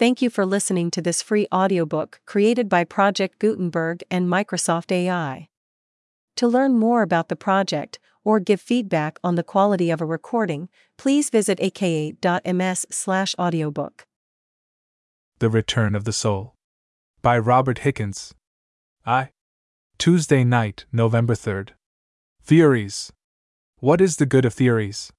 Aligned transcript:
Thank 0.00 0.22
you 0.22 0.30
for 0.30 0.46
listening 0.46 0.90
to 0.92 1.02
this 1.02 1.20
free 1.20 1.46
audiobook 1.52 2.20
created 2.24 2.70
by 2.70 2.84
Project 2.84 3.38
Gutenberg 3.38 4.02
and 4.10 4.26
Microsoft 4.26 4.90
AI. 4.90 5.50
To 6.36 6.48
learn 6.48 6.78
more 6.78 7.02
about 7.02 7.28
the 7.28 7.36
project 7.36 7.98
or 8.24 8.40
give 8.40 8.62
feedback 8.62 9.18
on 9.22 9.34
the 9.34 9.42
quality 9.42 9.90
of 9.90 10.00
a 10.00 10.06
recording, 10.06 10.70
please 10.96 11.28
visit 11.28 11.60
aka.ms/audiobook. 11.60 14.06
The 15.38 15.50
Return 15.50 15.94
of 15.94 16.04
the 16.04 16.14
Soul 16.14 16.54
by 17.20 17.38
Robert 17.38 17.80
Hichens. 17.80 18.32
I. 19.04 19.32
Tuesday 19.98 20.44
night, 20.44 20.86
November 20.90 21.34
3rd. 21.34 21.72
Theories. 22.42 23.12
What 23.80 24.00
is 24.00 24.16
the 24.16 24.24
good 24.24 24.46
of 24.46 24.54
theories? 24.54 25.12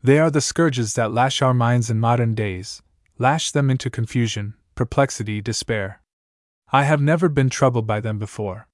They 0.00 0.20
are 0.20 0.30
the 0.30 0.40
scourges 0.40 0.94
that 0.94 1.10
lash 1.10 1.42
our 1.42 1.52
minds 1.52 1.90
in 1.90 1.98
modern 1.98 2.36
days, 2.36 2.82
lash 3.22 3.52
them 3.52 3.70
into 3.70 3.88
confusion, 3.88 4.54
perplexity, 4.74 5.40
despair. 5.40 6.02
I 6.72 6.82
have 6.82 7.00
never 7.00 7.28
been 7.28 7.50
troubled 7.50 7.86
by 7.86 8.00
them 8.00 8.18
before. 8.18 8.66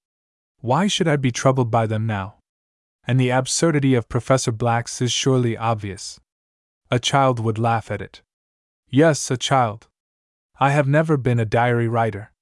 Why 0.60 0.86
should 0.86 1.06
I 1.06 1.16
be 1.16 1.30
troubled 1.30 1.70
by 1.70 1.86
them 1.86 2.06
now? 2.06 2.36
And 3.06 3.20
the 3.20 3.28
absurdity 3.28 3.92
of 3.94 4.08
Professor 4.08 4.50
Black's 4.50 5.02
is 5.02 5.12
surely 5.12 5.54
obvious. 5.54 6.18
A 6.90 6.98
child 6.98 7.40
would 7.40 7.58
laugh 7.58 7.90
at 7.90 8.00
it. 8.00 8.22
Yes, 8.88 9.30
a 9.30 9.36
child. 9.36 9.88
I 10.58 10.70
have 10.70 10.88
never 10.88 11.18
been 11.18 11.38
a 11.38 11.44
diary 11.44 11.86
writer. 11.86 12.32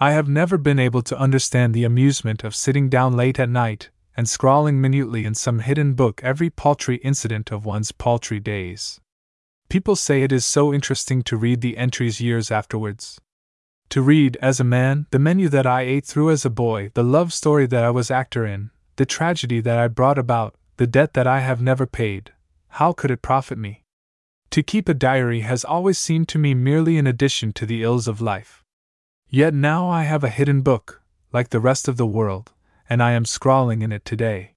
I 0.00 0.10
have 0.10 0.28
never 0.28 0.58
been 0.58 0.80
able 0.80 1.02
to 1.02 1.18
understand 1.18 1.74
the 1.74 1.84
amusement 1.84 2.42
of 2.42 2.56
sitting 2.56 2.88
down 2.88 3.16
late 3.16 3.38
at 3.38 3.48
night 3.48 3.90
and 4.16 4.28
scrawling 4.28 4.80
minutely 4.80 5.24
in 5.24 5.36
some 5.36 5.60
hidden 5.60 5.94
book 5.94 6.20
every 6.24 6.50
paltry 6.50 6.96
incident 6.96 7.52
of 7.52 7.64
one's 7.64 7.92
paltry 7.92 8.40
days. 8.40 9.00
People 9.68 9.96
say 9.96 10.22
it 10.22 10.32
is 10.32 10.46
so 10.46 10.72
interesting 10.72 11.22
to 11.22 11.36
read 11.36 11.60
the 11.60 11.76
entries 11.76 12.20
years 12.20 12.50
afterwards. 12.50 13.20
To 13.90 14.00
read, 14.00 14.36
as 14.40 14.60
a 14.60 14.64
man, 14.64 15.06
the 15.10 15.18
menu 15.18 15.48
that 15.48 15.66
I 15.66 15.82
ate 15.82 16.04
through 16.04 16.30
as 16.30 16.44
a 16.44 16.50
boy, 16.50 16.90
the 16.94 17.02
love 17.02 17.32
story 17.32 17.66
that 17.66 17.84
I 17.84 17.90
was 17.90 18.10
actor 18.10 18.46
in, 18.46 18.70
the 18.96 19.06
tragedy 19.06 19.60
that 19.60 19.78
I 19.78 19.88
brought 19.88 20.18
about, 20.18 20.54
the 20.76 20.86
debt 20.86 21.14
that 21.14 21.26
I 21.26 21.40
have 21.40 21.60
never 21.60 21.86
paid, 21.86 22.32
how 22.68 22.92
could 22.92 23.10
it 23.10 23.22
profit 23.22 23.58
me? 23.58 23.82
To 24.50 24.62
keep 24.62 24.88
a 24.88 24.94
diary 24.94 25.40
has 25.40 25.64
always 25.64 25.98
seemed 25.98 26.28
to 26.28 26.38
me 26.38 26.54
merely 26.54 26.98
an 26.98 27.06
addition 27.06 27.52
to 27.54 27.66
the 27.66 27.82
ills 27.82 28.06
of 28.06 28.20
life. 28.20 28.62
Yet 29.28 29.54
now 29.54 29.88
I 29.88 30.04
have 30.04 30.22
a 30.22 30.28
hidden 30.28 30.62
book, 30.62 31.02
like 31.32 31.48
the 31.48 31.60
rest 31.60 31.88
of 31.88 31.96
the 31.96 32.06
world, 32.06 32.52
and 32.88 33.02
I 33.02 33.12
am 33.12 33.24
scrawling 33.24 33.82
in 33.82 33.92
it 33.92 34.04
today. 34.04 34.54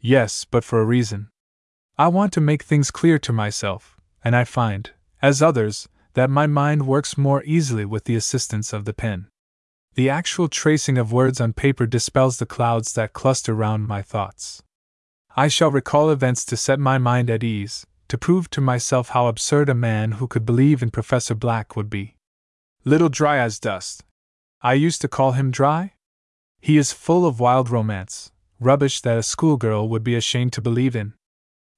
Yes, 0.00 0.44
but 0.44 0.64
for 0.64 0.80
a 0.80 0.84
reason. 0.84 1.30
I 1.98 2.08
want 2.08 2.32
to 2.34 2.40
make 2.40 2.62
things 2.62 2.90
clear 2.90 3.18
to 3.20 3.32
myself, 3.32 3.95
and 4.26 4.34
I 4.34 4.42
find, 4.42 4.90
as 5.22 5.40
others, 5.40 5.88
that 6.14 6.30
my 6.30 6.48
mind 6.48 6.84
works 6.84 7.16
more 7.16 7.44
easily 7.44 7.84
with 7.84 8.06
the 8.06 8.16
assistance 8.16 8.72
of 8.72 8.84
the 8.84 8.92
pen. 8.92 9.28
The 9.94 10.10
actual 10.10 10.48
tracing 10.48 10.98
of 10.98 11.12
words 11.12 11.40
on 11.40 11.52
paper 11.52 11.86
dispels 11.86 12.38
the 12.38 12.44
clouds 12.44 12.94
that 12.94 13.12
cluster 13.12 13.54
round 13.54 13.86
my 13.86 14.02
thoughts. 14.02 14.64
I 15.36 15.46
shall 15.46 15.70
recall 15.70 16.10
events 16.10 16.44
to 16.46 16.56
set 16.56 16.80
my 16.80 16.98
mind 16.98 17.30
at 17.30 17.44
ease, 17.44 17.86
to 18.08 18.18
prove 18.18 18.50
to 18.50 18.60
myself 18.60 19.10
how 19.10 19.28
absurd 19.28 19.68
a 19.68 19.74
man 19.74 20.18
who 20.18 20.26
could 20.26 20.44
believe 20.44 20.82
in 20.82 20.90
Professor 20.90 21.36
Black 21.36 21.76
would 21.76 21.88
be. 21.88 22.16
Little 22.84 23.08
dry 23.08 23.38
as 23.38 23.60
dust. 23.60 24.02
I 24.60 24.72
used 24.72 25.02
to 25.02 25.08
call 25.08 25.32
him 25.38 25.52
dry? 25.52 25.92
He 26.60 26.78
is 26.78 26.90
full 26.90 27.24
of 27.24 27.38
wild 27.38 27.70
romance, 27.70 28.32
rubbish 28.58 29.02
that 29.02 29.18
a 29.18 29.22
schoolgirl 29.22 29.88
would 29.88 30.02
be 30.02 30.16
ashamed 30.16 30.52
to 30.54 30.60
believe 30.60 30.96
in. 30.96 31.14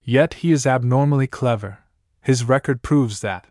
Yet 0.02 0.40
he 0.40 0.50
is 0.50 0.66
abnormally 0.66 1.26
clever. 1.26 1.80
His 2.28 2.44
record 2.44 2.82
proves 2.82 3.20
that. 3.20 3.46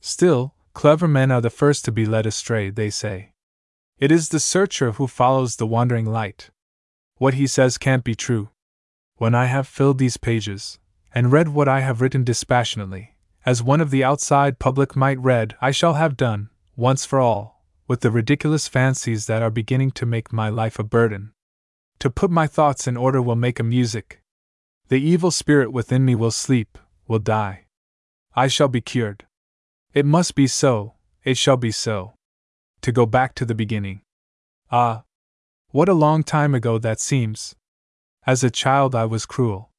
Still, 0.00 0.52
clever 0.74 1.06
men 1.06 1.30
are 1.30 1.40
the 1.40 1.48
first 1.48 1.84
to 1.84 1.92
be 1.92 2.04
led 2.04 2.26
astray, 2.26 2.68
they 2.68 2.90
say. 2.90 3.34
It 4.00 4.10
is 4.10 4.30
the 4.30 4.40
searcher 4.40 4.90
who 4.90 5.06
follows 5.06 5.54
the 5.54 5.66
wandering 5.68 6.06
light. 6.06 6.50
What 7.18 7.34
he 7.34 7.46
says 7.46 7.78
can't 7.78 8.02
be 8.02 8.16
true. 8.16 8.48
When 9.18 9.32
I 9.32 9.44
have 9.44 9.68
filled 9.68 9.98
these 9.98 10.16
pages, 10.16 10.80
and 11.14 11.30
read 11.30 11.50
what 11.50 11.68
I 11.68 11.82
have 11.82 12.00
written 12.00 12.24
dispassionately, 12.24 13.14
as 13.46 13.62
one 13.62 13.80
of 13.80 13.92
the 13.92 14.02
outside 14.02 14.58
public 14.58 14.96
might 14.96 15.20
read, 15.20 15.54
I 15.60 15.70
shall 15.70 15.94
have 15.94 16.16
done, 16.16 16.50
once 16.74 17.04
for 17.04 17.20
all, 17.20 17.62
with 17.86 18.00
the 18.00 18.10
ridiculous 18.10 18.66
fancies 18.66 19.26
that 19.26 19.40
are 19.40 19.50
beginning 19.50 19.92
to 19.92 20.04
make 20.04 20.32
my 20.32 20.48
life 20.48 20.80
a 20.80 20.82
burden. 20.82 21.30
To 22.00 22.10
put 22.10 22.32
my 22.32 22.48
thoughts 22.48 22.88
in 22.88 22.96
order 22.96 23.22
will 23.22 23.36
make 23.36 23.60
a 23.60 23.62
music. 23.62 24.20
The 24.88 25.00
evil 25.00 25.30
spirit 25.30 25.72
within 25.72 26.04
me 26.04 26.16
will 26.16 26.32
sleep, 26.32 26.76
will 27.06 27.20
die. 27.20 27.66
I 28.34 28.46
shall 28.46 28.68
be 28.68 28.80
cured. 28.80 29.26
It 29.92 30.06
must 30.06 30.34
be 30.34 30.46
so, 30.46 30.94
it 31.24 31.36
shall 31.36 31.56
be 31.56 31.72
so. 31.72 32.14
To 32.82 32.92
go 32.92 33.04
back 33.04 33.34
to 33.34 33.44
the 33.44 33.54
beginning. 33.54 34.02
Ah! 34.70 35.02
What 35.70 35.88
a 35.88 35.94
long 35.94 36.22
time 36.22 36.54
ago 36.54 36.78
that 36.78 37.00
seems! 37.00 37.54
As 38.26 38.44
a 38.44 38.50
child, 38.50 38.94
I 38.94 39.04
was 39.04 39.26
cruel. 39.26 39.70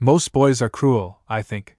Most 0.00 0.32
boys 0.32 0.62
are 0.62 0.68
cruel, 0.68 1.20
I 1.28 1.42
think. 1.42 1.76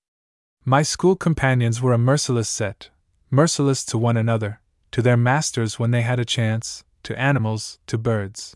My 0.65 0.81
school 0.81 1.15
companions 1.15 1.81
were 1.81 1.93
a 1.93 1.97
merciless 1.97 2.47
set, 2.47 2.89
merciless 3.29 3.83
to 3.85 3.97
one 3.97 4.15
another, 4.15 4.61
to 4.91 5.01
their 5.01 5.17
masters 5.17 5.79
when 5.79 5.91
they 5.91 6.03
had 6.03 6.19
a 6.19 6.25
chance, 6.25 6.83
to 7.03 7.19
animals, 7.19 7.79
to 7.87 7.97
birds. 7.97 8.55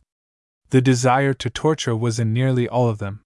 The 0.69 0.81
desire 0.81 1.33
to 1.33 1.49
torture 1.49 1.95
was 1.95 2.19
in 2.19 2.33
nearly 2.33 2.67
all 2.67 2.87
of 2.87 2.99
them. 2.99 3.21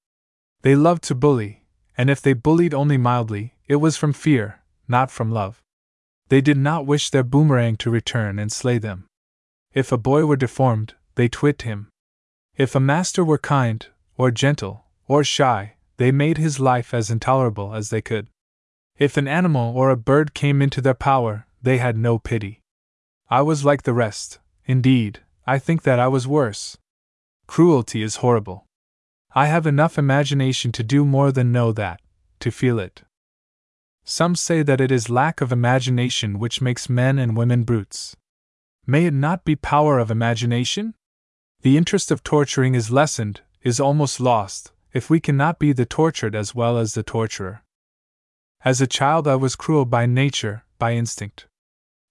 They 0.61 0.75
loved 0.75 1.03
to 1.03 1.15
bully, 1.15 1.60
and 2.01 2.09
if 2.09 2.19
they 2.19 2.33
bullied 2.33 2.73
only 2.73 2.97
mildly, 2.97 3.53
it 3.67 3.75
was 3.75 3.95
from 3.95 4.11
fear, 4.11 4.59
not 4.87 5.11
from 5.11 5.29
love. 5.29 5.61
They 6.29 6.41
did 6.41 6.57
not 6.57 6.87
wish 6.87 7.11
their 7.11 7.21
boomerang 7.21 7.75
to 7.77 7.91
return 7.91 8.39
and 8.39 8.51
slay 8.51 8.79
them. 8.79 9.05
If 9.75 9.91
a 9.91 9.99
boy 9.99 10.25
were 10.25 10.35
deformed, 10.35 10.95
they 11.13 11.27
twit 11.27 11.61
him. 11.61 11.89
If 12.57 12.73
a 12.73 12.79
master 12.79 13.23
were 13.23 13.37
kind, 13.37 13.85
or 14.17 14.31
gentle, 14.31 14.85
or 15.07 15.23
shy, 15.23 15.75
they 15.97 16.11
made 16.11 16.39
his 16.39 16.59
life 16.59 16.91
as 16.91 17.11
intolerable 17.11 17.75
as 17.75 17.91
they 17.91 18.01
could. 18.01 18.29
If 18.97 19.15
an 19.15 19.27
animal 19.27 19.77
or 19.77 19.91
a 19.91 19.95
bird 19.95 20.33
came 20.33 20.59
into 20.59 20.81
their 20.81 20.95
power, 20.95 21.45
they 21.61 21.77
had 21.77 21.97
no 21.97 22.17
pity. 22.17 22.61
I 23.29 23.43
was 23.43 23.63
like 23.63 23.83
the 23.83 23.93
rest, 23.93 24.39
indeed, 24.65 25.19
I 25.45 25.59
think 25.59 25.83
that 25.83 25.99
I 25.99 26.07
was 26.07 26.27
worse. 26.27 26.79
Cruelty 27.45 28.01
is 28.01 28.23
horrible. 28.23 28.65
I 29.33 29.45
have 29.45 29.65
enough 29.65 29.97
imagination 29.97 30.71
to 30.73 30.83
do 30.83 31.05
more 31.05 31.31
than 31.31 31.53
know 31.53 31.71
that, 31.71 32.01
to 32.41 32.51
feel 32.51 32.79
it. 32.79 33.03
Some 34.03 34.35
say 34.35 34.61
that 34.61 34.81
it 34.81 34.91
is 34.91 35.09
lack 35.09 35.39
of 35.39 35.51
imagination 35.53 36.37
which 36.37 36.61
makes 36.61 36.89
men 36.89 37.17
and 37.17 37.37
women 37.37 37.63
brutes. 37.63 38.17
May 38.85 39.05
it 39.05 39.13
not 39.13 39.45
be 39.45 39.55
power 39.55 39.99
of 39.99 40.11
imagination? 40.11 40.95
The 41.61 41.77
interest 41.77 42.11
of 42.11 42.23
torturing 42.23 42.75
is 42.75 42.91
lessened, 42.91 43.41
is 43.61 43.79
almost 43.79 44.19
lost, 44.19 44.71
if 44.91 45.09
we 45.09 45.19
cannot 45.19 45.59
be 45.59 45.71
the 45.71 45.85
tortured 45.85 46.35
as 46.35 46.53
well 46.53 46.77
as 46.77 46.93
the 46.93 47.03
torturer. 47.03 47.63
As 48.65 48.81
a 48.81 48.87
child, 48.87 49.27
I 49.27 49.35
was 49.35 49.55
cruel 49.55 49.85
by 49.85 50.05
nature, 50.05 50.65
by 50.77 50.93
instinct. 50.93 51.47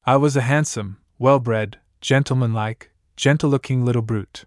I 0.04 0.16
was 0.16 0.36
a 0.36 0.42
handsome, 0.42 0.98
well 1.18 1.38
bred, 1.38 1.78
gentlemanlike, 2.00 2.90
gentle 3.16 3.50
looking 3.50 3.84
little 3.84 4.02
brute. 4.02 4.46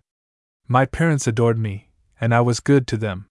My 0.67 0.85
parents 0.85 1.27
adored 1.27 1.59
me, 1.59 1.89
and 2.23 2.33
I 2.33 2.39
was 2.39 2.61
good 2.61 2.87
to 2.87 2.95
them. 2.95 3.27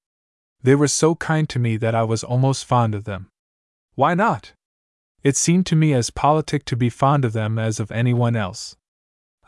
They 0.62 0.75
were 0.75 0.86
so 0.86 1.14
kind 1.14 1.48
to 1.48 1.58
me 1.58 1.78
that 1.78 1.94
I 1.94 2.03
was 2.03 2.22
almost 2.22 2.66
fond 2.66 2.94
of 2.94 3.04
them. 3.04 3.30
Why 3.94 4.12
not? 4.12 4.53
It 5.22 5.34
seemed 5.34 5.64
to 5.69 5.76
me 5.76 5.94
as 5.94 6.10
politic 6.10 6.66
to 6.66 6.76
be 6.76 6.91
fond 6.91 7.25
of 7.25 7.32
them 7.32 7.58
as 7.58 7.81
of 7.81 7.91
anyone 7.91 8.36
else. 8.36 8.76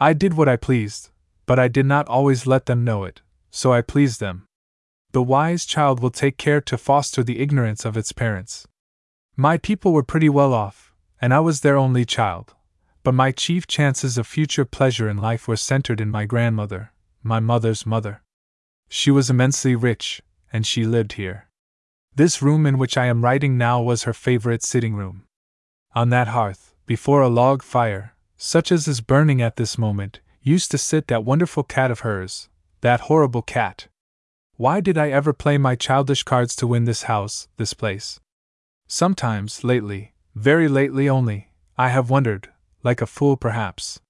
I 0.01 0.15
did 0.15 0.33
what 0.33 0.49
I 0.49 0.57
pleased, 0.57 1.11
but 1.45 1.59
I 1.59 1.69
did 1.69 1.85
not 1.85 2.09
always 2.09 2.47
let 2.47 2.65
them 2.65 2.85
know 2.85 3.05
it, 3.05 3.21
so 3.51 3.71
I 3.71 3.83
pleased 3.83 4.19
them. 4.19 4.47
The 5.13 5.23
wise 5.23 5.67
child 5.67 6.01
will 6.01 6.11
take 6.23 6.39
care 6.39 6.63
to 6.63 6.79
foster 6.79 7.23
the 7.23 7.41
ignorance 7.41 7.85
of 7.85 7.99
its 7.99 8.13
parents. 8.13 8.67
My 9.37 9.59
people 9.59 9.93
were 9.93 10.03
pretty 10.03 10.31
well 10.31 10.55
off, 10.55 10.95
and 11.21 11.35
I 11.35 11.41
was 11.41 11.61
their 11.61 11.77
only 11.77 12.07
child. 12.07 12.55
But 13.03 13.13
my 13.13 13.31
chief 13.31 13.67
chances 13.67 14.17
of 14.17 14.27
future 14.27 14.65
pleasure 14.65 15.07
in 15.07 15.19
life 15.19 15.47
were 15.47 15.59
centered 15.59 16.01
in 16.01 16.11
my 16.11 16.25
grandmother, 16.25 16.93
my 17.23 17.41
mother's 17.41 17.85
mother. 17.85 18.23
She 18.97 19.11
was 19.11 19.29
immensely 19.29 19.75
rich, 19.75 20.23
and 20.53 20.65
she 20.65 20.87
lived 20.87 21.15
here. 21.15 21.49
This 22.15 22.41
room 22.41 22.65
in 22.65 22.79
which 22.79 22.97
I 22.97 23.07
am 23.07 23.25
writing 23.25 23.59
now 23.59 23.83
was 23.83 24.05
her 24.05 24.13
favorite 24.13 24.63
sitting 24.63 24.95
room. 24.95 25.25
On 25.97 26.11
that 26.11 26.29
hearth, 26.29 26.77
before 26.87 27.21
a 27.21 27.29
log 27.29 27.65
fire, 27.65 28.15
such 28.37 28.71
as 28.71 28.87
is 28.87 29.01
burning 29.01 29.43
at 29.43 29.57
this 29.57 29.77
moment, 29.77 30.21
used 30.43 30.71
to 30.71 30.79
sit 30.79 31.09
that 31.09 31.25
wonderful 31.25 31.65
cat 31.65 31.91
of 31.91 32.01
hers, 32.01 32.49
that 32.83 33.11
horrible 33.11 33.43
cat. 33.43 33.89
Why 34.59 34.81
did 34.81 34.97
I 34.97 35.11
ever 35.11 35.33
play 35.33 35.59
my 35.59 35.75
childish 35.75 36.23
cards 36.23 36.55
to 36.55 36.69
win 36.69 36.85
this 36.85 37.03
house, 37.03 37.49
this 37.57 37.75
place? 37.75 38.21
Sometimes, 38.87 39.65
lately, 39.65 40.15
very 40.37 40.69
lately 40.69 41.09
only, 41.09 41.51
I 41.77 41.89
have 41.89 42.11
wondered, 42.11 42.49
like 42.85 43.03
a 43.03 43.07
fool 43.07 43.37
perhaps. 43.37 44.01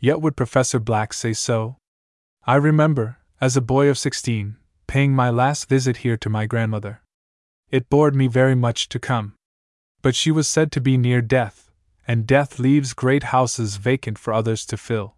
Yet 0.00 0.22
would 0.22 0.34
Professor 0.34 0.78
Black 0.78 1.12
say 1.12 1.34
so? 1.34 1.76
I 2.46 2.54
remember, 2.54 3.18
as 3.40 3.56
a 3.56 3.60
boy 3.60 3.88
of 3.88 3.98
sixteen, 3.98 4.56
paying 4.86 5.12
my 5.14 5.30
last 5.30 5.68
visit 5.68 5.98
here 5.98 6.16
to 6.16 6.30
my 6.30 6.46
grandmother. 6.46 7.02
It 7.70 7.90
bored 7.90 8.14
me 8.14 8.26
very 8.26 8.54
much 8.54 8.88
to 8.90 8.98
come. 8.98 9.34
But 10.02 10.14
she 10.14 10.30
was 10.30 10.46
said 10.46 10.70
to 10.72 10.80
be 10.80 10.96
near 10.96 11.20
death, 11.20 11.72
and 12.06 12.26
death 12.26 12.58
leaves 12.58 12.92
great 12.92 13.24
houses 13.24 13.76
vacant 13.76 14.18
for 14.18 14.32
others 14.32 14.66
to 14.66 14.76
fill. 14.76 15.16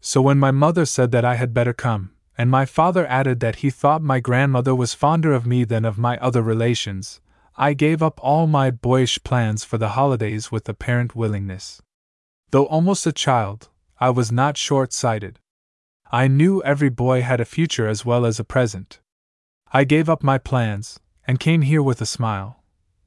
So 0.00 0.22
when 0.22 0.38
my 0.38 0.50
mother 0.50 0.86
said 0.86 1.10
that 1.12 1.24
I 1.24 1.34
had 1.34 1.52
better 1.52 1.72
come, 1.72 2.12
and 2.38 2.50
my 2.50 2.64
father 2.64 3.06
added 3.06 3.40
that 3.40 3.56
he 3.56 3.70
thought 3.70 4.02
my 4.02 4.20
grandmother 4.20 4.74
was 4.74 4.94
fonder 4.94 5.32
of 5.32 5.46
me 5.46 5.64
than 5.64 5.84
of 5.84 5.98
my 5.98 6.16
other 6.18 6.42
relations, 6.42 7.20
I 7.56 7.74
gave 7.74 8.02
up 8.02 8.18
all 8.22 8.46
my 8.46 8.70
boyish 8.70 9.22
plans 9.22 9.64
for 9.64 9.76
the 9.76 9.90
holidays 9.90 10.50
with 10.50 10.68
apparent 10.68 11.14
willingness. 11.14 11.82
Though 12.50 12.66
almost 12.66 13.06
a 13.06 13.12
child, 13.12 13.68
I 14.00 14.10
was 14.10 14.32
not 14.32 14.56
short 14.56 14.92
sighted. 14.92 15.38
I 16.14 16.28
knew 16.28 16.62
every 16.62 16.90
boy 16.90 17.22
had 17.22 17.40
a 17.40 17.46
future 17.46 17.88
as 17.88 18.04
well 18.04 18.26
as 18.26 18.38
a 18.38 18.44
present. 18.44 19.00
I 19.72 19.84
gave 19.84 20.10
up 20.10 20.22
my 20.22 20.36
plans, 20.36 21.00
and 21.26 21.40
came 21.40 21.62
here 21.62 21.82
with 21.82 22.02
a 22.02 22.06
smile. 22.06 22.62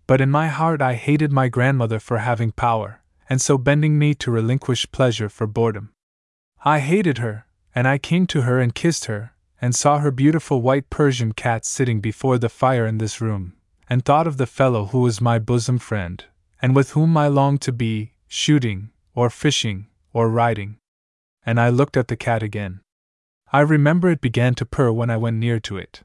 But 0.08 0.22
in 0.22 0.32
my 0.32 0.48
heart 0.48 0.82
I 0.82 0.96
hated 0.96 1.32
my 1.32 1.48
grandmother 1.48 2.00
for 2.00 2.18
having 2.18 2.52
power, 2.52 3.04
and 3.30 3.40
so 3.40 3.60
bending 3.60 4.00
me 4.00 4.16
to 4.16 4.32
relinquish 4.32 4.92
pleasure 4.92 5.30
for 5.30 5.46
boredom. 5.46 5.92
I 6.64 6.80
hated 6.80 7.20
her, 7.20 7.46
and 7.76 7.88
I 7.88 8.00
came 8.00 8.26
to 8.26 8.42
her 8.42 8.60
and 8.60 8.74
kissed 8.74 9.06
her, 9.06 9.34
and 9.62 9.76
saw 9.76 10.00
her 10.00 10.10
beautiful 10.10 10.64
white 10.64 10.90
Persian 10.90 11.34
cat 11.34 11.64
sitting 11.64 12.02
before 12.02 12.40
the 12.40 12.50
fire 12.50 12.88
in 12.88 12.98
this 12.98 13.22
room, 13.22 13.54
and 13.88 14.04
thought 14.04 14.26
of 14.26 14.38
the 14.38 14.48
fellow 14.48 14.86
who 14.88 15.02
was 15.02 15.22
my 15.22 15.38
bosom 15.38 15.78
friend, 15.78 16.26
and 16.60 16.76
with 16.76 16.92
whom 16.94 17.16
I 17.18 17.28
longed 17.28 17.62
to 17.62 17.72
be, 17.72 18.14
shooting, 18.28 18.90
or 19.14 19.30
fishing, 19.30 19.86
or 20.12 20.28
riding. 20.28 20.78
And 21.46 21.60
I 21.60 21.70
looked 21.70 21.98
at 21.98 22.08
the 22.08 22.18
cat 22.18 22.42
again. 22.42 22.82
I 23.52 23.62
remember 23.62 24.10
it 24.10 24.22
began 24.22 24.56
to 24.56 24.66
purr 24.66 24.92
when 24.92 25.10
I 25.10 25.18
went 25.18 25.38
near 25.38 25.60
to 25.62 25.78
it. 25.78 26.04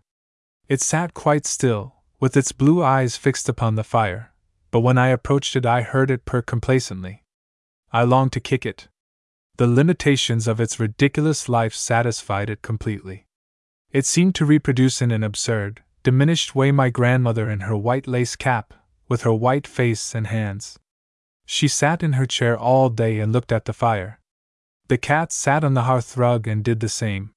It 0.68 0.80
sat 0.80 1.14
quite 1.14 1.46
still, 1.46 1.96
with 2.20 2.36
its 2.36 2.52
blue 2.52 2.82
eyes 2.82 3.16
fixed 3.16 3.48
upon 3.48 3.74
the 3.74 3.84
fire, 3.84 4.32
but 4.70 4.80
when 4.80 4.98
I 4.98 5.08
approached 5.08 5.56
it, 5.56 5.66
I 5.66 5.82
heard 5.82 6.10
it 6.10 6.24
purr 6.24 6.42
complacently. 6.42 7.24
I 7.92 8.04
longed 8.04 8.32
to 8.32 8.40
kick 8.40 8.64
it. 8.64 8.88
The 9.56 9.66
limitations 9.66 10.46
of 10.46 10.60
its 10.60 10.78
ridiculous 10.78 11.48
life 11.48 11.74
satisfied 11.74 12.50
it 12.50 12.62
completely. 12.62 13.26
It 13.90 14.06
seemed 14.06 14.36
to 14.36 14.44
reproduce 14.44 15.02
in 15.02 15.10
an 15.10 15.24
absurd, 15.24 15.82
diminished 16.04 16.54
way 16.54 16.70
my 16.70 16.90
grandmother 16.90 17.50
in 17.50 17.60
her 17.60 17.76
white 17.76 18.06
lace 18.06 18.36
cap, 18.36 18.74
with 19.08 19.22
her 19.22 19.32
white 19.32 19.66
face 19.66 20.14
and 20.14 20.28
hands. 20.28 20.78
She 21.44 21.66
sat 21.66 22.04
in 22.04 22.12
her 22.12 22.26
chair 22.26 22.56
all 22.56 22.90
day 22.90 23.18
and 23.18 23.32
looked 23.32 23.50
at 23.50 23.64
the 23.64 23.72
fire. 23.72 24.19
The 24.90 24.98
cat 24.98 25.30
sat 25.32 25.62
on 25.62 25.74
the 25.74 25.84
hearth 25.84 26.16
rug 26.16 26.48
and 26.48 26.64
did 26.64 26.80
the 26.80 26.88
same. 26.88 27.30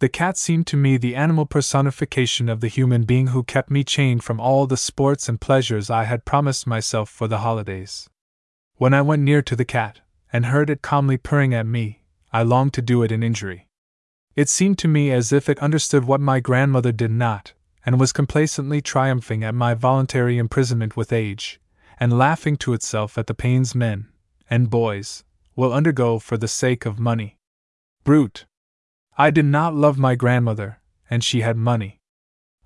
The 0.00 0.08
cat 0.08 0.36
seemed 0.36 0.66
to 0.66 0.76
me 0.76 0.96
the 0.96 1.14
animal 1.14 1.46
personification 1.46 2.48
of 2.48 2.58
the 2.58 2.66
human 2.66 3.04
being 3.04 3.28
who 3.28 3.44
kept 3.44 3.70
me 3.70 3.84
chained 3.84 4.24
from 4.24 4.40
all 4.40 4.66
the 4.66 4.76
sports 4.76 5.28
and 5.28 5.40
pleasures 5.40 5.88
I 5.88 6.02
had 6.02 6.24
promised 6.24 6.66
myself 6.66 7.08
for 7.08 7.28
the 7.28 7.38
holidays. 7.38 8.10
When 8.74 8.92
I 8.92 9.02
went 9.02 9.22
near 9.22 9.40
to 9.40 9.54
the 9.54 9.64
cat, 9.64 10.00
and 10.32 10.46
heard 10.46 10.68
it 10.68 10.82
calmly 10.82 11.16
purring 11.16 11.54
at 11.54 11.64
me, 11.64 12.02
I 12.32 12.42
longed 12.42 12.74
to 12.74 12.82
do 12.82 13.04
it 13.04 13.12
an 13.12 13.22
injury. 13.22 13.68
It 14.34 14.48
seemed 14.48 14.78
to 14.78 14.88
me 14.88 15.12
as 15.12 15.32
if 15.32 15.48
it 15.48 15.60
understood 15.60 16.06
what 16.06 16.20
my 16.20 16.40
grandmother 16.40 16.90
did 16.90 17.12
not, 17.12 17.52
and 17.86 18.00
was 18.00 18.10
complacently 18.10 18.80
triumphing 18.80 19.44
at 19.44 19.54
my 19.54 19.74
voluntary 19.74 20.38
imprisonment 20.38 20.96
with 20.96 21.12
age, 21.12 21.60
and 22.00 22.18
laughing 22.18 22.56
to 22.56 22.72
itself 22.72 23.16
at 23.16 23.28
the 23.28 23.34
pains 23.34 23.76
men, 23.76 24.08
and 24.50 24.70
boys, 24.70 25.22
will 25.56 25.72
undergo 25.72 26.18
for 26.18 26.36
the 26.36 26.48
sake 26.48 26.86
of 26.86 26.98
money. 26.98 27.38
Brute! 28.04 28.46
I 29.18 29.30
did 29.30 29.44
not 29.44 29.74
love 29.74 29.98
my 29.98 30.14
grandmother, 30.14 30.80
and 31.10 31.22
she 31.22 31.40
had 31.40 31.56
money. 31.56 32.00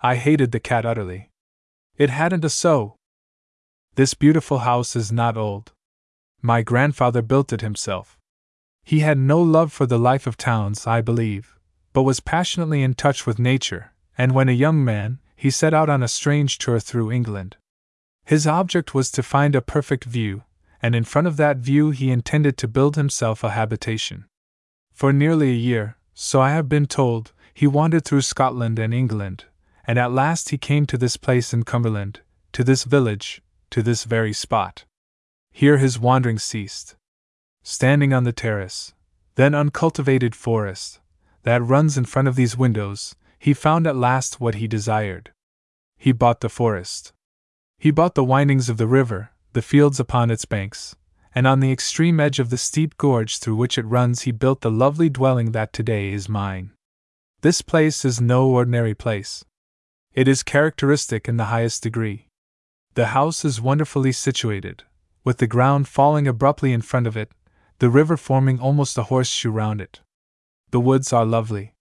I 0.00 0.16
hated 0.16 0.52
the 0.52 0.60
cat 0.60 0.84
utterly. 0.84 1.30
It 1.96 2.10
hadn't 2.10 2.44
a 2.44 2.50
sou. 2.50 2.94
This 3.94 4.14
beautiful 4.14 4.58
house 4.58 4.96
is 4.96 5.10
not 5.10 5.36
old. 5.36 5.72
My 6.42 6.62
grandfather 6.62 7.22
built 7.22 7.52
it 7.52 7.60
himself. 7.60 8.18
He 8.82 9.00
had 9.00 9.16
no 9.18 9.40
love 9.40 9.72
for 9.72 9.86
the 9.86 9.98
life 9.98 10.26
of 10.26 10.36
towns, 10.36 10.86
I 10.86 11.00
believe, 11.00 11.56
but 11.92 12.02
was 12.02 12.20
passionately 12.20 12.82
in 12.82 12.94
touch 12.94 13.26
with 13.26 13.38
nature, 13.38 13.92
and 14.18 14.32
when 14.32 14.48
a 14.48 14.52
young 14.52 14.84
man, 14.84 15.20
he 15.36 15.50
set 15.50 15.72
out 15.72 15.88
on 15.88 16.02
a 16.02 16.08
strange 16.08 16.58
tour 16.58 16.78
through 16.80 17.10
England. 17.10 17.56
His 18.24 18.46
object 18.46 18.94
was 18.94 19.10
to 19.12 19.22
find 19.22 19.54
a 19.54 19.62
perfect 19.62 20.04
view, 20.04 20.42
and 20.84 20.94
in 20.94 21.02
front 21.02 21.26
of 21.26 21.38
that 21.38 21.56
view 21.56 21.92
he 21.92 22.10
intended 22.10 22.58
to 22.58 22.68
build 22.68 22.94
himself 22.94 23.42
a 23.42 23.52
habitation. 23.52 24.26
For 24.92 25.14
nearly 25.14 25.48
a 25.48 25.64
year, 25.70 25.96
so 26.12 26.42
I 26.42 26.50
have 26.50 26.68
been 26.68 26.84
told, 26.84 27.32
he 27.54 27.66
wandered 27.66 28.04
through 28.04 28.20
Scotland 28.20 28.78
and 28.78 28.92
England, 28.92 29.46
and 29.86 29.98
at 29.98 30.12
last 30.12 30.50
he 30.50 30.58
came 30.58 30.84
to 30.84 30.98
this 30.98 31.16
place 31.16 31.54
in 31.54 31.62
Cumberland, 31.62 32.20
to 32.52 32.62
this 32.62 32.84
village, 32.84 33.40
to 33.70 33.82
this 33.82 34.04
very 34.04 34.34
spot. 34.34 34.84
Here 35.50 35.78
his 35.78 35.98
wandering 35.98 36.38
ceased. 36.38 36.96
Standing 37.62 38.12
on 38.12 38.24
the 38.24 38.32
terrace, 38.32 38.92
then 39.36 39.54
uncultivated 39.54 40.34
forest, 40.34 41.00
that 41.44 41.62
runs 41.62 41.96
in 41.96 42.04
front 42.04 42.28
of 42.28 42.36
these 42.36 42.58
windows, 42.58 43.16
he 43.38 43.54
found 43.54 43.86
at 43.86 43.96
last 43.96 44.38
what 44.38 44.56
he 44.56 44.68
desired. 44.68 45.32
He 45.96 46.12
bought 46.12 46.40
the 46.40 46.50
forest. 46.50 47.14
He 47.78 47.90
bought 47.90 48.14
the 48.14 48.22
windings 48.22 48.68
of 48.68 48.76
the 48.76 48.86
river, 48.86 49.30
the 49.54 49.62
fields 49.62 49.98
upon 49.98 50.30
its 50.30 50.44
banks, 50.44 50.96
and 51.32 51.46
on 51.46 51.60
the 51.60 51.72
extreme 51.72 52.18
edge 52.18 52.38
of 52.38 52.50
the 52.50 52.58
steep 52.58 52.96
gorge 52.98 53.38
through 53.38 53.54
which 53.56 53.78
it 53.78 53.86
runs, 53.86 54.22
he 54.22 54.32
built 54.32 54.60
the 54.60 54.70
lovely 54.70 55.08
dwelling 55.08 55.52
that 55.52 55.72
today 55.72 56.12
is 56.12 56.28
mine. 56.28 56.72
This 57.40 57.62
place 57.62 58.04
is 58.04 58.20
no 58.20 58.48
ordinary 58.48 58.94
place. 58.94 59.44
It 60.12 60.26
is 60.26 60.42
characteristic 60.42 61.28
in 61.28 61.36
the 61.36 61.46
highest 61.46 61.82
degree. 61.84 62.28
The 62.94 63.06
house 63.06 63.44
is 63.44 63.60
wonderfully 63.60 64.12
situated, 64.12 64.82
with 65.22 65.38
the 65.38 65.46
ground 65.46 65.86
falling 65.88 66.26
abruptly 66.26 66.72
in 66.72 66.82
front 66.82 67.06
of 67.06 67.16
it, 67.16 67.30
the 67.78 67.90
river 67.90 68.16
forming 68.16 68.58
almost 68.58 68.98
a 68.98 69.04
horseshoe 69.04 69.50
round 69.50 69.80
it. 69.80 70.00
The 70.70 70.80
woods 70.80 71.12
are 71.12 71.24
lovely. 71.24 71.74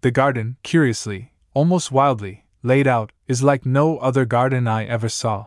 The 0.00 0.10
garden, 0.10 0.56
curiously, 0.64 1.32
almost 1.54 1.92
wildly, 1.92 2.46
laid 2.62 2.88
out, 2.88 3.12
is 3.28 3.42
like 3.42 3.64
no 3.64 3.98
other 3.98 4.24
garden 4.24 4.66
I 4.66 4.84
ever 4.84 5.08
saw. 5.08 5.46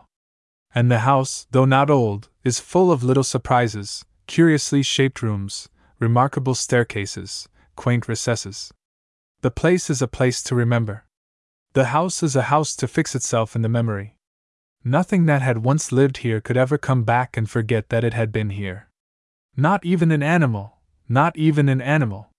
And 0.74 0.90
the 0.90 1.00
house, 1.00 1.46
though 1.50 1.64
not 1.64 1.90
old, 1.90 2.28
is 2.44 2.60
full 2.60 2.92
of 2.92 3.02
little 3.02 3.24
surprises, 3.24 4.04
curiously 4.26 4.82
shaped 4.82 5.22
rooms, 5.22 5.68
remarkable 5.98 6.54
staircases, 6.54 7.48
quaint 7.76 8.08
recesses. 8.08 8.72
The 9.40 9.50
place 9.50 9.88
is 9.88 10.02
a 10.02 10.08
place 10.08 10.42
to 10.44 10.54
remember. 10.54 11.04
The 11.72 11.86
house 11.86 12.22
is 12.22 12.36
a 12.36 12.50
house 12.50 12.74
to 12.76 12.88
fix 12.88 13.14
itself 13.14 13.54
in 13.54 13.62
the 13.62 13.68
memory. 13.68 14.16
Nothing 14.84 15.26
that 15.26 15.42
had 15.42 15.58
once 15.58 15.92
lived 15.92 16.18
here 16.18 16.40
could 16.40 16.56
ever 16.56 16.78
come 16.78 17.04
back 17.04 17.36
and 17.36 17.48
forget 17.48 17.88
that 17.88 18.04
it 18.04 18.14
had 18.14 18.32
been 18.32 18.50
here. 18.50 18.88
Not 19.56 19.84
even 19.84 20.10
an 20.12 20.22
animal, 20.22 20.78
not 21.08 21.36
even 21.36 21.68
an 21.68 21.80
animal. 21.80 22.30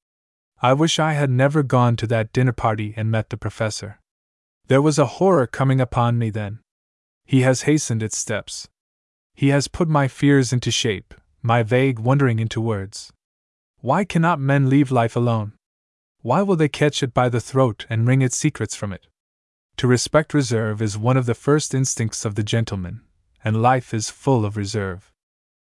I 0.62 0.74
wish 0.74 1.00
I 1.00 1.14
had 1.14 1.30
never 1.30 1.64
gone 1.64 1.96
to 1.98 2.08
that 2.08 2.34
dinner 2.34 2.52
party 2.52 2.94
and 2.98 3.12
met 3.12 3.30
the 3.30 3.38
professor. 3.38 4.00
There 4.68 4.82
was 4.82 5.00
a 5.00 5.18
horror 5.18 5.48
coming 5.48 5.80
upon 5.80 6.18
me 6.18 6.30
then. 6.30 6.60
He 7.30 7.42
has 7.42 7.62
hastened 7.70 8.02
its 8.02 8.18
steps. 8.18 8.68
He 9.36 9.50
has 9.50 9.68
put 9.68 9.88
my 9.88 10.08
fears 10.08 10.52
into 10.52 10.72
shape, 10.72 11.14
my 11.44 11.62
vague 11.62 12.00
wondering 12.00 12.40
into 12.40 12.60
words. 12.60 13.14
Why 13.82 14.04
cannot 14.04 14.40
men 14.40 14.68
leave 14.68 14.90
life 14.90 15.16
alone? 15.16 15.54
Why 16.24 16.42
will 16.42 16.56
they 16.56 16.68
catch 16.68 17.04
it 17.04 17.14
by 17.14 17.30
the 17.30 17.40
throat 17.40 17.86
and 17.88 18.08
wring 18.08 18.24
its 18.24 18.36
secrets 18.36 18.76
from 18.76 18.92
it? 18.92 19.06
To 19.78 19.86
respect 19.86 20.34
reserve 20.34 20.82
is 20.82 20.98
one 20.98 21.18
of 21.18 21.28
the 21.28 21.36
first 21.36 21.76
instincts 21.76 22.26
of 22.26 22.34
the 22.34 22.42
gentleman, 22.42 23.02
and 23.44 23.62
life 23.62 23.94
is 23.94 24.10
full 24.10 24.44
of 24.44 24.58
reserve. 24.58 25.12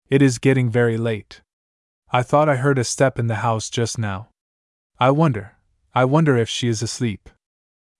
It 0.09 0.21
is 0.21 0.39
getting 0.39 0.69
very 0.69 0.97
late. 0.97 1.41
I 2.09 2.23
thought 2.23 2.47
I 2.47 2.55
heard 2.55 2.79
a 2.79 2.85
step 2.85 3.19
in 3.19 3.27
the 3.27 3.43
house 3.43 3.69
just 3.69 3.97
now. 3.99 4.29
I 4.97 5.11
wonder, 5.11 5.57
I 5.93 6.05
wonder 6.05 6.37
if 6.37 6.47
she 6.47 6.69
is 6.69 6.81
asleep. 6.81 7.29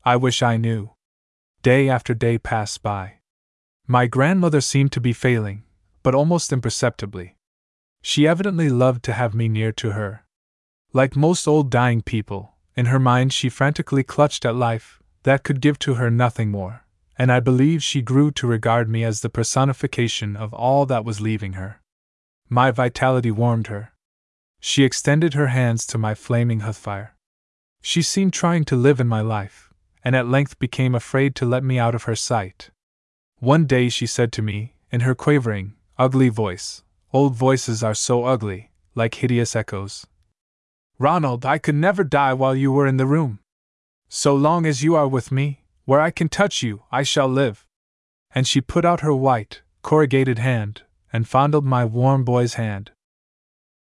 I 0.06 0.16
wish 0.16 0.42
I 0.42 0.56
knew. 0.56 0.92
Day 1.62 1.90
after 1.90 2.14
day 2.14 2.38
passed 2.38 2.82
by. 2.82 3.19
My 3.92 4.06
grandmother 4.06 4.62
seemed 4.62 4.92
to 4.92 5.02
be 5.02 5.14
failing, 5.14 5.64
but 6.04 6.14
almost 6.14 6.54
imperceptibly. 6.54 7.36
She 8.04 8.28
evidently 8.28 8.70
loved 8.70 9.02
to 9.06 9.14
have 9.14 9.34
me 9.34 9.48
near 9.48 9.72
to 9.72 9.94
her. 9.94 10.26
Like 10.94 11.16
most 11.16 11.48
old 11.48 11.72
dying 11.72 12.04
people, 12.04 12.54
in 12.76 12.86
her 12.86 13.00
mind 13.00 13.34
she 13.34 13.50
frantically 13.50 14.04
clutched 14.04 14.46
at 14.46 14.54
life, 14.54 15.02
that 15.24 15.44
could 15.44 15.60
give 15.60 15.80
to 15.80 15.96
her 15.96 16.12
nothing 16.12 16.52
more, 16.52 16.86
and 17.18 17.32
I 17.32 17.40
believe 17.40 17.82
she 17.82 18.04
grew 18.04 18.30
to 18.34 18.46
regard 18.46 18.88
me 18.88 19.04
as 19.04 19.22
the 19.22 19.28
personification 19.28 20.36
of 20.36 20.54
all 20.54 20.86
that 20.86 21.04
was 21.04 21.20
leaving 21.20 21.54
her. 21.54 21.82
My 22.48 22.70
vitality 22.70 23.32
warmed 23.32 23.68
her. 23.74 23.94
She 24.60 24.84
extended 24.84 25.34
her 25.34 25.48
hands 25.48 25.88
to 25.88 25.98
my 25.98 26.14
flaming 26.14 26.60
hearthfire. 26.60 27.14
She 27.82 28.04
seemed 28.04 28.34
trying 28.34 28.66
to 28.66 28.76
live 28.76 29.00
in 29.00 29.08
my 29.08 29.22
life, 29.22 29.74
and 30.04 30.16
at 30.16 30.28
length 30.28 30.60
became 30.60 30.94
afraid 30.94 31.34
to 31.38 31.46
let 31.48 31.64
me 31.64 31.80
out 31.80 31.96
of 31.96 32.04
her 32.04 32.16
sight. 32.16 32.70
One 33.40 33.66
day 33.66 33.88
she 33.88 34.06
said 34.06 34.34
to 34.34 34.42
me, 34.42 34.76
in 34.92 35.02
her 35.02 35.16
quavering, 35.16 35.76
ugly 35.98 36.28
voice, 36.28 36.84
Old 37.14 37.36
voices 37.36 37.82
are 37.82 37.96
so 37.96 38.26
ugly, 38.26 38.70
like 38.96 39.16
hideous 39.16 39.56
echoes. 39.56 40.06
Ronald, 40.98 41.46
I 41.46 41.58
could 41.58 41.76
never 41.76 42.04
die 42.04 42.34
while 42.34 42.54
you 42.54 42.72
were 42.72 42.86
in 42.86 42.98
the 42.98 43.06
room. 43.06 43.40
So 44.10 44.36
long 44.36 44.66
as 44.66 44.84
you 44.84 44.96
are 44.96 45.08
with 45.08 45.32
me, 45.32 45.64
where 45.86 46.02
I 46.02 46.12
can 46.12 46.28
touch 46.28 46.62
you, 46.62 46.84
I 46.92 47.04
shall 47.04 47.30
live. 47.30 47.66
And 48.36 48.46
she 48.46 48.60
put 48.60 48.84
out 48.84 49.00
her 49.00 49.14
white, 49.14 49.62
corrugated 49.82 50.38
hand, 50.38 50.84
and 51.14 51.28
fondled 51.28 51.66
my 51.66 51.86
warm 51.86 52.26
boy's 52.26 52.56
hand. 52.56 52.92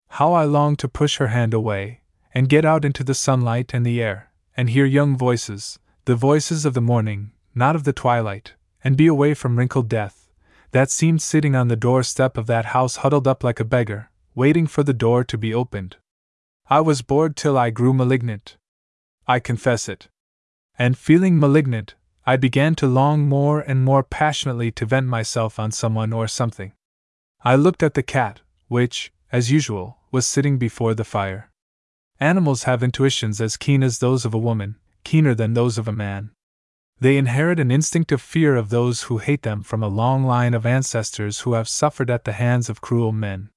How 0.09 0.33
I 0.33 0.43
longed 0.43 0.79
to 0.79 0.87
push 0.87 1.17
her 1.17 1.27
hand 1.27 1.53
away, 1.53 2.01
and 2.31 2.47
get 2.47 2.63
out 2.63 2.85
into 2.85 3.03
the 3.03 3.15
sunlight 3.15 3.71
and 3.73 3.83
the 3.83 4.01
air, 4.01 4.31
and 4.55 4.69
hear 4.69 4.85
young 4.85 5.17
voices, 5.17 5.79
the 6.05 6.15
voices 6.15 6.63
of 6.63 6.75
the 6.75 6.81
morning, 6.81 7.31
not 7.55 7.75
of 7.75 7.83
the 7.83 7.93
twilight, 7.93 8.53
and 8.87 8.95
be 8.95 9.05
away 9.05 9.33
from 9.33 9.57
wrinkled 9.57 9.89
death, 9.89 10.29
that 10.71 10.89
seemed 10.89 11.21
sitting 11.21 11.57
on 11.57 11.67
the 11.67 11.75
doorstep 11.75 12.37
of 12.37 12.47
that 12.47 12.67
house 12.67 12.95
huddled 12.95 13.27
up 13.27 13.43
like 13.43 13.59
a 13.59 13.65
beggar, 13.65 14.09
waiting 14.33 14.65
for 14.65 14.81
the 14.81 14.93
door 14.93 15.25
to 15.25 15.37
be 15.37 15.53
opened. 15.53 15.97
I 16.69 16.79
was 16.79 17.01
bored 17.01 17.35
till 17.35 17.57
I 17.57 17.69
grew 17.69 17.91
malignant. 17.91 18.55
I 19.27 19.41
confess 19.41 19.89
it. 19.89 20.07
And 20.79 20.97
feeling 20.97 21.37
malignant, 21.37 21.95
I 22.25 22.37
began 22.37 22.75
to 22.75 22.87
long 22.87 23.27
more 23.27 23.59
and 23.59 23.83
more 23.83 24.03
passionately 24.03 24.71
to 24.71 24.85
vent 24.85 25.07
myself 25.07 25.59
on 25.59 25.71
someone 25.71 26.13
or 26.13 26.29
something. 26.29 26.71
I 27.43 27.57
looked 27.57 27.83
at 27.83 27.93
the 27.93 28.03
cat, 28.03 28.39
which, 28.69 29.11
as 29.33 29.51
usual, 29.51 29.97
was 30.13 30.25
sitting 30.25 30.57
before 30.57 30.93
the 30.93 31.03
fire. 31.03 31.51
Animals 32.21 32.63
have 32.63 32.81
intuitions 32.81 33.41
as 33.41 33.57
keen 33.57 33.83
as 33.83 33.99
those 33.99 34.23
of 34.23 34.33
a 34.33 34.45
woman, 34.49 34.77
keener 35.03 35.35
than 35.35 35.55
those 35.55 35.77
of 35.77 35.89
a 35.89 35.99
man. 36.07 36.31
They 36.99 37.17
inherit 37.17 37.59
an 37.59 37.69
instinctive 37.69 38.21
fear 38.21 38.55
of 38.55 38.69
those 38.69 39.03
who 39.03 39.19
hate 39.19 39.43
them 39.43 39.61
from 39.61 39.83
a 39.83 39.87
long 39.87 40.23
line 40.23 40.53
of 40.53 40.65
ancestors 40.65 41.41
who 41.41 41.53
have 41.53 41.69
suffered 41.69 42.09
at 42.09 42.25
the 42.25 42.33
hands 42.33 42.69
of 42.69 42.81
cruel 42.81 43.11
men. 43.11 43.49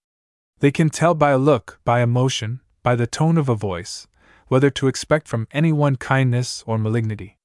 They 0.59 0.71
can 0.71 0.91
tell 0.91 1.15
by 1.15 1.31
a 1.31 1.39
look, 1.39 1.81
by 1.85 2.01
a 2.01 2.07
motion, 2.07 2.61
by 2.83 2.97
the 2.97 3.07
tone 3.07 3.39
of 3.39 3.49
a 3.49 3.55
voice, 3.55 4.07
whether 4.49 4.69
to 4.71 4.89
expect 4.89 5.27
from 5.27 5.49
anyone 5.53 5.97
kindness 5.97 6.63
or 6.67 6.77
malignity. 6.77 7.39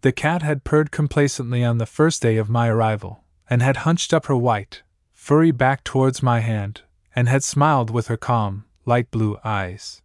The 0.00 0.12
cat 0.12 0.42
had 0.42 0.64
purred 0.64 0.90
complacently 0.90 1.62
on 1.62 1.78
the 1.78 1.86
first 1.86 2.20
day 2.20 2.36
of 2.36 2.48
my 2.48 2.68
arrival, 2.68 3.22
and 3.48 3.62
had 3.62 3.78
hunched 3.78 4.12
up 4.12 4.26
her 4.26 4.36
white, 4.36 4.82
furry 5.12 5.52
back 5.52 5.84
towards 5.84 6.22
my 6.22 6.40
hand, 6.40 6.82
and 7.14 7.28
had 7.28 7.44
smiled 7.44 7.90
with 7.90 8.08
her 8.08 8.16
calm, 8.16 8.64
light 8.86 9.10
blue 9.10 9.38
eyes. 9.44 10.02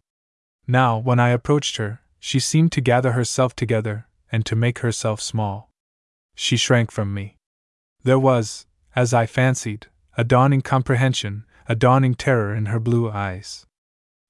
Now, 0.66 0.98
when 0.98 1.18
I 1.18 1.30
approached 1.30 1.76
her, 1.78 2.00
she 2.20 2.38
seemed 2.38 2.72
to 2.72 2.80
gather 2.80 3.12
herself 3.12 3.56
together, 3.56 4.06
and 4.34 4.44
to 4.44 4.56
make 4.56 4.80
herself 4.80 5.20
small. 5.20 5.70
She 6.34 6.56
shrank 6.56 6.90
from 6.90 7.14
me. 7.14 7.36
There 8.02 8.18
was, 8.18 8.66
as 8.96 9.14
I 9.14 9.26
fancied, 9.26 9.86
a 10.16 10.24
dawning 10.24 10.60
comprehension, 10.60 11.44
a 11.68 11.76
dawning 11.76 12.16
terror 12.16 12.52
in 12.52 12.66
her 12.66 12.80
blue 12.80 13.08
eyes. 13.08 13.64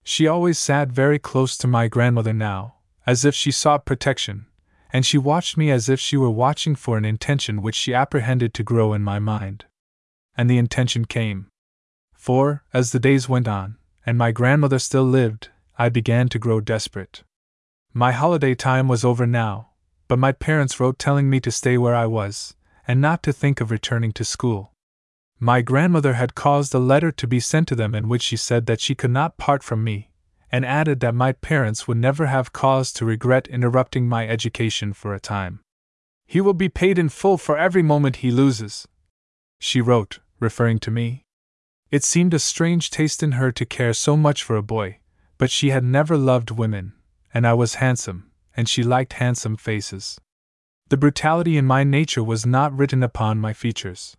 She 0.02 0.26
always 0.26 0.58
sat 0.58 0.90
very 0.90 1.18
close 1.18 1.56
to 1.56 1.66
my 1.66 1.88
grandmother 1.88 2.34
now, 2.34 2.74
as 3.06 3.24
if 3.24 3.34
she 3.34 3.50
sought 3.50 3.86
protection, 3.86 4.44
and 4.92 5.06
she 5.06 5.16
watched 5.16 5.56
me 5.56 5.70
as 5.70 5.88
if 5.88 5.98
she 5.98 6.18
were 6.18 6.30
watching 6.44 6.74
for 6.74 6.98
an 6.98 7.06
intention 7.06 7.62
which 7.62 7.74
she 7.74 7.94
apprehended 7.94 8.52
to 8.52 8.62
grow 8.62 8.92
in 8.92 9.02
my 9.02 9.18
mind. 9.18 9.64
And 10.36 10.50
the 10.50 10.58
intention 10.58 11.06
came. 11.06 11.46
For, 12.12 12.62
as 12.74 12.92
the 12.92 13.00
days 13.00 13.26
went 13.26 13.48
on, 13.48 13.78
and 14.04 14.18
my 14.18 14.32
grandmother 14.32 14.78
still 14.78 15.04
lived, 15.04 15.48
I 15.78 15.88
began 15.88 16.28
to 16.28 16.38
grow 16.38 16.60
desperate. 16.60 17.22
My 17.94 18.12
holiday 18.12 18.54
time 18.54 18.86
was 18.86 19.02
over 19.02 19.26
now, 19.26 19.70
but 20.08 20.18
my 20.18 20.32
parents 20.32 20.78
wrote 20.78 20.98
telling 20.98 21.30
me 21.30 21.40
to 21.40 21.50
stay 21.50 21.78
where 21.78 21.94
I 21.94 22.06
was, 22.06 22.54
and 22.86 23.00
not 23.00 23.22
to 23.22 23.32
think 23.32 23.60
of 23.60 23.70
returning 23.70 24.12
to 24.12 24.24
school. 24.24 24.72
My 25.40 25.62
grandmother 25.62 26.14
had 26.14 26.34
caused 26.34 26.74
a 26.74 26.78
letter 26.78 27.10
to 27.12 27.26
be 27.26 27.40
sent 27.40 27.68
to 27.68 27.74
them 27.74 27.94
in 27.94 28.08
which 28.08 28.22
she 28.22 28.36
said 28.36 28.66
that 28.66 28.80
she 28.80 28.94
could 28.94 29.10
not 29.10 29.36
part 29.36 29.62
from 29.62 29.82
me, 29.82 30.10
and 30.50 30.64
added 30.64 31.00
that 31.00 31.14
my 31.14 31.32
parents 31.32 31.88
would 31.88 31.96
never 31.96 32.26
have 32.26 32.52
cause 32.52 32.92
to 32.92 33.04
regret 33.04 33.48
interrupting 33.48 34.08
my 34.08 34.28
education 34.28 34.92
for 34.92 35.14
a 35.14 35.20
time. 35.20 35.60
He 36.26 36.40
will 36.40 36.54
be 36.54 36.68
paid 36.68 36.98
in 36.98 37.08
full 37.08 37.36
for 37.38 37.58
every 37.58 37.82
moment 37.82 38.16
he 38.16 38.30
loses, 38.30 38.86
she 39.58 39.80
wrote, 39.80 40.20
referring 40.40 40.78
to 40.80 40.90
me. 40.90 41.24
It 41.90 42.04
seemed 42.04 42.34
a 42.34 42.38
strange 42.38 42.90
taste 42.90 43.22
in 43.22 43.32
her 43.32 43.50
to 43.52 43.66
care 43.66 43.92
so 43.92 44.16
much 44.16 44.42
for 44.42 44.56
a 44.56 44.62
boy, 44.62 44.98
but 45.38 45.50
she 45.50 45.70
had 45.70 45.84
never 45.84 46.16
loved 46.16 46.50
women, 46.50 46.92
and 47.32 47.46
I 47.46 47.54
was 47.54 47.74
handsome, 47.74 48.30
and 48.56 48.68
she 48.68 48.82
liked 48.82 49.14
handsome 49.14 49.56
faces. 49.56 50.20
The 50.88 50.96
brutality 50.96 51.56
in 51.56 51.64
my 51.64 51.82
nature 51.82 52.22
was 52.22 52.44
not 52.44 52.76
written 52.76 53.02
upon 53.02 53.38
my 53.38 53.52
features. 53.52 54.16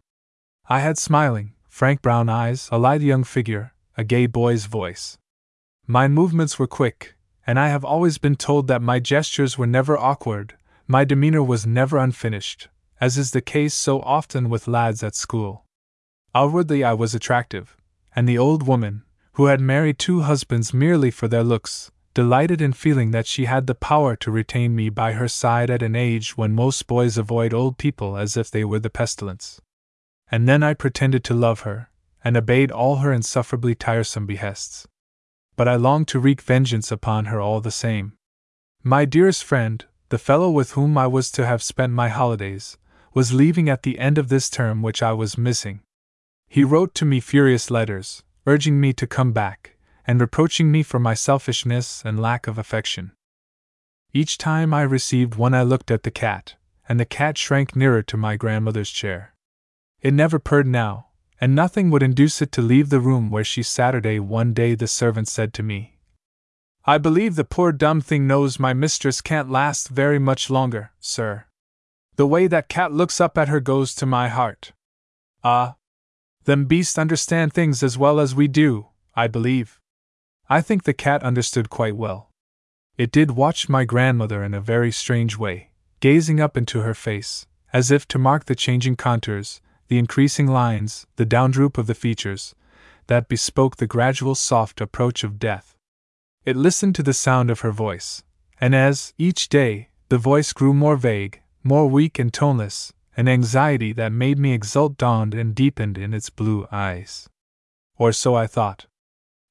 I 0.67 0.79
had 0.79 0.97
smiling, 0.97 1.53
frank 1.69 2.01
brown 2.01 2.27
eyes, 2.27 2.69
a 2.71 2.79
lithe 2.79 3.03
young 3.03 3.23
figure, 3.23 3.73
a 3.97 4.03
gay 4.03 4.25
boy's 4.25 4.65
voice. 4.65 5.17
My 5.87 6.07
movements 6.07 6.57
were 6.57 6.67
quick, 6.67 7.15
and 7.45 7.59
I 7.59 7.67
have 7.67 7.85
always 7.85 8.17
been 8.17 8.35
told 8.35 8.67
that 8.67 8.81
my 8.81 8.99
gestures 8.99 9.57
were 9.57 9.67
never 9.67 9.97
awkward, 9.97 10.55
my 10.87 11.03
demeanor 11.03 11.43
was 11.43 11.65
never 11.67 11.97
unfinished, 11.97 12.69
as 12.99 13.17
is 13.17 13.31
the 13.31 13.41
case 13.41 13.73
so 13.73 14.01
often 14.01 14.49
with 14.49 14.67
lads 14.67 15.03
at 15.03 15.15
school. 15.15 15.65
Outwardly, 16.33 16.83
I 16.83 16.93
was 16.93 17.13
attractive, 17.13 17.77
and 18.15 18.27
the 18.27 18.37
old 18.37 18.67
woman, 18.67 19.03
who 19.33 19.45
had 19.45 19.61
married 19.61 19.99
two 19.99 20.21
husbands 20.21 20.73
merely 20.73 21.11
for 21.11 21.27
their 21.27 21.43
looks, 21.43 21.91
delighted 22.15 22.59
in 22.59 22.73
feeling 22.73 23.11
that 23.11 23.27
she 23.27 23.45
had 23.45 23.67
the 23.67 23.75
power 23.75 24.15
to 24.15 24.31
retain 24.31 24.75
me 24.75 24.89
by 24.89 25.13
her 25.13 25.27
side 25.27 25.69
at 25.69 25.83
an 25.83 25.95
age 25.95 26.35
when 26.35 26.55
most 26.55 26.87
boys 26.87 27.19
avoid 27.19 27.53
old 27.53 27.77
people 27.77 28.17
as 28.17 28.35
if 28.35 28.49
they 28.49 28.65
were 28.65 28.79
the 28.79 28.89
pestilence. 28.89 29.61
And 30.31 30.49
then 30.49 30.63
I 30.63 30.73
pretended 30.73 31.23
to 31.25 31.35
love 31.35 31.59
her, 31.59 31.91
and 32.23 32.35
obeyed 32.35 32.71
all 32.71 32.95
her 32.97 33.13
insufferably 33.13 33.75
tiresome 33.75 34.25
behests 34.25 34.87
but 35.55 35.67
I 35.67 35.75
longed 35.75 36.07
to 36.09 36.19
wreak 36.19 36.41
vengeance 36.41 36.91
upon 36.91 37.25
her 37.25 37.39
all 37.39 37.61
the 37.61 37.71
same. 37.71 38.13
My 38.83 39.05
dearest 39.05 39.43
friend, 39.43 39.83
the 40.09 40.17
fellow 40.17 40.49
with 40.49 40.71
whom 40.71 40.97
I 40.97 41.07
was 41.07 41.31
to 41.31 41.45
have 41.45 41.63
spent 41.63 41.93
my 41.93 42.09
holidays, 42.09 42.77
was 43.13 43.33
leaving 43.33 43.69
at 43.69 43.83
the 43.83 43.99
end 43.99 44.17
of 44.17 44.27
this 44.27 44.49
term 44.49 44.81
which 44.81 45.01
I 45.01 45.13
was 45.13 45.37
missing. 45.37 45.81
He 46.47 46.63
wrote 46.63 46.93
to 46.95 47.05
me 47.05 47.19
furious 47.19 47.71
letters, 47.71 48.23
urging 48.45 48.79
me 48.79 48.93
to 48.93 49.07
come 49.07 49.31
back, 49.31 49.74
and 50.07 50.19
reproaching 50.19 50.71
me 50.71 50.83
for 50.83 50.99
my 50.99 51.13
selfishness 51.13 52.03
and 52.05 52.19
lack 52.19 52.47
of 52.47 52.57
affection. 52.57 53.11
Each 54.13 54.37
time 54.37 54.73
I 54.73 54.83
received 54.83 55.35
one, 55.35 55.53
I 55.53 55.63
looked 55.63 55.91
at 55.91 56.03
the 56.03 56.11
cat, 56.11 56.55
and 56.87 56.99
the 56.99 57.05
cat 57.05 57.37
shrank 57.37 57.75
nearer 57.75 58.01
to 58.03 58.17
my 58.17 58.35
grandmother's 58.35 58.91
chair. 58.91 59.33
It 60.01 60.13
never 60.13 60.39
purred 60.39 60.67
now, 60.67 61.07
and 61.41 61.53
nothing 61.53 61.89
would 61.89 62.03
induce 62.03 62.41
it 62.41 62.51
to 62.53 62.61
leave 62.61 62.89
the 62.89 62.99
room 62.99 63.29
where 63.29 63.43
she 63.43 63.63
Saturday 63.63 64.19
one 64.19 64.53
day 64.53 64.75
the 64.75 64.87
servant 64.87 65.27
said 65.27 65.53
to 65.55 65.63
me. 65.63 65.97
I 66.85 66.97
believe 66.97 67.35
the 67.35 67.43
poor 67.43 67.71
dumb 67.71 67.99
thing 67.99 68.27
knows 68.27 68.59
my 68.59 68.73
mistress 68.73 69.19
can't 69.19 69.49
last 69.49 69.89
very 69.89 70.19
much 70.19 70.49
longer, 70.49 70.91
sir. 70.99 71.45
The 72.15 72.27
way 72.27 72.47
that 72.47 72.69
cat 72.69 72.93
looks 72.93 73.19
up 73.19 73.37
at 73.37 73.49
her 73.49 73.59
goes 73.59 73.93
to 73.95 74.05
my 74.05 74.29
heart. 74.29 74.71
Ah! 75.43 75.75
Them 76.45 76.65
beasts 76.65 76.97
understand 76.97 77.51
things 77.51 77.81
as 77.81 77.97
well 77.97 78.19
as 78.19 78.35
we 78.35 78.47
do, 78.47 78.87
I 79.15 79.27
believe. 79.27 79.79
I 80.47 80.61
think 80.61 80.83
the 80.83 80.93
cat 80.93 81.23
understood 81.23 81.69
quite 81.69 81.95
well. 81.95 82.29
It 82.97 83.11
did 83.11 83.31
watch 83.31 83.67
my 83.67 83.83
grandmother 83.83 84.43
in 84.43 84.53
a 84.53 84.61
very 84.61 84.91
strange 84.91 85.37
way, 85.37 85.71
gazing 85.99 86.39
up 86.39 86.55
into 86.55 86.81
her 86.81 86.93
face, 86.93 87.47
as 87.73 87.89
if 87.89 88.07
to 88.09 88.19
mark 88.19 88.45
the 88.45 88.55
changing 88.55 88.95
contours, 88.95 89.59
the 89.87 89.97
increasing 89.97 90.47
lines, 90.47 91.07
the 91.15 91.25
downdroop 91.25 91.77
of 91.77 91.87
the 91.87 91.95
features, 91.95 92.53
that 93.07 93.27
bespoke 93.27 93.77
the 93.77 93.87
gradual 93.87 94.35
soft 94.35 94.81
approach 94.81 95.23
of 95.23 95.39
death. 95.39 95.75
It 96.45 96.55
listened 96.55 96.95
to 96.95 97.03
the 97.03 97.13
sound 97.13 97.49
of 97.49 97.61
her 97.61 97.71
voice, 97.71 98.23
and 98.61 98.75
as, 98.75 99.13
each 99.17 99.49
day, 99.49 99.89
the 100.09 100.17
voice 100.19 100.53
grew 100.53 100.73
more 100.73 100.95
vague, 100.95 101.41
more 101.63 101.87
weak 101.87 102.19
and 102.19 102.31
toneless, 102.31 102.93
an 103.17 103.27
anxiety 103.27 103.93
that 103.93 104.11
made 104.11 104.37
me 104.37 104.53
exult 104.53 104.97
dawned 104.97 105.33
and 105.33 105.55
deepened 105.55 105.97
in 105.97 106.13
its 106.13 106.29
blue 106.29 106.67
eyes. 106.71 107.27
Or 107.97 108.11
so 108.11 108.35
I 108.35 108.45
thought. 108.45 108.85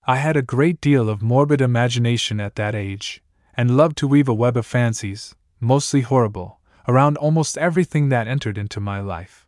I 0.06 0.16
had 0.16 0.36
a 0.36 0.42
great 0.42 0.82
deal 0.82 1.08
of 1.08 1.22
morbid 1.22 1.62
imagination 1.62 2.38
at 2.38 2.56
that 2.56 2.74
age, 2.74 3.22
and 3.56 3.76
loved 3.76 3.96
to 3.98 4.08
weave 4.08 4.28
a 4.28 4.34
web 4.34 4.54
of 4.54 4.66
fancies, 4.66 5.34
mostly 5.60 6.02
horrible, 6.02 6.60
around 6.86 7.16
almost 7.16 7.56
everything 7.56 8.10
that 8.10 8.28
entered 8.28 8.58
into 8.58 8.80
my 8.80 9.00
life. 9.00 9.46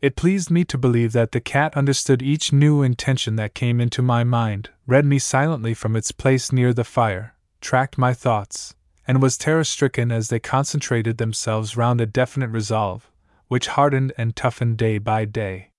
It 0.00 0.14
pleased 0.14 0.48
me 0.48 0.64
to 0.66 0.78
believe 0.78 1.12
that 1.12 1.32
the 1.32 1.40
cat 1.40 1.76
understood 1.76 2.22
each 2.22 2.52
new 2.52 2.82
intention 2.82 3.34
that 3.36 3.54
came 3.54 3.80
into 3.80 4.00
my 4.00 4.22
mind, 4.22 4.70
read 4.86 5.04
me 5.04 5.18
silently 5.18 5.74
from 5.74 5.96
its 5.96 6.12
place 6.12 6.52
near 6.52 6.72
the 6.72 6.84
fire, 6.84 7.34
tracked 7.60 7.98
my 7.98 8.14
thoughts, 8.14 8.76
and 9.08 9.20
was 9.20 9.36
terror 9.36 9.64
stricken 9.64 10.12
as 10.12 10.28
they 10.28 10.38
concentrated 10.38 11.18
themselves 11.18 11.76
round 11.76 12.00
a 12.00 12.06
definite 12.06 12.50
resolve, 12.50 13.10
which 13.48 13.66
hardened 13.66 14.12
and 14.16 14.36
toughened 14.36 14.78
day 14.78 14.98
by 14.98 15.24
day. 15.24 15.72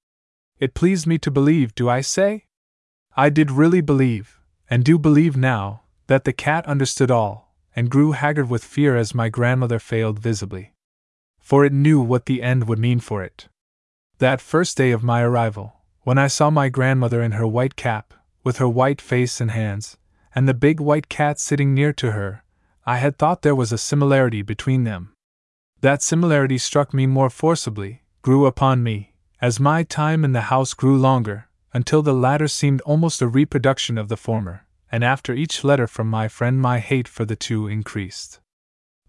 It 0.59 0.73
pleased 0.73 1.07
me 1.07 1.17
to 1.19 1.31
believe, 1.31 1.73
do 1.73 1.87
I 1.87 2.01
say? 2.01 2.45
I 3.15 3.29
did 3.29 3.51
really 3.51 3.81
believe, 3.81 4.39
and 4.69 4.83
do 4.83 4.97
believe 4.97 5.35
now, 5.35 5.81
that 6.07 6.23
the 6.23 6.33
cat 6.33 6.65
understood 6.65 7.11
all, 7.11 7.53
and 7.75 7.89
grew 7.89 8.13
haggard 8.13 8.49
with 8.49 8.63
fear 8.63 8.95
as 8.95 9.15
my 9.15 9.29
grandmother 9.29 9.79
failed 9.79 10.19
visibly. 10.19 10.73
For 11.39 11.65
it 11.65 11.73
knew 11.73 12.01
what 12.01 12.25
the 12.25 12.41
end 12.41 12.67
would 12.67 12.79
mean 12.79 12.99
for 12.99 13.23
it. 13.23 13.49
That 14.19 14.39
first 14.39 14.77
day 14.77 14.91
of 14.91 15.03
my 15.03 15.21
arrival, 15.21 15.81
when 16.03 16.17
I 16.17 16.27
saw 16.27 16.49
my 16.49 16.69
grandmother 16.69 17.21
in 17.21 17.33
her 17.33 17.45
white 17.45 17.75
cap, 17.75 18.13
with 18.43 18.57
her 18.57 18.69
white 18.69 19.01
face 19.01 19.41
and 19.41 19.51
hands, 19.51 19.97
and 20.33 20.47
the 20.47 20.53
big 20.53 20.79
white 20.79 21.09
cat 21.09 21.39
sitting 21.39 21.73
near 21.73 21.91
to 21.93 22.11
her, 22.11 22.43
I 22.85 22.97
had 22.97 23.17
thought 23.17 23.41
there 23.41 23.55
was 23.55 23.71
a 23.71 23.77
similarity 23.77 24.41
between 24.41 24.85
them. 24.85 25.13
That 25.81 26.01
similarity 26.01 26.57
struck 26.57 26.93
me 26.93 27.07
more 27.07 27.29
forcibly, 27.29 28.03
grew 28.21 28.45
upon 28.45 28.83
me, 28.83 29.13
as 29.41 29.59
my 29.59 29.83
time 29.83 30.23
in 30.23 30.31
the 30.31 30.41
house 30.41 30.73
grew 30.73 30.97
longer, 30.97 31.47
until 31.73 32.01
the 32.01 32.13
latter 32.13 32.47
seemed 32.47 32.81
almost 32.81 33.21
a 33.21 33.27
reproduction 33.27 33.97
of 33.97 34.07
the 34.09 34.17
former, 34.17 34.65
and 34.91 35.03
after 35.03 35.33
each 35.33 35.63
letter 35.63 35.87
from 35.87 36.09
my 36.09 36.27
friend, 36.27 36.61
my 36.61 36.79
hate 36.79 37.07
for 37.07 37.25
the 37.25 37.35
two 37.35 37.67
increased. 37.67 38.39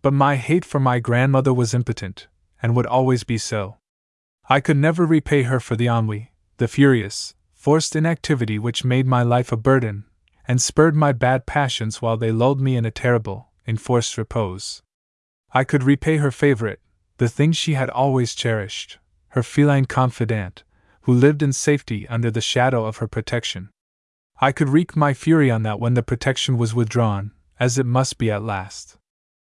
But 0.01 0.13
my 0.13 0.37
hate 0.37 0.65
for 0.65 0.81
my 0.81 0.99
grandmother 1.01 1.53
was 1.53 1.75
impotent, 1.75 2.29
and 2.63 2.77
would 2.77 2.87
always 2.87 3.25
be 3.25 3.39
so. 3.39 3.79
I 4.49 4.61
could 4.61 4.77
never 4.77 5.05
repay 5.07 5.43
her 5.45 5.61
for 5.61 5.77
the 5.77 5.87
ennui, 5.87 6.33
the 6.59 6.69
furious, 6.69 7.35
forced 7.53 7.97
inactivity 7.97 8.59
which 8.59 8.85
made 8.85 9.07
my 9.07 9.23
life 9.23 9.53
a 9.53 9.57
burden, 9.57 10.05
and 10.47 10.61
spurred 10.61 10.97
my 10.97 11.13
bad 11.13 11.47
passions 11.47 12.03
while 12.03 12.17
they 12.17 12.33
lulled 12.33 12.61
me 12.61 12.77
in 12.77 12.85
a 12.85 12.91
terrible, 12.91 13.51
enforced 13.67 14.19
repose. 14.19 14.83
I 15.53 15.65
could 15.65 15.83
repay 15.83 16.17
her 16.17 16.31
favorite, 16.31 16.81
the 17.19 17.29
thing 17.29 17.53
she 17.53 17.75
had 17.75 17.91
always 17.91 18.35
cherished, 18.35 18.99
her 19.29 19.43
feline 19.43 19.85
confidant, 19.85 20.65
who 21.03 21.13
lived 21.13 21.43
in 21.43 21.53
safety 21.53 22.07
under 22.09 22.31
the 22.31 22.41
shadow 22.41 22.85
of 22.85 22.99
her 22.99 23.09
protection. 23.09 23.71
I 24.41 24.53
could 24.53 24.69
wreak 24.69 24.97
my 24.97 25.15
fury 25.15 25.51
on 25.51 25.63
that 25.63 25.81
when 25.81 25.95
the 25.95 26.03
protection 26.03 26.59
was 26.59 26.75
withdrawn, 26.75 27.33
as 27.61 27.79
it 27.79 27.87
must 27.87 28.19
be 28.19 28.31
at 28.31 28.43
last. 28.43 28.97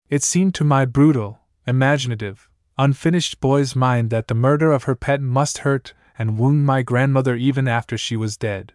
It 0.09 0.23
seemed 0.23 0.53
to 0.55 0.63
my 0.63 0.85
brutal, 0.85 1.39
imaginative, 1.65 2.47
unfinished 2.77 3.39
boy's 3.39 3.75
mind 3.75 4.09
that 4.11 4.27
the 4.27 4.35
murder 4.35 4.71
of 4.71 4.83
her 4.83 4.95
pet 4.95 5.21
must 5.21 5.59
hurt 5.59 5.93
and 6.17 6.37
wound 6.37 6.65
my 6.65 6.81
grandmother 6.81 7.35
even 7.35 7.67
after 7.67 7.97
she 7.97 8.15
was 8.15 8.37
dead. 8.37 8.73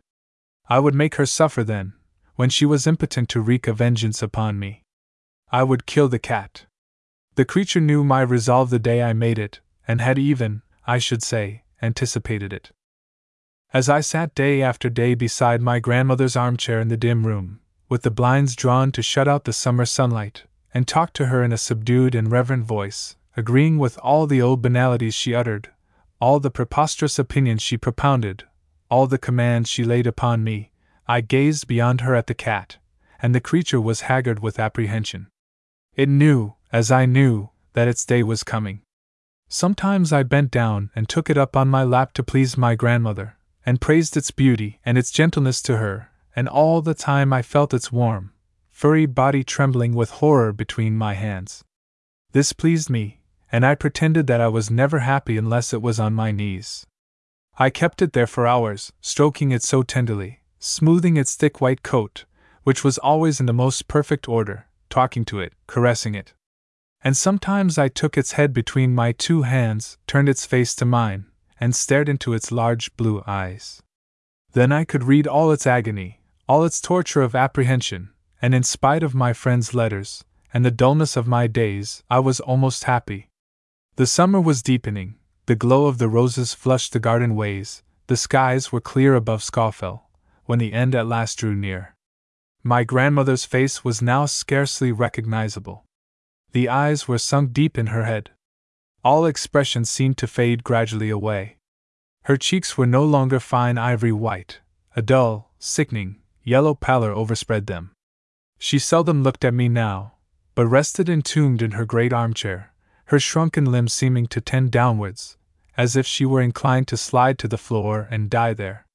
I 0.69 0.79
would 0.79 0.95
make 0.95 1.17
her 1.17 1.27
suffer 1.27 1.65
then, 1.65 1.95
when 2.37 2.51
she 2.51 2.67
was 2.67 2.87
impotent 2.87 3.29
to 3.31 3.41
wreak 3.41 3.67
a 3.67 3.73
vengeance 3.73 4.23
upon 4.23 4.59
me. 4.59 4.83
I 5.53 5.63
would 5.63 5.87
kill 5.87 6.09
the 6.09 6.19
cat. 6.19 6.67
The 7.35 7.45
creature 7.45 7.81
knew 7.81 8.05
my 8.05 8.23
resolve 8.23 8.71
the 8.71 8.79
day 8.79 9.03
I 9.03 9.13
made 9.13 9.39
it, 9.39 9.61
and 9.87 10.01
had 10.01 10.19
even, 10.19 10.63
I 10.87 10.99
should 10.99 11.23
say, 11.23 11.65
anticipated 11.83 12.53
it. 12.53 12.71
As 13.73 13.89
I 13.89 14.01
sat 14.01 14.35
day 14.35 14.63
after 14.63 14.91
day 14.91 15.15
beside 15.15 15.63
my 15.63 15.79
grandmother's 15.79 16.37
armchair 16.37 16.81
in 16.81 16.89
the 16.89 16.97
dim 16.97 17.27
room, 17.27 17.61
with 17.89 18.03
the 18.03 18.11
blinds 18.11 18.57
drawn 18.57 18.91
to 18.93 19.03
shut 19.03 19.29
out 19.29 19.45
the 19.45 19.53
summer 19.53 19.85
sunlight, 19.85 20.45
and 20.75 20.87
talked 20.87 21.15
to 21.15 21.27
her 21.27 21.43
in 21.43 21.53
a 21.53 21.59
subdued 21.59 22.15
and 22.15 22.31
reverent 22.31 22.65
voice, 22.65 23.17
agreeing 23.37 23.79
with 23.79 23.99
all 23.99 24.27
the 24.27 24.43
old 24.43 24.61
banalities 24.61 25.15
she 25.15 25.35
uttered, 25.35 25.71
all 26.21 26.41
the 26.41 26.51
preposterous 26.51 27.19
opinions 27.19 27.63
she 27.63 27.77
propounded, 27.77 28.45
all 28.91 29.07
the 29.07 29.19
commands 29.19 29.71
she 29.71 29.85
laid 29.85 30.07
upon 30.07 30.45
me, 30.45 30.73
I 31.07 31.21
gazed 31.21 31.67
beyond 31.67 32.03
her 32.03 32.15
at 32.15 32.27
the 32.27 32.35
cat, 32.35 32.79
and 33.23 33.35
the 33.35 33.41
creature 33.41 33.81
was 33.81 34.03
haggard 34.03 34.41
with 34.41 34.59
apprehension. 34.59 35.29
It 35.95 36.09
knew, 36.09 36.55
as 36.73 36.91
I 36.91 37.07
knew, 37.07 37.51
that 37.73 37.89
its 37.89 38.05
day 38.05 38.23
was 38.23 38.43
coming. 38.43 38.83
Sometimes 39.53 40.13
I 40.13 40.23
bent 40.23 40.53
down 40.53 40.91
and 40.95 41.09
took 41.09 41.29
it 41.29 41.37
up 41.37 41.57
on 41.57 41.69
my 41.69 41.83
lap 41.83 42.13
to 42.13 42.23
please 42.23 42.57
my 42.57 42.77
grandmother, 42.77 43.37
and 43.67 43.81
praised 43.81 44.17
its 44.17 44.31
beauty 44.31 44.79
and 44.85 44.97
its 44.97 45.11
gentleness 45.11 45.61
to 45.63 45.79
her, 45.79 46.09
and 46.37 46.49
all 46.49 46.81
the 46.81 46.95
time 46.95 47.33
I 47.33 47.43
felt 47.43 47.75
its 47.75 47.91
warm, 47.91 48.33
furry 48.71 49.07
body 49.07 49.43
trembling 49.43 49.93
with 49.93 50.11
horror 50.11 50.53
between 50.53 50.97
my 50.97 51.15
hands. 51.15 51.65
This 52.31 52.53
pleased 52.53 52.91
me, 52.91 53.23
and 53.51 53.67
I 53.67 53.75
pretended 53.75 54.29
that 54.29 54.41
I 54.41 54.47
was 54.47 54.71
never 54.71 55.01
happy 55.01 55.37
unless 55.37 55.73
it 55.73 55.83
was 55.83 55.99
on 55.99 56.15
my 56.15 56.31
knees. 56.31 56.87
I 57.59 57.71
kept 57.71 58.01
it 58.03 58.13
there 58.13 58.29
for 58.29 58.47
hours, 58.47 58.93
stroking 59.01 59.51
it 59.51 59.65
so 59.65 59.83
tenderly, 59.83 60.43
smoothing 60.61 61.17
its 61.17 61.35
thick 61.35 61.61
white 61.61 61.83
coat, 61.83 62.25
which 62.63 62.85
was 62.85 62.99
always 62.99 63.41
in 63.41 63.47
the 63.47 63.53
most 63.53 63.89
perfect 63.89 64.29
order, 64.29 64.67
talking 64.89 65.25
to 65.25 65.41
it, 65.41 65.55
caressing 65.67 66.15
it. 66.15 66.35
And 67.03 67.17
sometimes 67.17 67.79
I 67.79 67.89
took 67.89 68.19
its 68.19 68.33
head 68.33 68.53
between 68.53 68.95
my 68.95 69.13
two 69.13 69.43
hands, 69.43 69.97
turned 70.07 70.29
its 70.29 70.45
face 70.45 70.75
to 70.77 70.85
mine, 70.85 71.27
and 71.59 71.75
stared 71.75 72.09
into 72.09 72.35
its 72.35 72.53
large 72.53 72.95
blue 72.97 73.23
eyes. 73.27 73.83
Then 74.53 74.71
I 74.73 74.85
could 74.85 75.05
read 75.05 75.27
all 75.27 75.51
its 75.53 75.67
agony, 75.67 76.21
all 76.49 76.65
its 76.65 76.81
torture 76.81 77.23
of 77.23 77.35
apprehension, 77.35 78.11
and 78.43 78.55
in 78.55 78.63
spite 78.63 79.03
of 79.03 79.15
my 79.15 79.33
friend's 79.33 79.75
letters, 79.75 80.25
and 80.53 80.65
the 80.65 80.71
dullness 80.71 81.17
of 81.17 81.27
my 81.27 81.47
days, 81.47 82.03
I 82.11 82.19
was 82.19 82.41
almost 82.41 82.85
happy. 82.85 83.29
The 83.97 84.07
summer 84.07 84.41
was 84.41 84.63
deepening, 84.63 85.17
the 85.47 85.55
glow 85.55 85.87
of 85.87 85.99
the 85.99 86.09
roses 86.09 86.55
flushed 86.55 86.93
the 86.93 87.01
garden 87.01 87.35
ways, 87.35 87.83
the 88.09 88.17
skies 88.17 88.73
were 88.73 88.81
clear 88.81 89.15
above 89.15 89.43
Scawfell, 89.43 90.03
when 90.45 90.59
the 90.59 90.73
end 90.73 90.95
at 90.95 91.07
last 91.07 91.39
drew 91.39 91.55
near. 91.55 91.95
My 92.63 92.85
grandmother's 92.85 93.45
face 93.45 93.85
was 93.85 94.03
now 94.03 94.27
scarcely 94.27 94.93
recognizable. 94.93 95.87
The 96.53 96.69
eyes 96.69 97.07
were 97.07 97.19
sunk 97.19 97.53
deep 97.53 97.79
in 97.79 97.89
her 97.89 98.05
head. 98.05 98.31
All 99.05 99.25
expression 99.25 99.85
seemed 99.85 100.19
to 100.19 100.27
fade 100.27 100.65
gradually 100.65 101.11
away. 101.11 101.57
Her 102.25 102.37
cheeks 102.37 102.77
were 102.77 102.87
no 102.87 103.05
longer 103.05 103.41
fine 103.41 103.79
ivory 103.79 104.13
white, 104.13 104.61
a 104.95 105.03
dull, 105.03 105.53
sickening, 105.59 106.21
yellow 106.43 106.75
pallor 106.75 107.13
overspread 107.13 107.67
them. 107.67 107.93
She 108.59 108.79
seldom 108.79 109.23
looked 109.23 109.45
at 109.45 109.55
me 109.55 109.69
now, 109.69 110.15
but 110.55 110.67
rested 110.67 111.09
entombed 111.09 111.63
in 111.63 111.73
her 111.73 111.87
great 111.87 112.13
armchair, 112.13 112.73
her 113.07 113.19
shrunken 113.19 113.65
limbs 113.65 113.93
seeming 113.93 114.27
to 114.27 114.41
tend 114.41 114.71
downwards, 114.71 115.39
as 115.77 115.97
if 115.97 116.07
she 116.07 116.27
were 116.27 116.43
inclined 116.43 116.89
to 116.89 116.97
slide 116.97 117.39
to 117.39 117.49
the 117.49 117.57
floor 117.57 118.07
and 118.11 118.29
die 118.29 118.53
there. 118.53 118.87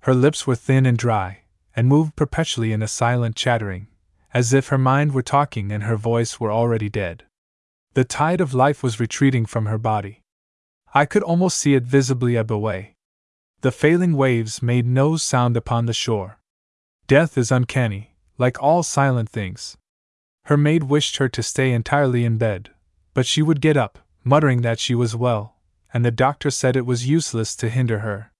Her 0.00 0.14
lips 0.14 0.46
were 0.46 0.56
thin 0.56 0.84
and 0.84 0.98
dry, 0.98 1.44
and 1.74 1.88
moved 1.88 2.16
perpetually 2.16 2.72
in 2.72 2.82
a 2.82 2.88
silent 2.88 3.36
chattering, 3.36 3.88
as 4.32 4.52
if 4.52 4.68
her 4.68 4.78
mind 4.78 5.12
were 5.12 5.22
talking 5.22 5.72
and 5.72 5.84
her 5.84 5.96
voice 5.96 6.38
were 6.38 6.52
already 6.52 6.88
dead. 6.88 7.24
The 7.94 8.04
tide 8.04 8.40
of 8.40 8.54
life 8.54 8.82
was 8.82 9.00
retreating 9.00 9.46
from 9.46 9.66
her 9.66 9.78
body. 9.78 10.22
I 10.94 11.04
could 11.06 11.22
almost 11.22 11.58
see 11.58 11.74
it 11.74 11.82
visibly 11.82 12.36
ebb 12.36 12.52
away. 12.52 12.96
The 13.60 13.72
failing 13.72 14.14
waves 14.14 14.62
made 14.62 14.86
no 14.86 15.16
sound 15.16 15.56
upon 15.56 15.86
the 15.86 15.92
shore. 15.92 16.38
Death 17.06 17.36
is 17.36 17.50
uncanny, 17.50 18.14
like 18.36 18.62
all 18.62 18.82
silent 18.82 19.28
things. 19.28 19.76
Her 20.44 20.56
maid 20.56 20.84
wished 20.84 21.16
her 21.16 21.28
to 21.30 21.42
stay 21.42 21.72
entirely 21.72 22.24
in 22.24 22.38
bed, 22.38 22.70
but 23.14 23.26
she 23.26 23.42
would 23.42 23.60
get 23.60 23.76
up, 23.76 23.98
muttering 24.24 24.62
that 24.62 24.78
she 24.78 24.94
was 24.94 25.16
well, 25.16 25.56
and 25.92 26.04
the 26.04 26.10
doctor 26.10 26.50
said 26.50 26.76
it 26.76 26.86
was 26.86 27.08
useless 27.08 27.56
to 27.56 27.68
hinder 27.68 27.98
her. 28.00 28.32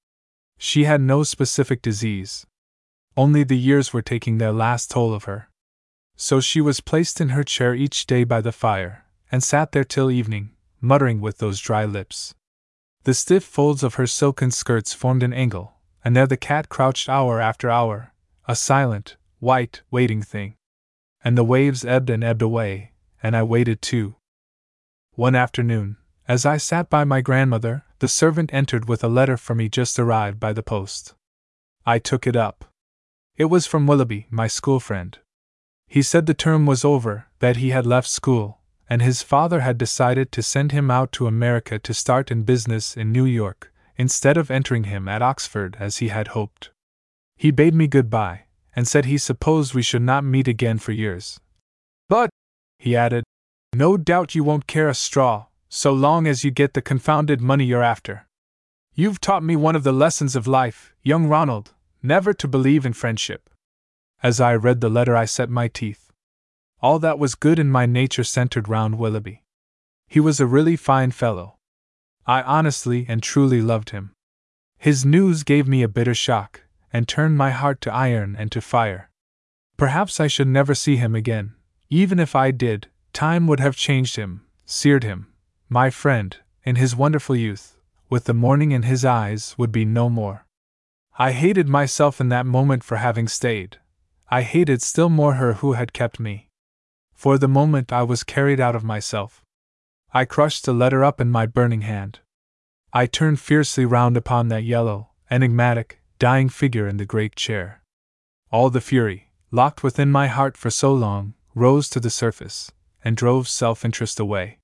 She 0.56 0.84
had 0.84 1.00
no 1.00 1.22
specific 1.22 1.82
disease. 1.82 2.46
Only 3.16 3.42
the 3.42 3.58
years 3.58 3.92
were 3.92 4.02
taking 4.02 4.38
their 4.38 4.52
last 4.52 4.90
toll 4.90 5.12
of 5.12 5.24
her. 5.24 5.47
So 6.20 6.40
she 6.40 6.60
was 6.60 6.80
placed 6.80 7.20
in 7.20 7.28
her 7.28 7.44
chair 7.44 7.76
each 7.76 8.04
day 8.04 8.24
by 8.24 8.40
the 8.40 8.50
fire, 8.50 9.04
and 9.30 9.40
sat 9.40 9.70
there 9.70 9.84
till 9.84 10.10
evening, 10.10 10.50
muttering 10.80 11.20
with 11.20 11.38
those 11.38 11.60
dry 11.60 11.84
lips. 11.84 12.34
The 13.04 13.14
stiff 13.14 13.44
folds 13.44 13.84
of 13.84 13.94
her 13.94 14.06
silken 14.08 14.50
skirts 14.50 14.92
formed 14.92 15.22
an 15.22 15.32
angle, 15.32 15.74
and 16.04 16.16
there 16.16 16.26
the 16.26 16.36
cat 16.36 16.68
crouched 16.68 17.08
hour 17.08 17.40
after 17.40 17.70
hour, 17.70 18.12
a 18.48 18.56
silent, 18.56 19.16
white, 19.38 19.82
waiting 19.92 20.20
thing. 20.20 20.56
And 21.22 21.38
the 21.38 21.44
waves 21.44 21.84
ebbed 21.84 22.10
and 22.10 22.24
ebbed 22.24 22.42
away, 22.42 22.94
and 23.22 23.36
I 23.36 23.44
waited 23.44 23.80
too. 23.80 24.16
One 25.14 25.36
afternoon, 25.36 25.98
as 26.26 26.44
I 26.44 26.56
sat 26.56 26.90
by 26.90 27.04
my 27.04 27.20
grandmother, 27.20 27.84
the 28.00 28.08
servant 28.08 28.52
entered 28.52 28.88
with 28.88 29.04
a 29.04 29.08
letter 29.08 29.36
for 29.36 29.54
me 29.54 29.68
just 29.68 30.00
arrived 30.00 30.40
by 30.40 30.52
the 30.52 30.64
post. 30.64 31.14
I 31.86 32.00
took 32.00 32.26
it 32.26 32.34
up. 32.34 32.64
It 33.36 33.44
was 33.44 33.66
from 33.66 33.86
Willoughby, 33.86 34.26
my 34.30 34.48
school 34.48 34.80
friend. 34.80 35.16
He 35.88 36.02
said 36.02 36.26
the 36.26 36.34
term 36.34 36.66
was 36.66 36.84
over, 36.84 37.26
that 37.38 37.56
he 37.56 37.70
had 37.70 37.86
left 37.86 38.08
school, 38.08 38.58
and 38.90 39.00
his 39.00 39.22
father 39.22 39.60
had 39.60 39.78
decided 39.78 40.30
to 40.32 40.42
send 40.42 40.70
him 40.70 40.90
out 40.90 41.12
to 41.12 41.26
America 41.26 41.78
to 41.78 41.94
start 41.94 42.30
in 42.30 42.42
business 42.42 42.96
in 42.96 43.10
New 43.10 43.24
York, 43.24 43.72
instead 43.96 44.36
of 44.36 44.50
entering 44.50 44.84
him 44.84 45.08
at 45.08 45.22
Oxford 45.22 45.76
as 45.80 45.96
he 45.96 46.08
had 46.08 46.28
hoped. 46.28 46.70
He 47.36 47.50
bade 47.50 47.74
me 47.74 47.86
good 47.86 48.10
bye, 48.10 48.44
and 48.76 48.86
said 48.86 49.06
he 49.06 49.16
supposed 49.16 49.74
we 49.74 49.82
should 49.82 50.02
not 50.02 50.24
meet 50.24 50.46
again 50.46 50.78
for 50.78 50.92
years. 50.92 51.40
But, 52.08 52.30
he 52.78 52.94
added, 52.94 53.24
no 53.74 53.96
doubt 53.96 54.34
you 54.34 54.44
won't 54.44 54.66
care 54.66 54.88
a 54.88 54.94
straw, 54.94 55.46
so 55.68 55.92
long 55.92 56.26
as 56.26 56.44
you 56.44 56.50
get 56.50 56.74
the 56.74 56.82
confounded 56.82 57.40
money 57.40 57.64
you're 57.64 57.82
after. 57.82 58.26
You've 58.94 59.20
taught 59.20 59.42
me 59.42 59.56
one 59.56 59.76
of 59.76 59.84
the 59.84 59.92
lessons 59.92 60.36
of 60.36 60.46
life, 60.46 60.94
young 61.02 61.26
Ronald, 61.26 61.72
never 62.02 62.34
to 62.34 62.48
believe 62.48 62.84
in 62.84 62.92
friendship. 62.92 63.48
As 64.22 64.40
I 64.40 64.54
read 64.54 64.80
the 64.80 64.88
letter, 64.88 65.16
I 65.16 65.26
set 65.26 65.48
my 65.48 65.68
teeth. 65.68 66.10
All 66.80 66.98
that 66.98 67.18
was 67.18 67.34
good 67.34 67.58
in 67.58 67.70
my 67.70 67.86
nature 67.86 68.24
centered 68.24 68.68
round 68.68 68.98
Willoughby. 68.98 69.44
He 70.08 70.20
was 70.20 70.40
a 70.40 70.46
really 70.46 70.76
fine 70.76 71.10
fellow. 71.10 71.58
I 72.26 72.42
honestly 72.42 73.06
and 73.08 73.22
truly 73.22 73.62
loved 73.62 73.90
him. 73.90 74.12
His 74.76 75.04
news 75.04 75.42
gave 75.44 75.66
me 75.68 75.82
a 75.82 75.88
bitter 75.88 76.14
shock, 76.14 76.62
and 76.92 77.06
turned 77.06 77.36
my 77.36 77.50
heart 77.50 77.80
to 77.82 77.92
iron 77.92 78.36
and 78.38 78.50
to 78.52 78.60
fire. 78.60 79.10
Perhaps 79.76 80.20
I 80.20 80.26
should 80.26 80.48
never 80.48 80.74
see 80.74 80.96
him 80.96 81.14
again. 81.14 81.54
Even 81.88 82.18
if 82.18 82.34
I 82.34 82.50
did, 82.50 82.88
time 83.12 83.46
would 83.46 83.60
have 83.60 83.76
changed 83.76 84.16
him, 84.16 84.44
seared 84.66 85.04
him. 85.04 85.32
My 85.68 85.90
friend, 85.90 86.36
in 86.64 86.76
his 86.76 86.96
wonderful 86.96 87.36
youth, 87.36 87.76
with 88.10 88.24
the 88.24 88.34
morning 88.34 88.72
in 88.72 88.82
his 88.82 89.04
eyes, 89.04 89.54
would 89.58 89.72
be 89.72 89.84
no 89.84 90.08
more. 90.08 90.46
I 91.18 91.32
hated 91.32 91.68
myself 91.68 92.20
in 92.20 92.28
that 92.30 92.46
moment 92.46 92.84
for 92.84 92.96
having 92.96 93.28
stayed. 93.28 93.78
I 94.30 94.42
hated 94.42 94.82
still 94.82 95.08
more 95.08 95.34
her 95.34 95.54
who 95.54 95.72
had 95.72 95.92
kept 95.92 96.20
me. 96.20 96.48
For 97.14 97.38
the 97.38 97.48
moment 97.48 97.92
I 97.92 98.02
was 98.02 98.22
carried 98.22 98.60
out 98.60 98.76
of 98.76 98.84
myself. 98.84 99.42
I 100.12 100.24
crushed 100.24 100.64
the 100.64 100.72
letter 100.72 101.02
up 101.02 101.20
in 101.20 101.30
my 101.30 101.46
burning 101.46 101.80
hand. 101.80 102.20
I 102.92 103.06
turned 103.06 103.40
fiercely 103.40 103.84
round 103.84 104.16
upon 104.16 104.48
that 104.48 104.64
yellow, 104.64 105.10
enigmatic, 105.30 106.00
dying 106.18 106.48
figure 106.48 106.86
in 106.86 106.98
the 106.98 107.06
great 107.06 107.36
chair. 107.36 107.82
All 108.50 108.70
the 108.70 108.80
fury, 108.80 109.30
locked 109.50 109.82
within 109.82 110.10
my 110.10 110.26
heart 110.26 110.56
for 110.56 110.70
so 110.70 110.92
long, 110.92 111.34
rose 111.54 111.88
to 111.90 112.00
the 112.00 112.10
surface, 112.10 112.70
and 113.02 113.16
drove 113.16 113.48
self 113.48 113.84
interest 113.84 114.20
away. 114.20 114.58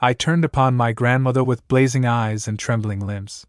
I 0.00 0.12
turned 0.12 0.44
upon 0.44 0.76
my 0.76 0.92
grandmother 0.92 1.44
with 1.44 1.68
blazing 1.68 2.06
eyes 2.06 2.48
and 2.48 2.58
trembling 2.58 3.00
limbs. 3.00 3.46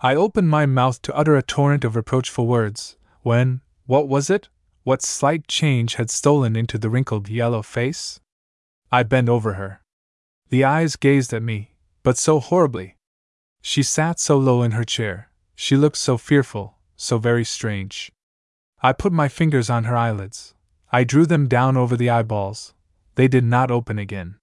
I 0.00 0.14
opened 0.14 0.48
my 0.48 0.66
mouth 0.66 1.00
to 1.02 1.14
utter 1.14 1.36
a 1.36 1.42
torrent 1.42 1.84
of 1.84 1.96
reproachful 1.96 2.46
words, 2.46 2.96
when, 3.22 3.60
what 3.86 4.08
was 4.08 4.30
it? 4.30 4.48
What 4.84 5.02
slight 5.02 5.48
change 5.48 5.94
had 5.94 6.10
stolen 6.10 6.54
into 6.54 6.76
the 6.76 6.90
wrinkled 6.90 7.30
yellow 7.30 7.62
face? 7.62 8.20
I 8.92 9.02
bent 9.02 9.30
over 9.30 9.54
her. 9.54 9.80
The 10.50 10.62
eyes 10.62 10.96
gazed 10.96 11.32
at 11.32 11.42
me, 11.42 11.74
but 12.02 12.18
so 12.18 12.38
horribly. 12.38 12.96
She 13.62 13.82
sat 13.82 14.20
so 14.20 14.36
low 14.36 14.62
in 14.62 14.72
her 14.72 14.84
chair, 14.84 15.30
she 15.54 15.74
looked 15.74 15.96
so 15.96 16.18
fearful, 16.18 16.76
so 16.96 17.16
very 17.16 17.44
strange. 17.44 18.12
I 18.82 18.92
put 18.92 19.10
my 19.10 19.26
fingers 19.26 19.70
on 19.70 19.84
her 19.84 19.96
eyelids. 19.96 20.54
I 20.92 21.02
drew 21.02 21.24
them 21.24 21.48
down 21.48 21.78
over 21.78 21.96
the 21.96 22.10
eyeballs. 22.10 22.74
They 23.14 23.26
did 23.26 23.44
not 23.44 23.70
open 23.70 23.98
again. 23.98 24.36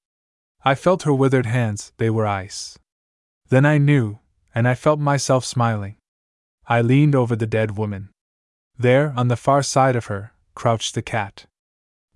I 0.66 0.74
felt 0.74 1.04
her 1.04 1.14
withered 1.14 1.46
hands, 1.46 1.94
they 1.98 2.10
were 2.10 2.26
ice. 2.26 2.80
Then 3.50 3.66
I 3.66 3.78
knew, 3.78 4.18
and 4.56 4.68
I 4.68 4.74
felt 4.74 5.00
myself 5.00 5.46
smiling. 5.46 5.98
I 6.66 6.82
leaned 6.82 7.14
over 7.14 7.36
the 7.36 7.46
dead 7.46 7.78
woman. 7.78 8.10
There, 8.78 9.14
on 9.16 9.28
the 9.28 9.36
far 9.36 9.62
side 9.62 9.96
of 9.96 10.08
her, 10.08 10.31
crouched 10.56 10.96
the 10.96 11.02
cat. 11.02 11.46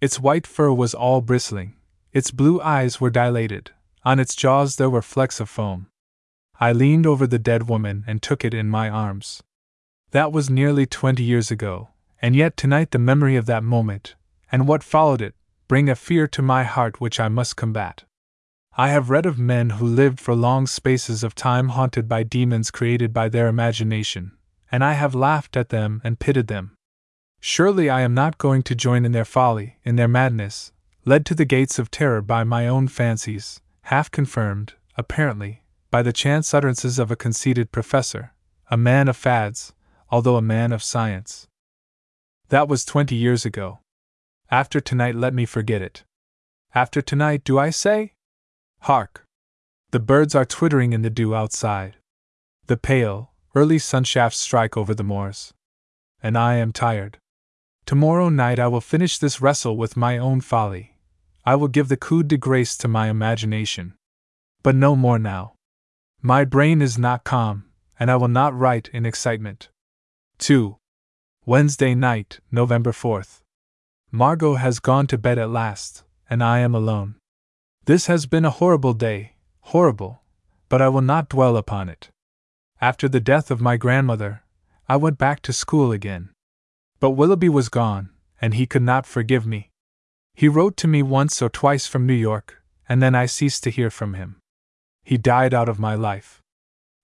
Its 0.01 0.19
white 0.19 0.45
fur 0.45 0.71
was 0.71 0.93
all 0.93 1.21
bristling, 1.21 1.75
its 2.11 2.31
blue 2.31 2.61
eyes 2.61 3.01
were 3.01 3.09
dilated, 3.09 3.71
on 4.03 4.19
its 4.19 4.35
jaws 4.35 4.75
there 4.75 4.89
were 4.89 5.01
flecks 5.01 5.39
of 5.39 5.49
foam. 5.49 5.87
I 6.59 6.71
leaned 6.71 7.05
over 7.05 7.27
the 7.27 7.39
dead 7.39 7.67
woman 7.67 8.03
and 8.07 8.21
took 8.21 8.45
it 8.45 8.53
in 8.53 8.69
my 8.69 8.89
arms. 8.89 9.43
That 10.11 10.31
was 10.31 10.49
nearly 10.49 10.85
twenty 10.85 11.23
years 11.23 11.51
ago, 11.51 11.89
and 12.21 12.35
yet 12.35 12.55
tonight 12.55 12.91
the 12.91 12.99
memory 12.99 13.35
of 13.35 13.47
that 13.47 13.63
moment, 13.63 14.15
and 14.51 14.67
what 14.67 14.83
followed 14.83 15.21
it, 15.21 15.35
bring 15.67 15.89
a 15.89 15.95
fear 15.95 16.27
to 16.27 16.41
my 16.41 16.63
heart 16.63 17.01
which 17.01 17.19
I 17.19 17.27
must 17.27 17.57
combat. 17.57 18.05
I 18.77 18.89
have 18.89 19.09
read 19.09 19.25
of 19.25 19.39
men 19.39 19.71
who 19.71 19.85
lived 19.85 20.19
for 20.19 20.35
long 20.35 20.67
spaces 20.67 21.23
of 21.23 21.35
time 21.35 21.69
haunted 21.69 22.07
by 22.07 22.23
demons 22.23 22.71
created 22.71 23.13
by 23.13 23.29
their 23.29 23.47
imagination, 23.47 24.31
and 24.71 24.83
I 24.83 24.93
have 24.93 25.15
laughed 25.15 25.57
at 25.57 25.69
them 25.69 26.01
and 26.03 26.19
pitied 26.19 26.47
them. 26.47 26.75
Surely 27.47 27.91
I 27.91 28.01
am 28.01 28.15
not 28.15 28.39
going 28.39 28.63
to 28.63 28.73
join 28.73 29.05
in 29.05 29.11
their 29.11 29.23
folly, 29.23 29.77
in 29.83 29.97
their 29.97 30.07
madness, 30.07 30.71
led 31.05 31.27
to 31.27 31.35
the 31.35 31.45
gates 31.45 31.77
of 31.77 31.91
terror 31.91 32.23
by 32.23 32.43
my 32.43 32.67
own 32.67 32.87
fancies, 32.87 33.61
half 33.83 34.09
confirmed, 34.09 34.73
apparently, 34.97 35.61
by 35.91 36.01
the 36.01 36.11
chance 36.11 36.55
utterances 36.55 36.97
of 36.97 37.11
a 37.11 37.15
conceited 37.15 37.71
professor, 37.71 38.33
a 38.71 38.77
man 38.77 39.07
of 39.07 39.15
fads, 39.15 39.73
although 40.09 40.37
a 40.37 40.41
man 40.41 40.71
of 40.71 40.81
science. 40.81 41.45
That 42.49 42.67
was 42.67 42.83
twenty 42.83 43.15
years 43.15 43.45
ago. 43.45 43.77
After 44.49 44.79
tonight, 44.79 45.13
let 45.13 45.35
me 45.35 45.45
forget 45.45 45.83
it. 45.83 46.03
After 46.73 46.99
tonight, 46.99 47.43
do 47.43 47.59
I 47.59 47.69
say? 47.69 48.13
Hark! 48.79 49.23
The 49.91 49.99
birds 49.99 50.33
are 50.33 50.45
twittering 50.45 50.93
in 50.93 51.03
the 51.03 51.11
dew 51.11 51.35
outside. 51.35 51.97
The 52.65 52.75
pale, 52.75 53.33
early 53.53 53.77
sunshafts 53.77 54.39
strike 54.39 54.75
over 54.75 54.95
the 54.95 55.03
moors. 55.03 55.53
And 56.23 56.35
I 56.35 56.55
am 56.55 56.71
tired. 56.71 57.19
Tomorrow 57.85 58.29
night 58.29 58.57
I 58.57 58.67
will 58.67 58.81
finish 58.81 59.19
this 59.19 59.39
wrestle 59.39 59.77
with 59.77 59.95
my 59.95 60.17
own 60.17 60.41
folly. 60.41 60.97
I 61.45 61.55
will 61.55 61.67
give 61.67 61.87
the 61.87 61.97
coup 61.97 62.23
de 62.23 62.35
grace 62.35 62.75
to 62.77 62.87
my 62.87 63.09
imagination. 63.09 63.93
But 64.63 64.75
no 64.75 64.95
more 64.95 65.19
now. 65.19 65.53
My 66.19 66.45
brain 66.45 66.81
is 66.81 66.97
not 66.97 67.23
calm, 67.23 67.65
and 67.99 68.09
I 68.09 68.15
will 68.15 68.27
not 68.27 68.57
write 68.57 68.89
in 68.91 69.05
excitement. 69.05 69.69
2. 70.39 70.77
Wednesday 71.45 71.93
night, 71.93 72.39
November 72.51 72.91
4th. 72.91 73.41
Margot 74.11 74.55
has 74.55 74.79
gone 74.79 75.05
to 75.07 75.17
bed 75.19 75.37
at 75.37 75.51
last, 75.51 76.03
and 76.27 76.43
I 76.43 76.59
am 76.59 76.73
alone. 76.73 77.15
This 77.85 78.07
has 78.07 78.25
been 78.25 78.45
a 78.45 78.49
horrible 78.49 78.93
day, 78.93 79.35
horrible, 79.59 80.23
but 80.69 80.81
I 80.81 80.89
will 80.89 81.01
not 81.01 81.29
dwell 81.29 81.55
upon 81.55 81.89
it. 81.89 82.09
After 82.81 83.07
the 83.07 83.19
death 83.19 83.51
of 83.51 83.61
my 83.61 83.77
grandmother, 83.77 84.41
I 84.89 84.95
went 84.95 85.19
back 85.19 85.41
to 85.43 85.53
school 85.53 85.91
again. 85.91 86.31
But 86.99 87.11
Willoughby 87.11 87.49
was 87.49 87.69
gone, 87.69 88.09
and 88.41 88.53
he 88.53 88.65
could 88.65 88.81
not 88.81 89.05
forgive 89.05 89.45
me. 89.45 89.71
He 90.33 90.47
wrote 90.47 90.77
to 90.77 90.87
me 90.87 91.01
once 91.01 91.41
or 91.41 91.49
twice 91.49 91.87
from 91.87 92.05
New 92.05 92.13
York, 92.13 92.61
and 92.87 93.01
then 93.01 93.15
I 93.15 93.25
ceased 93.25 93.63
to 93.63 93.71
hear 93.71 93.89
from 93.89 94.13
him. 94.13 94.37
He 95.03 95.17
died 95.17 95.53
out 95.53 95.69
of 95.69 95.79
my 95.79 95.95
life. 95.95 96.41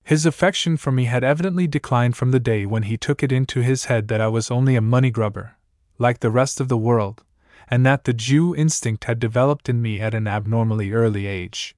His 0.03 0.25
affection 0.25 0.77
for 0.77 0.91
me 0.91 1.05
had 1.05 1.23
evidently 1.23 1.67
declined 1.67 2.17
from 2.17 2.31
the 2.31 2.39
day 2.39 2.65
when 2.65 2.83
he 2.83 2.97
took 2.97 3.21
it 3.23 3.31
into 3.31 3.61
his 3.61 3.85
head 3.85 4.07
that 4.07 4.21
I 4.21 4.27
was 4.27 4.49
only 4.49 4.75
a 4.75 4.81
money 4.81 5.11
grubber, 5.11 5.55
like 5.97 6.19
the 6.19 6.31
rest 6.31 6.59
of 6.59 6.67
the 6.67 6.77
world, 6.77 7.23
and 7.69 7.85
that 7.85 8.03
the 8.03 8.13
Jew 8.13 8.55
instinct 8.55 9.05
had 9.05 9.19
developed 9.19 9.69
in 9.69 9.81
me 9.81 9.99
at 9.99 10.13
an 10.13 10.27
abnormally 10.27 10.91
early 10.91 11.27
age. 11.27 11.75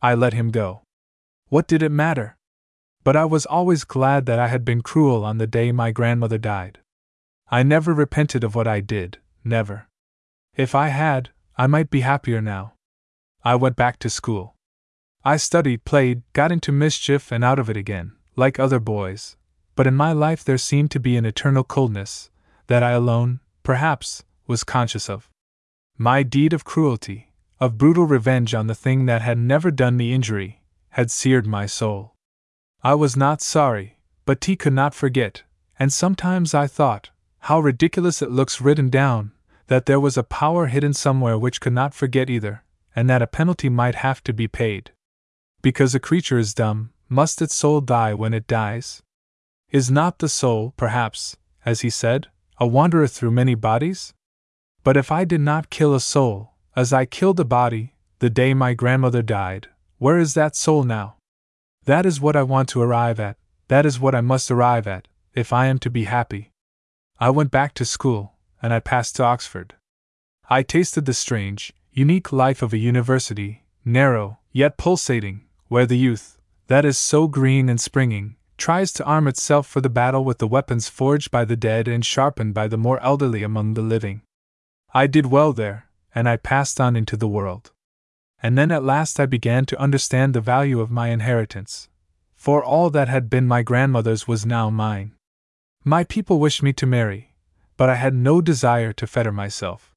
I 0.00 0.14
let 0.14 0.32
him 0.32 0.50
go. 0.50 0.82
What 1.48 1.66
did 1.66 1.82
it 1.82 1.90
matter? 1.90 2.36
But 3.04 3.16
I 3.16 3.24
was 3.24 3.46
always 3.46 3.84
glad 3.84 4.26
that 4.26 4.38
I 4.38 4.48
had 4.48 4.64
been 4.64 4.82
cruel 4.82 5.24
on 5.24 5.38
the 5.38 5.46
day 5.46 5.72
my 5.72 5.90
grandmother 5.90 6.38
died. 6.38 6.78
I 7.50 7.62
never 7.62 7.94
repented 7.94 8.44
of 8.44 8.54
what 8.54 8.66
I 8.66 8.80
did, 8.80 9.18
never. 9.42 9.88
If 10.54 10.74
I 10.74 10.88
had, 10.88 11.30
I 11.56 11.66
might 11.66 11.88
be 11.88 12.00
happier 12.00 12.42
now. 12.42 12.74
I 13.42 13.54
went 13.54 13.76
back 13.76 13.98
to 14.00 14.10
school. 14.10 14.54
I 15.24 15.36
studied, 15.36 15.84
played, 15.84 16.22
got 16.32 16.52
into 16.52 16.72
mischief 16.72 17.32
and 17.32 17.42
out 17.42 17.58
of 17.58 17.70
it 17.70 17.76
again, 17.76 18.12
like 18.36 18.58
other 18.58 18.78
boys, 18.78 19.36
but 19.74 19.86
in 19.86 19.94
my 19.94 20.12
life 20.12 20.44
there 20.44 20.58
seemed 20.58 20.90
to 20.90 21.00
be 21.00 21.16
an 21.16 21.24
eternal 21.24 21.64
coldness, 21.64 22.30
that 22.66 22.82
I 22.82 22.90
alone, 22.90 23.40
perhaps, 23.62 24.24
was 24.46 24.64
conscious 24.64 25.08
of. 25.08 25.28
My 25.96 26.22
deed 26.22 26.52
of 26.52 26.64
cruelty, 26.64 27.32
of 27.60 27.78
brutal 27.78 28.04
revenge 28.04 28.54
on 28.54 28.66
the 28.66 28.74
thing 28.74 29.06
that 29.06 29.22
had 29.22 29.38
never 29.38 29.70
done 29.70 29.96
me 29.96 30.12
injury, 30.12 30.62
had 30.90 31.10
seared 31.10 31.46
my 31.46 31.66
soul. 31.66 32.14
I 32.82 32.94
was 32.94 33.16
not 33.16 33.40
sorry, 33.40 33.98
but 34.24 34.40
T 34.40 34.54
could 34.54 34.72
not 34.72 34.94
forget, 34.94 35.42
and 35.78 35.92
sometimes 35.92 36.54
I 36.54 36.66
thought, 36.66 37.10
how 37.40 37.60
ridiculous 37.60 38.22
it 38.22 38.30
looks 38.30 38.60
written 38.60 38.90
down, 38.90 39.32
that 39.68 39.86
there 39.86 40.00
was 40.00 40.16
a 40.16 40.22
power 40.22 40.66
hidden 40.66 40.92
somewhere 40.92 41.38
which 41.38 41.60
could 41.60 41.72
not 41.72 41.94
forget 41.94 42.28
either, 42.28 42.62
and 42.96 43.08
that 43.08 43.22
a 43.22 43.26
penalty 43.26 43.68
might 43.68 43.94
have 43.96 44.22
to 44.24 44.32
be 44.32 44.48
paid. 44.48 44.92
Because 45.62 45.94
a 45.94 46.00
creature 46.00 46.38
is 46.38 46.54
dumb, 46.54 46.90
must 47.08 47.40
its 47.40 47.54
soul 47.54 47.80
die 47.80 48.14
when 48.14 48.34
it 48.34 48.46
dies? 48.46 49.02
Is 49.70 49.90
not 49.90 50.18
the 50.18 50.28
soul, 50.28 50.72
perhaps, 50.76 51.36
as 51.64 51.80
he 51.80 51.90
said, 51.90 52.28
a 52.58 52.66
wanderer 52.66 53.06
through 53.06 53.30
many 53.30 53.54
bodies? 53.54 54.14
But 54.84 54.96
if 54.96 55.12
I 55.12 55.24
did 55.24 55.40
not 55.40 55.70
kill 55.70 55.94
a 55.94 56.00
soul, 56.00 56.54
as 56.74 56.92
I 56.92 57.04
killed 57.04 57.38
a 57.40 57.44
body, 57.44 57.94
the 58.20 58.30
day 58.30 58.54
my 58.54 58.74
grandmother 58.74 59.22
died, 59.22 59.68
where 59.98 60.18
is 60.18 60.34
that 60.34 60.56
soul 60.56 60.84
now? 60.84 61.16
That 61.84 62.06
is 62.06 62.20
what 62.20 62.36
I 62.36 62.42
want 62.42 62.68
to 62.70 62.82
arrive 62.82 63.20
at, 63.20 63.36
that 63.68 63.84
is 63.84 64.00
what 64.00 64.14
I 64.14 64.20
must 64.20 64.50
arrive 64.50 64.86
at, 64.86 65.08
if 65.34 65.52
I 65.52 65.66
am 65.66 65.78
to 65.80 65.90
be 65.90 66.04
happy. 66.04 66.50
I 67.20 67.30
went 67.30 67.50
back 67.50 67.74
to 67.74 67.84
school, 67.84 68.34
and 68.62 68.72
I 68.72 68.78
passed 68.78 69.16
to 69.16 69.24
Oxford. 69.24 69.74
I 70.48 70.62
tasted 70.62 71.04
the 71.04 71.14
strange, 71.14 71.72
unique 71.92 72.32
life 72.32 72.62
of 72.62 72.72
a 72.72 72.78
university, 72.78 73.64
narrow, 73.84 74.38
yet 74.52 74.76
pulsating, 74.76 75.42
where 75.66 75.84
the 75.84 75.98
youth, 75.98 76.38
that 76.68 76.84
is 76.84 76.96
so 76.96 77.26
green 77.26 77.68
and 77.68 77.80
springing, 77.80 78.36
tries 78.56 78.92
to 78.92 79.04
arm 79.04 79.26
itself 79.26 79.66
for 79.66 79.80
the 79.80 79.90
battle 79.90 80.24
with 80.24 80.38
the 80.38 80.46
weapons 80.46 80.88
forged 80.88 81.32
by 81.32 81.44
the 81.44 81.56
dead 81.56 81.88
and 81.88 82.06
sharpened 82.06 82.54
by 82.54 82.68
the 82.68 82.78
more 82.78 83.02
elderly 83.02 83.42
among 83.42 83.74
the 83.74 83.82
living. 83.82 84.22
I 84.94 85.08
did 85.08 85.26
well 85.26 85.52
there, 85.52 85.88
and 86.14 86.28
I 86.28 86.36
passed 86.36 86.80
on 86.80 86.94
into 86.94 87.16
the 87.16 87.28
world. 87.28 87.72
And 88.40 88.56
then 88.56 88.70
at 88.70 88.84
last 88.84 89.18
I 89.18 89.26
began 89.26 89.66
to 89.66 89.80
understand 89.80 90.34
the 90.34 90.40
value 90.40 90.80
of 90.80 90.90
my 90.90 91.08
inheritance, 91.08 91.88
for 92.36 92.62
all 92.62 92.90
that 92.90 93.08
had 93.08 93.28
been 93.28 93.48
my 93.48 93.62
grandmother's 93.62 94.28
was 94.28 94.46
now 94.46 94.70
mine. 94.70 95.14
My 95.88 96.04
people 96.04 96.38
wished 96.38 96.62
me 96.62 96.74
to 96.74 96.84
marry, 96.84 97.34
but 97.78 97.88
I 97.88 97.94
had 97.94 98.12
no 98.12 98.42
desire 98.42 98.92
to 98.92 99.06
fetter 99.06 99.32
myself. 99.32 99.94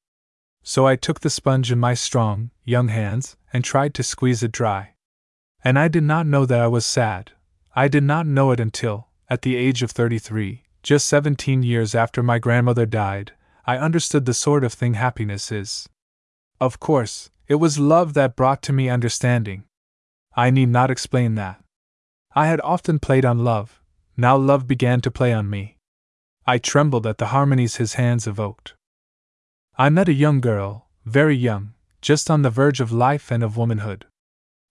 So 0.62 0.86
I 0.86 0.96
took 0.96 1.20
the 1.20 1.28
sponge 1.28 1.70
in 1.70 1.78
my 1.78 1.92
strong, 1.92 2.50
young 2.64 2.88
hands 2.88 3.36
and 3.52 3.62
tried 3.62 3.92
to 3.96 4.02
squeeze 4.02 4.42
it 4.42 4.52
dry. 4.52 4.94
And 5.62 5.78
I 5.78 5.88
did 5.88 6.02
not 6.02 6.26
know 6.26 6.46
that 6.46 6.62
I 6.62 6.66
was 6.66 6.86
sad. 6.86 7.32
I 7.76 7.88
did 7.88 8.04
not 8.04 8.26
know 8.26 8.52
it 8.52 8.58
until, 8.58 9.08
at 9.28 9.42
the 9.42 9.54
age 9.54 9.82
of 9.82 9.90
33, 9.90 10.62
just 10.82 11.06
17 11.08 11.62
years 11.62 11.94
after 11.94 12.22
my 12.22 12.38
grandmother 12.38 12.86
died, 12.86 13.32
I 13.66 13.76
understood 13.76 14.24
the 14.24 14.32
sort 14.32 14.64
of 14.64 14.72
thing 14.72 14.94
happiness 14.94 15.52
is. 15.52 15.90
Of 16.58 16.80
course, 16.80 17.30
it 17.48 17.56
was 17.56 17.78
love 17.78 18.14
that 18.14 18.34
brought 18.34 18.62
to 18.62 18.72
me 18.72 18.88
understanding. 18.88 19.64
I 20.34 20.48
need 20.48 20.70
not 20.70 20.90
explain 20.90 21.34
that. 21.34 21.62
I 22.34 22.46
had 22.46 22.62
often 22.62 22.98
played 22.98 23.26
on 23.26 23.44
love, 23.44 23.82
now 24.16 24.38
love 24.38 24.66
began 24.66 25.02
to 25.02 25.10
play 25.10 25.34
on 25.34 25.50
me. 25.50 25.76
I 26.46 26.58
trembled 26.58 27.06
at 27.06 27.18
the 27.18 27.26
harmonies 27.26 27.76
his 27.76 27.94
hands 27.94 28.26
evoked. 28.26 28.74
I 29.78 29.88
met 29.88 30.08
a 30.08 30.12
young 30.12 30.40
girl, 30.40 30.88
very 31.04 31.36
young, 31.36 31.74
just 32.00 32.30
on 32.30 32.42
the 32.42 32.50
verge 32.50 32.80
of 32.80 32.90
life 32.90 33.30
and 33.30 33.42
of 33.42 33.56
womanhood. 33.56 34.06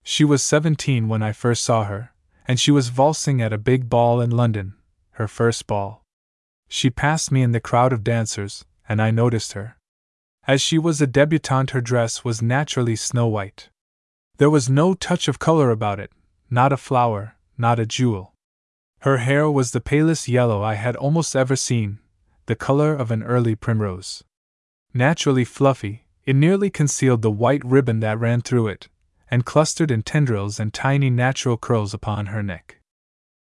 She 0.03 0.23
was 0.23 0.43
seventeen 0.43 1.07
when 1.07 1.23
I 1.23 1.31
first 1.31 1.63
saw 1.63 1.85
her, 1.85 2.11
and 2.47 2.59
she 2.59 2.71
was 2.71 2.89
valsing 2.89 3.41
at 3.41 3.53
a 3.53 3.57
big 3.57 3.89
ball 3.89 4.19
in 4.19 4.31
London, 4.31 4.73
her 5.11 5.27
first 5.27 5.67
ball. 5.67 6.03
She 6.67 6.89
passed 6.89 7.31
me 7.31 7.41
in 7.41 7.51
the 7.51 7.59
crowd 7.59 7.93
of 7.93 8.03
dancers, 8.03 8.65
and 8.89 9.01
I 9.01 9.11
noticed 9.11 9.53
her. 9.53 9.77
As 10.47 10.61
she 10.61 10.77
was 10.77 11.01
a 11.01 11.07
debutante, 11.07 11.71
her 11.71 11.81
dress 11.81 12.25
was 12.25 12.41
naturally 12.41 12.95
snow 12.95 13.27
white. 13.27 13.69
There 14.37 14.49
was 14.49 14.69
no 14.69 14.93
touch 14.93 15.27
of 15.27 15.39
color 15.39 15.69
about 15.69 15.99
it, 15.99 16.11
not 16.49 16.73
a 16.73 16.77
flower, 16.77 17.35
not 17.57 17.79
a 17.79 17.85
jewel. 17.85 18.30
Her 19.01 19.17
hair 19.17 19.49
was 19.49 19.71
the 19.71 19.81
palest 19.81 20.27
yellow 20.27 20.61
I 20.61 20.75
had 20.75 20.95
almost 20.95 21.35
ever 21.35 21.55
seen, 21.55 21.97
the 22.45 22.55
color 22.55 22.93
of 22.93 23.09
an 23.09 23.23
early 23.23 23.55
primrose. 23.55 24.23
Naturally 24.93 25.43
fluffy, 25.43 26.05
it 26.23 26.35
nearly 26.35 26.69
concealed 26.69 27.23
the 27.23 27.31
white 27.31 27.65
ribbon 27.65 27.99
that 28.01 28.19
ran 28.19 28.41
through 28.41 28.67
it, 28.67 28.89
and 29.31 29.43
clustered 29.43 29.89
in 29.89 30.03
tendrils 30.03 30.59
and 30.59 30.71
tiny 30.71 31.09
natural 31.09 31.57
curls 31.57 31.95
upon 31.95 32.27
her 32.27 32.43
neck. 32.43 32.77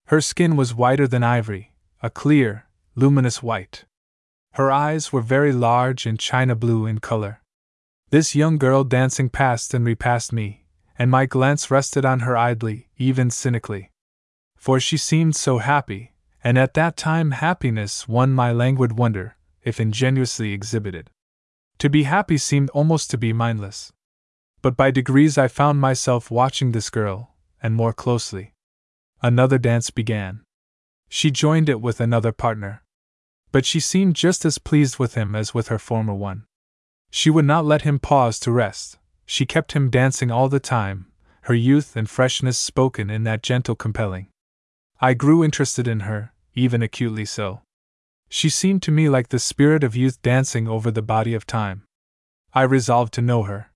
Her 0.07 0.19
skin 0.19 0.55
was 0.55 0.73
whiter 0.73 1.07
than 1.07 1.23
ivory, 1.23 1.73
a 2.01 2.09
clear, 2.09 2.65
luminous 2.95 3.43
white. 3.43 3.85
Her 4.53 4.71
eyes 4.71 5.13
were 5.13 5.21
very 5.21 5.51
large 5.51 6.07
and 6.07 6.17
china 6.17 6.55
blue 6.55 6.87
in 6.87 6.97
color. 6.99 7.41
This 8.09 8.35
young 8.35 8.57
girl 8.57 8.83
dancing 8.83 9.29
past 9.29 9.75
and 9.75 9.85
repassed 9.85 10.33
me, 10.33 10.65
and 10.97 11.11
my 11.11 11.27
glance 11.27 11.69
rested 11.69 12.03
on 12.03 12.21
her 12.21 12.35
idly, 12.35 12.89
even 12.97 13.29
cynically. 13.29 13.91
For 14.61 14.79
she 14.79 14.97
seemed 14.97 15.35
so 15.35 15.57
happy, 15.57 16.13
and 16.43 16.55
at 16.55 16.75
that 16.75 16.95
time 16.95 17.31
happiness 17.31 18.07
won 18.07 18.31
my 18.31 18.51
languid 18.51 18.91
wonder, 18.91 19.35
if 19.63 19.79
ingenuously 19.79 20.53
exhibited. 20.53 21.09
To 21.79 21.89
be 21.89 22.03
happy 22.03 22.37
seemed 22.37 22.69
almost 22.69 23.09
to 23.09 23.17
be 23.17 23.33
mindless. 23.33 23.91
But 24.61 24.77
by 24.77 24.91
degrees 24.91 25.35
I 25.35 25.47
found 25.47 25.81
myself 25.81 26.29
watching 26.29 26.73
this 26.73 26.91
girl, 26.91 27.33
and 27.63 27.73
more 27.73 27.91
closely. 27.91 28.53
Another 29.23 29.57
dance 29.57 29.89
began. 29.89 30.41
She 31.09 31.31
joined 31.31 31.67
it 31.67 31.81
with 31.81 31.99
another 31.99 32.31
partner. 32.31 32.83
But 33.51 33.65
she 33.65 33.79
seemed 33.79 34.15
just 34.15 34.45
as 34.45 34.59
pleased 34.59 34.99
with 34.99 35.15
him 35.15 35.33
as 35.35 35.55
with 35.55 35.69
her 35.69 35.79
former 35.79 36.13
one. 36.13 36.45
She 37.09 37.31
would 37.31 37.45
not 37.45 37.65
let 37.65 37.81
him 37.81 37.97
pause 37.97 38.39
to 38.41 38.51
rest, 38.51 38.99
she 39.25 39.47
kept 39.47 39.71
him 39.71 39.89
dancing 39.89 40.29
all 40.29 40.49
the 40.49 40.59
time, 40.59 41.07
her 41.49 41.55
youth 41.55 41.95
and 41.95 42.07
freshness 42.07 42.59
spoken 42.59 43.09
in 43.09 43.23
that 43.23 43.41
gentle 43.41 43.73
compelling. 43.73 44.27
I 45.03 45.15
grew 45.15 45.43
interested 45.43 45.87
in 45.87 46.01
her, 46.01 46.31
even 46.53 46.83
acutely 46.83 47.25
so. 47.25 47.61
She 48.29 48.49
seemed 48.49 48.83
to 48.83 48.91
me 48.91 49.09
like 49.09 49.29
the 49.29 49.39
spirit 49.39 49.83
of 49.83 49.95
youth 49.95 50.21
dancing 50.21 50.67
over 50.67 50.91
the 50.91 51.01
body 51.01 51.33
of 51.33 51.47
time. 51.47 51.85
I 52.53 52.61
resolved 52.61 53.11
to 53.15 53.21
know 53.21 53.43
her. 53.43 53.71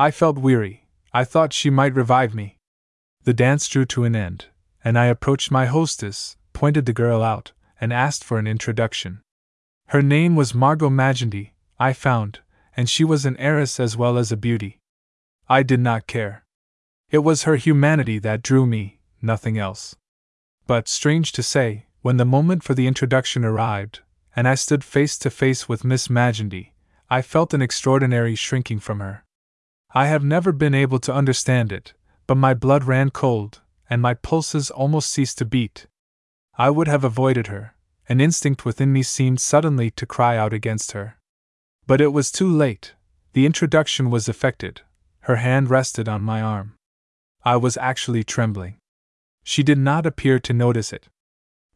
I 0.00 0.10
felt 0.10 0.36
weary, 0.36 0.88
I 1.12 1.22
thought 1.22 1.52
she 1.52 1.70
might 1.70 1.94
revive 1.94 2.34
me. 2.34 2.58
The 3.22 3.32
dance 3.32 3.68
drew 3.68 3.84
to 3.86 4.02
an 4.02 4.16
end, 4.16 4.46
and 4.82 4.98
I 4.98 5.06
approached 5.06 5.52
my 5.52 5.66
hostess, 5.66 6.36
pointed 6.52 6.86
the 6.86 6.92
girl 6.92 7.22
out, 7.22 7.52
and 7.80 7.92
asked 7.92 8.24
for 8.24 8.40
an 8.40 8.48
introduction. 8.48 9.20
Her 9.88 10.02
name 10.02 10.34
was 10.34 10.54
Margot 10.54 10.90
Magendie, 10.90 11.52
I 11.78 11.92
found, 11.92 12.40
and 12.76 12.90
she 12.90 13.04
was 13.04 13.24
an 13.24 13.36
heiress 13.36 13.78
as 13.78 13.96
well 13.96 14.18
as 14.18 14.32
a 14.32 14.36
beauty. 14.36 14.80
I 15.48 15.62
did 15.62 15.78
not 15.78 16.08
care. 16.08 16.44
It 17.10 17.18
was 17.18 17.44
her 17.44 17.56
humanity 17.56 18.18
that 18.18 18.42
drew 18.42 18.66
me, 18.66 18.98
nothing 19.22 19.56
else. 19.56 19.94
But, 20.68 20.86
strange 20.86 21.32
to 21.32 21.42
say, 21.42 21.86
when 22.02 22.18
the 22.18 22.26
moment 22.26 22.62
for 22.62 22.74
the 22.74 22.86
introduction 22.86 23.42
arrived, 23.42 24.00
and 24.36 24.46
I 24.46 24.54
stood 24.54 24.84
face 24.84 25.16
to 25.18 25.30
face 25.30 25.66
with 25.66 25.82
Miss 25.82 26.08
Magendie, 26.08 26.72
I 27.08 27.22
felt 27.22 27.54
an 27.54 27.62
extraordinary 27.62 28.34
shrinking 28.34 28.80
from 28.80 29.00
her. 29.00 29.24
I 29.94 30.08
have 30.08 30.22
never 30.22 30.52
been 30.52 30.74
able 30.74 30.98
to 31.00 31.14
understand 31.14 31.72
it, 31.72 31.94
but 32.26 32.36
my 32.36 32.52
blood 32.52 32.84
ran 32.84 33.08
cold, 33.08 33.62
and 33.88 34.02
my 34.02 34.12
pulses 34.12 34.70
almost 34.70 35.10
ceased 35.10 35.38
to 35.38 35.46
beat. 35.46 35.86
I 36.58 36.68
would 36.68 36.86
have 36.86 37.02
avoided 37.02 37.46
her, 37.46 37.74
an 38.06 38.20
instinct 38.20 38.66
within 38.66 38.92
me 38.92 39.02
seemed 39.02 39.40
suddenly 39.40 39.90
to 39.92 40.04
cry 40.04 40.36
out 40.36 40.52
against 40.52 40.92
her. 40.92 41.16
But 41.86 42.02
it 42.02 42.12
was 42.12 42.30
too 42.30 42.48
late, 42.48 42.92
the 43.32 43.46
introduction 43.46 44.10
was 44.10 44.28
effected, 44.28 44.82
her 45.20 45.36
hand 45.36 45.70
rested 45.70 46.10
on 46.10 46.20
my 46.20 46.42
arm. 46.42 46.74
I 47.42 47.56
was 47.56 47.78
actually 47.78 48.22
trembling. 48.22 48.76
She 49.50 49.62
did 49.62 49.78
not 49.78 50.04
appear 50.04 50.38
to 50.40 50.52
notice 50.52 50.92
it. 50.92 51.08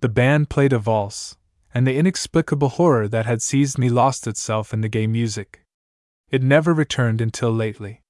The 0.01 0.11
band 0.11 0.51
played 0.51 0.75
a 0.75 0.79
valse, 0.79 1.39
and 1.73 1.87
the 1.87 1.97
inexplicable 1.97 2.69
horror 2.69 3.09
that 3.09 3.25
had 3.25 3.41
seized 3.41 3.79
me 3.79 3.89
lost 3.89 4.27
itself 4.27 4.75
in 4.75 4.83
the 4.83 4.91
gay 4.91 5.07
music. 5.07 5.65
It 6.29 6.43
never 6.43 6.75
returned 6.75 7.23
until 7.23 7.51
lately. 7.51 8.03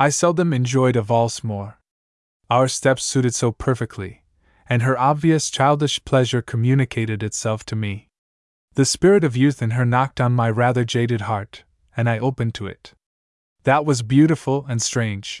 I 0.00 0.08
seldom 0.08 0.52
enjoyed 0.52 0.96
a 0.96 1.02
valse 1.02 1.44
more. 1.44 1.78
Our 2.50 2.66
steps 2.66 3.04
suited 3.04 3.36
so 3.36 3.52
perfectly, 3.52 4.24
and 4.68 4.82
her 4.82 4.98
obvious 4.98 5.48
childish 5.48 6.04
pleasure 6.04 6.42
communicated 6.42 7.22
itself 7.22 7.64
to 7.66 7.76
me. 7.76 8.08
The 8.74 8.84
spirit 8.84 9.22
of 9.22 9.36
youth 9.36 9.62
in 9.62 9.70
her 9.78 9.86
knocked 9.86 10.20
on 10.20 10.32
my 10.32 10.50
rather 10.50 10.84
jaded 10.84 11.20
heart, 11.20 11.62
and 11.96 12.10
I 12.10 12.18
opened 12.18 12.54
to 12.54 12.66
it. 12.66 12.94
That 13.62 13.84
was 13.84 14.02
beautiful 14.02 14.66
and 14.68 14.82
strange. 14.82 15.40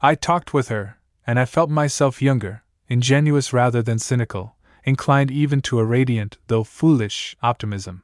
I 0.00 0.14
talked 0.14 0.54
with 0.54 0.68
her, 0.68 1.00
and 1.26 1.40
I 1.40 1.46
felt 1.46 1.68
myself 1.68 2.22
younger, 2.22 2.62
ingenuous 2.88 3.52
rather 3.52 3.82
than 3.82 3.98
cynical, 3.98 4.56
inclined 4.84 5.30
even 5.30 5.60
to 5.60 5.78
a 5.78 5.84
radiant, 5.84 6.38
though 6.46 6.64
foolish, 6.64 7.36
optimism. 7.42 8.02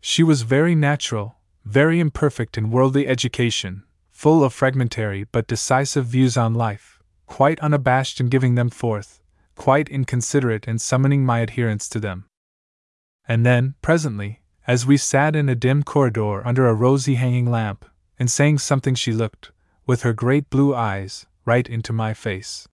She 0.00 0.22
was 0.22 0.42
very 0.42 0.74
natural, 0.74 1.36
very 1.64 2.00
imperfect 2.00 2.58
in 2.58 2.70
worldly 2.70 3.06
education, 3.06 3.84
full 4.10 4.42
of 4.42 4.52
fragmentary 4.52 5.24
but 5.30 5.46
decisive 5.46 6.06
views 6.06 6.36
on 6.36 6.54
life, 6.54 7.00
quite 7.26 7.60
unabashed 7.60 8.20
in 8.20 8.28
giving 8.28 8.54
them 8.54 8.70
forth, 8.70 9.20
quite 9.54 9.88
inconsiderate 9.88 10.66
in 10.66 10.78
summoning 10.78 11.24
my 11.24 11.40
adherence 11.40 11.88
to 11.88 12.00
them. 12.00 12.26
And 13.26 13.44
then, 13.44 13.74
presently, 13.82 14.40
as 14.66 14.86
we 14.86 14.96
sat 14.96 15.36
in 15.36 15.48
a 15.48 15.54
dim 15.54 15.82
corridor 15.82 16.46
under 16.46 16.66
a 16.66 16.74
rosy 16.74 17.14
hanging 17.14 17.50
lamp, 17.50 17.84
and 18.18 18.30
saying 18.30 18.58
something, 18.58 18.94
she 18.94 19.12
looked, 19.12 19.52
with 19.86 20.02
her 20.02 20.12
great 20.12 20.50
blue 20.50 20.74
eyes, 20.74 21.26
right 21.44 21.68
into 21.68 21.92
my 21.92 22.12
face. 22.12 22.68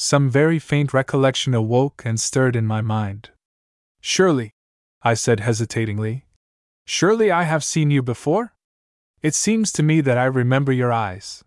Some 0.00 0.30
very 0.30 0.60
faint 0.60 0.94
recollection 0.94 1.54
awoke 1.54 2.02
and 2.04 2.20
stirred 2.20 2.54
in 2.54 2.64
my 2.64 2.80
mind. 2.80 3.30
Surely, 4.00 4.52
I 5.02 5.14
said 5.14 5.40
hesitatingly, 5.40 6.24
surely 6.86 7.32
I 7.32 7.42
have 7.42 7.64
seen 7.64 7.90
you 7.90 8.00
before? 8.00 8.54
It 9.22 9.34
seems 9.34 9.72
to 9.72 9.82
me 9.82 10.00
that 10.02 10.16
I 10.16 10.26
remember 10.26 10.70
your 10.70 10.92
eyes. 10.92 11.42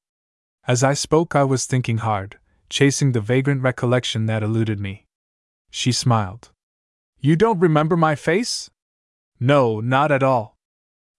As 0.67 0.83
I 0.83 0.95
spoke, 0.95 1.33
I 1.33 1.45
was 1.45 1.65
thinking 1.65 1.99
hard, 1.99 2.39
chasing 2.69 3.13
the 3.13 3.21
vagrant 3.21 3.61
recollection 3.61 4.25
that 4.25 4.43
eluded 4.43 4.81
me. 4.81 5.05
She 5.69 5.93
smiled. 5.93 6.51
You 7.21 7.37
don't 7.37 7.59
remember 7.59 7.95
my 7.95 8.15
face? 8.15 8.69
No, 9.39 9.79
not 9.79 10.11
at 10.11 10.23
all. 10.23 10.57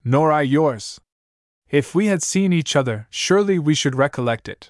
Nor 0.03 0.31
I 0.31 0.43
yours. 0.43 1.01
If 1.67 1.95
we 1.95 2.05
had 2.05 2.21
seen 2.21 2.53
each 2.53 2.75
other, 2.75 3.07
surely 3.09 3.57
we 3.57 3.73
should 3.73 3.95
recollect 3.95 4.47
it. 4.47 4.69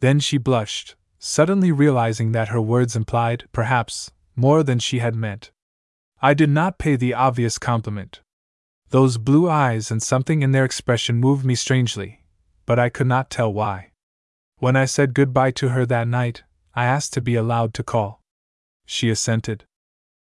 Then 0.00 0.18
she 0.18 0.38
blushed, 0.38 0.96
suddenly 1.26 1.72
realizing 1.72 2.32
that 2.32 2.48
her 2.48 2.60
words 2.60 2.94
implied, 2.94 3.44
perhaps, 3.50 4.10
more 4.36 4.62
than 4.62 4.78
she 4.78 4.98
had 4.98 5.16
meant. 5.16 5.50
I 6.20 6.34
did 6.34 6.50
not 6.50 6.76
pay 6.76 6.96
the 6.96 7.14
obvious 7.14 7.56
compliment. 7.56 8.20
Those 8.90 9.16
blue 9.16 9.48
eyes 9.48 9.90
and 9.90 10.02
something 10.02 10.42
in 10.42 10.52
their 10.52 10.66
expression 10.66 11.16
moved 11.16 11.42
me 11.42 11.54
strangely, 11.54 12.20
but 12.66 12.78
I 12.78 12.90
could 12.90 13.06
not 13.06 13.30
tell 13.30 13.50
why. 13.50 13.92
When 14.58 14.76
I 14.76 14.84
said 14.84 15.14
goodbye 15.14 15.52
to 15.52 15.70
her 15.70 15.86
that 15.86 16.08
night, 16.08 16.42
I 16.74 16.84
asked 16.84 17.14
to 17.14 17.22
be 17.22 17.36
allowed 17.36 17.72
to 17.74 17.82
call. 17.82 18.20
She 18.84 19.08
assented. 19.08 19.64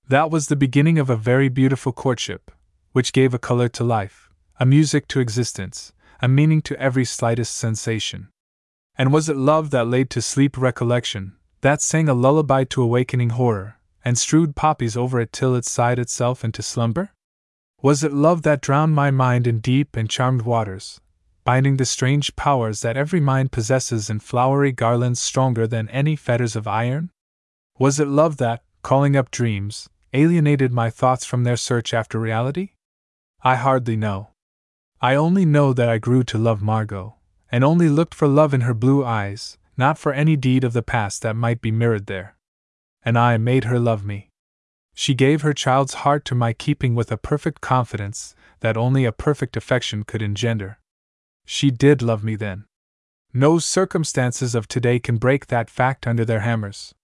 That 0.08 0.32
was 0.32 0.48
the 0.48 0.56
beginning 0.56 0.98
of 0.98 1.08
a 1.08 1.16
very 1.16 1.48
beautiful 1.48 1.92
courtship, 1.92 2.50
which 2.90 3.12
gave 3.12 3.32
a 3.32 3.38
color 3.38 3.68
to 3.68 3.84
life, 3.84 4.30
a 4.58 4.66
music 4.66 5.06
to 5.08 5.20
existence, 5.20 5.92
a 6.20 6.26
meaning 6.26 6.60
to 6.62 6.80
every 6.80 7.04
slightest 7.04 7.56
sensation. 7.56 8.30
And 8.98 9.12
was 9.12 9.28
it 9.28 9.36
love 9.36 9.70
that 9.70 9.86
laid 9.86 10.10
to 10.10 10.20
sleep 10.20 10.58
recollection, 10.58 11.36
that 11.60 11.80
sang 11.80 12.08
a 12.08 12.14
lullaby 12.14 12.64
to 12.64 12.82
awakening 12.82 13.30
horror, 13.30 13.76
and 14.04 14.18
strewed 14.18 14.56
poppies 14.56 14.96
over 14.96 15.20
it 15.20 15.32
till 15.32 15.54
it 15.54 15.64
sighed 15.64 16.00
itself 16.00 16.44
into 16.44 16.62
slumber? 16.62 17.10
Was 17.80 18.02
it 18.02 18.12
love 18.12 18.42
that 18.42 18.60
drowned 18.60 18.96
my 18.96 19.12
mind 19.12 19.46
in 19.46 19.60
deep 19.60 19.96
and 19.96 20.10
charmed 20.10 20.42
waters, 20.42 21.00
binding 21.44 21.76
the 21.76 21.84
strange 21.84 22.34
powers 22.34 22.80
that 22.80 22.96
every 22.96 23.20
mind 23.20 23.52
possesses 23.52 24.10
in 24.10 24.18
flowery 24.18 24.72
garlands 24.72 25.20
stronger 25.20 25.68
than 25.68 25.88
any 25.90 26.16
fetters 26.16 26.56
of 26.56 26.66
iron? 26.66 27.12
Was 27.78 28.00
it 28.00 28.08
love 28.08 28.38
that, 28.38 28.64
calling 28.82 29.14
up 29.14 29.30
dreams, 29.30 29.88
alienated 30.12 30.72
my 30.72 30.90
thoughts 30.90 31.24
from 31.24 31.44
their 31.44 31.56
search 31.56 31.94
after 31.94 32.18
reality? 32.18 32.70
I 33.42 33.54
hardly 33.54 33.96
know. 33.96 34.30
I 35.00 35.14
only 35.14 35.44
know 35.44 35.72
that 35.72 35.88
I 35.88 35.98
grew 35.98 36.24
to 36.24 36.38
love 36.38 36.60
Margot, 36.60 37.14
and 37.50 37.64
only 37.64 37.88
looked 37.88 38.14
for 38.14 38.28
love 38.28 38.52
in 38.52 38.62
her 38.62 38.74
blue 38.74 39.04
eyes, 39.04 39.58
not 39.76 39.98
for 39.98 40.12
any 40.12 40.36
deed 40.36 40.64
of 40.64 40.72
the 40.72 40.82
past 40.82 41.22
that 41.22 41.36
might 41.36 41.60
be 41.60 41.70
mirrored 41.70 42.06
there. 42.06 42.36
And 43.02 43.18
I 43.18 43.36
made 43.36 43.64
her 43.64 43.78
love 43.78 44.04
me. 44.04 44.30
She 44.94 45.14
gave 45.14 45.42
her 45.42 45.54
child's 45.54 45.94
heart 45.94 46.24
to 46.24 46.34
my 46.34 46.52
keeping 46.52 46.96
with 46.96 47.12
a 47.12 47.16
perfect 47.16 47.60
confidence 47.60 48.34
that 48.60 48.76
only 48.76 49.04
a 49.04 49.12
perfect 49.12 49.56
affection 49.56 50.02
could 50.02 50.20
engender. 50.20 50.78
She 51.46 51.70
did 51.70 52.02
love 52.02 52.24
me 52.24 52.34
then. 52.34 52.64
No 53.32 53.60
circumstances 53.60 54.56
of 54.56 54.66
today 54.66 54.98
can 54.98 55.16
break 55.16 55.46
that 55.46 55.70
fact 55.70 56.06
under 56.06 56.24
their 56.24 56.40
hammers. 56.40 56.94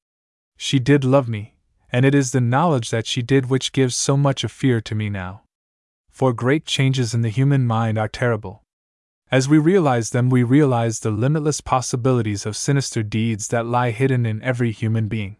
She 0.56 0.80
did 0.80 1.04
love 1.04 1.28
me, 1.28 1.54
and 1.92 2.04
it 2.04 2.14
is 2.14 2.32
the 2.32 2.40
knowledge 2.40 2.90
that 2.90 3.06
she 3.06 3.22
did 3.22 3.48
which 3.48 3.72
gives 3.72 3.94
so 3.94 4.16
much 4.16 4.42
of 4.42 4.50
fear 4.50 4.80
to 4.80 4.94
me 4.96 5.08
now. 5.08 5.42
For 6.10 6.32
great 6.32 6.66
changes 6.66 7.14
in 7.14 7.22
the 7.22 7.28
human 7.28 7.66
mind 7.66 7.98
are 7.98 8.08
terrible. 8.08 8.63
As 9.34 9.48
we 9.48 9.58
realize 9.58 10.10
them, 10.10 10.30
we 10.30 10.44
realize 10.44 11.00
the 11.00 11.10
limitless 11.10 11.60
possibilities 11.60 12.46
of 12.46 12.56
sinister 12.56 13.02
deeds 13.02 13.48
that 13.48 13.66
lie 13.66 13.90
hidden 13.90 14.24
in 14.24 14.40
every 14.44 14.70
human 14.70 15.08
being. 15.08 15.38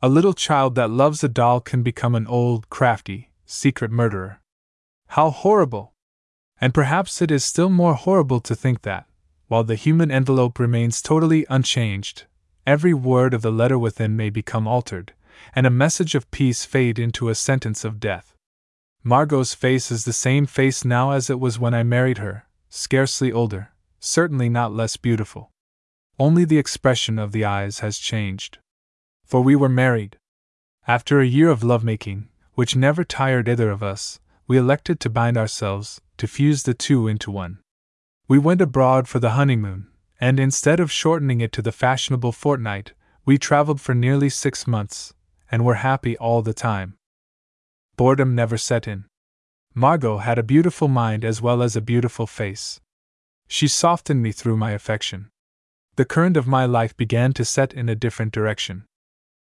A 0.00 0.08
little 0.08 0.32
child 0.32 0.76
that 0.76 0.88
loves 0.88 1.22
a 1.22 1.28
doll 1.28 1.60
can 1.60 1.82
become 1.82 2.14
an 2.14 2.26
old, 2.26 2.70
crafty, 2.70 3.28
secret 3.44 3.90
murderer. 3.90 4.40
How 5.08 5.28
horrible! 5.28 5.92
And 6.58 6.72
perhaps 6.72 7.20
it 7.20 7.30
is 7.30 7.44
still 7.44 7.68
more 7.68 7.96
horrible 7.96 8.40
to 8.40 8.54
think 8.54 8.80
that, 8.80 9.04
while 9.48 9.62
the 9.62 9.74
human 9.74 10.10
envelope 10.10 10.58
remains 10.58 11.02
totally 11.02 11.44
unchanged, 11.50 12.24
every 12.66 12.94
word 12.94 13.34
of 13.34 13.42
the 13.42 13.52
letter 13.52 13.78
within 13.78 14.16
may 14.16 14.30
become 14.30 14.66
altered, 14.66 15.12
and 15.54 15.66
a 15.66 15.80
message 15.84 16.14
of 16.14 16.30
peace 16.30 16.64
fade 16.64 16.98
into 16.98 17.28
a 17.28 17.34
sentence 17.34 17.84
of 17.84 18.00
death. 18.00 18.34
Margot's 19.04 19.52
face 19.52 19.90
is 19.90 20.06
the 20.06 20.14
same 20.14 20.46
face 20.46 20.82
now 20.82 21.10
as 21.10 21.28
it 21.28 21.38
was 21.38 21.58
when 21.58 21.74
I 21.74 21.82
married 21.82 22.16
her, 22.16 22.46
scarcely 22.68 23.32
older, 23.32 23.72
certainly 24.00 24.48
not 24.48 24.72
less 24.72 24.96
beautiful. 24.96 25.50
Only 26.18 26.44
the 26.44 26.58
expression 26.58 27.18
of 27.18 27.32
the 27.32 27.44
eyes 27.44 27.78
has 27.78 27.98
changed. 27.98 28.58
For 29.24 29.40
we 29.40 29.54
were 29.54 29.68
married. 29.68 30.18
After 30.86 31.20
a 31.20 31.26
year 31.26 31.50
of 31.50 31.62
lovemaking, 31.62 32.28
which 32.54 32.74
never 32.74 33.04
tired 33.04 33.48
either 33.48 33.70
of 33.70 33.82
us, 33.82 34.20
we 34.46 34.56
elected 34.56 34.98
to 35.00 35.10
bind 35.10 35.36
ourselves, 35.36 36.00
to 36.16 36.26
fuse 36.26 36.62
the 36.62 36.74
two 36.74 37.06
into 37.06 37.30
one. 37.30 37.58
We 38.26 38.38
went 38.38 38.60
abroad 38.60 39.06
for 39.06 39.20
the 39.20 39.30
honeymoon, 39.30 39.88
and 40.20 40.40
instead 40.40 40.80
of 40.80 40.90
shortening 40.90 41.40
it 41.40 41.52
to 41.52 41.62
the 41.62 41.72
fashionable 41.72 42.32
fortnight, 42.32 42.92
we 43.24 43.38
traveled 43.38 43.80
for 43.80 43.94
nearly 43.94 44.28
six 44.28 44.66
months, 44.66 45.14
and 45.50 45.64
were 45.64 45.76
happy 45.76 46.16
all 46.18 46.42
the 46.42 46.54
time. 46.54 46.96
Boredom 47.96 48.34
never 48.34 48.56
set 48.56 48.88
in. 48.88 49.04
Margot 49.74 50.18
had 50.18 50.38
a 50.38 50.42
beautiful 50.42 50.88
mind 50.88 51.24
as 51.24 51.40
well 51.40 51.62
as 51.62 51.76
a 51.76 51.80
beautiful 51.80 52.26
face. 52.26 52.80
She 53.46 53.68
softened 53.68 54.22
me 54.22 54.32
through 54.32 54.56
my 54.56 54.72
affection. 54.72 55.30
The 55.96 56.04
current 56.04 56.36
of 56.36 56.46
my 56.46 56.64
life 56.64 56.96
began 56.96 57.32
to 57.34 57.44
set 57.44 57.72
in 57.72 57.88
a 57.88 57.94
different 57.94 58.32
direction. 58.32 58.84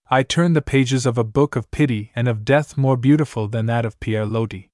I 0.10 0.24
turned 0.24 0.56
the 0.56 0.62
pages 0.62 1.06
of 1.06 1.18
a 1.18 1.24
book 1.24 1.56
of 1.56 1.72
pity 1.72 2.12
and 2.16 2.28
of 2.28 2.46
death 2.46 2.78
more 2.78 2.98
beautiful 2.98 3.48
than 3.48 3.66
that 3.68 3.86
of 3.86 4.00
Pierre 4.00 4.26
Loti. 4.26 4.70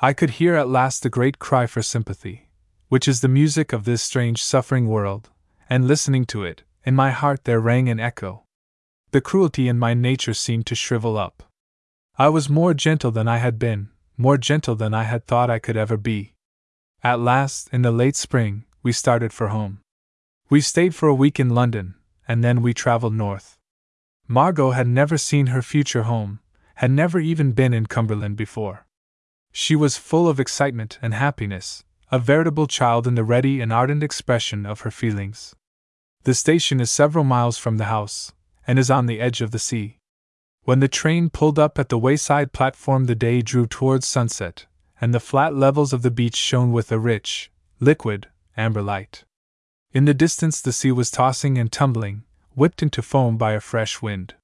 I 0.00 0.12
could 0.12 0.30
hear 0.30 0.56
at 0.56 0.68
last 0.68 1.02
the 1.02 1.10
great 1.10 1.38
cry 1.38 1.66
for 1.66 1.82
sympathy, 1.82 2.48
which 2.88 3.06
is 3.06 3.20
the 3.20 3.28
music 3.28 3.72
of 3.72 3.84
this 3.84 4.02
strange 4.02 4.42
suffering 4.42 4.88
world, 4.88 5.30
and 5.70 5.86
listening 5.86 6.24
to 6.26 6.44
it, 6.44 6.64
in 6.84 6.94
my 6.94 7.10
heart 7.10 7.44
there 7.44 7.60
rang 7.60 7.88
an 7.88 8.00
echo. 8.00 8.44
The 9.12 9.20
cruelty 9.20 9.68
in 9.68 9.78
my 9.78 9.94
nature 9.94 10.34
seemed 10.34 10.66
to 10.66 10.74
shrivel 10.74 11.16
up. 11.16 11.44
I 12.18 12.28
was 12.28 12.48
more 12.48 12.74
gentle 12.74 13.10
than 13.12 13.28
I 13.28 13.38
had 13.38 13.58
been, 13.58 13.90
more 14.16 14.38
gentle 14.38 14.74
than 14.74 14.94
I 14.94 15.04
had 15.04 15.26
thought 15.26 15.50
I 15.50 15.58
could 15.58 15.76
ever 15.76 15.96
be. 15.96 16.34
At 17.02 17.20
last, 17.20 17.68
in 17.72 17.82
the 17.82 17.90
late 17.90 18.16
spring, 18.16 18.64
we 18.82 18.92
started 18.92 19.32
for 19.32 19.48
home. 19.48 19.80
We 20.48 20.60
stayed 20.60 20.94
for 20.94 21.08
a 21.08 21.14
week 21.14 21.40
in 21.40 21.50
London, 21.50 21.94
and 22.28 22.42
then 22.44 22.62
we 22.62 22.74
traveled 22.74 23.14
north. 23.14 23.58
Margot 24.28 24.70
had 24.70 24.86
never 24.86 25.18
seen 25.18 25.48
her 25.48 25.62
future 25.62 26.04
home, 26.04 26.40
had 26.76 26.90
never 26.90 27.18
even 27.18 27.52
been 27.52 27.74
in 27.74 27.86
Cumberland 27.86 28.36
before. 28.36 28.86
She 29.52 29.76
was 29.76 29.96
full 29.96 30.28
of 30.28 30.40
excitement 30.40 30.98
and 31.02 31.14
happiness, 31.14 31.84
a 32.10 32.18
veritable 32.18 32.66
child 32.66 33.06
in 33.06 33.14
the 33.14 33.24
ready 33.24 33.60
and 33.60 33.72
ardent 33.72 34.02
expression 34.02 34.66
of 34.66 34.80
her 34.80 34.90
feelings. 34.90 35.54
The 36.24 36.34
station 36.34 36.80
is 36.80 36.90
several 36.90 37.24
miles 37.24 37.58
from 37.58 37.76
the 37.76 37.84
house, 37.84 38.32
and 38.66 38.78
is 38.78 38.90
on 38.90 39.06
the 39.06 39.20
edge 39.20 39.40
of 39.40 39.50
the 39.50 39.58
sea. 39.58 39.98
When 40.64 40.80
the 40.80 40.88
train 40.88 41.28
pulled 41.28 41.58
up 41.58 41.78
at 41.78 41.90
the 41.90 41.98
wayside 41.98 42.52
platform, 42.52 43.04
the 43.04 43.14
day 43.14 43.42
drew 43.42 43.66
towards 43.66 44.06
sunset, 44.06 44.64
and 44.98 45.12
the 45.12 45.20
flat 45.20 45.54
levels 45.54 45.92
of 45.92 46.00
the 46.00 46.10
beach 46.10 46.36
shone 46.36 46.72
with 46.72 46.90
a 46.90 46.98
rich, 46.98 47.50
liquid, 47.80 48.28
amber 48.56 48.80
light. 48.80 49.24
In 49.92 50.06
the 50.06 50.14
distance, 50.14 50.62
the 50.62 50.72
sea 50.72 50.90
was 50.90 51.10
tossing 51.10 51.58
and 51.58 51.70
tumbling, 51.70 52.24
whipped 52.54 52.82
into 52.82 53.02
foam 53.02 53.36
by 53.36 53.52
a 53.52 53.60
fresh 53.60 54.00
wind. 54.00 54.34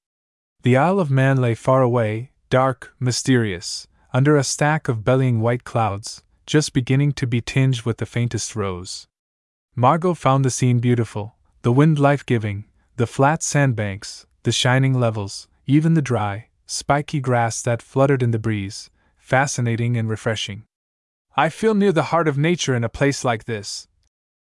The 0.61 0.77
Isle 0.77 0.99
of 0.99 1.09
Man 1.09 1.37
lay 1.37 1.55
far 1.55 1.81
away, 1.81 2.31
dark, 2.51 2.93
mysterious, 2.99 3.87
under 4.13 4.37
a 4.37 4.43
stack 4.43 4.87
of 4.87 5.03
bellying 5.03 5.41
white 5.41 5.63
clouds, 5.63 6.21
just 6.45 6.71
beginning 6.71 7.13
to 7.13 7.25
be 7.25 7.41
tinged 7.41 7.81
with 7.81 7.97
the 7.97 8.05
faintest 8.05 8.55
rose. 8.55 9.07
Margot 9.75 10.13
found 10.13 10.45
the 10.45 10.51
scene 10.51 10.79
beautiful, 10.79 11.35
the 11.63 11.71
wind 11.71 11.97
life 11.97 12.23
giving, 12.25 12.65
the 12.97 13.07
flat 13.07 13.41
sandbanks, 13.41 14.27
the 14.43 14.51
shining 14.51 14.93
levels, 14.93 15.47
even 15.71 15.93
the 15.93 16.01
dry, 16.01 16.49
spiky 16.65 17.21
grass 17.21 17.61
that 17.61 17.81
fluttered 17.81 18.21
in 18.21 18.31
the 18.31 18.39
breeze, 18.39 18.89
fascinating 19.17 19.95
and 19.95 20.09
refreshing. 20.09 20.63
I 21.37 21.47
feel 21.47 21.73
near 21.73 21.93
the 21.93 22.09
heart 22.11 22.27
of 22.27 22.37
nature 22.37 22.75
in 22.75 22.83
a 22.83 22.89
place 22.89 23.23
like 23.23 23.45
this, 23.45 23.87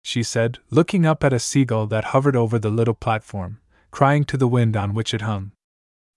she 0.01 0.23
said, 0.23 0.59
looking 0.71 1.05
up 1.05 1.25
at 1.25 1.33
a 1.33 1.41
seagull 1.41 1.89
that 1.89 2.13
hovered 2.15 2.37
over 2.37 2.57
the 2.57 2.71
little 2.71 2.95
platform, 2.95 3.59
crying 3.91 4.23
to 4.27 4.37
the 4.37 4.47
wind 4.47 4.77
on 4.77 4.95
which 4.95 5.13
it 5.13 5.23
hung. 5.23 5.51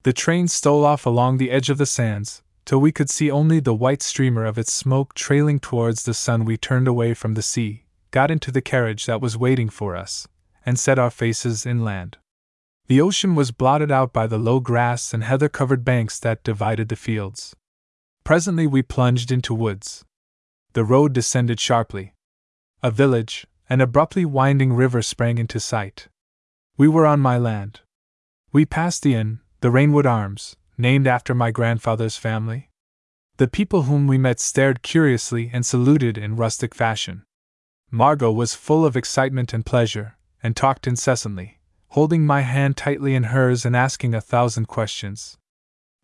The 0.04 0.14
train 0.14 0.48
stole 0.48 0.86
off 0.86 1.08
along 1.08 1.40
the 1.40 1.50
edge 1.50 1.72
of 1.72 1.80
the 1.80 1.88
sands, 1.88 2.44
till 2.64 2.80
we 2.80 2.92
could 2.92 3.10
see 3.10 3.32
only 3.32 3.60
the 3.60 3.74
white 3.74 4.04
streamer 4.04 4.46
of 4.46 4.60
its 4.60 4.72
smoke 4.72 5.16
trailing 5.16 5.60
towards 5.60 6.04
the 6.04 6.14
sun. 6.14 6.46
We 6.46 6.58
turned 6.58 6.88
away 6.88 7.16
from 7.16 7.34
the 7.34 7.42
sea, 7.42 7.86
got 8.12 8.30
into 8.30 8.52
the 8.52 8.62
carriage 8.62 9.08
that 9.08 9.20
was 9.20 9.36
waiting 9.36 9.70
for 9.70 9.96
us, 9.96 10.28
and 10.64 10.78
set 10.78 11.00
our 11.00 11.10
faces 11.10 11.66
inland. 11.66 12.20
The 12.92 13.00
ocean 13.00 13.36
was 13.36 13.52
blotted 13.52 13.90
out 13.90 14.12
by 14.12 14.28
the 14.28 14.38
low 14.38 14.60
grass 14.60 15.14
and 15.14 15.24
heather 15.24 15.48
covered 15.48 15.86
banks 15.86 16.20
that 16.20 16.44
divided 16.44 16.90
the 16.90 16.98
fields. 16.98 17.56
Presently 18.26 18.68
we 18.68 18.82
plunged 18.82 19.32
into 19.32 19.54
woods. 19.54 20.04
The 20.74 20.84
road 20.84 21.14
descended 21.14 21.58
sharply. 21.58 22.16
A 22.84 22.92
village, 22.92 23.48
an 23.70 23.80
abruptly 23.80 24.26
winding 24.26 24.74
river 24.74 25.02
sprang 25.02 25.38
into 25.38 25.58
sight. 25.58 26.10
We 26.76 26.90
were 26.90 27.06
on 27.06 27.22
my 27.22 27.38
land. 27.38 27.80
We 28.52 28.66
passed 28.66 29.04
the 29.04 29.14
inn, 29.14 29.40
the 29.62 29.72
Rainwood 29.72 30.06
Arms, 30.06 30.58
named 30.78 31.08
after 31.08 31.34
my 31.34 31.50
grandfather's 31.50 32.18
family? 32.18 32.72
The 33.38 33.48
people 33.48 33.84
whom 33.84 34.06
we 34.06 34.18
met 34.18 34.42
stared 34.42 34.82
curiously 34.82 35.50
and 35.54 35.66
saluted 35.66 36.18
in 36.18 36.36
rustic 36.36 36.76
fashion. 36.76 37.24
Margot 37.90 38.34
was 38.34 38.54
full 38.54 38.84
of 38.84 38.98
excitement 38.98 39.54
and 39.54 39.66
pleasure, 39.66 40.18
and 40.44 40.58
talked 40.58 40.88
incessantly, 40.88 41.61
holding 41.92 42.26
my 42.26 42.40
hand 42.40 42.78
tightly 42.78 43.16
in 43.16 43.24
hers 43.24 43.66
and 43.66 43.76
asking 43.76 44.16
a 44.16 44.22
thousand 44.22 44.66
questions. 44.66 45.38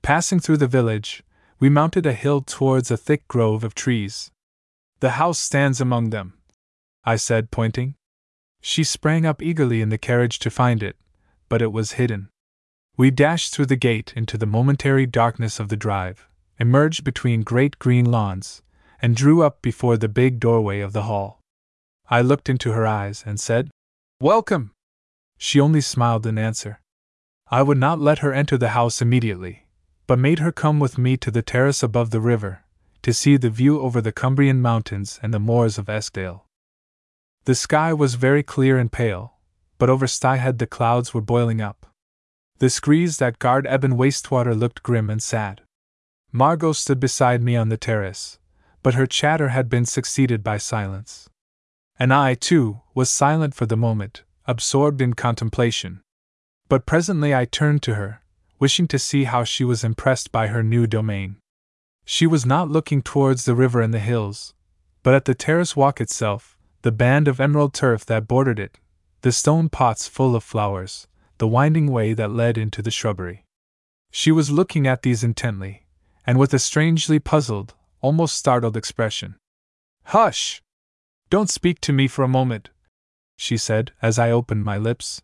Passing 0.02 0.38
through 0.38 0.58
the 0.58 0.68
village, 0.68 1.24
we 1.60 1.70
mounted 1.70 2.06
a 2.06 2.12
hill 2.12 2.42
towards 2.42 2.92
a 2.92 2.98
thick 2.98 3.26
grove 3.30 3.64
of 3.64 3.74
trees. 3.74 4.30
The 5.00 5.12
house 5.12 5.40
stands 5.40 5.80
among 5.80 6.10
them, 6.10 6.34
I 7.06 7.16
said, 7.16 7.52
pointing. 7.52 7.96
She 8.62 8.84
sprang 8.84 9.26
up 9.26 9.42
eagerly 9.42 9.82
in 9.82 9.88
the 9.88 9.98
carriage 9.98 10.40
to 10.40 10.50
find 10.50 10.84
it, 10.84 10.98
but 11.48 11.62
it 11.62 11.72
was 11.72 11.94
hidden. 11.94 12.28
We 12.98 13.10
dashed 13.10 13.54
through 13.54 13.68
the 13.68 13.78
gate 13.78 14.12
into 14.14 14.38
the 14.38 14.46
momentary 14.46 15.06
darkness 15.06 15.58
of 15.58 15.70
the 15.70 15.78
drive, 15.78 16.28
emerged 16.60 17.06
between 17.06 17.44
great 17.44 17.80
green 17.80 18.12
lawns, 18.12 18.62
and 19.02 19.16
drew 19.16 19.42
up 19.42 19.62
before 19.62 19.96
the 19.96 20.10
big 20.10 20.42
doorway 20.42 20.82
of 20.82 20.92
the 20.92 21.04
hall. 21.04 21.40
I 22.10 22.20
looked 22.20 22.50
into 22.50 22.74
her 22.74 22.86
eyes 22.86 23.24
and 23.26 23.40
said, 23.40 23.70
Welcome! 24.20 24.72
She 25.38 25.60
only 25.60 25.82
smiled 25.82 26.26
in 26.26 26.38
answer. 26.38 26.82
I 27.50 27.62
would 27.62 27.78
not 27.78 28.00
let 28.00 28.20
her 28.20 28.34
enter 28.34 28.58
the 28.58 28.70
house 28.70 29.02
immediately, 29.02 29.68
but 30.06 30.20
made 30.20 30.40
her 30.40 30.52
come 30.52 30.80
with 30.80 30.98
me 30.98 31.16
to 31.18 31.32
the 31.32 31.42
terrace 31.42 31.84
above 31.84 32.10
the 32.10 32.20
river, 32.20 32.64
to 33.04 33.14
see 33.14 33.38
the 33.38 33.50
view 33.50 33.80
over 33.80 34.02
the 34.02 34.12
Cumbrian 34.12 34.62
mountains 34.62 35.20
and 35.22 35.34
the 35.34 35.40
moors 35.40 35.78
of 35.78 35.90
Eskdale. 35.90 36.46
The 37.46 37.56
sky 37.56 37.94
was 37.94 38.16
very 38.16 38.44
clear 38.44 38.78
and 38.78 38.92
pale, 38.92 39.36
but 39.78 39.90
over 39.90 40.08
Styhead 40.08 40.58
the 40.58 40.68
clouds 40.68 41.14
were 41.14 41.22
boiling 41.22 41.62
up. 41.62 41.86
The 42.60 42.70
screes 42.70 43.18
that 43.18 43.40
guard 43.40 43.68
Ebon 43.72 43.96
Wastwater 43.96 44.58
looked 44.58 44.84
grim 44.84 45.10
and 45.10 45.22
sad. 45.22 45.62
Margot 46.32 46.74
stood 46.74 47.00
beside 47.00 47.42
me 47.42 47.56
on 47.56 47.70
the 47.70 47.78
terrace, 47.78 48.40
but 48.84 48.96
her 48.96 49.06
chatter 49.06 49.50
had 49.50 49.70
been 49.70 49.86
succeeded 49.86 50.44
by 50.44 50.58
silence. 50.58 51.30
And 52.00 52.14
I, 52.14 52.34
too, 52.34 52.82
was 52.94 53.10
silent 53.10 53.54
for 53.56 53.66
the 53.66 53.78
moment, 53.78 54.24
absorbed 54.48 55.02
in 55.02 55.14
contemplation. 55.14 56.02
But 56.70 56.86
presently 56.86 57.36
I 57.36 57.46
turned 57.46 57.84
to 57.84 57.96
her, 57.96 58.22
wishing 58.60 58.88
to 58.88 59.00
see 59.00 59.26
how 59.26 59.44
she 59.44 59.64
was 59.64 59.84
impressed 59.84 60.32
by 60.32 60.48
her 60.48 60.64
new 60.64 60.88
domain. 60.88 61.38
She 62.06 62.26
was 62.26 62.46
not 62.46 62.70
looking 62.70 63.02
towards 63.02 63.46
the 63.46 63.56
river 63.56 63.82
and 63.82 63.94
the 63.94 64.00
hills, 64.00 64.54
but 65.04 65.14
at 65.14 65.26
the 65.26 65.36
terrace 65.36 65.76
walk 65.76 66.00
itself, 66.00 66.58
the 66.82 66.92
band 66.92 67.28
of 67.28 67.40
emerald 67.40 67.74
turf 67.74 68.06
that 68.06 68.28
bordered 68.28 68.60
it, 68.60 68.80
the 69.22 69.32
stone 69.32 69.68
pots 69.68 70.08
full 70.08 70.36
of 70.36 70.44
flowers, 70.44 71.08
the 71.38 71.48
winding 71.48 71.92
way 71.92 72.14
that 72.14 72.32
led 72.32 72.58
into 72.58 72.82
the 72.82 72.92
shrubbery. 72.92 73.44
She 74.12 74.32
was 74.32 74.50
looking 74.50 74.88
at 74.88 75.02
these 75.02 75.24
intently, 75.24 75.86
and 76.26 76.40
with 76.40 76.54
a 76.54 76.60
strangely 76.60 77.20
puzzled, 77.20 77.74
almost 78.02 78.38
startled 78.38 78.78
expression. 78.78 79.36
Hush! 80.06 80.62
Don't 81.30 81.50
speak 81.50 81.82
to 81.82 81.92
me 81.92 82.08
for 82.08 82.24
a 82.24 82.30
moment, 82.30 82.70
she 83.38 83.56
said 83.56 83.94
as 84.02 84.20
I 84.20 84.32
opened 84.32 84.66
my 84.66 84.78
lips. 84.78 85.22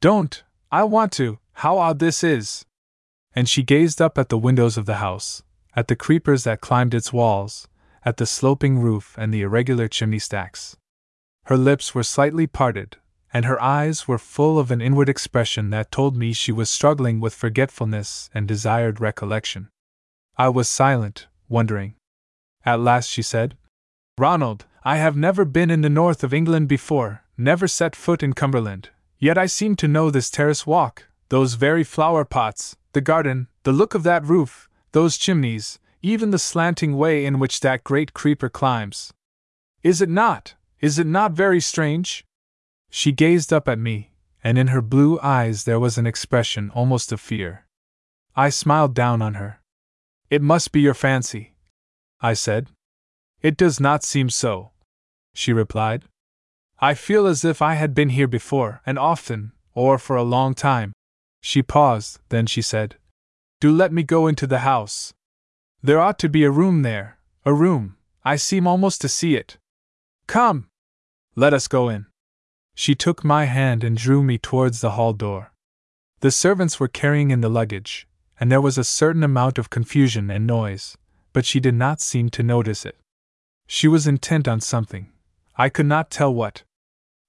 Don't, 0.00 0.42
I 0.72 0.82
want 0.84 1.12
to, 1.12 1.38
how 1.52 1.78
odd 1.78 2.00
this 2.00 2.24
is! 2.24 2.64
And 3.34 3.48
she 3.48 3.62
gazed 3.62 4.02
up 4.02 4.18
at 4.18 4.28
the 4.28 4.38
windows 4.38 4.76
of 4.76 4.86
the 4.86 4.96
house, 4.96 5.42
at 5.76 5.88
the 5.88 5.96
creepers 5.96 6.44
that 6.44 6.60
climbed 6.60 6.94
its 6.94 7.12
walls, 7.12 7.68
at 8.04 8.16
the 8.16 8.26
sloping 8.26 8.78
roof 8.78 9.14
and 9.18 9.32
the 9.32 9.42
irregular 9.42 9.88
chimney 9.88 10.18
stacks. 10.18 10.76
Her 11.44 11.56
lips 11.56 11.94
were 11.94 12.02
slightly 12.02 12.46
parted, 12.46 12.96
and 13.32 13.44
her 13.44 13.60
eyes 13.60 14.06
were 14.06 14.18
full 14.18 14.58
of 14.58 14.70
an 14.70 14.80
inward 14.80 15.08
expression 15.08 15.70
that 15.70 15.90
told 15.90 16.16
me 16.16 16.32
she 16.32 16.52
was 16.52 16.70
struggling 16.70 17.18
with 17.18 17.34
forgetfulness 17.34 18.30
and 18.32 18.46
desired 18.46 19.00
recollection. 19.00 19.68
I 20.36 20.48
was 20.48 20.68
silent, 20.68 21.26
wondering. 21.48 21.94
At 22.64 22.80
last 22.80 23.08
she 23.10 23.22
said, 23.22 23.56
Ronald, 24.16 24.66
I 24.84 24.96
have 24.96 25.16
never 25.16 25.44
been 25.44 25.70
in 25.70 25.80
the 25.80 25.90
north 25.90 26.22
of 26.22 26.32
England 26.32 26.68
before, 26.68 27.23
never 27.36 27.66
set 27.68 27.96
foot 27.96 28.22
in 28.22 28.32
Cumberland, 28.32 28.90
yet 29.18 29.38
I 29.38 29.46
seem 29.46 29.76
to 29.76 29.88
know 29.88 30.10
this 30.10 30.30
terrace 30.30 30.66
walk, 30.66 31.04
those 31.28 31.54
very 31.54 31.84
flower 31.84 32.24
pots, 32.24 32.76
the 32.92 33.00
garden, 33.00 33.48
the 33.64 33.72
look 33.72 33.94
of 33.94 34.02
that 34.04 34.24
roof, 34.24 34.68
those 34.92 35.18
chimneys, 35.18 35.78
even 36.02 36.30
the 36.30 36.38
slanting 36.38 36.96
way 36.96 37.24
in 37.24 37.38
which 37.38 37.60
that 37.60 37.82
great 37.82 38.12
creeper 38.14 38.48
climbs. 38.48 39.12
Is 39.82 40.00
it 40.00 40.08
not, 40.08 40.54
is 40.80 40.98
it 40.98 41.06
not 41.06 41.32
very 41.32 41.60
strange? 41.60 42.24
She 42.90 43.10
gazed 43.10 43.52
up 43.52 43.68
at 43.68 43.78
me, 43.78 44.12
and 44.42 44.58
in 44.58 44.68
her 44.68 44.82
blue 44.82 45.18
eyes 45.20 45.64
there 45.64 45.80
was 45.80 45.98
an 45.98 46.06
expression 46.06 46.70
almost 46.70 47.10
of 47.10 47.20
fear. 47.20 47.66
I 48.36 48.50
smiled 48.50 48.94
down 48.94 49.22
on 49.22 49.34
her. 49.34 49.60
It 50.28 50.42
must 50.42 50.72
be 50.72 50.80
your 50.80 50.94
fancy, 50.94 51.54
I 52.20 52.34
said. 52.34 52.68
It 53.42 53.56
does 53.56 53.80
not 53.80 54.04
seem 54.04 54.30
so, 54.30 54.70
she 55.34 55.52
replied. 55.52 56.04
I 56.80 56.94
feel 56.94 57.26
as 57.26 57.44
if 57.44 57.62
I 57.62 57.74
had 57.74 57.94
been 57.94 58.10
here 58.10 58.26
before, 58.26 58.82
and 58.84 58.98
often, 58.98 59.52
or 59.74 59.98
for 59.98 60.16
a 60.16 60.22
long 60.22 60.54
time. 60.54 60.92
She 61.40 61.62
paused, 61.62 62.20
then 62.30 62.46
she 62.46 62.62
said, 62.62 62.96
Do 63.60 63.70
let 63.70 63.92
me 63.92 64.02
go 64.02 64.26
into 64.26 64.46
the 64.46 64.60
house. 64.60 65.12
There 65.82 66.00
ought 66.00 66.18
to 66.20 66.28
be 66.28 66.44
a 66.44 66.50
room 66.50 66.82
there, 66.82 67.18
a 67.44 67.52
room, 67.52 67.96
I 68.24 68.36
seem 68.36 68.66
almost 68.66 69.00
to 69.02 69.08
see 69.08 69.36
it. 69.36 69.58
Come! 70.26 70.68
Let 71.36 71.52
us 71.52 71.68
go 71.68 71.88
in. 71.88 72.06
She 72.74 72.94
took 72.94 73.22
my 73.22 73.44
hand 73.44 73.84
and 73.84 73.96
drew 73.96 74.22
me 74.22 74.38
towards 74.38 74.80
the 74.80 74.92
hall 74.92 75.12
door. 75.12 75.52
The 76.20 76.30
servants 76.30 76.80
were 76.80 76.88
carrying 76.88 77.30
in 77.30 77.40
the 77.40 77.50
luggage, 77.50 78.08
and 78.40 78.50
there 78.50 78.60
was 78.60 78.78
a 78.78 78.84
certain 78.84 79.22
amount 79.22 79.58
of 79.58 79.70
confusion 79.70 80.30
and 80.30 80.46
noise, 80.46 80.96
but 81.32 81.44
she 81.44 81.60
did 81.60 81.74
not 81.74 82.00
seem 82.00 82.30
to 82.30 82.42
notice 82.42 82.84
it. 82.84 82.96
She 83.66 83.88
was 83.88 84.06
intent 84.06 84.48
on 84.48 84.60
something. 84.60 85.10
I 85.56 85.68
could 85.68 85.86
not 85.86 86.10
tell 86.10 86.34
what. 86.34 86.64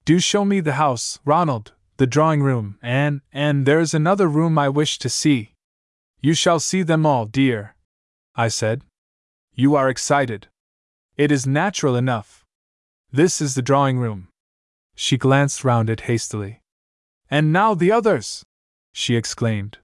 Do 0.04 0.18
show 0.18 0.44
me 0.44 0.60
the 0.60 0.74
house, 0.74 1.18
Ronald, 1.24 1.72
the 1.96 2.06
drawing 2.06 2.42
room, 2.42 2.78
and, 2.82 3.20
and 3.32 3.66
there's 3.66 3.94
another 3.94 4.28
room 4.28 4.58
I 4.58 4.68
wish 4.68 4.98
to 4.98 5.08
see. 5.08 5.52
You 6.20 6.34
shall 6.34 6.60
see 6.60 6.82
them 6.82 7.06
all, 7.06 7.26
dear, 7.26 7.76
I 8.34 8.48
said. 8.48 8.82
You 9.54 9.74
are 9.76 9.88
excited. 9.88 10.48
It 11.16 11.32
is 11.32 11.46
natural 11.46 11.96
enough. 11.96 12.44
This 13.10 13.40
is 13.40 13.54
the 13.54 13.62
drawing 13.62 13.98
room. 13.98 14.28
She 14.94 15.16
glanced 15.16 15.64
round 15.64 15.88
it 15.88 16.02
hastily. 16.02 16.60
And 17.30 17.52
now 17.52 17.74
the 17.74 17.92
others! 17.92 18.44
she 18.92 19.16
exclaimed. 19.16 19.78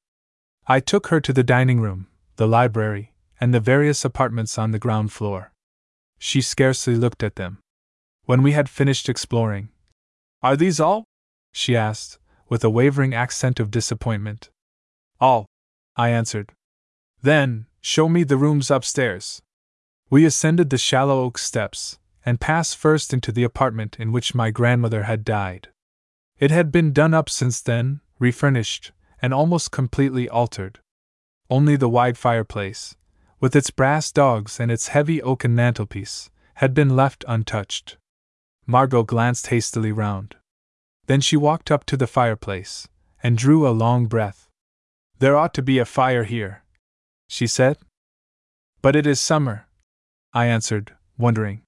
I 0.66 0.80
took 0.80 1.08
her 1.08 1.20
to 1.20 1.32
the 1.32 1.42
dining 1.42 1.80
room, 1.80 2.08
the 2.36 2.46
library, 2.46 3.12
and 3.40 3.54
the 3.54 3.60
various 3.60 4.04
apartments 4.04 4.58
on 4.58 4.70
the 4.70 4.78
ground 4.78 5.12
floor. 5.12 5.52
She 6.18 6.40
scarcely 6.40 6.96
looked 6.96 7.22
at 7.22 7.36
them. 7.36 7.61
When 8.24 8.42
we 8.42 8.52
had 8.52 8.68
finished 8.68 9.08
exploring, 9.08 9.70
Are 10.42 10.56
these 10.56 10.78
all? 10.78 11.04
she 11.52 11.76
asked, 11.76 12.18
with 12.48 12.62
a 12.62 12.70
wavering 12.70 13.14
accent 13.14 13.58
of 13.58 13.70
disappointment. 13.70 14.50
All, 15.20 15.46
I 15.96 16.10
answered. 16.10 16.52
Then, 17.20 17.66
show 17.80 18.08
me 18.08 18.24
the 18.24 18.36
rooms 18.36 18.70
upstairs. 18.70 19.42
We 20.08 20.24
ascended 20.24 20.70
the 20.70 20.78
shallow 20.78 21.22
oak 21.22 21.38
steps, 21.38 21.98
and 22.24 22.40
passed 22.40 22.76
first 22.76 23.12
into 23.12 23.32
the 23.32 23.44
apartment 23.44 23.96
in 23.98 24.12
which 24.12 24.34
my 24.34 24.50
grandmother 24.50 25.04
had 25.04 25.24
died. 25.24 25.68
It 26.38 26.50
had 26.50 26.70
been 26.70 26.92
done 26.92 27.14
up 27.14 27.28
since 27.28 27.60
then, 27.60 28.00
refurnished, 28.18 28.92
and 29.20 29.34
almost 29.34 29.70
completely 29.70 30.28
altered. 30.28 30.80
Only 31.50 31.76
the 31.76 31.88
wide 31.88 32.18
fireplace, 32.18 32.96
with 33.40 33.56
its 33.56 33.70
brass 33.70 34.12
dogs 34.12 34.60
and 34.60 34.70
its 34.70 34.88
heavy 34.88 35.20
oaken 35.20 35.54
mantelpiece, 35.54 36.30
had 36.54 36.74
been 36.74 36.94
left 36.94 37.24
untouched. 37.26 37.96
Margot 38.66 39.02
glanced 39.02 39.48
hastily 39.48 39.92
round. 39.92 40.36
Then 41.06 41.20
she 41.20 41.36
walked 41.36 41.70
up 41.70 41.84
to 41.86 41.96
the 41.96 42.06
fireplace, 42.06 42.88
and 43.22 43.36
drew 43.36 43.66
a 43.66 43.70
long 43.70 44.06
breath. 44.06 44.48
There 45.18 45.36
ought 45.36 45.54
to 45.54 45.62
be 45.62 45.78
a 45.78 45.84
fire 45.84 46.24
here, 46.24 46.62
she 47.28 47.46
said. 47.46 47.78
But 48.80 48.96
it 48.96 49.06
is 49.06 49.20
summer, 49.20 49.66
I 50.32 50.46
answered, 50.46 50.94
wondering 51.18 51.62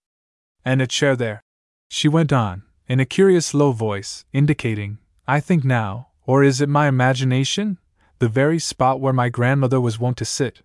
and 0.64 0.80
a 0.80 0.86
chair 0.86 1.14
there. 1.14 1.42
She 1.88 2.08
went 2.08 2.32
on, 2.32 2.62
in 2.88 3.00
a 3.00 3.04
curious 3.04 3.54
low 3.54 3.72
voice, 3.72 4.24
indicating, 4.32 4.98
I 5.26 5.40
think 5.40 5.64
now, 5.64 6.08
or 6.26 6.42
is 6.42 6.60
it 6.60 6.68
my 6.68 6.88
imagination, 6.88 7.78
the 8.18 8.28
very 8.28 8.58
spot 8.58 9.00
where 9.00 9.12
my 9.12 9.28
grandmother 9.28 9.80
was 9.80 9.98
wont 9.98 10.16
to 10.18 10.24
sit. 10.24 10.62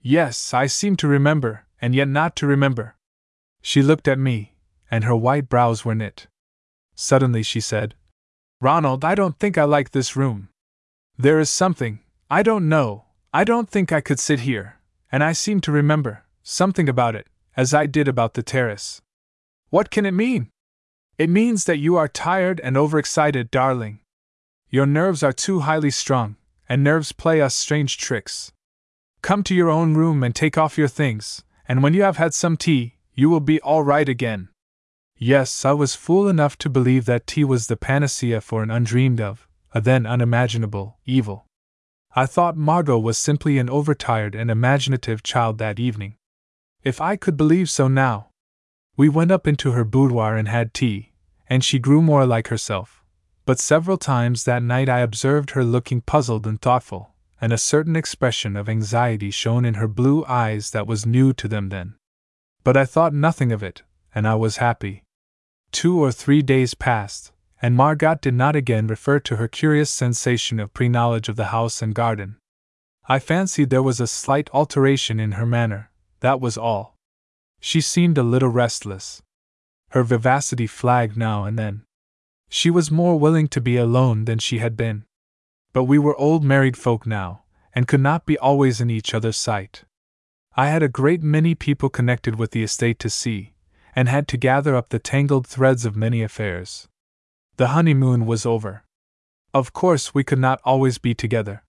Yes, 0.00 0.54
I 0.54 0.66
seem 0.66 0.96
to 0.96 1.08
remember, 1.08 1.64
and 1.80 1.94
yet 1.94 2.08
not 2.08 2.36
to 2.36 2.46
remember. 2.46 2.96
She 3.62 3.82
looked 3.82 4.06
at 4.06 4.18
me, 4.18 4.53
and 4.90 5.04
her 5.04 5.16
white 5.16 5.48
brows 5.48 5.84
were 5.84 5.94
knit. 5.94 6.26
Suddenly 6.94 7.42
she 7.42 7.60
said, 7.60 7.94
Ronald, 8.60 9.04
I 9.04 9.14
don't 9.14 9.38
think 9.38 9.58
I 9.58 9.64
like 9.64 9.90
this 9.90 10.16
room. 10.16 10.48
There 11.18 11.38
is 11.40 11.50
something, 11.50 12.00
I 12.30 12.42
don't 12.42 12.68
know, 12.68 13.04
I 13.32 13.44
don't 13.44 13.68
think 13.68 13.92
I 13.92 14.00
could 14.00 14.18
sit 14.18 14.40
here, 14.40 14.78
and 15.10 15.22
I 15.22 15.32
seem 15.32 15.60
to 15.62 15.72
remember 15.72 16.24
something 16.42 16.88
about 16.88 17.14
it, 17.14 17.26
as 17.56 17.74
I 17.74 17.86
did 17.86 18.08
about 18.08 18.34
the 18.34 18.42
terrace. 18.42 19.00
What 19.70 19.90
can 19.90 20.06
it 20.06 20.12
mean? 20.12 20.50
It 21.18 21.30
means 21.30 21.64
that 21.64 21.78
you 21.78 21.96
are 21.96 22.08
tired 22.08 22.60
and 22.60 22.76
overexcited, 22.76 23.50
darling. 23.50 24.00
Your 24.70 24.86
nerves 24.86 25.22
are 25.22 25.32
too 25.32 25.60
highly 25.60 25.90
strung, 25.90 26.36
and 26.68 26.82
nerves 26.82 27.12
play 27.12 27.40
us 27.40 27.54
strange 27.54 27.98
tricks. 27.98 28.52
Come 29.22 29.42
to 29.44 29.54
your 29.54 29.70
own 29.70 29.94
room 29.94 30.22
and 30.22 30.34
take 30.34 30.58
off 30.58 30.78
your 30.78 30.88
things, 30.88 31.44
and 31.68 31.82
when 31.82 31.94
you 31.94 32.02
have 32.02 32.16
had 32.16 32.34
some 32.34 32.56
tea, 32.56 32.96
you 33.14 33.30
will 33.30 33.40
be 33.40 33.60
all 33.60 33.82
right 33.82 34.08
again. 34.08 34.48
Yes, 35.16 35.64
I 35.64 35.72
was 35.72 35.94
fool 35.94 36.28
enough 36.28 36.58
to 36.58 36.68
believe 36.68 37.04
that 37.06 37.26
tea 37.26 37.44
was 37.44 37.68
the 37.68 37.76
panacea 37.76 38.40
for 38.40 38.62
an 38.62 38.70
undreamed 38.70 39.20
of, 39.20 39.46
a 39.72 39.80
then 39.80 40.06
unimaginable, 40.06 40.98
evil. 41.06 41.46
I 42.16 42.26
thought 42.26 42.56
Margot 42.56 42.98
was 42.98 43.16
simply 43.16 43.58
an 43.58 43.70
overtired 43.70 44.34
and 44.34 44.50
imaginative 44.50 45.22
child 45.22 45.58
that 45.58 45.78
evening. 45.78 46.16
If 46.82 47.00
I 47.00 47.16
could 47.16 47.36
believe 47.36 47.70
so 47.70 47.88
now, 47.88 48.30
we 48.96 49.08
went 49.08 49.30
up 49.30 49.46
into 49.46 49.72
her 49.72 49.84
boudoir 49.84 50.36
and 50.36 50.48
had 50.48 50.74
tea, 50.74 51.12
and 51.48 51.64
she 51.64 51.78
grew 51.78 52.02
more 52.02 52.26
like 52.26 52.48
herself. 52.48 53.02
But 53.46 53.58
several 53.60 53.98
times 53.98 54.44
that 54.44 54.62
night 54.62 54.88
I 54.88 55.00
observed 55.00 55.50
her 55.50 55.64
looking 55.64 56.00
puzzled 56.00 56.46
and 56.46 56.60
thoughtful, 56.60 57.14
and 57.40 57.52
a 57.52 57.58
certain 57.58 57.94
expression 57.94 58.56
of 58.56 58.68
anxiety 58.68 59.30
shone 59.30 59.64
in 59.64 59.74
her 59.74 59.88
blue 59.88 60.24
eyes 60.26 60.70
that 60.70 60.86
was 60.86 61.06
new 61.06 61.32
to 61.34 61.46
them 61.46 61.68
then. 61.68 61.94
But 62.64 62.76
I 62.76 62.84
thought 62.84 63.12
nothing 63.14 63.52
of 63.52 63.62
it, 63.62 63.82
and 64.14 64.26
I 64.26 64.34
was 64.34 64.56
happy. 64.58 65.03
Two 65.74 65.98
or 65.98 66.12
three 66.12 66.40
days 66.40 66.72
passed, 66.72 67.32
and 67.60 67.74
Margot 67.74 68.14
did 68.22 68.34
not 68.34 68.54
again 68.54 68.86
refer 68.86 69.18
to 69.18 69.36
her 69.36 69.48
curious 69.48 69.90
sensation 69.90 70.60
of 70.60 70.72
pre 70.72 70.88
knowledge 70.88 71.28
of 71.28 71.34
the 71.34 71.46
house 71.46 71.82
and 71.82 71.92
garden. 71.92 72.36
I 73.08 73.18
fancied 73.18 73.70
there 73.70 73.82
was 73.82 73.98
a 73.98 74.06
slight 74.06 74.48
alteration 74.54 75.18
in 75.18 75.32
her 75.32 75.44
manner, 75.44 75.90
that 76.20 76.40
was 76.40 76.56
all. 76.56 76.96
She 77.58 77.80
seemed 77.80 78.16
a 78.16 78.22
little 78.22 78.50
restless. 78.50 79.20
Her 79.90 80.04
vivacity 80.04 80.68
flagged 80.68 81.16
now 81.16 81.42
and 81.42 81.58
then. 81.58 81.82
She 82.48 82.70
was 82.70 82.92
more 82.92 83.18
willing 83.18 83.48
to 83.48 83.60
be 83.60 83.76
alone 83.76 84.26
than 84.26 84.38
she 84.38 84.58
had 84.58 84.76
been. 84.76 85.04
But 85.72 85.84
we 85.84 85.98
were 85.98 86.16
old 86.16 86.44
married 86.44 86.76
folk 86.76 87.04
now, 87.04 87.42
and 87.74 87.88
could 87.88 88.00
not 88.00 88.26
be 88.26 88.38
always 88.38 88.80
in 88.80 88.90
each 88.90 89.12
other's 89.12 89.36
sight. 89.36 89.82
I 90.56 90.68
had 90.68 90.84
a 90.84 90.88
great 90.88 91.20
many 91.20 91.56
people 91.56 91.88
connected 91.88 92.36
with 92.36 92.52
the 92.52 92.62
estate 92.62 93.00
to 93.00 93.10
see, 93.10 93.53
and 93.94 94.08
had 94.08 94.26
to 94.28 94.36
gather 94.36 94.74
up 94.74 94.88
the 94.88 94.98
tangled 94.98 95.46
threads 95.46 95.84
of 95.84 95.96
many 95.96 96.22
affairs. 96.22 96.88
The 97.56 97.68
honeymoon 97.68 98.26
was 98.26 98.44
over. 98.44 98.84
Of 99.52 99.72
course, 99.72 100.14
we 100.14 100.24
could 100.24 100.40
not 100.40 100.60
always 100.64 100.98
be 100.98 101.14
together. 101.14 101.62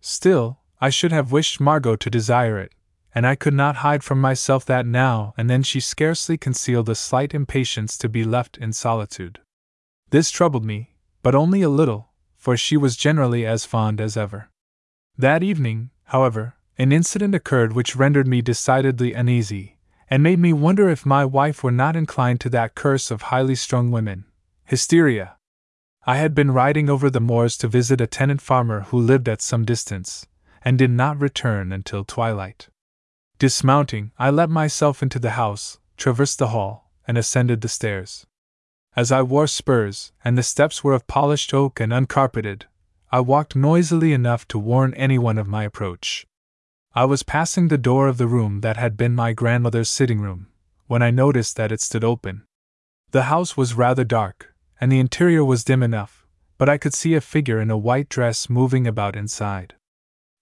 Still, 0.00 0.60
I 0.80 0.90
should 0.90 1.12
have 1.12 1.32
wished 1.32 1.60
Margot 1.60 1.96
to 1.96 2.10
desire 2.10 2.58
it, 2.58 2.74
and 3.14 3.26
I 3.26 3.34
could 3.34 3.54
not 3.54 3.76
hide 3.76 4.04
from 4.04 4.20
myself 4.20 4.66
that 4.66 4.84
now 4.84 5.32
and 5.38 5.48
then 5.48 5.62
she 5.62 5.80
scarcely 5.80 6.36
concealed 6.36 6.88
a 6.88 6.94
slight 6.94 7.32
impatience 7.32 7.96
to 7.98 8.08
be 8.08 8.24
left 8.24 8.58
in 8.58 8.72
solitude. 8.72 9.40
This 10.10 10.30
troubled 10.30 10.64
me, 10.64 10.96
but 11.22 11.34
only 11.34 11.62
a 11.62 11.70
little, 11.70 12.10
for 12.36 12.56
she 12.56 12.76
was 12.76 12.96
generally 12.96 13.46
as 13.46 13.64
fond 13.64 14.00
as 14.00 14.16
ever. 14.16 14.50
That 15.16 15.42
evening, 15.42 15.90
however, 16.04 16.56
an 16.76 16.92
incident 16.92 17.34
occurred 17.34 17.72
which 17.72 17.96
rendered 17.96 18.26
me 18.26 18.42
decidedly 18.42 19.14
uneasy, 19.14 19.73
and 20.14 20.22
made 20.22 20.38
me 20.38 20.52
wonder 20.52 20.88
if 20.88 21.04
my 21.04 21.24
wife 21.24 21.64
were 21.64 21.72
not 21.72 21.96
inclined 21.96 22.38
to 22.38 22.48
that 22.48 22.76
curse 22.76 23.10
of 23.10 23.20
highly 23.20 23.56
strung 23.56 23.90
women 23.90 24.24
hysteria. 24.64 25.34
I 26.06 26.18
had 26.18 26.36
been 26.36 26.52
riding 26.52 26.88
over 26.88 27.10
the 27.10 27.18
moors 27.18 27.56
to 27.56 27.66
visit 27.66 28.00
a 28.00 28.06
tenant 28.06 28.40
farmer 28.40 28.82
who 28.82 29.00
lived 29.00 29.28
at 29.28 29.42
some 29.42 29.64
distance, 29.64 30.24
and 30.64 30.78
did 30.78 30.92
not 30.92 31.20
return 31.20 31.72
until 31.72 32.04
twilight. 32.04 32.68
Dismounting, 33.40 34.12
I 34.16 34.30
let 34.30 34.50
myself 34.50 35.02
into 35.02 35.18
the 35.18 35.32
house, 35.32 35.80
traversed 35.96 36.38
the 36.38 36.50
hall, 36.54 36.92
and 37.08 37.18
ascended 37.18 37.60
the 37.60 37.68
stairs. 37.68 38.24
As 38.94 39.10
I 39.10 39.20
wore 39.22 39.48
spurs, 39.48 40.12
and 40.24 40.38
the 40.38 40.44
steps 40.44 40.84
were 40.84 40.92
of 40.92 41.08
polished 41.08 41.52
oak 41.52 41.80
and 41.80 41.92
uncarpeted, 41.92 42.66
I 43.10 43.18
walked 43.18 43.56
noisily 43.56 44.12
enough 44.12 44.46
to 44.46 44.60
warn 44.60 44.94
anyone 44.94 45.38
of 45.38 45.48
my 45.48 45.64
approach. 45.64 46.24
I 46.96 47.06
was 47.06 47.24
passing 47.24 47.66
the 47.66 47.76
door 47.76 48.06
of 48.06 48.18
the 48.18 48.28
room 48.28 48.60
that 48.60 48.76
had 48.76 48.96
been 48.96 49.16
my 49.16 49.32
grandmother's 49.32 49.90
sitting 49.90 50.20
room, 50.20 50.46
when 50.86 51.02
I 51.02 51.10
noticed 51.10 51.56
that 51.56 51.72
it 51.72 51.80
stood 51.80 52.04
open. 52.04 52.44
The 53.10 53.24
house 53.24 53.56
was 53.56 53.74
rather 53.74 54.04
dark, 54.04 54.54
and 54.80 54.92
the 54.92 55.00
interior 55.00 55.44
was 55.44 55.64
dim 55.64 55.82
enough, 55.82 56.24
but 56.56 56.68
I 56.68 56.78
could 56.78 56.94
see 56.94 57.14
a 57.14 57.20
figure 57.20 57.60
in 57.60 57.68
a 57.68 57.76
white 57.76 58.08
dress 58.08 58.48
moving 58.48 58.86
about 58.86 59.16
inside. 59.16 59.74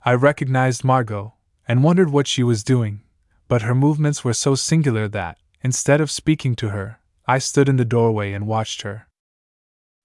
I 0.04 0.12
recognized 0.12 0.84
Margot, 0.84 1.36
and 1.66 1.82
wondered 1.82 2.10
what 2.10 2.26
she 2.26 2.42
was 2.42 2.62
doing, 2.62 3.00
but 3.48 3.62
her 3.62 3.74
movements 3.74 4.22
were 4.22 4.34
so 4.34 4.54
singular 4.54 5.08
that, 5.08 5.38
instead 5.62 6.02
of 6.02 6.10
speaking 6.10 6.54
to 6.56 6.68
her, 6.68 6.98
I 7.26 7.38
stood 7.38 7.66
in 7.66 7.76
the 7.76 7.86
doorway 7.86 8.34
and 8.34 8.46
watched 8.46 8.82
her. 8.82 9.08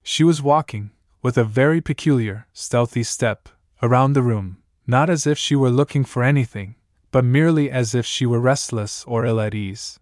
She 0.02 0.24
was 0.24 0.42
walking, 0.42 0.92
with 1.22 1.38
a 1.38 1.44
very 1.44 1.82
peculiar, 1.82 2.48
stealthy 2.54 3.04
step, 3.04 3.50
around 3.82 4.14
the 4.14 4.24
room, 4.24 4.64
not 4.88 5.10
as 5.10 5.28
if 5.28 5.38
she 5.38 5.56
were 5.56 5.70
looking 5.70 6.06
for 6.06 6.24
anything, 6.24 6.76
but 7.12 7.26
merely 7.26 7.70
as 7.70 7.94
if 7.94 8.06
she 8.06 8.26
were 8.26 8.40
restless 8.40 9.04
or 9.06 9.26
ill 9.26 9.40
at 9.40 9.54
ease. 9.54 10.00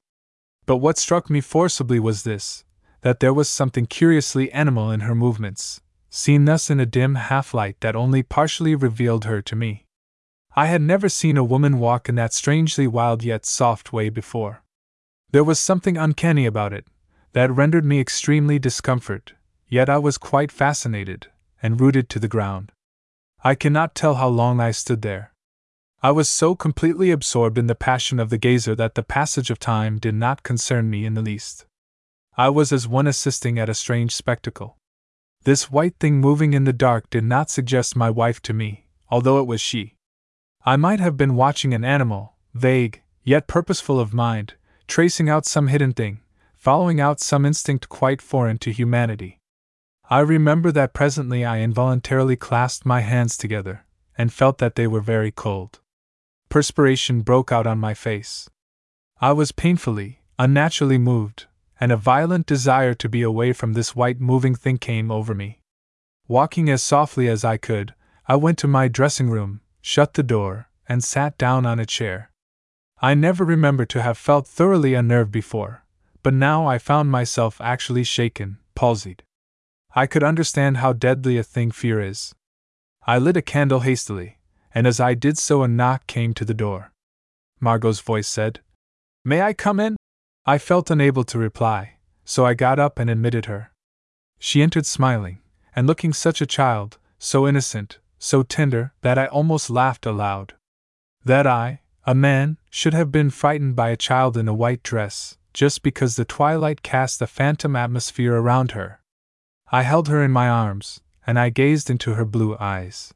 But 0.66 0.78
what 0.78 0.98
struck 0.98 1.30
me 1.30 1.42
forcibly 1.42 2.00
was 2.00 2.24
this 2.24 2.64
that 3.02 3.20
there 3.20 3.34
was 3.34 3.48
something 3.48 3.86
curiously 3.86 4.52
animal 4.52 4.90
in 4.90 5.02
her 5.02 5.14
movements, 5.14 5.80
seen 6.10 6.46
thus 6.46 6.72
in 6.72 6.80
a 6.80 6.88
dim 6.88 7.14
half 7.14 7.54
light 7.54 7.80
that 7.82 7.96
only 7.96 8.24
partially 8.24 8.74
revealed 8.74 9.26
her 9.26 9.44
to 9.44 9.56
me. 9.56 9.86
I 10.56 10.68
had 10.68 10.82
never 10.82 11.08
seen 11.10 11.38
a 11.38 11.44
woman 11.44 11.78
walk 11.78 12.10
in 12.10 12.16
that 12.16 12.34
strangely 12.34 12.88
wild 12.88 13.24
yet 13.24 13.46
soft 13.46 13.94
way 13.94 14.10
before. 14.10 14.64
There 15.32 15.44
was 15.44 15.60
something 15.60 15.98
uncanny 15.98 16.46
about 16.46 16.74
it, 16.74 16.88
that 17.34 17.52
rendered 17.52 17.86
me 17.86 18.00
extremely 18.00 18.58
discomfort, 18.58 19.34
yet 19.68 19.90
I 19.90 19.98
was 19.98 20.18
quite 20.18 20.52
fascinated, 20.52 21.28
and 21.62 21.80
rooted 21.80 22.10
to 22.10 22.20
the 22.20 22.30
ground. 22.30 22.72
I 23.46 23.54
cannot 23.54 23.94
tell 23.94 24.16
how 24.16 24.30
long 24.30 24.60
I 24.60 24.72
stood 24.72 25.04
there. 25.04 25.32
I 26.02 26.10
was 26.10 26.28
so 26.28 26.56
completely 26.56 27.12
absorbed 27.12 27.60
in 27.60 27.68
the 27.68 27.76
passion 27.76 28.20
of 28.20 28.32
the 28.32 28.40
gazer 28.40 28.74
that 28.74 28.96
the 28.96 29.04
passage 29.04 29.52
of 29.52 29.60
time 29.60 30.00
did 30.00 30.16
not 30.16 30.42
concern 30.42 30.90
me 30.90 31.06
in 31.06 31.14
the 31.14 31.22
least. 31.22 31.68
I 32.36 32.50
was 32.50 32.72
as 32.72 32.88
one 32.88 33.06
assisting 33.06 33.60
at 33.60 33.70
a 33.70 33.76
strange 33.76 34.16
spectacle. 34.16 34.78
This 35.44 35.70
white 35.70 35.94
thing 36.00 36.20
moving 36.20 36.54
in 36.54 36.64
the 36.64 36.74
dark 36.74 37.12
did 37.12 37.24
not 37.24 37.52
suggest 37.52 37.96
my 37.96 38.10
wife 38.10 38.42
to 38.42 38.54
me, 38.54 38.88
although 39.12 39.38
it 39.38 39.46
was 39.46 39.62
she. 39.62 39.94
I 40.66 40.76
might 40.76 41.00
have 41.00 41.16
been 41.16 41.36
watching 41.36 41.76
an 41.76 41.86
animal, 41.86 42.34
vague, 42.56 43.04
yet 43.24 43.46
purposeful 43.46 44.00
of 44.00 44.12
mind, 44.12 44.56
tracing 44.88 45.30
out 45.30 45.46
some 45.46 45.68
hidden 45.68 45.94
thing, 45.94 46.20
following 46.56 47.00
out 47.00 47.20
some 47.20 47.46
instinct 47.46 47.90
quite 47.90 48.24
foreign 48.24 48.58
to 48.58 48.72
humanity. 48.72 49.38
I 50.08 50.20
remember 50.20 50.72
that 50.72 50.94
presently 50.94 51.44
I 51.44 51.62
involuntarily 51.62 52.36
clasped 52.36 52.86
my 52.86 53.02
hands 53.02 53.38
together, 53.38 53.86
and 54.16 54.32
felt 54.32 54.60
that 54.60 54.76
they 54.76 54.86
were 54.86 55.02
very 55.02 55.32
cold. 55.32 55.80
Perspiration 56.48 57.22
broke 57.22 57.52
out 57.52 57.66
on 57.66 57.80
my 57.80 57.96
face. 57.96 58.48
I 59.20 59.32
was 59.32 59.52
painfully, 59.52 60.22
unnaturally 60.38 61.00
moved, 61.00 61.48
and 61.80 61.92
a 61.92 61.98
violent 61.98 62.46
desire 62.46 62.94
to 62.94 63.10
be 63.10 63.24
away 63.24 63.52
from 63.52 63.74
this 63.74 63.96
white 63.96 64.22
moving 64.22 64.54
thing 64.54 64.78
came 64.78 65.10
over 65.10 65.34
me. 65.34 65.60
Walking 66.28 66.70
as 66.70 66.84
softly 66.84 67.28
as 67.28 67.44
I 67.44 67.58
could, 67.58 67.96
I 68.28 68.36
went 68.36 68.60
to 68.60 68.68
my 68.68 68.88
dressing 68.88 69.30
room, 69.30 69.62
shut 69.82 70.14
the 70.14 70.24
door, 70.24 70.70
and 70.88 71.04
sat 71.04 71.38
down 71.38 71.66
on 71.66 71.80
a 71.80 71.86
chair. 71.86 72.32
I 73.02 73.16
never 73.16 73.44
remember 73.44 73.86
to 73.88 74.02
have 74.04 74.18
felt 74.18 74.48
thoroughly 74.48 74.94
unnerved 74.94 75.32
before, 75.32 75.84
but 76.22 76.34
now 76.34 76.68
I 76.68 76.78
found 76.78 77.10
myself 77.12 77.60
actually 77.60 78.04
shaken, 78.04 78.58
palsied. 78.76 79.22
I 79.98 80.08
could 80.08 80.24
understand 80.24 80.78
how 80.78 80.92
deadly 80.92 81.38
a 81.38 81.44
thing 81.44 81.72
fear 81.72 82.02
is. 82.02 82.36
I 83.08 83.18
lit 83.18 83.38
a 83.38 83.42
candle 83.42 83.80
hastily, 83.80 84.40
and 84.74 84.86
as 84.86 85.00
I 85.00 85.14
did 85.14 85.38
so, 85.38 85.64
a 85.64 85.70
knock 85.70 86.06
came 86.06 86.34
to 86.34 86.44
the 86.44 86.54
door. 86.54 86.92
Margot's 87.62 88.02
voice 88.02 88.28
said, 88.28 88.60
May 89.24 89.42
I 89.42 89.54
come 89.54 89.80
in? 89.80 89.96
I 90.46 90.58
felt 90.58 90.92
unable 90.92 91.24
to 91.24 91.40
reply, 91.40 91.96
so 92.26 92.46
I 92.46 92.56
got 92.56 92.78
up 92.78 93.00
and 93.00 93.10
admitted 93.10 93.46
her. 93.46 93.72
She 94.38 94.62
entered 94.62 94.86
smiling, 94.86 95.40
and 95.74 95.88
looking 95.88 96.12
such 96.12 96.42
a 96.42 96.46
child, 96.46 96.98
so 97.18 97.48
innocent, 97.48 98.00
so 98.20 98.44
tender, 98.44 98.94
that 99.02 99.18
I 99.18 99.28
almost 99.28 99.70
laughed 99.70 100.06
aloud. 100.06 100.56
That 101.24 101.48
I, 101.48 101.80
a 102.06 102.14
man, 102.14 102.58
should 102.70 102.94
have 102.94 103.14
been 103.14 103.30
frightened 103.30 103.78
by 103.78 103.92
a 103.92 103.98
child 103.98 104.36
in 104.36 104.50
a 104.50 104.54
white 104.54 104.84
dress, 104.84 105.38
just 105.54 105.84
because 105.84 106.18
the 106.18 106.26
twilight 106.26 106.84
cast 106.84 107.22
a 107.22 107.28
phantom 107.28 107.78
atmosphere 107.78 108.36
around 108.36 108.72
her, 108.72 109.00
I 109.72 109.82
held 109.84 110.08
her 110.08 110.24
in 110.24 110.32
my 110.32 110.48
arms, 110.48 111.02
and 111.26 111.40
I 111.40 111.50
gazed 111.50 111.90
into 111.90 112.14
her 112.14 112.26
blue 112.26 112.56
eyes. 112.60 113.14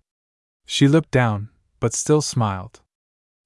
She 0.66 0.88
looked 0.88 1.12
down, 1.12 1.50
but 1.80 1.94
still 1.94 2.22
smiled. 2.22 2.82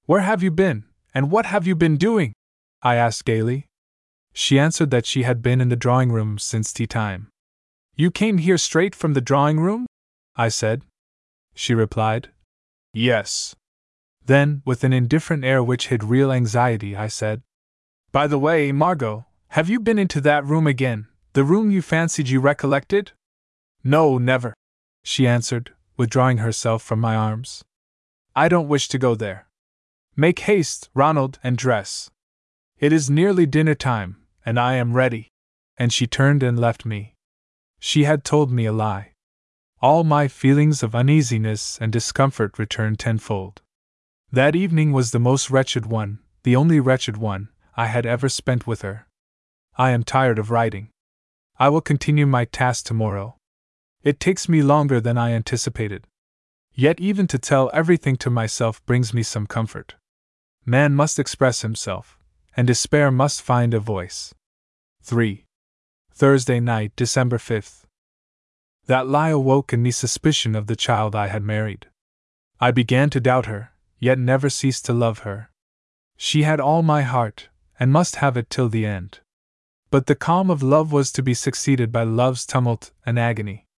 Where 0.06 0.22
have 0.22 0.42
you 0.42 0.50
been, 0.50 0.84
and 1.14 1.30
what 1.30 1.46
have 1.46 1.66
you 1.66 1.74
been 1.74 1.96
doing? 1.96 2.32
I 2.82 2.96
asked 2.96 3.24
gaily. 3.24 3.66
She 4.32 4.58
answered 4.58 4.90
that 4.90 5.06
she 5.06 5.22
had 5.22 5.42
been 5.42 5.60
in 5.60 5.68
the 5.68 5.76
drawing 5.76 6.12
room 6.12 6.38
since 6.38 6.72
tea 6.72 6.86
time. 6.86 7.28
You 7.94 8.10
came 8.10 8.38
here 8.38 8.58
straight 8.58 8.94
from 8.94 9.14
the 9.14 9.20
drawing 9.20 9.60
room? 9.60 9.86
I 10.36 10.48
said. 10.48 10.82
She 11.54 11.74
replied, 11.74 12.30
Yes. 12.92 13.54
Then, 14.26 14.62
with 14.64 14.82
an 14.82 14.92
indifferent 14.92 15.44
air 15.44 15.62
which 15.62 15.88
hid 15.88 16.02
real 16.02 16.32
anxiety, 16.32 16.96
I 16.96 17.06
said, 17.06 17.42
By 18.10 18.26
the 18.26 18.38
way, 18.38 18.72
Margot, 18.72 19.26
have 19.48 19.68
you 19.68 19.78
been 19.78 19.98
into 19.98 20.20
that 20.22 20.44
room 20.44 20.66
again? 20.66 21.06
The 21.34 21.42
room 21.42 21.72
you 21.72 21.82
fancied 21.82 22.28
you 22.28 22.38
recollected? 22.38 23.10
No, 23.82 24.18
never, 24.18 24.54
she 25.02 25.26
answered, 25.26 25.74
withdrawing 25.96 26.38
herself 26.38 26.80
from 26.80 27.00
my 27.00 27.16
arms. 27.16 27.64
I 28.36 28.48
don't 28.48 28.68
wish 28.68 28.86
to 28.88 28.98
go 28.98 29.16
there. 29.16 29.48
Make 30.14 30.38
haste, 30.38 30.90
Ronald, 30.94 31.40
and 31.42 31.58
dress. 31.58 32.08
It 32.78 32.92
is 32.92 33.10
nearly 33.10 33.46
dinner 33.46 33.74
time, 33.74 34.18
and 34.46 34.60
I 34.60 34.74
am 34.74 34.92
ready. 34.92 35.32
And 35.76 35.92
she 35.92 36.06
turned 36.06 36.44
and 36.44 36.56
left 36.56 36.84
me. 36.84 37.14
She 37.80 38.04
had 38.04 38.22
told 38.22 38.52
me 38.52 38.64
a 38.66 38.72
lie. 38.72 39.10
All 39.82 40.04
my 40.04 40.28
feelings 40.28 40.84
of 40.84 40.94
uneasiness 40.94 41.78
and 41.80 41.92
discomfort 41.92 42.60
returned 42.60 43.00
tenfold. 43.00 43.60
That 44.30 44.54
evening 44.54 44.92
was 44.92 45.10
the 45.10 45.18
most 45.18 45.50
wretched 45.50 45.86
one, 45.86 46.20
the 46.44 46.54
only 46.54 46.78
wretched 46.78 47.16
one, 47.16 47.48
I 47.76 47.86
had 47.86 48.06
ever 48.06 48.28
spent 48.28 48.68
with 48.68 48.82
her. 48.82 49.08
I 49.76 49.90
am 49.90 50.04
tired 50.04 50.38
of 50.38 50.52
writing. 50.52 50.90
I 51.56 51.68
will 51.68 51.80
continue 51.80 52.26
my 52.26 52.44
task 52.46 52.84
tomorrow. 52.86 53.36
It 54.02 54.18
takes 54.18 54.48
me 54.48 54.62
longer 54.62 55.00
than 55.00 55.16
I 55.16 55.32
anticipated. 55.32 56.06
Yet, 56.74 56.98
even 56.98 57.28
to 57.28 57.38
tell 57.38 57.70
everything 57.72 58.16
to 58.16 58.30
myself 58.30 58.84
brings 58.84 59.14
me 59.14 59.22
some 59.22 59.46
comfort. 59.46 59.94
Man 60.66 60.94
must 60.94 61.18
express 61.18 61.62
himself, 61.62 62.18
and 62.56 62.66
despair 62.66 63.12
must 63.12 63.40
find 63.40 63.72
a 63.72 63.78
voice. 63.78 64.34
3. 65.02 65.44
Thursday 66.12 66.58
night, 66.58 66.92
December 66.96 67.38
5th. 67.38 67.84
That 68.86 69.06
lie 69.06 69.30
awoke 69.30 69.72
in 69.72 69.82
me 69.82 69.92
suspicion 69.92 70.54
of 70.56 70.66
the 70.66 70.76
child 70.76 71.14
I 71.14 71.28
had 71.28 71.42
married. 71.42 71.86
I 72.60 72.72
began 72.72 73.10
to 73.10 73.20
doubt 73.20 73.46
her, 73.46 73.72
yet 73.98 74.18
never 74.18 74.50
ceased 74.50 74.84
to 74.86 74.92
love 74.92 75.20
her. 75.20 75.50
She 76.16 76.42
had 76.42 76.60
all 76.60 76.82
my 76.82 77.02
heart, 77.02 77.48
and 77.78 77.92
must 77.92 78.16
have 78.16 78.36
it 78.36 78.50
till 78.50 78.68
the 78.68 78.86
end. 78.86 79.20
But 79.94 80.06
the 80.06 80.16
calm 80.16 80.50
of 80.50 80.60
love 80.60 80.90
was 80.90 81.12
to 81.12 81.22
be 81.22 81.34
succeeded 81.34 81.92
by 81.92 82.02
love's 82.02 82.44
tumult 82.44 82.90
and 83.06 83.16
agony. 83.16 83.68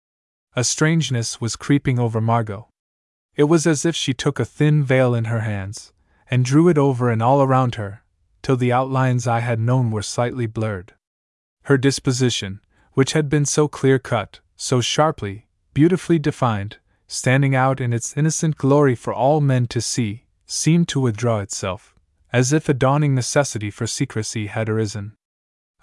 A 0.55 0.65
strangeness 0.65 1.43
was 1.43 1.57
creeping 1.57 1.99
over 1.99 2.23
Margot. 2.23 2.71
It 3.35 3.45
was 3.45 3.67
as 3.67 3.85
if 3.85 3.95
she 3.95 4.15
took 4.15 4.41
a 4.41 4.47
thin 4.47 4.83
veil 4.83 5.15
in 5.15 5.27
her 5.27 5.41
hands, 5.41 5.93
and 6.31 6.43
drew 6.43 6.71
it 6.71 6.79
over 6.79 7.11
and 7.11 7.23
all 7.23 7.43
around 7.43 7.75
her, 7.75 8.03
till 8.41 8.57
the 8.57 8.73
outlines 8.73 9.27
I 9.27 9.41
had 9.41 9.61
known 9.61 9.91
were 9.91 10.01
slightly 10.01 10.47
blurred. 10.47 10.95
Her 11.65 11.77
disposition, 11.77 12.61
which 12.95 13.13
had 13.13 13.29
been 13.29 13.45
so 13.45 13.69
clear 13.69 13.99
cut, 13.99 14.41
so 14.57 14.81
sharply, 14.81 15.49
beautifully 15.75 16.19
defined, 16.19 16.79
standing 17.07 17.55
out 17.55 17.79
in 17.79 17.93
its 17.93 18.17
innocent 18.17 18.57
glory 18.57 18.95
for 18.95 19.13
all 19.13 19.43
men 19.43 19.67
to 19.67 19.83
see, 19.83 20.25
seemed 20.47 20.89
to 20.89 20.99
withdraw 20.99 21.41
itself, 21.41 21.95
as 22.33 22.55
if 22.55 22.71
a 22.71 22.73
dawning 22.73 23.15
necessity 23.15 23.71
for 23.71 23.87
secrecy 23.87 24.47
had 24.47 24.71
arisen. 24.71 25.13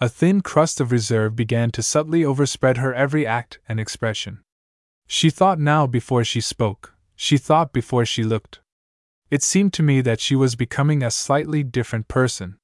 A 0.01 0.09
thin 0.09 0.41
crust 0.41 0.81
of 0.81 0.91
reserve 0.91 1.35
began 1.35 1.71
to 1.71 1.83
subtly 1.83 2.25
overspread 2.25 2.77
her 2.77 2.93
every 2.93 3.25
act 3.25 3.59
and 3.69 3.79
expression. 3.79 4.39
She 5.07 5.29
thought 5.29 5.59
now 5.59 5.87
before 5.87 6.23
she 6.23 6.41
spoke, 6.41 6.95
she 7.15 7.37
thought 7.37 7.71
before 7.71 8.05
she 8.05 8.23
looked. 8.23 8.59
It 9.29 9.43
seemed 9.43 9.73
to 9.73 9.83
me 9.83 10.01
that 10.01 10.19
she 10.19 10.35
was 10.35 10.55
becoming 10.55 11.03
a 11.03 11.11
slightly 11.11 11.63
different 11.63 12.07
person. 12.07 12.57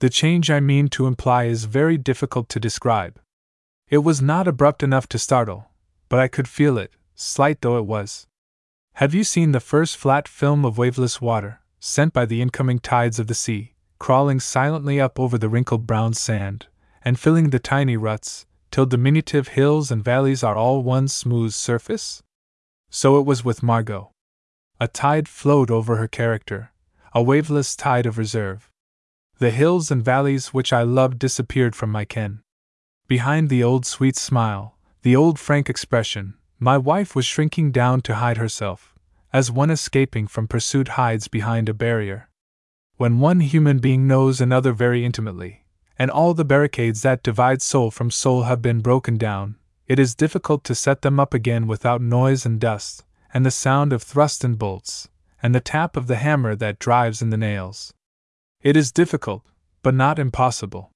The 0.00 0.10
change 0.10 0.50
I 0.50 0.60
mean 0.60 0.88
to 0.88 1.06
imply 1.06 1.44
is 1.44 1.64
very 1.64 1.98
difficult 1.98 2.48
to 2.50 2.60
describe. 2.60 3.20
It 3.88 3.98
was 3.98 4.22
not 4.22 4.46
abrupt 4.46 4.82
enough 4.82 5.08
to 5.08 5.18
startle, 5.18 5.70
but 6.08 6.20
I 6.20 6.28
could 6.28 6.48
feel 6.48 6.78
it, 6.78 6.92
slight 7.14 7.62
though 7.62 7.78
it 7.78 7.86
was. 7.86 8.26
Have 8.94 9.14
you 9.14 9.24
seen 9.24 9.52
the 9.52 9.60
first 9.60 9.96
flat 9.96 10.28
film 10.28 10.64
of 10.64 10.78
waveless 10.78 11.20
water, 11.20 11.60
sent 11.80 12.12
by 12.12 12.26
the 12.26 12.42
incoming 12.42 12.78
tides 12.78 13.18
of 13.18 13.26
the 13.26 13.34
sea, 13.34 13.74
crawling 13.98 14.40
silently 14.40 15.00
up 15.00 15.18
over 15.18 15.38
the 15.38 15.48
wrinkled 15.48 15.86
brown 15.86 16.14
sand, 16.14 16.66
and 17.04 17.18
filling 17.18 17.50
the 17.50 17.58
tiny 17.58 17.96
ruts, 17.96 18.46
till 18.70 18.86
diminutive 18.86 19.48
hills 19.48 19.90
and 19.90 20.04
valleys 20.04 20.42
are 20.42 20.56
all 20.56 20.82
one 20.82 21.08
smooth 21.08 21.52
surface? 21.52 22.22
So 22.90 23.18
it 23.18 23.26
was 23.26 23.44
with 23.44 23.62
Margot. 23.62 24.10
A 24.80 24.88
tide 24.88 25.28
flowed 25.28 25.70
over 25.70 25.96
her 25.96 26.08
character, 26.08 26.72
a 27.12 27.22
waveless 27.22 27.74
tide 27.74 28.06
of 28.06 28.18
reserve. 28.18 28.70
The 29.38 29.50
hills 29.50 29.90
and 29.90 30.04
valleys 30.04 30.48
which 30.48 30.72
I 30.72 30.82
loved 30.82 31.18
disappeared 31.18 31.74
from 31.74 31.90
my 31.90 32.04
ken. 32.04 32.42
Behind 33.06 33.48
the 33.48 33.62
old 33.62 33.86
sweet 33.86 34.16
smile, 34.16 34.76
the 35.02 35.16
old 35.16 35.38
frank 35.38 35.70
expression, 35.70 36.34
my 36.58 36.76
wife 36.76 37.14
was 37.14 37.24
shrinking 37.24 37.72
down 37.72 38.00
to 38.02 38.16
hide 38.16 38.36
herself, 38.36 38.94
as 39.32 39.50
one 39.50 39.70
escaping 39.70 40.26
from 40.26 40.48
pursuit 40.48 40.88
hides 40.88 41.28
behind 41.28 41.68
a 41.68 41.74
barrier. 41.74 42.28
When 42.98 43.20
one 43.20 43.38
human 43.38 43.78
being 43.78 44.08
knows 44.08 44.40
another 44.40 44.72
very 44.72 45.04
intimately, 45.04 45.62
and 46.00 46.10
all 46.10 46.34
the 46.34 46.44
barricades 46.44 47.02
that 47.02 47.22
divide 47.22 47.62
soul 47.62 47.92
from 47.92 48.10
soul 48.10 48.42
have 48.42 48.60
been 48.60 48.80
broken 48.80 49.16
down, 49.16 49.54
it 49.86 50.00
is 50.00 50.16
difficult 50.16 50.64
to 50.64 50.74
set 50.74 51.02
them 51.02 51.20
up 51.20 51.32
again 51.32 51.68
without 51.68 52.02
noise 52.02 52.44
and 52.44 52.58
dust, 52.58 53.04
and 53.32 53.46
the 53.46 53.52
sound 53.52 53.92
of 53.92 54.02
thrust 54.02 54.42
and 54.42 54.58
bolts, 54.58 55.08
and 55.40 55.54
the 55.54 55.60
tap 55.60 55.96
of 55.96 56.08
the 56.08 56.16
hammer 56.16 56.56
that 56.56 56.80
drives 56.80 57.22
in 57.22 57.30
the 57.30 57.36
nails. 57.36 57.94
It 58.62 58.76
is 58.76 58.90
difficult, 58.90 59.44
but 59.84 59.94
not 59.94 60.18
impossible. 60.18 60.90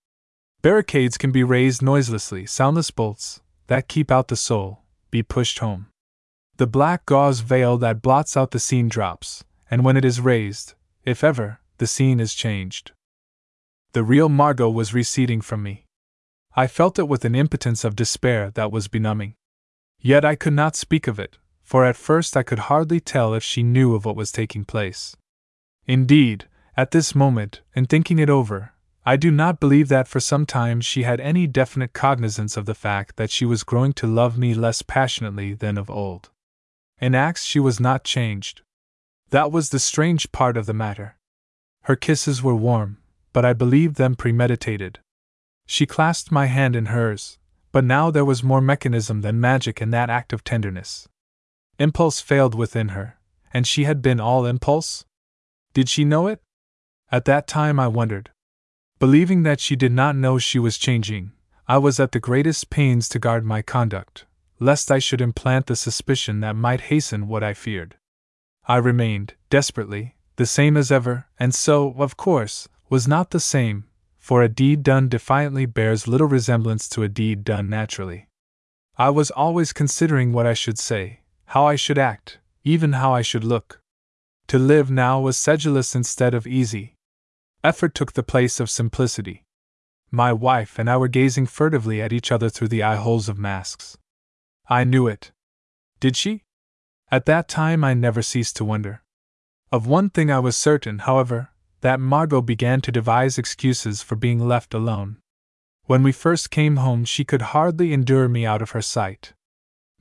Barricades 0.60 1.16
can 1.16 1.30
be 1.30 1.44
raised 1.44 1.82
noiselessly, 1.82 2.46
soundless 2.46 2.90
bolts, 2.90 3.42
that 3.68 3.86
keep 3.86 4.10
out 4.10 4.26
the 4.26 4.34
soul, 4.34 4.82
be 5.12 5.22
pushed 5.22 5.60
home. 5.60 5.86
The 6.56 6.66
black 6.66 7.06
gauze 7.06 7.40
veil 7.40 7.78
that 7.78 8.02
blots 8.02 8.36
out 8.36 8.50
the 8.50 8.58
scene 8.58 8.88
drops, 8.88 9.44
and 9.70 9.84
when 9.84 9.96
it 9.96 10.04
is 10.04 10.20
raised, 10.20 10.74
if 11.04 11.22
ever, 11.22 11.60
the 11.82 11.88
scene 11.88 12.20
is 12.20 12.32
changed. 12.32 12.92
The 13.92 14.04
real 14.04 14.28
Margot 14.28 14.70
was 14.70 14.94
receding 14.94 15.40
from 15.40 15.64
me. 15.64 15.84
I 16.54 16.68
felt 16.68 16.96
it 16.96 17.08
with 17.08 17.24
an 17.24 17.34
impotence 17.34 17.82
of 17.82 17.96
despair 17.96 18.52
that 18.52 18.70
was 18.70 18.86
benumbing. 18.86 19.34
Yet 19.98 20.24
I 20.24 20.36
could 20.36 20.52
not 20.52 20.76
speak 20.76 21.08
of 21.08 21.18
it, 21.18 21.38
for 21.60 21.84
at 21.84 21.96
first 21.96 22.36
I 22.36 22.44
could 22.44 22.70
hardly 22.70 23.00
tell 23.00 23.34
if 23.34 23.42
she 23.42 23.64
knew 23.64 23.96
of 23.96 24.04
what 24.04 24.14
was 24.14 24.30
taking 24.30 24.64
place. 24.64 25.16
Indeed, 25.84 26.46
at 26.76 26.92
this 26.92 27.16
moment, 27.16 27.62
in 27.74 27.86
thinking 27.86 28.20
it 28.20 28.30
over, 28.30 28.74
I 29.04 29.16
do 29.16 29.32
not 29.32 29.58
believe 29.58 29.88
that 29.88 30.06
for 30.06 30.20
some 30.20 30.46
time 30.46 30.80
she 30.80 31.02
had 31.02 31.18
any 31.20 31.48
definite 31.48 31.92
cognizance 31.92 32.56
of 32.56 32.66
the 32.66 32.76
fact 32.76 33.16
that 33.16 33.32
she 33.32 33.44
was 33.44 33.64
growing 33.64 33.92
to 33.94 34.06
love 34.06 34.38
me 34.38 34.54
less 34.54 34.82
passionately 34.82 35.52
than 35.52 35.76
of 35.76 35.90
old. 35.90 36.30
In 37.00 37.16
acts, 37.16 37.42
she 37.42 37.58
was 37.58 37.80
not 37.80 38.04
changed. 38.04 38.62
That 39.30 39.50
was 39.50 39.70
the 39.70 39.80
strange 39.80 40.30
part 40.30 40.56
of 40.56 40.66
the 40.66 40.74
matter. 40.74 41.16
Her 41.82 41.96
kisses 41.96 42.42
were 42.42 42.54
warm, 42.54 42.98
but 43.32 43.44
I 43.44 43.52
believed 43.52 43.96
them 43.96 44.14
premeditated. 44.14 45.00
She 45.66 45.86
clasped 45.86 46.30
my 46.30 46.46
hand 46.46 46.76
in 46.76 46.86
hers, 46.86 47.38
but 47.72 47.84
now 47.84 48.10
there 48.10 48.24
was 48.24 48.44
more 48.44 48.60
mechanism 48.60 49.22
than 49.22 49.40
magic 49.40 49.80
in 49.80 49.90
that 49.90 50.10
act 50.10 50.32
of 50.32 50.44
tenderness. 50.44 51.08
Impulse 51.78 52.20
failed 52.20 52.54
within 52.54 52.90
her, 52.90 53.18
and 53.52 53.66
she 53.66 53.84
had 53.84 54.02
been 54.02 54.20
all 54.20 54.46
impulse? 54.46 55.04
Did 55.74 55.88
she 55.88 56.04
know 56.04 56.26
it? 56.26 56.40
At 57.10 57.24
that 57.24 57.46
time 57.46 57.80
I 57.80 57.88
wondered. 57.88 58.30
Believing 58.98 59.42
that 59.42 59.58
she 59.58 59.74
did 59.74 59.92
not 59.92 60.14
know 60.14 60.38
she 60.38 60.58
was 60.58 60.78
changing, 60.78 61.32
I 61.66 61.78
was 61.78 61.98
at 61.98 62.12
the 62.12 62.20
greatest 62.20 62.70
pains 62.70 63.08
to 63.08 63.18
guard 63.18 63.44
my 63.44 63.62
conduct, 63.62 64.26
lest 64.60 64.92
I 64.92 64.98
should 64.98 65.20
implant 65.20 65.66
the 65.66 65.76
suspicion 65.76 66.40
that 66.40 66.54
might 66.54 66.82
hasten 66.82 67.26
what 67.26 67.42
I 67.42 67.54
feared. 67.54 67.96
I 68.68 68.76
remained, 68.76 69.34
desperately, 69.50 70.14
the 70.36 70.46
same 70.46 70.76
as 70.76 70.90
ever, 70.90 71.26
and 71.38 71.54
so, 71.54 71.94
of 71.98 72.16
course, 72.16 72.68
was 72.88 73.08
not 73.08 73.30
the 73.30 73.40
same, 73.40 73.84
for 74.18 74.42
a 74.42 74.48
deed 74.48 74.82
done 74.82 75.08
defiantly 75.08 75.66
bears 75.66 76.08
little 76.08 76.28
resemblance 76.28 76.88
to 76.90 77.02
a 77.02 77.08
deed 77.08 77.44
done 77.44 77.68
naturally. 77.68 78.28
I 78.96 79.10
was 79.10 79.30
always 79.30 79.72
considering 79.72 80.32
what 80.32 80.46
I 80.46 80.54
should 80.54 80.78
say, 80.78 81.20
how 81.46 81.66
I 81.66 81.76
should 81.76 81.98
act, 81.98 82.38
even 82.64 82.94
how 82.94 83.12
I 83.12 83.22
should 83.22 83.44
look. 83.44 83.80
To 84.48 84.58
live 84.58 84.90
now 84.90 85.20
was 85.20 85.36
sedulous 85.36 85.94
instead 85.94 86.34
of 86.34 86.46
easy, 86.46 86.96
Effort 87.64 87.94
took 87.94 88.14
the 88.14 88.24
place 88.24 88.58
of 88.58 88.68
simplicity. 88.68 89.44
My 90.10 90.32
wife 90.32 90.80
and 90.80 90.90
I 90.90 90.96
were 90.96 91.06
gazing 91.06 91.46
furtively 91.46 92.02
at 92.02 92.12
each 92.12 92.32
other 92.32 92.48
through 92.48 92.68
the 92.68 92.82
eye 92.82 92.96
holes 92.96 93.28
of 93.28 93.38
masks. 93.38 93.96
I 94.68 94.82
knew 94.82 95.06
it. 95.06 95.30
Did 96.00 96.16
she? 96.16 96.42
At 97.12 97.26
that 97.26 97.46
time 97.46 97.84
I 97.84 97.94
never 97.94 98.20
ceased 98.20 98.56
to 98.56 98.64
wonder. 98.64 99.02
Of 99.72 99.86
one 99.86 100.10
thing 100.10 100.30
I 100.30 100.38
was 100.38 100.54
certain, 100.54 100.98
however, 100.98 101.48
that 101.80 101.98
Margot 101.98 102.42
began 102.42 102.82
to 102.82 102.92
devise 102.92 103.38
excuses 103.38 104.02
for 104.02 104.16
being 104.16 104.46
left 104.46 104.74
alone. 104.74 105.16
When 105.86 106.02
we 106.02 106.12
first 106.12 106.50
came 106.50 106.76
home, 106.76 107.06
she 107.06 107.24
could 107.24 107.40
hardly 107.40 107.94
endure 107.94 108.28
me 108.28 108.44
out 108.44 108.60
of 108.60 108.72
her 108.72 108.82
sight. 108.82 109.32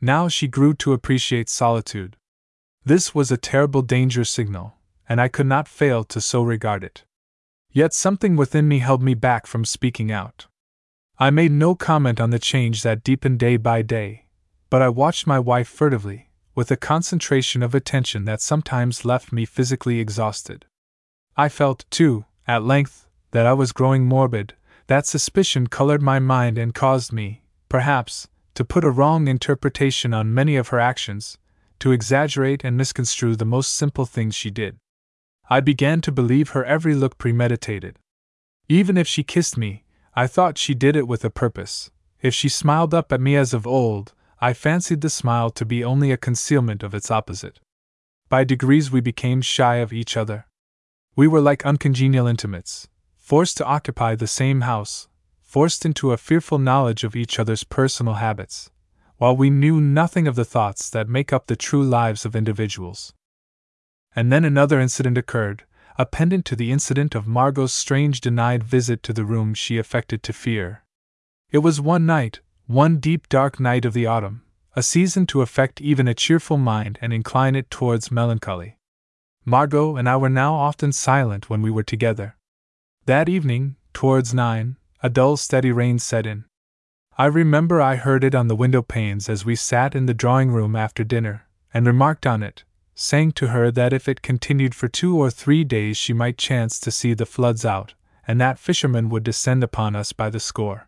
Now 0.01 0.28
she 0.28 0.49
grew 0.49 0.74
to 0.74 0.91
appreciate 0.91 1.47
solitude. 1.47 2.17
This 2.84 3.15
was 3.15 3.32
a 3.32 3.38
terrible 3.38 3.82
danger 3.82 4.26
signal, 4.26 4.74
and 5.07 5.22
I 5.22 5.30
could 5.30 5.47
not 5.47 5.69
fail 5.69 6.03
to 6.03 6.19
so 6.19 6.43
regard 6.43 6.84
it. 6.84 7.05
Yet 7.72 7.93
something 7.93 8.36
within 8.36 8.67
me 8.67 8.80
held 8.80 9.01
me 9.01 9.13
back 9.13 9.47
from 9.47 9.63
speaking 9.63 10.11
out. 10.11 10.47
I 11.17 11.30
made 11.30 11.53
no 11.53 11.76
comment 11.76 12.19
on 12.19 12.32
the 12.32 12.39
change 12.39 12.84
that 12.84 13.05
deepened 13.05 13.39
day 13.39 13.55
by 13.55 13.84
day, 13.84 14.26
but 14.69 14.82
I 14.82 14.89
watched 14.89 15.26
my 15.26 15.39
wife 15.39 15.69
furtively, 15.69 16.31
with 16.54 16.72
a 16.72 16.78
concentration 16.78 17.64
of 17.64 17.74
attention 17.74 18.26
that 18.26 18.41
sometimes 18.41 19.06
left 19.06 19.32
me 19.32 19.45
physically 19.45 19.99
exhausted. 19.99 20.66
I 21.38 21.49
felt, 21.49 21.86
too, 21.89 22.26
at 22.47 22.64
length, 22.64 23.08
that 23.32 23.45
I 23.45 23.54
was 23.54 23.72
growing 23.72 24.06
morbid, 24.06 24.54
that 24.88 25.06
suspicion 25.06 25.68
colored 25.68 26.02
my 26.02 26.20
mind 26.20 26.58
and 26.58 26.74
caused 26.74 27.14
me, 27.14 27.43
perhaps, 27.70 28.28
to 28.56 28.66
put 28.66 28.84
a 28.84 28.89
wrong 28.89 29.28
interpretation 29.28 30.14
on 30.14 30.34
many 30.34 30.58
of 30.58 30.70
her 30.70 30.80
actions, 30.80 31.38
to 31.80 31.91
exaggerate 31.91 32.64
and 32.64 32.76
misconstrue 32.76 33.36
the 33.36 33.45
most 33.45 33.74
simple 33.74 34.06
things 34.06 34.36
she 34.36 34.52
did. 34.52 34.78
I 35.49 35.62
began 35.62 36.02
to 36.02 36.12
believe 36.12 36.49
her 36.49 36.66
every 36.66 36.93
look 36.93 37.18
premeditated. 37.18 37.97
Even 38.68 38.97
if 38.97 39.08
she 39.08 39.24
kissed 39.24 39.58
me, 39.58 39.84
I 40.14 40.28
thought 40.28 40.58
she 40.58 40.74
did 40.74 40.95
it 40.95 41.08
with 41.08 41.24
a 41.24 41.30
purpose. 41.30 41.89
If 42.22 42.34
she 42.34 42.49
smiled 42.49 42.93
up 42.93 43.12
at 43.12 43.22
me 43.22 43.36
as 43.36 43.54
of 43.54 43.66
old, 43.66 44.14
I 44.44 44.54
fancied 44.54 45.02
the 45.02 45.10
smile 45.12 45.52
to 45.52 45.66
be 45.66 45.84
only 45.84 46.12
a 46.12 46.18
concealment 46.18 46.82
of 46.82 46.96
its 46.96 47.12
opposite. 47.12 47.60
By 48.28 48.44
degrees, 48.44 48.92
we 48.92 49.00
became 49.00 49.42
shy 49.42 49.76
of 49.76 49.94
each 49.94 50.18
other. 50.18 50.48
We 51.16 51.28
were 51.28 51.42
like 51.42 51.64
uncongenial 51.64 52.26
intimates, 52.26 52.88
forced 53.20 53.58
to 53.58 53.66
occupy 53.66 54.16
the 54.16 54.26
same 54.26 54.62
house, 54.62 55.08
forced 55.42 55.86
into 55.86 56.12
a 56.12 56.18
fearful 56.18 56.58
knowledge 56.58 57.04
of 57.04 57.16
each 57.16 57.38
other's 57.38 57.64
personal 57.64 58.16
habits, 58.16 58.72
while 59.18 59.38
we 59.38 59.52
knew 59.52 59.80
nothing 59.80 60.28
of 60.28 60.36
the 60.36 60.46
thoughts 60.46 60.89
that 60.89 61.08
make 61.08 61.32
up 61.32 61.46
the 61.46 61.56
true 61.56 61.84
lives 61.84 62.26
of 62.26 62.36
individuals. 62.36 63.14
And 64.16 64.32
then 64.32 64.44
another 64.44 64.80
incident 64.80 65.20
occurred, 65.20 65.66
a 66.00 66.06
pendant 66.08 66.46
to 66.46 66.56
the 66.56 66.72
incident 66.72 67.14
of 67.14 67.28
Margot's 67.28 67.74
strange 67.74 68.22
denied 68.22 68.64
visit 68.64 69.04
to 69.04 69.14
the 69.14 69.26
room 69.26 69.54
she 69.54 69.78
affected 69.78 70.24
to 70.24 70.34
fear. 70.34 70.84
It 71.52 71.60
was 71.60 71.80
one 71.80 72.08
night, 72.08 72.39
one 72.72 72.97
deep 72.97 73.28
dark 73.28 73.59
night 73.59 73.84
of 73.84 73.93
the 73.93 74.05
autumn, 74.05 74.43
a 74.78 74.82
season 74.82 75.26
to 75.26 75.41
affect 75.41 75.82
even 75.82 76.07
a 76.07 76.13
cheerful 76.13 76.57
mind 76.57 76.97
and 77.01 77.11
incline 77.11 77.53
it 77.53 77.69
towards 77.69 78.09
melancholy. 78.09 78.78
Margot 79.43 79.97
and 79.97 80.07
I 80.07 80.15
were 80.15 80.30
now 80.30 80.53
often 80.53 80.93
silent 80.93 81.49
when 81.49 81.61
we 81.61 81.69
were 81.69 81.84
together. 81.84 82.38
That 83.07 83.28
evening, 83.28 83.76
towards 83.93 84.34
nine, 84.34 84.78
a 85.03 85.09
dull 85.09 85.36
steady 85.36 85.72
rain 85.72 85.99
set 85.99 86.26
in. 86.26 86.45
I 87.17 87.26
remember 87.26 87.82
I 87.82 87.97
heard 87.97 88.24
it 88.24 88.34
on 88.34 88.47
the 88.47 88.55
window 88.55 88.82
panes 88.82 89.28
as 89.28 89.43
we 89.43 89.55
sat 89.55 89.93
in 89.93 90.05
the 90.05 90.13
drawing 90.13 90.51
room 90.51 90.76
after 90.76 91.03
dinner, 91.03 91.47
and 91.74 91.86
remarked 91.86 92.26
on 92.26 92.41
it, 92.41 92.63
saying 92.95 93.34
to 93.34 93.47
her 93.47 93.69
that 93.72 93.91
if 93.91 94.07
it 94.07 94.22
continued 94.22 94.74
for 94.74 94.88
two 94.88 95.17
or 95.17 95.30
three 95.30 95.65
days 95.65 95.97
she 95.97 96.13
might 96.13 96.38
chance 96.38 96.80
to 96.80 96.89
see 96.91 97.13
the 97.13 97.26
floods 97.26 97.65
out, 97.65 97.95
and 98.26 98.39
that 98.39 98.59
fishermen 98.59 99.09
would 99.09 99.24
descend 99.24 99.61
upon 99.61 99.93
us 99.93 100.13
by 100.13 100.30
the 100.30 100.39
score. 100.39 100.88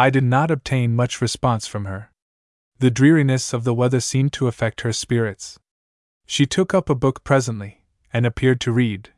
I 0.00 0.10
did 0.10 0.22
not 0.22 0.52
obtain 0.52 0.94
much 0.94 1.20
response 1.20 1.66
from 1.66 1.86
her. 1.86 2.12
The 2.78 2.88
dreariness 2.88 3.52
of 3.52 3.64
the 3.64 3.74
weather 3.74 3.98
seemed 3.98 4.32
to 4.34 4.46
affect 4.46 4.82
her 4.82 4.92
spirits. 4.92 5.58
She 6.24 6.46
took 6.46 6.72
up 6.72 6.88
a 6.88 6.94
book 6.94 7.24
presently, 7.24 7.82
and 8.12 8.24
appeared 8.24 8.60
to 8.60 8.70
read, 8.70 9.10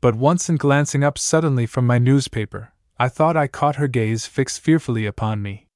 but 0.00 0.14
once 0.14 0.48
in 0.48 0.54
glancing 0.54 1.02
up 1.02 1.18
suddenly 1.18 1.66
from 1.66 1.88
my 1.88 1.98
newspaper, 1.98 2.72
I 3.00 3.08
thought 3.08 3.36
I 3.36 3.48
caught 3.48 3.76
her 3.76 3.88
gaze 3.88 4.26
fixed 4.26 4.60
fearfully 4.60 5.06
upon 5.06 5.42
me. 5.42 5.66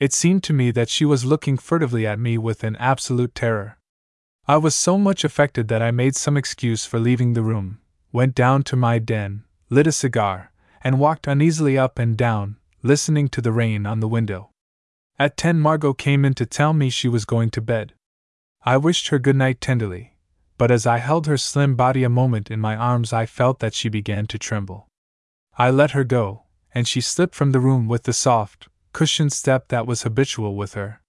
It 0.00 0.12
seemed 0.12 0.42
to 0.44 0.52
me 0.52 0.72
that 0.72 0.88
she 0.88 1.04
was 1.04 1.24
looking 1.24 1.56
furtively 1.56 2.04
at 2.04 2.18
me 2.18 2.36
with 2.38 2.64
an 2.64 2.74
absolute 2.76 3.36
terror. 3.36 3.78
I 4.48 4.56
was 4.56 4.74
so 4.74 4.98
much 4.98 5.22
affected 5.22 5.68
that 5.68 5.80
I 5.80 5.92
made 5.92 6.16
some 6.16 6.36
excuse 6.36 6.84
for 6.84 6.98
leaving 6.98 7.34
the 7.34 7.42
room, 7.44 7.78
went 8.10 8.34
down 8.34 8.64
to 8.64 8.74
my 8.74 8.98
den, 8.98 9.44
lit 9.70 9.86
a 9.86 9.92
cigar, 9.92 10.50
and 10.82 10.98
walked 10.98 11.28
uneasily 11.28 11.78
up 11.78 12.00
and 12.00 12.16
down, 12.16 12.56
listening 12.82 13.28
to 13.28 13.40
the 13.40 13.52
rain 13.52 13.86
on 13.86 14.00
the 14.00 14.08
window. 14.08 14.50
At 15.18 15.36
ten, 15.36 15.60
Margot 15.60 15.94
came 15.94 16.24
in 16.24 16.34
to 16.34 16.46
tell 16.46 16.72
me 16.72 16.90
she 16.90 17.08
was 17.08 17.24
going 17.24 17.50
to 17.50 17.60
bed. 17.60 17.94
I 18.64 18.76
wished 18.76 19.08
her 19.08 19.18
good 19.18 19.36
night 19.36 19.60
tenderly, 19.60 20.16
but 20.58 20.70
as 20.70 20.86
I 20.86 20.98
held 20.98 21.26
her 21.26 21.36
slim 21.36 21.76
body 21.76 22.02
a 22.04 22.08
moment 22.08 22.50
in 22.50 22.60
my 22.60 22.76
arms, 22.76 23.12
I 23.12 23.26
felt 23.26 23.60
that 23.60 23.74
she 23.74 23.88
began 23.88 24.26
to 24.26 24.38
tremble. 24.38 24.88
I 25.56 25.70
let 25.70 25.92
her 25.92 26.04
go, 26.04 26.44
and 26.74 26.88
she 26.88 27.00
slipped 27.00 27.34
from 27.34 27.52
the 27.52 27.60
room 27.60 27.86
with 27.86 28.04
the 28.04 28.12
soft, 28.12 28.68
cushioned 28.92 29.32
step 29.32 29.68
that 29.68 29.86
was 29.86 30.02
habitual 30.02 30.56
with 30.56 30.74
her. 30.74 31.00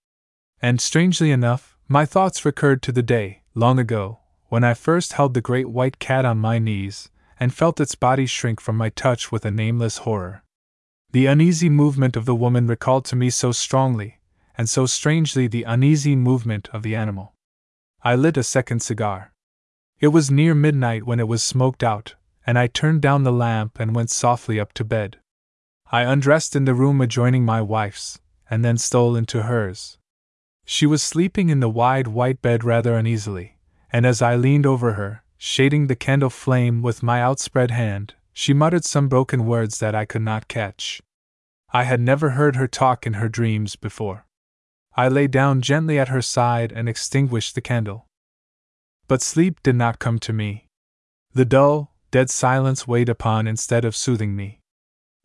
And 0.62 0.80
strangely 0.80 1.32
enough, 1.32 1.78
my 1.88 2.06
thoughts 2.06 2.46
recurred 2.46 2.82
to 2.84 2.92
the 2.92 3.04
day, 3.04 3.44
long 3.56 3.80
ago, 3.80 4.20
when 4.48 4.64
I 4.64 4.74
first 4.74 5.14
held 5.14 5.34
the 5.34 5.42
great 5.42 5.70
white 5.70 6.00
cat 6.00 6.26
on 6.26 6.38
my 6.38 6.60
knees, 6.60 7.10
and 7.40 7.54
felt 7.54 7.80
its 7.80 7.96
body 7.96 8.26
shrink 8.26 8.62
from 8.62 8.78
my 8.78 8.90
touch 8.90 9.32
with 9.32 9.46
a 9.46 9.52
nameless 9.52 9.98
horror. 10.00 10.44
The 11.14 11.28
uneasy 11.28 11.70
movement 11.70 12.18
of 12.18 12.26
the 12.26 12.34
woman 12.34 12.66
recalled 12.66 13.06
to 13.06 13.16
me 13.16 13.30
so 13.30 13.52
strongly, 13.52 14.20
and 14.58 14.68
so 14.68 14.88
strangely 14.88 15.46
the 15.46 15.62
uneasy 15.62 16.16
movement 16.16 16.70
of 16.74 16.82
the 16.82 16.96
animal. 16.96 17.36
I 18.04 18.16
lit 18.16 18.36
a 18.36 18.42
second 18.42 18.80
cigar. 18.82 19.32
It 20.00 20.08
was 20.08 20.32
near 20.32 20.56
midnight 20.56 21.06
when 21.06 21.20
it 21.20 21.28
was 21.28 21.44
smoked 21.44 21.84
out, 21.84 22.16
and 22.48 22.58
I 22.58 22.66
turned 22.66 23.04
down 23.04 23.22
the 23.22 23.32
lamp 23.32 23.80
and 23.80 23.94
went 23.96 24.10
softly 24.10 24.60
up 24.60 24.74
to 24.74 24.84
bed. 24.84 25.18
I 25.92 26.02
undressed 26.02 26.56
in 26.56 26.66
the 26.66 26.74
room 26.74 27.00
adjoining 27.00 27.46
my 27.46 27.62
wife's, 27.62 28.20
and 28.50 28.66
then 28.66 28.80
stole 28.80 29.16
into 29.16 29.44
hers. 29.44 30.00
She 30.66 30.88
was 30.88 31.04
sleeping 31.04 31.50
in 31.50 31.60
the 31.60 31.70
wide 31.70 32.08
white 32.08 32.42
bed 32.42 32.64
rather 32.64 32.98
uneasily, 32.98 33.60
and 33.92 34.08
as 34.08 34.24
I 34.24 34.36
leaned 34.36 34.66
over 34.66 34.94
her, 34.94 35.24
shading 35.38 35.86
the 35.86 35.96
candle 35.96 36.32
flame 36.32 36.82
with 36.82 37.04
my 37.04 37.22
outspread 37.22 37.70
hand, 37.70 38.16
she 38.34 38.54
muttered 38.54 38.84
some 38.84 39.08
broken 39.08 39.46
words 39.46 39.80
that 39.80 39.96
I 39.96 40.06
could 40.06 40.24
not 40.24 40.48
catch. 40.48 41.02
I 41.72 41.84
had 41.84 42.02
never 42.02 42.32
heard 42.32 42.56
her 42.56 42.68
talk 42.68 43.08
in 43.08 43.14
her 43.14 43.30
dreams 43.30 43.76
before. 43.76 44.26
I 44.96 45.08
lay 45.08 45.28
down 45.28 45.62
gently 45.62 45.98
at 45.98 46.10
her 46.10 46.22
side 46.22 46.72
and 46.72 46.88
extinguished 46.90 47.56
the 47.56 47.62
candle. 47.62 48.08
But 49.08 49.22
sleep 49.22 49.62
did 49.64 49.76
not 49.76 50.00
come 50.00 50.20
to 50.20 50.34
me. 50.34 50.68
The 51.34 51.46
dull, 51.46 51.94
dead 52.12 52.30
silence 52.30 52.88
weighed 52.88 53.10
upon 53.10 53.48
instead 53.48 53.86
of 53.86 53.96
soothing 53.96 54.36
me. 54.36 54.60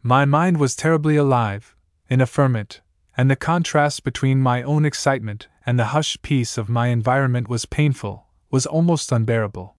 My 0.02 0.24
mind 0.24 0.58
was 0.58 0.76
terribly 0.76 1.16
alive, 1.16 1.76
in 2.08 2.20
a 2.20 2.26
ferment, 2.26 2.80
and 3.16 3.30
the 3.30 3.36
contrast 3.36 4.04
between 4.04 4.40
my 4.40 4.62
own 4.62 4.84
excitement 4.84 5.48
and 5.66 5.78
the 5.78 5.92
hushed 5.92 6.22
peace 6.22 6.56
of 6.56 6.68
my 6.68 6.86
environment 6.86 7.48
was 7.48 7.66
painful, 7.66 8.26
was 8.50 8.64
almost 8.64 9.12
unbearable. 9.12 9.76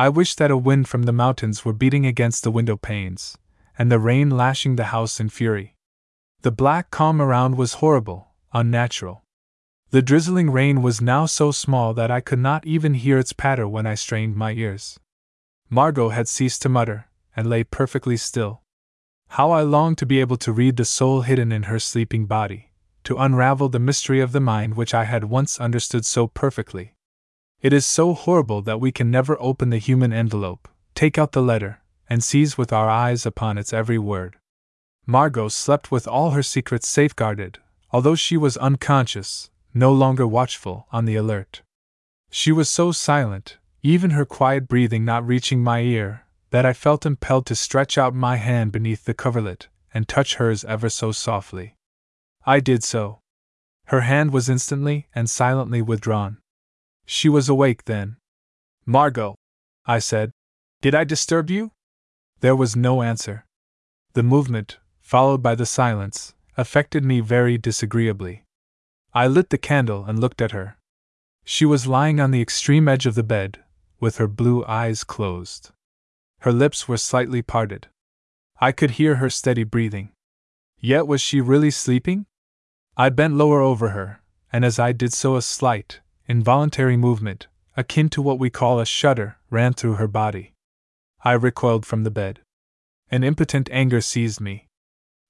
I 0.00 0.08
wished 0.08 0.38
that 0.38 0.50
a 0.50 0.56
wind 0.56 0.88
from 0.88 1.02
the 1.02 1.12
mountains 1.12 1.62
were 1.62 1.74
beating 1.74 2.06
against 2.06 2.42
the 2.42 2.50
window 2.50 2.78
panes, 2.78 3.36
and 3.78 3.92
the 3.92 3.98
rain 3.98 4.30
lashing 4.30 4.76
the 4.76 4.94
house 4.96 5.20
in 5.20 5.28
fury. 5.28 5.76
The 6.40 6.50
black 6.50 6.90
calm 6.90 7.20
around 7.20 7.58
was 7.58 7.82
horrible, 7.84 8.28
unnatural. 8.54 9.24
The 9.90 10.00
drizzling 10.00 10.50
rain 10.52 10.80
was 10.80 11.02
now 11.02 11.26
so 11.26 11.50
small 11.50 11.92
that 11.92 12.10
I 12.10 12.22
could 12.22 12.38
not 12.38 12.64
even 12.64 12.94
hear 12.94 13.18
its 13.18 13.34
patter 13.34 13.68
when 13.68 13.84
I 13.84 13.94
strained 13.94 14.36
my 14.36 14.52
ears. 14.52 14.98
Margot 15.68 16.08
had 16.08 16.28
ceased 16.28 16.62
to 16.62 16.70
mutter, 16.70 17.10
and 17.36 17.50
lay 17.50 17.62
perfectly 17.62 18.16
still. 18.16 18.62
How 19.36 19.50
I 19.50 19.60
longed 19.60 19.98
to 19.98 20.06
be 20.06 20.18
able 20.20 20.38
to 20.38 20.50
read 20.50 20.78
the 20.78 20.86
soul 20.86 21.20
hidden 21.20 21.52
in 21.52 21.64
her 21.64 21.78
sleeping 21.78 22.24
body, 22.24 22.70
to 23.04 23.18
unravel 23.18 23.68
the 23.68 23.78
mystery 23.78 24.22
of 24.22 24.32
the 24.32 24.40
mind 24.40 24.76
which 24.76 24.94
I 24.94 25.04
had 25.04 25.24
once 25.24 25.60
understood 25.60 26.06
so 26.06 26.26
perfectly. 26.26 26.94
It 27.62 27.74
is 27.74 27.84
so 27.84 28.14
horrible 28.14 28.62
that 28.62 28.80
we 28.80 28.90
can 28.90 29.10
never 29.10 29.36
open 29.38 29.68
the 29.68 29.78
human 29.78 30.12
envelope, 30.14 30.66
take 30.94 31.18
out 31.18 31.32
the 31.32 31.42
letter, 31.42 31.80
and 32.08 32.24
seize 32.24 32.56
with 32.56 32.72
our 32.72 32.88
eyes 32.88 33.26
upon 33.26 33.58
its 33.58 33.72
every 33.72 33.98
word. 33.98 34.36
Margot 35.06 35.48
slept 35.48 35.90
with 35.90 36.08
all 36.08 36.30
her 36.30 36.42
secrets 36.42 36.88
safeguarded, 36.88 37.58
although 37.90 38.14
she 38.14 38.36
was 38.36 38.56
unconscious, 38.56 39.50
no 39.74 39.92
longer 39.92 40.26
watchful, 40.26 40.86
on 40.90 41.04
the 41.04 41.16
alert. 41.16 41.62
She 42.30 42.50
was 42.50 42.68
so 42.68 42.92
silent, 42.92 43.58
even 43.82 44.10
her 44.10 44.24
quiet 44.24 44.66
breathing 44.66 45.04
not 45.04 45.26
reaching 45.26 45.62
my 45.62 45.80
ear, 45.80 46.24
that 46.50 46.64
I 46.64 46.72
felt 46.72 47.04
impelled 47.04 47.46
to 47.46 47.54
stretch 47.54 47.98
out 47.98 48.14
my 48.14 48.36
hand 48.36 48.72
beneath 48.72 49.04
the 49.04 49.14
coverlet 49.14 49.68
and 49.92 50.08
touch 50.08 50.36
hers 50.36 50.64
ever 50.64 50.88
so 50.88 51.12
softly. 51.12 51.74
I 52.46 52.60
did 52.60 52.82
so. 52.82 53.20
Her 53.86 54.02
hand 54.02 54.32
was 54.32 54.48
instantly 54.48 55.08
and 55.14 55.28
silently 55.28 55.82
withdrawn. 55.82 56.38
She 57.12 57.28
was 57.28 57.48
awake 57.48 57.86
then. 57.86 58.18
Margot, 58.86 59.34
I 59.84 59.98
said, 59.98 60.30
did 60.80 60.94
I 60.94 61.02
disturb 61.02 61.50
you? 61.50 61.72
There 62.38 62.54
was 62.54 62.76
no 62.76 63.02
answer. 63.02 63.46
The 64.12 64.22
movement, 64.22 64.78
followed 65.00 65.42
by 65.42 65.56
the 65.56 65.66
silence, 65.66 66.34
affected 66.56 67.04
me 67.04 67.18
very 67.18 67.58
disagreeably. 67.58 68.44
I 69.12 69.26
lit 69.26 69.50
the 69.50 69.58
candle 69.58 70.04
and 70.04 70.20
looked 70.20 70.40
at 70.40 70.52
her. 70.52 70.78
She 71.44 71.66
was 71.66 71.88
lying 71.88 72.20
on 72.20 72.30
the 72.30 72.40
extreme 72.40 72.86
edge 72.86 73.06
of 73.06 73.16
the 73.16 73.24
bed, 73.24 73.58
with 73.98 74.18
her 74.18 74.28
blue 74.28 74.64
eyes 74.66 75.02
closed. 75.02 75.72
Her 76.42 76.52
lips 76.52 76.86
were 76.86 76.96
slightly 76.96 77.42
parted. 77.42 77.88
I 78.60 78.70
could 78.70 78.92
hear 78.92 79.16
her 79.16 79.30
steady 79.30 79.64
breathing. 79.64 80.12
Yet 80.78 81.08
was 81.08 81.20
she 81.20 81.40
really 81.40 81.72
sleeping? 81.72 82.26
I 82.96 83.08
bent 83.08 83.34
lower 83.34 83.60
over 83.60 83.88
her, 83.88 84.22
and 84.52 84.64
as 84.64 84.78
I 84.78 84.92
did 84.92 85.12
so, 85.12 85.34
a 85.34 85.42
slight, 85.42 86.00
involuntary 86.30 86.96
movement, 86.96 87.48
akin 87.76 88.08
to 88.08 88.22
what 88.22 88.38
we 88.38 88.48
call 88.48 88.78
a 88.78 88.86
shudder, 88.86 89.36
ran 89.50 89.72
through 89.72 89.94
her 89.94 90.06
body. 90.06 90.54
I 91.24 91.32
recoiled 91.32 91.84
from 91.84 92.04
the 92.04 92.10
bed. 92.10 92.38
An 93.10 93.24
impotent 93.24 93.68
anger 93.72 94.00
seized 94.00 94.40
me. 94.40 94.68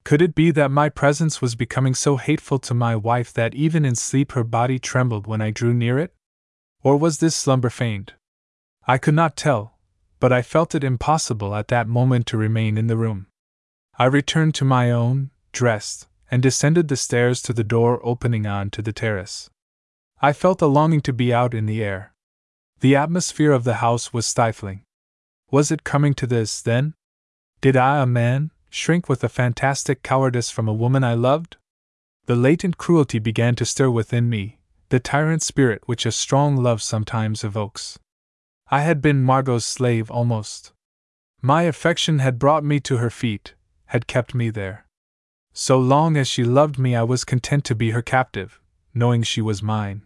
Could 0.05 0.21
it 0.21 0.35
be 0.35 0.51
that 0.51 0.71
my 0.71 0.91
presence 0.91 1.41
was 1.41 1.55
becoming 1.55 1.95
so 1.95 2.19
hateful 2.19 2.59
to 2.59 2.75
my 2.75 2.97
wife 2.97 3.33
that 3.33 3.55
even 3.55 3.87
in 3.87 3.95
sleep 3.95 4.33
her 4.33 4.45
body 4.45 4.79
trembled 4.79 5.27
when 5.27 5.41
I 5.41 5.51
drew 5.51 5.73
near 5.73 5.99
it? 5.99 6.13
Or 6.83 6.99
was 6.99 7.17
this 7.17 7.35
slumber 7.35 7.71
feigned? 7.71 8.13
I 8.87 8.99
could 8.99 9.15
not 9.15 9.39
tell, 9.39 9.79
but 10.19 10.35
I 10.35 10.43
felt 10.43 10.75
it 10.75 10.85
impossible 10.85 11.55
at 11.55 11.69
that 11.69 11.89
moment 11.89 12.27
to 12.27 12.37
remain 12.37 12.77
in 12.77 12.89
the 12.89 12.99
room. 12.99 13.27
I 13.99 14.05
returned 14.05 14.55
to 14.57 14.67
my 14.67 14.91
own, 14.91 15.31
dressed, 15.53 16.09
and 16.31 16.43
descended 16.43 16.89
the 16.89 16.97
stairs 16.97 17.41
to 17.43 17.55
the 17.55 17.65
door 17.65 18.01
opening 18.05 18.47
on 18.47 18.69
to 18.73 18.83
the 18.83 18.93
terrace. 18.93 19.49
I 20.23 20.35
felt 20.35 20.61
a 20.61 20.67
longing 20.67 21.01
to 21.03 21.15
be 21.15 21.33
out 21.33 21.55
in 21.55 21.65
the 21.65 21.83
air. 21.83 22.13
The 22.81 22.95
atmosphere 22.95 23.53
of 23.53 23.65
the 23.65 23.77
house 23.77 24.13
was 24.13 24.27
stifling. 24.27 24.83
Was 25.51 25.71
it 25.71 25.83
coming 25.83 26.13
to 26.15 26.27
this, 26.27 26.61
then? 26.61 26.93
Did 27.63 27.75
I, 27.75 28.03
a 28.03 28.07
man, 28.07 28.51
shrink 28.69 29.09
with 29.09 29.25
a 29.25 29.31
fantastic 29.31 30.03
cowardice 30.03 30.51
from 30.51 30.69
a 30.69 30.75
woman 30.75 31.05
I 31.05 31.15
loved? 31.15 31.57
The 32.27 32.37
latent 32.37 32.77
cruelty 32.77 33.19
began 33.19 33.55
to 33.57 33.65
stir 33.65 33.89
within 33.89 34.29
me, 34.29 34.59
the 34.91 35.01
tyrant 35.01 35.43
spirit 35.43 35.83
which 35.87 36.05
a 36.05 36.13
strong 36.13 36.57
love 36.57 36.83
sometimes 36.83 37.43
evokes. 37.43 37.99
I 38.71 38.83
had 38.83 39.01
been 39.01 39.23
Margot's 39.23 39.65
slave 39.65 40.11
almost. 40.11 40.73
My 41.41 41.63
affection 41.63 42.19
had 42.19 42.39
brought 42.39 42.63
me 42.63 42.79
to 42.81 42.99
her 42.99 43.11
feet, 43.11 43.55
had 43.87 44.07
kept 44.07 44.35
me 44.35 44.51
there. 44.51 44.85
So 45.55 45.79
long 45.79 46.19
as 46.19 46.29
she 46.29 46.45
loved 46.45 46.79
me, 46.79 46.95
I 46.95 47.05
was 47.05 47.25
content 47.25 47.65
to 47.65 47.75
be 47.75 47.93
her 47.93 48.03
captive, 48.03 48.61
knowing 48.95 49.23
she 49.23 49.41
was 49.41 49.63
mine. 49.63 50.03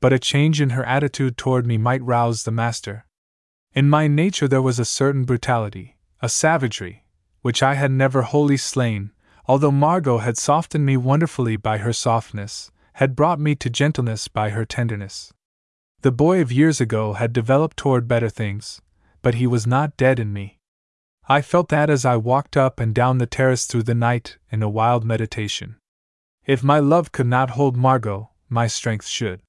But 0.00 0.12
a 0.12 0.18
change 0.18 0.60
in 0.60 0.70
her 0.70 0.84
attitude 0.84 1.36
toward 1.36 1.66
me 1.66 1.78
might 1.78 2.02
rouse 2.02 2.42
the 2.42 2.50
master. 2.50 3.06
In 3.72 3.88
my 3.88 4.08
nature 4.08 4.48
there 4.48 4.62
was 4.62 4.78
a 4.78 4.84
certain 4.84 5.24
brutality, 5.24 5.96
a 6.20 6.28
savagery, 6.28 7.04
which 7.42 7.62
I 7.62 7.74
had 7.74 7.90
never 7.90 8.22
wholly 8.22 8.56
slain, 8.56 9.12
although 9.46 9.70
Margot 9.70 10.18
had 10.18 10.36
softened 10.36 10.84
me 10.84 10.96
wonderfully 10.96 11.56
by 11.56 11.78
her 11.78 11.92
softness, 11.92 12.70
had 12.94 13.16
brought 13.16 13.38
me 13.38 13.54
to 13.54 13.70
gentleness 13.70 14.28
by 14.28 14.50
her 14.50 14.64
tenderness. 14.64 15.32
The 16.02 16.12
boy 16.12 16.40
of 16.40 16.52
years 16.52 16.80
ago 16.80 17.14
had 17.14 17.32
developed 17.32 17.76
toward 17.76 18.08
better 18.08 18.28
things, 18.28 18.80
but 19.22 19.34
he 19.34 19.46
was 19.46 19.66
not 19.66 19.96
dead 19.96 20.18
in 20.18 20.32
me. 20.32 20.58
I 21.28 21.42
felt 21.42 21.68
that 21.70 21.90
as 21.90 22.04
I 22.04 22.16
walked 22.16 22.56
up 22.56 22.78
and 22.78 22.94
down 22.94 23.18
the 23.18 23.26
terrace 23.26 23.66
through 23.66 23.82
the 23.82 23.94
night 23.94 24.38
in 24.50 24.62
a 24.62 24.68
wild 24.68 25.04
meditation. 25.04 25.76
If 26.44 26.62
my 26.62 26.78
love 26.78 27.12
could 27.12 27.26
not 27.26 27.50
hold 27.50 27.76
Margot, 27.76 28.30
my 28.48 28.68
strength 28.68 29.06
should. 29.06 29.42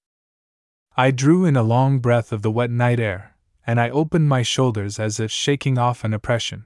I 1.00 1.12
drew 1.12 1.46
in 1.46 1.56
a 1.56 1.62
long 1.62 2.00
breath 2.00 2.32
of 2.32 2.42
the 2.42 2.50
wet 2.50 2.72
night 2.72 3.00
air, 3.00 3.36
and 3.68 3.80
I 3.80 3.92
opened 3.92 4.28
my 4.28 4.42
shoulders 4.42 4.98
as 4.98 5.20
if 5.20 5.30
shaking 5.30 5.78
off 5.78 6.04
an 6.04 6.12
oppression. 6.12 6.66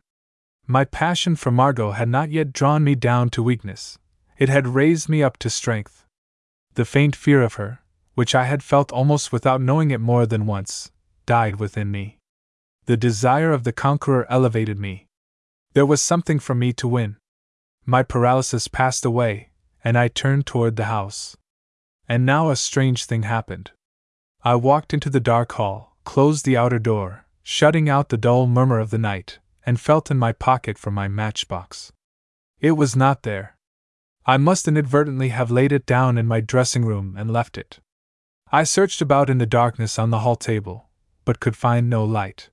My 0.65 0.85
passion 0.85 1.35
for 1.35 1.51
Margot 1.51 1.91
had 1.91 2.07
not 2.07 2.31
yet 2.31 2.53
drawn 2.53 2.85
me 2.85 2.95
down 2.95 3.29
to 3.31 3.43
weakness, 3.43 3.97
it 4.37 4.47
had 4.47 4.69
raised 4.69 5.09
me 5.09 5.21
up 5.21 5.35
to 5.39 5.49
strength. 5.49 6.05
The 6.75 6.85
faint 6.85 7.13
fear 7.13 7.41
of 7.41 7.55
her, 7.55 7.81
which 8.13 8.33
I 8.33 8.45
had 8.45 8.63
felt 8.63 8.93
almost 8.93 9.33
without 9.33 9.59
knowing 9.59 9.91
it 9.91 9.99
more 9.99 10.25
than 10.25 10.45
once, 10.45 10.91
died 11.25 11.57
within 11.57 11.91
me. 11.91 12.17
The 12.85 12.95
desire 12.95 13.51
of 13.51 13.65
the 13.65 13.73
conqueror 13.73 14.25
elevated 14.29 14.79
me. 14.79 15.07
There 15.73 15.85
was 15.85 16.01
something 16.01 16.39
for 16.39 16.55
me 16.55 16.71
to 16.73 16.87
win. 16.87 17.17
My 17.85 18.01
paralysis 18.01 18.69
passed 18.69 19.03
away, 19.03 19.49
and 19.83 19.97
I 19.97 20.07
turned 20.07 20.45
toward 20.45 20.77
the 20.77 20.85
house. 20.85 21.35
And 22.07 22.25
now 22.25 22.49
a 22.49 22.55
strange 22.55 23.03
thing 23.03 23.23
happened. 23.23 23.71
I 24.43 24.55
walked 24.55 24.93
into 24.93 25.09
the 25.09 25.19
dark 25.19 25.51
hall, 25.53 25.95
closed 26.03 26.45
the 26.45 26.57
outer 26.57 26.79
door, 26.79 27.25
shutting 27.43 27.89
out 27.89 28.09
the 28.09 28.17
dull 28.17 28.47
murmur 28.47 28.79
of 28.79 28.89
the 28.89 28.97
night, 28.97 29.39
and 29.65 29.79
felt 29.79 30.09
in 30.09 30.17
my 30.17 30.31
pocket 30.31 30.77
for 30.77 30.89
my 30.89 31.07
matchbox. 31.07 31.91
It 32.59 32.71
was 32.71 32.95
not 32.95 33.23
there. 33.23 33.55
I 34.25 34.37
must 34.37 34.67
inadvertently 34.67 35.29
have 35.29 35.51
laid 35.51 35.71
it 35.71 35.85
down 35.85 36.17
in 36.17 36.27
my 36.27 36.41
dressing 36.41 36.85
room 36.85 37.15
and 37.17 37.31
left 37.31 37.57
it. 37.57 37.79
I 38.51 38.63
searched 38.63 39.01
about 39.01 39.29
in 39.29 39.37
the 39.37 39.45
darkness 39.45 39.99
on 39.99 40.09
the 40.09 40.19
hall 40.19 40.35
table, 40.35 40.89
but 41.23 41.39
could 41.39 41.55
find 41.55 41.89
no 41.89 42.03
light. 42.03 42.49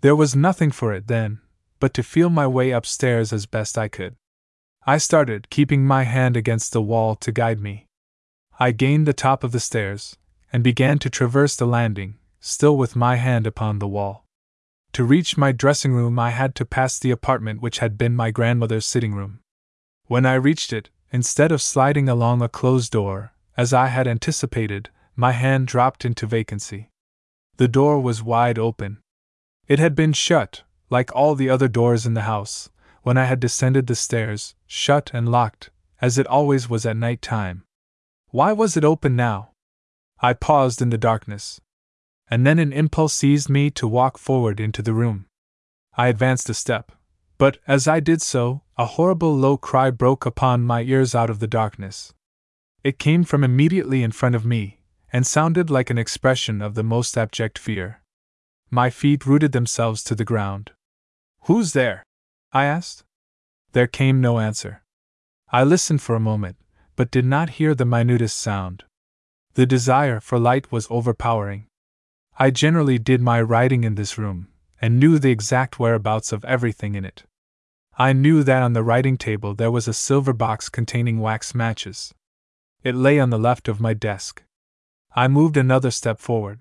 There 0.00 0.16
was 0.16 0.36
nothing 0.36 0.70
for 0.70 0.92
it 0.92 1.06
then 1.06 1.40
but 1.80 1.92
to 1.92 2.02
feel 2.02 2.30
my 2.30 2.46
way 2.46 2.70
upstairs 2.70 3.30
as 3.30 3.44
best 3.44 3.76
I 3.76 3.88
could. 3.88 4.16
I 4.86 4.96
started, 4.96 5.50
keeping 5.50 5.86
my 5.86 6.04
hand 6.04 6.34
against 6.34 6.72
the 6.72 6.80
wall 6.80 7.14
to 7.16 7.32
guide 7.32 7.60
me. 7.60 7.86
I 8.58 8.70
gained 8.70 9.06
the 9.06 9.12
top 9.12 9.44
of 9.44 9.52
the 9.52 9.60
stairs 9.60 10.16
and 10.54 10.62
began 10.62 11.00
to 11.00 11.10
traverse 11.10 11.56
the 11.56 11.66
landing, 11.66 12.16
still 12.38 12.76
with 12.76 12.94
my 12.94 13.16
hand 13.16 13.44
upon 13.44 13.80
the 13.80 13.88
wall. 13.88 14.24
To 14.92 15.02
reach 15.02 15.36
my 15.36 15.50
dressing 15.50 15.92
room, 15.92 16.16
I 16.16 16.30
had 16.30 16.54
to 16.54 16.64
pass 16.64 16.96
the 16.96 17.10
apartment 17.10 17.60
which 17.60 17.80
had 17.80 17.98
been 17.98 18.14
my 18.14 18.30
grandmother's 18.30 18.86
sitting 18.86 19.14
room. 19.14 19.40
When 20.06 20.24
I 20.24 20.34
reached 20.34 20.72
it, 20.72 20.90
instead 21.10 21.50
of 21.50 21.60
sliding 21.60 22.08
along 22.08 22.40
a 22.40 22.48
closed 22.48 22.92
door, 22.92 23.32
as 23.56 23.72
I 23.72 23.88
had 23.88 24.06
anticipated, 24.06 24.90
my 25.16 25.32
hand 25.32 25.66
dropped 25.66 26.04
into 26.04 26.24
vacancy. 26.24 26.88
The 27.56 27.66
door 27.66 27.98
was 27.98 28.22
wide 28.22 28.56
open. 28.56 28.98
It 29.66 29.80
had 29.80 29.96
been 29.96 30.12
shut, 30.12 30.62
like 30.88 31.10
all 31.16 31.34
the 31.34 31.50
other 31.50 31.66
doors 31.66 32.06
in 32.06 32.14
the 32.14 32.28
house, 32.30 32.70
when 33.02 33.18
I 33.18 33.24
had 33.24 33.40
descended 33.40 33.88
the 33.88 33.96
stairs, 33.96 34.54
shut 34.68 35.10
and 35.12 35.28
locked, 35.28 35.70
as 36.00 36.16
it 36.16 36.28
always 36.28 36.70
was 36.70 36.86
at 36.86 36.96
night 36.96 37.22
time. 37.22 37.64
Why 38.30 38.52
was 38.52 38.76
it 38.76 38.84
open 38.84 39.16
now? 39.16 39.50
I 40.24 40.32
paused 40.32 40.80
in 40.80 40.88
the 40.88 40.96
darkness. 40.96 41.60
And 42.28 42.46
then 42.46 42.58
an 42.58 42.72
impulse 42.72 43.12
seized 43.12 43.50
me 43.50 43.70
to 43.72 43.86
walk 43.86 44.16
forward 44.16 44.58
into 44.58 44.80
the 44.80 44.94
room. 44.94 45.26
I 45.98 46.08
advanced 46.08 46.48
a 46.48 46.54
step, 46.54 46.92
but 47.36 47.58
as 47.66 47.86
I 47.86 48.00
did 48.00 48.22
so, 48.22 48.62
a 48.78 48.86
horrible 48.86 49.36
low 49.36 49.58
cry 49.58 49.90
broke 49.90 50.24
upon 50.24 50.62
my 50.62 50.80
ears 50.80 51.14
out 51.14 51.28
of 51.28 51.40
the 51.40 51.46
darkness. 51.46 52.14
It 52.82 52.98
came 52.98 53.24
from 53.24 53.44
immediately 53.44 54.02
in 54.02 54.12
front 54.12 54.34
of 54.34 54.46
me, 54.46 54.80
and 55.12 55.26
sounded 55.26 55.68
like 55.68 55.90
an 55.90 55.98
expression 55.98 56.62
of 56.62 56.74
the 56.74 56.82
most 56.82 57.18
abject 57.18 57.58
fear. 57.58 58.00
My 58.70 58.88
feet 58.88 59.26
rooted 59.26 59.52
themselves 59.52 60.02
to 60.04 60.14
the 60.14 60.24
ground. 60.24 60.70
Who's 61.42 61.74
there? 61.74 62.02
I 62.50 62.64
asked. 62.64 63.04
There 63.72 63.86
came 63.86 64.22
no 64.22 64.38
answer. 64.38 64.84
I 65.50 65.64
listened 65.64 66.00
for 66.00 66.16
a 66.16 66.28
moment, 66.32 66.56
but 66.96 67.10
did 67.10 67.26
not 67.26 67.60
hear 67.60 67.74
the 67.74 67.84
minutest 67.84 68.38
sound. 68.38 68.84
The 69.54 69.66
desire 69.66 70.18
for 70.18 70.38
light 70.38 70.72
was 70.72 70.88
overpowering. 70.90 71.66
I 72.38 72.50
generally 72.50 72.98
did 72.98 73.20
my 73.20 73.40
writing 73.40 73.84
in 73.84 73.94
this 73.94 74.18
room, 74.18 74.48
and 74.82 74.98
knew 74.98 75.20
the 75.20 75.30
exact 75.30 75.78
whereabouts 75.78 76.32
of 76.32 76.44
everything 76.44 76.96
in 76.96 77.04
it. 77.04 77.22
I 77.96 78.12
knew 78.12 78.42
that 78.42 78.62
on 78.62 78.72
the 78.72 78.82
writing 78.82 79.16
table 79.16 79.54
there 79.54 79.70
was 79.70 79.86
a 79.86 79.94
silver 79.94 80.32
box 80.32 80.68
containing 80.68 81.20
wax 81.20 81.54
matches. 81.54 82.12
It 82.82 82.96
lay 82.96 83.20
on 83.20 83.30
the 83.30 83.38
left 83.38 83.68
of 83.68 83.80
my 83.80 83.94
desk. 83.94 84.42
I 85.14 85.28
moved 85.28 85.56
another 85.56 85.92
step 85.92 86.18
forward. 86.18 86.58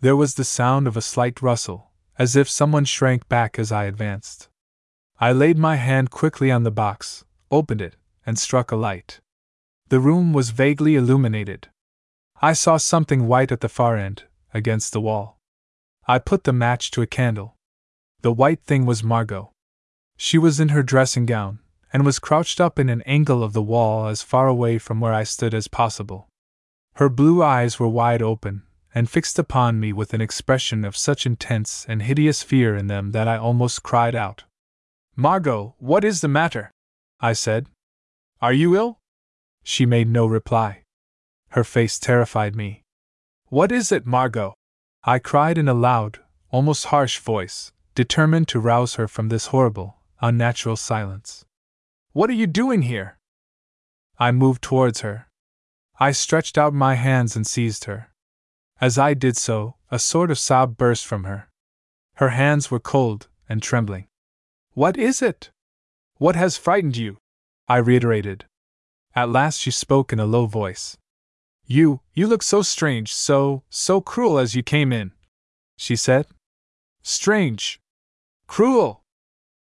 There 0.00 0.16
was 0.16 0.34
the 0.34 0.44
sound 0.44 0.88
of 0.88 0.96
a 0.96 1.02
slight 1.02 1.40
rustle, 1.40 1.92
as 2.18 2.34
if 2.34 2.48
someone 2.48 2.84
shrank 2.84 3.28
back 3.28 3.56
as 3.56 3.70
I 3.70 3.84
advanced. 3.84 4.48
I 5.20 5.30
laid 5.30 5.58
my 5.58 5.76
hand 5.76 6.10
quickly 6.10 6.50
on 6.50 6.64
the 6.64 6.72
box, 6.72 7.24
opened 7.52 7.80
it, 7.80 7.94
and 8.26 8.36
struck 8.36 8.72
a 8.72 8.76
light. 8.76 9.20
The 9.88 10.00
room 10.00 10.32
was 10.32 10.50
vaguely 10.50 10.96
illuminated. 10.96 11.68
I 12.42 12.52
saw 12.52 12.76
something 12.76 13.26
white 13.26 13.50
at 13.50 13.60
the 13.60 13.68
far 13.68 13.96
end, 13.96 14.24
against 14.52 14.92
the 14.92 15.00
wall. 15.00 15.38
I 16.06 16.18
put 16.18 16.44
the 16.44 16.52
match 16.52 16.90
to 16.92 17.02
a 17.02 17.06
candle. 17.06 17.56
The 18.20 18.32
white 18.32 18.62
thing 18.62 18.86
was 18.86 19.02
Margot. 19.02 19.52
She 20.16 20.38
was 20.38 20.60
in 20.60 20.68
her 20.68 20.82
dressing 20.82 21.26
gown, 21.26 21.60
and 21.92 22.04
was 22.04 22.18
crouched 22.18 22.60
up 22.60 22.78
in 22.78 22.88
an 22.88 23.02
angle 23.02 23.42
of 23.42 23.52
the 23.52 23.62
wall 23.62 24.06
as 24.06 24.22
far 24.22 24.48
away 24.48 24.78
from 24.78 25.00
where 25.00 25.14
I 25.14 25.24
stood 25.24 25.54
as 25.54 25.68
possible. 25.68 26.28
Her 26.96 27.08
blue 27.08 27.42
eyes 27.42 27.78
were 27.78 27.88
wide 27.88 28.22
open, 28.22 28.62
and 28.94 29.10
fixed 29.10 29.38
upon 29.38 29.80
me 29.80 29.92
with 29.92 30.14
an 30.14 30.20
expression 30.20 30.84
of 30.84 30.96
such 30.96 31.26
intense 31.26 31.84
and 31.88 32.02
hideous 32.02 32.42
fear 32.42 32.76
in 32.76 32.86
them 32.86 33.12
that 33.12 33.28
I 33.28 33.36
almost 33.36 33.82
cried 33.82 34.14
out. 34.14 34.44
Margot, 35.14 35.74
what 35.78 36.04
is 36.04 36.20
the 36.20 36.28
matter? 36.28 36.70
I 37.20 37.32
said. 37.32 37.66
Are 38.40 38.52
you 38.52 38.76
ill? 38.76 38.98
She 39.62 39.86
made 39.86 40.08
no 40.08 40.26
reply. 40.26 40.82
Her 41.50 41.64
face 41.64 41.98
terrified 41.98 42.54
me. 42.54 42.82
What 43.48 43.72
is 43.72 43.92
it, 43.92 44.06
Margot? 44.06 44.54
I 45.04 45.18
cried 45.18 45.56
in 45.56 45.68
a 45.68 45.74
loud, 45.74 46.20
almost 46.50 46.86
harsh 46.86 47.18
voice, 47.18 47.72
determined 47.94 48.48
to 48.48 48.60
rouse 48.60 48.94
her 48.96 49.06
from 49.06 49.28
this 49.28 49.46
horrible, 49.46 49.96
unnatural 50.20 50.76
silence. 50.76 51.44
What 52.12 52.28
are 52.30 52.34
you 52.34 52.46
doing 52.46 52.82
here? 52.82 53.18
I 54.18 54.32
moved 54.32 54.62
towards 54.62 55.00
her. 55.00 55.28
I 56.00 56.12
stretched 56.12 56.58
out 56.58 56.74
my 56.74 56.94
hands 56.94 57.36
and 57.36 57.46
seized 57.46 57.84
her. 57.84 58.10
As 58.80 58.98
I 58.98 59.14
did 59.14 59.36
so, 59.36 59.76
a 59.90 59.98
sort 59.98 60.30
of 60.30 60.38
sob 60.38 60.76
burst 60.76 61.06
from 61.06 61.24
her. 61.24 61.48
Her 62.14 62.30
hands 62.30 62.70
were 62.70 62.80
cold 62.80 63.28
and 63.48 63.62
trembling. 63.62 64.06
What 64.72 64.96
is 64.96 65.22
it? 65.22 65.50
What 66.16 66.36
has 66.36 66.56
frightened 66.56 66.96
you? 66.96 67.18
I 67.68 67.76
reiterated. 67.76 68.44
At 69.14 69.30
last 69.30 69.60
she 69.60 69.70
spoke 69.70 70.12
in 70.12 70.20
a 70.20 70.26
low 70.26 70.46
voice. 70.46 70.96
You, 71.66 72.00
you 72.14 72.26
look 72.26 72.42
so 72.42 72.62
strange, 72.62 73.12
so, 73.12 73.62
so 73.70 74.00
cruel 74.00 74.38
as 74.38 74.54
you 74.54 74.62
came 74.62 74.92
in, 74.92 75.12
she 75.76 75.96
said. 75.96 76.26
Strange. 77.02 77.80
Cruel. 78.46 79.02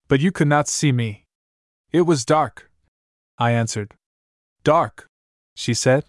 But 0.08 0.20
you 0.20 0.32
could 0.32 0.48
not 0.48 0.68
see 0.68 0.92
me. 0.92 1.26
It 1.92 2.02
was 2.02 2.26
dark, 2.26 2.70
I 3.38 3.52
answered. 3.52 3.96
Dark, 4.64 5.08
she 5.56 5.74
said. 5.74 6.06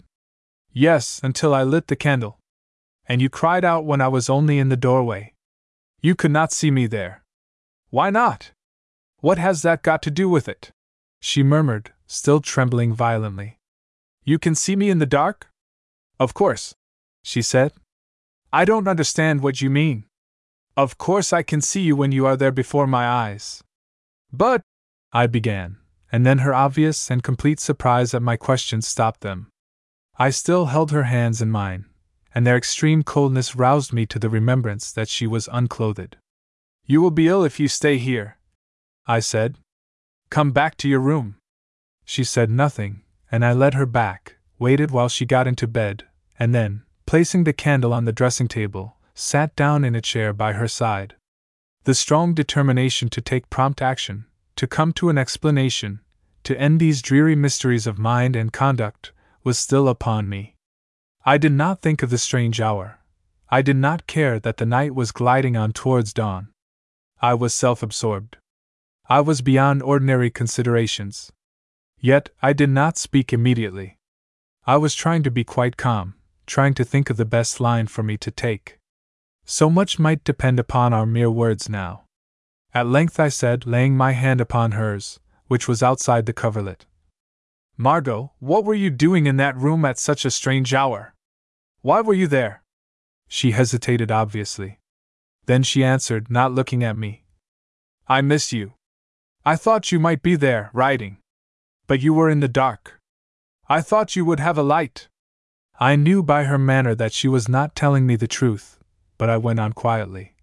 Yes, 0.72 1.20
until 1.22 1.54
I 1.54 1.62
lit 1.62 1.86
the 1.86 1.96
candle 1.96 2.38
and 3.08 3.22
you 3.22 3.28
cried 3.28 3.64
out 3.64 3.84
when 3.84 4.00
I 4.00 4.08
was 4.08 4.28
only 4.28 4.58
in 4.58 4.68
the 4.68 4.76
doorway. 4.76 5.32
You 6.00 6.14
could 6.14 6.30
not 6.30 6.52
see 6.52 6.70
me 6.70 6.86
there. 6.86 7.22
Why 7.90 8.10
not? 8.10 8.52
What 9.20 9.38
has 9.38 9.62
that 9.62 9.82
got 9.82 10.02
to 10.02 10.10
do 10.10 10.28
with 10.28 10.48
it? 10.48 10.72
She 11.20 11.42
murmured, 11.42 11.92
still 12.06 12.40
trembling 12.40 12.92
violently. 12.92 13.58
You 14.24 14.38
can 14.38 14.54
see 14.54 14.76
me 14.76 14.90
in 14.90 14.98
the 14.98 15.06
dark? 15.06 15.48
Of 16.18 16.34
course, 16.34 16.74
she 17.22 17.42
said. 17.42 17.72
I 18.52 18.64
don't 18.64 18.88
understand 18.88 19.42
what 19.42 19.60
you 19.60 19.68
mean. 19.68 20.04
Of 20.76 20.98
course, 20.98 21.32
I 21.32 21.42
can 21.42 21.60
see 21.60 21.80
you 21.80 21.96
when 21.96 22.12
you 22.12 22.26
are 22.26 22.36
there 22.36 22.52
before 22.52 22.86
my 22.86 23.06
eyes. 23.06 23.62
But, 24.32 24.62
I 25.12 25.26
began, 25.26 25.78
and 26.12 26.24
then 26.24 26.38
her 26.38 26.54
obvious 26.54 27.10
and 27.10 27.22
complete 27.22 27.60
surprise 27.60 28.14
at 28.14 28.22
my 28.22 28.36
question 28.36 28.82
stopped 28.82 29.20
them. 29.20 29.48
I 30.18 30.30
still 30.30 30.66
held 30.66 30.90
her 30.90 31.04
hands 31.04 31.42
in 31.42 31.50
mine, 31.50 31.86
and 32.34 32.46
their 32.46 32.56
extreme 32.56 33.02
coldness 33.02 33.56
roused 33.56 33.92
me 33.92 34.06
to 34.06 34.18
the 34.18 34.30
remembrance 34.30 34.92
that 34.92 35.08
she 35.08 35.26
was 35.26 35.48
unclothed. 35.52 36.16
You 36.84 37.02
will 37.02 37.10
be 37.10 37.28
ill 37.28 37.44
if 37.44 37.58
you 37.60 37.68
stay 37.68 37.98
here, 37.98 38.38
I 39.06 39.20
said. 39.20 39.58
Come 40.30 40.52
back 40.52 40.76
to 40.78 40.88
your 40.88 41.00
room. 41.00 41.36
She 42.04 42.24
said 42.24 42.50
nothing, 42.50 43.02
and 43.30 43.44
I 43.44 43.52
led 43.52 43.74
her 43.74 43.86
back, 43.86 44.35
waited 44.58 44.90
while 44.90 45.08
she 45.08 45.24
got 45.24 45.46
into 45.46 45.66
bed, 45.66 46.04
and 46.38 46.54
then, 46.54 46.82
placing 47.06 47.44
the 47.44 47.52
candle 47.52 47.92
on 47.92 48.04
the 48.04 48.12
dressing 48.12 48.48
table, 48.48 48.96
sat 49.14 49.54
down 49.56 49.84
in 49.84 49.94
a 49.94 50.00
chair 50.00 50.32
by 50.32 50.52
her 50.52 50.68
side. 50.68 51.14
The 51.84 51.94
strong 51.94 52.34
determination 52.34 53.08
to 53.10 53.20
take 53.20 53.50
prompt 53.50 53.80
action, 53.80 54.26
to 54.56 54.66
come 54.66 54.92
to 54.94 55.08
an 55.08 55.18
explanation, 55.18 56.00
to 56.44 56.58
end 56.60 56.80
these 56.80 57.02
dreary 57.02 57.36
mysteries 57.36 57.86
of 57.86 57.98
mind 57.98 58.36
and 58.36 58.52
conduct, 58.52 59.12
was 59.44 59.58
still 59.58 59.88
upon 59.88 60.28
me. 60.28 60.54
I 61.24 61.38
did 61.38 61.52
not 61.52 61.82
think 61.82 62.02
of 62.02 62.10
the 62.10 62.18
strange 62.18 62.60
hour. 62.60 62.98
I 63.48 63.62
did 63.62 63.76
not 63.76 64.06
care 64.06 64.40
that 64.40 64.56
the 64.56 64.66
night 64.66 64.94
was 64.94 65.12
gliding 65.12 65.56
on 65.56 65.72
towards 65.72 66.12
dawn. 66.12 66.48
I 67.20 67.34
was 67.34 67.54
self 67.54 67.82
absorbed. 67.82 68.36
I 69.08 69.20
was 69.20 69.40
beyond 69.40 69.82
ordinary 69.82 70.30
considerations. 70.30 71.32
Yet, 71.98 72.30
I 72.42 72.52
did 72.52 72.70
not 72.70 72.98
speak 72.98 73.32
immediately. 73.32 73.95
I 74.68 74.78
was 74.78 74.96
trying 74.96 75.22
to 75.22 75.30
be 75.30 75.44
quite 75.44 75.76
calm, 75.76 76.14
trying 76.44 76.74
to 76.74 76.84
think 76.84 77.08
of 77.08 77.16
the 77.16 77.24
best 77.24 77.60
line 77.60 77.86
for 77.86 78.02
me 78.02 78.16
to 78.16 78.32
take. 78.32 78.78
So 79.44 79.70
much 79.70 80.00
might 80.00 80.24
depend 80.24 80.58
upon 80.58 80.92
our 80.92 81.06
mere 81.06 81.30
words 81.30 81.68
now. 81.68 82.06
At 82.74 82.88
length 82.88 83.20
I 83.20 83.28
said, 83.28 83.64
laying 83.64 83.96
my 83.96 84.10
hand 84.10 84.40
upon 84.40 84.72
hers, 84.72 85.20
which 85.46 85.68
was 85.68 85.84
outside 85.84 86.26
the 86.26 86.32
coverlet 86.32 86.84
Margot, 87.76 88.32
what 88.40 88.64
were 88.64 88.74
you 88.74 88.90
doing 88.90 89.26
in 89.26 89.36
that 89.36 89.56
room 89.56 89.84
at 89.84 90.00
such 90.00 90.24
a 90.24 90.32
strange 90.32 90.74
hour? 90.74 91.14
Why 91.82 92.00
were 92.00 92.14
you 92.14 92.26
there? 92.26 92.64
She 93.28 93.52
hesitated 93.52 94.10
obviously. 94.10 94.80
Then 95.44 95.62
she 95.62 95.84
answered, 95.84 96.28
not 96.28 96.50
looking 96.50 96.82
at 96.82 96.98
me. 96.98 97.24
I 98.08 98.20
miss 98.20 98.52
you. 98.52 98.72
I 99.44 99.54
thought 99.54 99.92
you 99.92 100.00
might 100.00 100.22
be 100.22 100.34
there, 100.34 100.70
writing. 100.72 101.18
But 101.86 102.02
you 102.02 102.12
were 102.14 102.28
in 102.28 102.40
the 102.40 102.48
dark. 102.48 102.95
I 103.68 103.80
thought 103.80 104.14
you 104.14 104.24
would 104.24 104.38
have 104.38 104.56
a 104.56 104.62
light. 104.62 105.08
I 105.80 105.96
knew 105.96 106.22
by 106.22 106.44
her 106.44 106.58
manner 106.58 106.94
that 106.94 107.12
she 107.12 107.26
was 107.26 107.48
not 107.48 107.74
telling 107.74 108.06
me 108.06 108.14
the 108.14 108.28
truth, 108.28 108.78
but 109.18 109.28
I 109.28 109.38
went 109.38 109.58
on 109.58 109.72
quietly. 109.72 110.34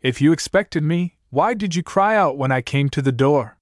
If 0.00 0.20
you 0.20 0.30
expected 0.30 0.84
me, 0.84 1.16
why 1.30 1.54
did 1.54 1.74
you 1.74 1.82
cry 1.82 2.14
out 2.16 2.38
when 2.38 2.52
I 2.52 2.62
came 2.62 2.88
to 2.90 3.02
the 3.02 3.10
door? 3.10 3.58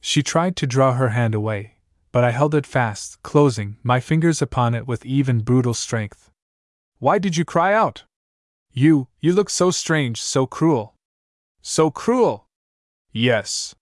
She 0.00 0.22
tried 0.22 0.56
to 0.56 0.66
draw 0.66 0.94
her 0.94 1.10
hand 1.10 1.34
away, 1.34 1.76
but 2.10 2.24
I 2.24 2.30
held 2.30 2.54
it 2.54 2.66
fast, 2.66 3.22
closing 3.22 3.76
my 3.82 4.00
fingers 4.00 4.40
upon 4.40 4.74
it 4.74 4.86
with 4.86 5.04
even 5.04 5.40
brutal 5.40 5.74
strength. 5.74 6.30
Why 7.00 7.18
did 7.18 7.36
you 7.36 7.44
cry 7.44 7.74
out? 7.74 8.04
You, 8.72 9.08
you 9.20 9.34
look 9.34 9.50
so 9.50 9.70
strange, 9.70 10.22
so 10.22 10.46
cruel. 10.46 10.94
So 11.60 11.90
cruel! 11.90 12.46
Yes. 13.12 13.74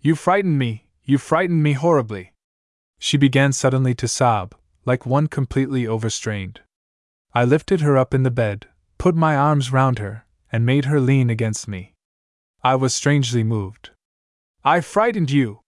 You 0.00 0.14
frightened 0.14 0.60
me, 0.60 0.86
you 1.02 1.18
frightened 1.18 1.64
me 1.64 1.72
horribly. 1.72 2.32
She 3.02 3.16
began 3.16 3.52
suddenly 3.52 3.94
to 3.94 4.06
sob, 4.06 4.54
like 4.84 5.06
one 5.06 5.26
completely 5.26 5.86
overstrained. 5.86 6.60
I 7.34 7.44
lifted 7.44 7.80
her 7.80 7.96
up 7.96 8.12
in 8.12 8.24
the 8.24 8.30
bed, 8.30 8.68
put 8.98 9.14
my 9.14 9.34
arms 9.34 9.72
round 9.72 9.98
her, 9.98 10.26
and 10.52 10.66
made 10.66 10.84
her 10.84 11.00
lean 11.00 11.30
against 11.30 11.66
me. 11.66 11.94
I 12.62 12.74
was 12.74 12.92
strangely 12.94 13.42
moved. 13.42 13.90
I 14.62 14.82
frightened 14.82 15.30
you! 15.30 15.60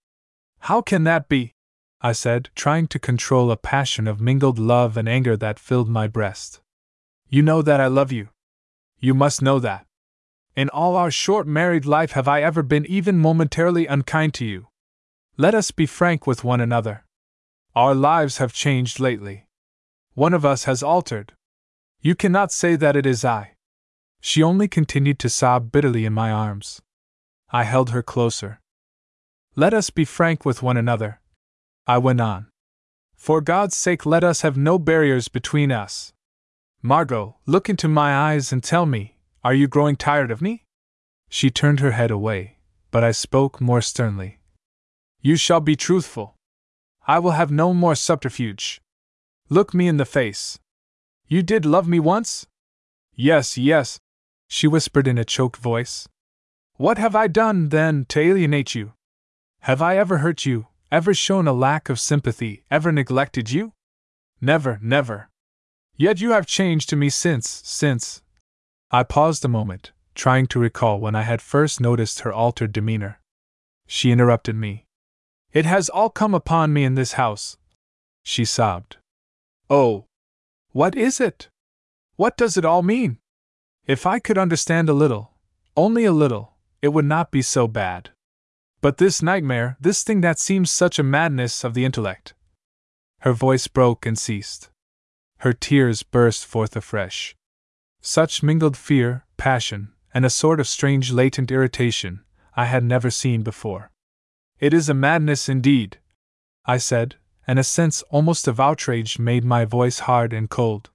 How 0.60 0.82
can 0.82 1.04
that 1.04 1.30
be? 1.30 1.54
I 2.02 2.12
said, 2.12 2.50
trying 2.54 2.86
to 2.88 2.98
control 2.98 3.50
a 3.50 3.56
passion 3.56 4.06
of 4.06 4.20
mingled 4.20 4.58
love 4.58 4.98
and 4.98 5.08
anger 5.08 5.36
that 5.38 5.58
filled 5.58 5.88
my 5.88 6.06
breast. 6.08 6.60
You 7.30 7.40
know 7.40 7.62
that 7.62 7.80
I 7.80 7.86
love 7.86 8.12
you. 8.12 8.28
You 9.00 9.14
must 9.14 9.40
know 9.40 9.58
that. 9.58 9.86
In 10.54 10.68
all 10.68 10.96
our 10.96 11.10
short 11.10 11.46
married 11.46 11.86
life, 11.86 12.12
have 12.12 12.28
I 12.28 12.42
ever 12.42 12.62
been 12.62 12.84
even 12.84 13.18
momentarily 13.18 13.86
unkind 13.86 14.34
to 14.34 14.44
you? 14.44 14.68
Let 15.38 15.54
us 15.54 15.70
be 15.70 15.86
frank 15.86 16.26
with 16.26 16.44
one 16.44 16.60
another. 16.60 17.04
Our 17.74 17.94
lives 17.94 18.36
have 18.36 18.52
changed 18.52 19.00
lately. 19.00 19.46
One 20.12 20.34
of 20.34 20.44
us 20.44 20.64
has 20.64 20.82
altered. 20.82 21.32
You 22.00 22.14
cannot 22.14 22.52
say 22.52 22.76
that 22.76 22.96
it 22.96 23.06
is 23.06 23.24
I. 23.24 23.52
She 24.20 24.42
only 24.42 24.68
continued 24.68 25.18
to 25.20 25.30
sob 25.30 25.72
bitterly 25.72 26.04
in 26.04 26.12
my 26.12 26.30
arms. 26.30 26.82
I 27.50 27.64
held 27.64 27.90
her 27.90 28.02
closer. 28.02 28.60
Let 29.56 29.72
us 29.72 29.90
be 29.90 30.04
frank 30.04 30.44
with 30.44 30.62
one 30.62 30.76
another. 30.76 31.20
I 31.86 31.96
went 31.98 32.20
on. 32.20 32.48
For 33.14 33.40
God's 33.40 33.76
sake, 33.76 34.04
let 34.04 34.22
us 34.22 34.42
have 34.42 34.56
no 34.56 34.78
barriers 34.78 35.28
between 35.28 35.72
us. 35.72 36.12
Margot, 36.82 37.36
look 37.46 37.70
into 37.70 37.88
my 37.88 38.14
eyes 38.14 38.52
and 38.52 38.62
tell 38.62 38.84
me, 38.84 39.16
are 39.42 39.54
you 39.54 39.66
growing 39.66 39.96
tired 39.96 40.30
of 40.30 40.42
me? 40.42 40.64
She 41.28 41.48
turned 41.48 41.80
her 41.80 41.92
head 41.92 42.10
away, 42.10 42.58
but 42.90 43.02
I 43.02 43.12
spoke 43.12 43.60
more 43.60 43.80
sternly. 43.80 44.40
You 45.20 45.36
shall 45.36 45.60
be 45.60 45.76
truthful. 45.76 46.36
I 47.06 47.18
will 47.18 47.32
have 47.32 47.50
no 47.50 47.74
more 47.74 47.94
subterfuge. 47.94 48.80
Look 49.48 49.74
me 49.74 49.88
in 49.88 49.96
the 49.96 50.04
face. 50.04 50.58
You 51.26 51.42
did 51.42 51.66
love 51.66 51.88
me 51.88 51.98
once? 51.98 52.46
Yes, 53.14 53.58
yes, 53.58 53.98
she 54.48 54.66
whispered 54.66 55.08
in 55.08 55.18
a 55.18 55.24
choked 55.24 55.56
voice. 55.56 56.08
What 56.76 56.98
have 56.98 57.16
I 57.16 57.26
done, 57.26 57.70
then, 57.70 58.06
to 58.10 58.20
alienate 58.20 58.74
you? 58.74 58.92
Have 59.62 59.82
I 59.82 59.96
ever 59.96 60.18
hurt 60.18 60.46
you, 60.46 60.68
ever 60.90 61.14
shown 61.14 61.46
a 61.48 61.52
lack 61.52 61.88
of 61.88 62.00
sympathy, 62.00 62.64
ever 62.70 62.92
neglected 62.92 63.50
you? 63.50 63.72
Never, 64.40 64.78
never. 64.82 65.28
Yet 65.96 66.20
you 66.20 66.30
have 66.30 66.46
changed 66.46 66.88
to 66.90 66.96
me 66.96 67.08
since, 67.08 67.48
since. 67.64 68.22
I 68.90 69.02
paused 69.02 69.44
a 69.44 69.48
moment, 69.48 69.92
trying 70.14 70.46
to 70.48 70.58
recall 70.58 71.00
when 71.00 71.14
I 71.14 71.22
had 71.22 71.40
first 71.40 71.80
noticed 71.80 72.20
her 72.20 72.32
altered 72.32 72.72
demeanor. 72.72 73.20
She 73.86 74.10
interrupted 74.10 74.56
me. 74.56 74.86
It 75.52 75.66
has 75.66 75.88
all 75.88 76.08
come 76.08 76.34
upon 76.34 76.72
me 76.72 76.84
in 76.84 76.94
this 76.94 77.12
house. 77.12 77.58
She 78.22 78.44
sobbed. 78.44 78.96
Oh! 79.68 80.06
What 80.70 80.94
is 80.94 81.20
it? 81.20 81.50
What 82.16 82.36
does 82.36 82.56
it 82.56 82.64
all 82.64 82.82
mean? 82.82 83.18
If 83.86 84.06
I 84.06 84.18
could 84.18 84.38
understand 84.38 84.88
a 84.88 84.94
little, 84.94 85.32
only 85.76 86.04
a 86.04 86.12
little, 86.12 86.56
it 86.80 86.88
would 86.88 87.04
not 87.04 87.30
be 87.30 87.42
so 87.42 87.68
bad. 87.68 88.10
But 88.80 88.96
this 88.98 89.22
nightmare, 89.22 89.76
this 89.80 90.02
thing 90.02 90.22
that 90.22 90.38
seems 90.38 90.70
such 90.70 90.98
a 90.98 91.04
madness 91.04 91.64
of 91.64 91.74
the 91.74 91.84
intellect. 91.84 92.34
Her 93.20 93.32
voice 93.32 93.68
broke 93.68 94.06
and 94.06 94.18
ceased. 94.18 94.70
Her 95.38 95.52
tears 95.52 96.02
burst 96.02 96.46
forth 96.46 96.74
afresh. 96.74 97.36
Such 98.00 98.42
mingled 98.42 98.76
fear, 98.76 99.24
passion, 99.36 99.92
and 100.14 100.24
a 100.24 100.30
sort 100.30 100.60
of 100.60 100.66
strange 100.66 101.12
latent 101.12 101.50
irritation 101.52 102.24
I 102.56 102.64
had 102.64 102.84
never 102.84 103.10
seen 103.10 103.42
before. 103.42 103.91
It 104.62 104.72
is 104.72 104.88
a 104.88 104.94
madness 104.94 105.48
indeed, 105.48 105.98
I 106.66 106.78
said, 106.78 107.16
and 107.48 107.58
a 107.58 107.64
sense 107.64 108.02
almost 108.10 108.46
of 108.46 108.60
outrage 108.60 109.18
made 109.18 109.44
my 109.44 109.64
voice 109.64 109.98
hard 109.98 110.32
and 110.32 110.48
cold. 110.48 110.90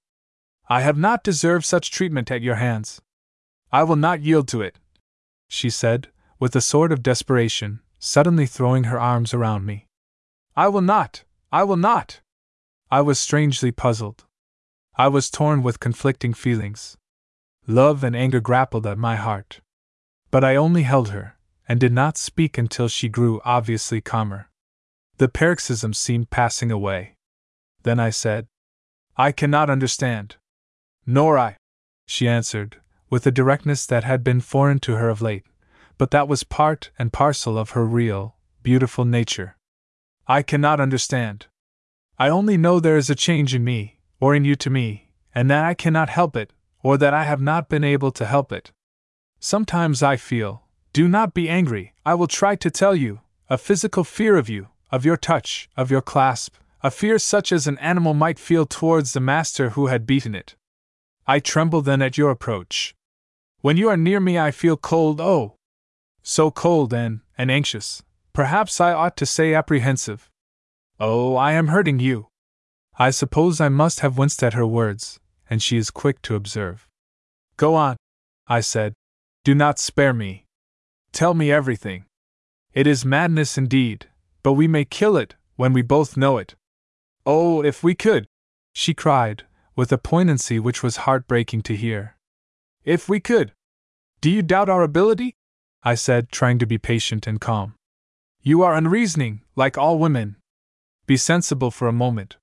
I 0.70 0.80
have 0.80 0.96
not 0.96 1.22
deserved 1.22 1.66
such 1.66 1.90
treatment 1.90 2.30
at 2.30 2.40
your 2.40 2.54
hands. 2.54 3.02
I 3.70 3.82
will 3.82 3.96
not 3.96 4.22
yield 4.22 4.48
to 4.48 4.62
it, 4.62 4.78
she 5.48 5.68
said, 5.68 6.08
with 6.38 6.56
a 6.56 6.62
sort 6.62 6.92
of 6.92 7.02
desperation, 7.02 7.80
suddenly 7.98 8.46
throwing 8.46 8.84
her 8.84 8.98
arms 8.98 9.34
around 9.34 9.66
me. 9.66 9.86
I 10.56 10.68
will 10.68 10.80
not! 10.80 11.24
I 11.52 11.64
will 11.64 11.76
not! 11.76 12.22
I 12.90 13.02
was 13.02 13.20
strangely 13.20 13.70
puzzled. 13.70 14.24
I 14.96 15.08
was 15.08 15.28
torn 15.28 15.62
with 15.62 15.78
conflicting 15.78 16.32
feelings. 16.32 16.96
Love 17.66 18.02
and 18.02 18.16
anger 18.16 18.40
grappled 18.40 18.86
at 18.86 18.96
my 18.96 19.16
heart. 19.16 19.60
But 20.30 20.42
I 20.42 20.56
only 20.56 20.84
held 20.84 21.10
her, 21.10 21.37
and 21.68 21.78
did 21.78 21.92
not 21.92 22.16
speak 22.16 22.56
until 22.56 22.88
she 22.88 23.08
grew 23.08 23.40
obviously 23.44 24.00
calmer. 24.00 24.48
The 25.18 25.28
paroxysm 25.28 25.92
seemed 25.92 26.30
passing 26.30 26.72
away. 26.72 27.14
Then 27.82 28.00
I 28.00 28.10
said, 28.10 28.46
I 29.16 29.32
cannot 29.32 29.68
understand. 29.68 30.36
Nor 31.06 31.38
I, 31.38 31.56
she 32.06 32.26
answered, 32.26 32.80
with 33.10 33.26
a 33.26 33.30
directness 33.30 33.84
that 33.86 34.04
had 34.04 34.24
been 34.24 34.40
foreign 34.40 34.78
to 34.80 34.96
her 34.96 35.08
of 35.08 35.20
late, 35.20 35.44
but 35.98 36.10
that 36.10 36.28
was 36.28 36.44
part 36.44 36.90
and 36.98 37.12
parcel 37.12 37.58
of 37.58 37.70
her 37.70 37.84
real, 37.84 38.36
beautiful 38.62 39.04
nature. 39.04 39.56
I 40.26 40.42
cannot 40.42 40.80
understand. 40.80 41.46
I 42.18 42.28
only 42.28 42.56
know 42.56 42.80
there 42.80 42.96
is 42.96 43.10
a 43.10 43.14
change 43.14 43.54
in 43.54 43.64
me, 43.64 43.98
or 44.20 44.34
in 44.34 44.44
you 44.44 44.54
to 44.56 44.70
me, 44.70 45.10
and 45.34 45.50
that 45.50 45.64
I 45.64 45.74
cannot 45.74 46.08
help 46.08 46.36
it, 46.36 46.52
or 46.82 46.96
that 46.98 47.14
I 47.14 47.24
have 47.24 47.40
not 47.40 47.68
been 47.68 47.84
able 47.84 48.12
to 48.12 48.24
help 48.24 48.52
it. 48.52 48.70
Sometimes 49.40 50.02
I 50.02 50.16
feel, 50.16 50.64
do 50.98 51.06
not 51.06 51.32
be 51.32 51.48
angry, 51.48 51.94
I 52.04 52.14
will 52.14 52.26
try 52.26 52.56
to 52.56 52.72
tell 52.72 52.92
you, 52.92 53.20
a 53.48 53.56
physical 53.56 54.02
fear 54.02 54.36
of 54.36 54.48
you, 54.48 54.66
of 54.90 55.04
your 55.04 55.16
touch, 55.16 55.70
of 55.76 55.92
your 55.92 56.02
clasp, 56.02 56.56
a 56.82 56.90
fear 56.90 57.20
such 57.20 57.52
as 57.52 57.68
an 57.68 57.78
animal 57.78 58.14
might 58.14 58.36
feel 58.36 58.66
towards 58.66 59.12
the 59.12 59.20
master 59.20 59.70
who 59.70 59.86
had 59.86 60.08
beaten 60.08 60.34
it. 60.34 60.56
I 61.24 61.38
tremble 61.38 61.82
then 61.82 62.02
at 62.02 62.18
your 62.18 62.32
approach. 62.32 62.96
When 63.60 63.76
you 63.76 63.88
are 63.88 63.96
near 63.96 64.18
me, 64.18 64.40
I 64.40 64.50
feel 64.50 64.76
cold, 64.76 65.20
oh! 65.20 65.54
So 66.24 66.50
cold 66.50 66.92
and, 66.92 67.20
and 67.38 67.48
anxious, 67.48 68.02
perhaps 68.32 68.80
I 68.80 68.92
ought 68.92 69.16
to 69.18 69.24
say 69.24 69.54
apprehensive. 69.54 70.28
Oh, 70.98 71.36
I 71.36 71.52
am 71.52 71.68
hurting 71.68 72.00
you. 72.00 72.26
I 72.98 73.10
suppose 73.10 73.60
I 73.60 73.68
must 73.68 74.00
have 74.00 74.18
winced 74.18 74.42
at 74.42 74.54
her 74.54 74.66
words, 74.66 75.20
and 75.48 75.62
she 75.62 75.76
is 75.76 75.92
quick 75.92 76.22
to 76.22 76.34
observe. 76.34 76.88
Go 77.56 77.76
on, 77.76 77.96
I 78.48 78.58
said. 78.58 78.94
Do 79.44 79.54
not 79.54 79.78
spare 79.78 80.12
me. 80.12 80.47
Tell 81.12 81.34
me 81.34 81.50
everything. 81.50 82.04
It 82.72 82.86
is 82.86 83.04
madness 83.04 83.58
indeed, 83.58 84.06
but 84.42 84.52
we 84.52 84.68
may 84.68 84.84
kill 84.84 85.16
it 85.16 85.34
when 85.56 85.72
we 85.72 85.82
both 85.82 86.16
know 86.16 86.38
it. 86.38 86.54
Oh, 87.26 87.62
if 87.62 87.82
we 87.82 87.94
could! 87.94 88.26
she 88.72 88.94
cried, 88.94 89.44
with 89.74 89.92
a 89.92 89.98
poignancy 89.98 90.58
which 90.58 90.82
was 90.82 90.98
heartbreaking 90.98 91.62
to 91.62 91.76
hear. 91.76 92.16
If 92.84 93.08
we 93.08 93.20
could! 93.20 93.52
Do 94.20 94.30
you 94.30 94.42
doubt 94.42 94.68
our 94.68 94.82
ability? 94.82 95.34
I 95.82 95.94
said, 95.94 96.30
trying 96.30 96.58
to 96.58 96.66
be 96.66 96.78
patient 96.78 97.26
and 97.26 97.40
calm. 97.40 97.74
You 98.42 98.62
are 98.62 98.74
unreasoning, 98.74 99.42
like 99.56 99.76
all 99.76 99.98
women. 99.98 100.36
Be 101.06 101.16
sensible 101.16 101.70
for 101.70 101.88
a 101.88 101.92
moment. 101.92 102.36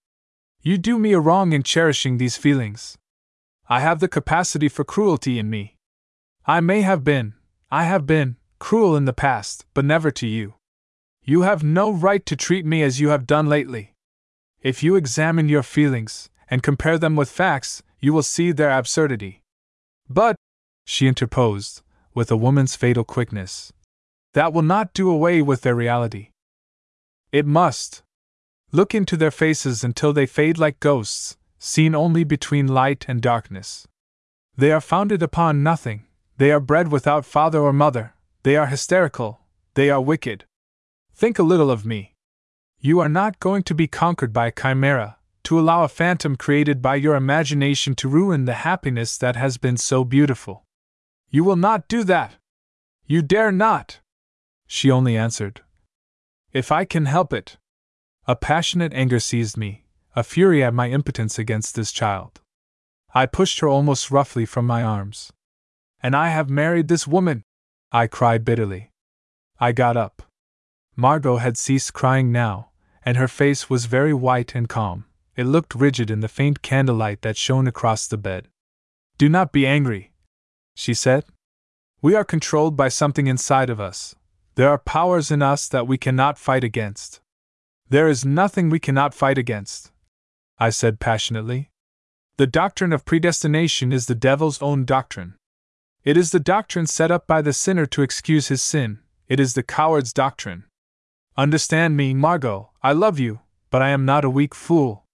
You 0.62 0.78
do 0.78 0.98
me 0.98 1.14
a 1.14 1.20
wrong 1.20 1.54
in 1.54 1.64
cherishing 1.64 2.18
these 2.18 2.38
feelings. 2.38 2.98
I 3.68 3.80
have 3.80 4.00
the 4.00 4.08
capacity 4.08 4.70
for 4.70 4.84
cruelty 4.84 5.40
in 5.40 5.50
me. 5.50 5.78
I 6.46 6.60
may 6.60 6.82
have 6.82 7.04
been, 7.04 7.34
I 7.72 7.84
have 7.86 8.06
been, 8.06 8.38
cruel 8.66 8.96
in 8.96 9.06
the 9.06 9.14
past, 9.14 9.64
but 9.76 9.86
never 9.86 10.10
to 10.10 10.26
you. 10.26 10.56
You 11.24 11.44
have 11.44 11.64
no 11.64 11.92
right 11.92 12.26
to 12.26 12.36
treat 12.36 12.66
me 12.66 12.82
as 12.82 13.00
you 13.00 13.10
have 13.10 13.28
done 13.28 13.46
lately. 13.46 13.94
If 14.64 14.82
you 14.82 14.96
examine 14.96 15.48
your 15.50 15.62
feelings, 15.62 16.32
and 16.50 16.64
compare 16.64 16.98
them 16.98 17.16
with 17.16 17.30
facts, 17.30 17.84
you 18.00 18.12
will 18.12 18.24
see 18.24 18.52
their 18.52 18.72
absurdity. 18.72 19.44
But, 20.10 20.36
she 20.84 21.08
interposed, 21.08 21.84
with 22.16 22.32
a 22.32 22.36
woman's 22.36 22.76
fatal 22.76 23.04
quickness, 23.04 23.72
that 24.34 24.52
will 24.52 24.64
not 24.64 24.96
do 24.96 25.12
away 25.12 25.44
with 25.44 25.62
their 25.62 25.76
reality. 25.76 26.30
It 27.32 27.46
must. 27.46 28.02
Look 28.72 28.96
into 28.96 29.16
their 29.16 29.30
faces 29.30 29.84
until 29.84 30.12
they 30.12 30.26
fade 30.26 30.58
like 30.58 30.80
ghosts, 30.80 31.38
seen 31.60 31.94
only 31.94 32.24
between 32.24 32.66
light 32.82 33.06
and 33.08 33.22
darkness. 33.22 33.88
They 34.58 34.72
are 34.72 34.82
founded 34.82 35.22
upon 35.22 35.62
nothing, 35.62 36.08
they 36.38 36.52
are 36.52 36.60
bred 36.60 36.92
without 36.92 37.26
father 37.26 37.60
or 37.60 37.72
mother, 37.72 38.15
they 38.46 38.56
are 38.56 38.68
hysterical, 38.68 39.40
they 39.74 39.90
are 39.90 40.00
wicked. 40.00 40.46
Think 41.16 41.40
a 41.40 41.50
little 41.52 41.72
of 41.72 41.84
me. 41.84 42.14
You 42.80 43.00
are 43.00 43.10
not 43.10 43.40
going 43.40 43.64
to 43.64 43.74
be 43.74 43.88
conquered 43.88 44.32
by 44.32 44.46
a 44.46 44.52
chimera, 44.52 45.18
to 45.46 45.60
allow 45.60 45.84
a 45.84 45.88
phantom 45.88 46.36
created 46.36 46.80
by 46.80 46.98
your 46.98 47.16
imagination 47.16 47.96
to 47.96 48.08
ruin 48.08 48.46
the 48.46 48.62
happiness 48.70 49.18
that 49.18 49.36
has 49.36 49.58
been 49.58 49.78
so 49.78 50.04
beautiful. 50.04 50.64
You 51.32 51.44
will 51.44 51.56
not 51.56 51.88
do 51.88 52.04
that. 52.04 52.36
You 53.08 53.24
dare 53.24 53.52
not. 53.52 54.00
She 54.68 54.92
only 54.92 55.18
answered, 55.18 55.62
If 56.54 56.72
I 56.72 56.86
can 56.86 57.06
help 57.06 57.34
it. 57.34 57.58
A 58.28 58.36
passionate 58.36 58.94
anger 58.94 59.20
seized 59.20 59.58
me, 59.58 59.86
a 60.16 60.22
fury 60.22 60.64
at 60.64 60.76
my 60.76 60.92
impotence 60.92 61.40
against 61.40 61.74
this 61.74 61.92
child. 61.92 62.42
I 63.12 63.26
pushed 63.26 63.60
her 63.62 63.68
almost 63.68 64.12
roughly 64.12 64.46
from 64.46 64.68
my 64.68 64.84
arms. 64.84 65.34
And 66.04 66.16
I 66.16 66.30
have 66.30 66.48
married 66.48 66.90
this 66.90 67.08
woman! 67.08 67.44
I 67.96 68.08
cried 68.08 68.44
bitterly. 68.44 68.92
I 69.58 69.72
got 69.72 69.96
up. 69.96 70.22
Margot 70.98 71.38
had 71.38 71.56
ceased 71.56 71.94
crying 71.94 72.30
now, 72.30 72.72
and 73.06 73.16
her 73.16 73.30
face 73.30 73.70
was 73.70 73.86
very 73.86 74.14
white 74.14 74.54
and 74.54 74.68
calm. 74.68 75.06
It 75.38 75.46
looked 75.46 75.74
rigid 75.74 76.12
in 76.12 76.20
the 76.20 76.28
faint 76.28 76.62
candlelight 76.62 77.22
that 77.22 77.38
shone 77.38 77.68
across 77.68 78.06
the 78.06 78.18
bed. 78.18 78.50
Do 79.18 79.30
not 79.30 79.54
be 79.54 79.66
angry, 79.66 80.12
she 80.76 80.94
said. 80.94 81.24
We 82.02 82.16
are 82.16 82.26
controlled 82.26 82.76
by 82.76 82.90
something 82.90 83.28
inside 83.28 83.70
of 83.70 83.80
us. 83.80 84.14
There 84.56 84.68
are 84.68 84.78
powers 84.78 85.32
in 85.32 85.42
us 85.42 85.70
that 85.70 85.88
we 85.88 85.98
cannot 85.98 86.38
fight 86.38 86.66
against. 86.66 87.22
There 87.88 88.10
is 88.10 88.26
nothing 88.26 88.70
we 88.70 88.80
cannot 88.88 89.14
fight 89.14 89.38
against, 89.38 89.94
I 90.60 90.70
said 90.70 91.00
passionately. 91.00 91.72
The 92.36 92.46
doctrine 92.46 92.92
of 92.92 93.06
predestination 93.06 93.94
is 93.94 94.08
the 94.08 94.16
devil's 94.16 94.62
own 94.62 94.84
doctrine. 94.84 95.36
It 96.06 96.18
is 96.18 96.30
the 96.30 96.40
doctrine 96.40 96.86
set 96.86 97.10
up 97.10 97.26
by 97.26 97.42
the 97.42 97.52
sinner 97.52 97.88
to 97.88 98.04
excuse 98.04 98.50
his 98.50 98.62
sin, 98.62 99.00
it 99.28 99.40
is 99.40 99.56
the 99.56 99.64
coward's 99.64 100.14
doctrine. 100.14 100.66
Understand 101.36 101.98
me, 101.98 102.14
Margot, 102.14 102.70
I 102.84 102.92
love 102.92 103.18
you, 103.18 103.40
but 103.72 103.82
I 103.82 103.90
am 103.90 104.06
not 104.06 104.24
a 104.24 104.30
weak 104.30 104.54
fool. 104.54 105.06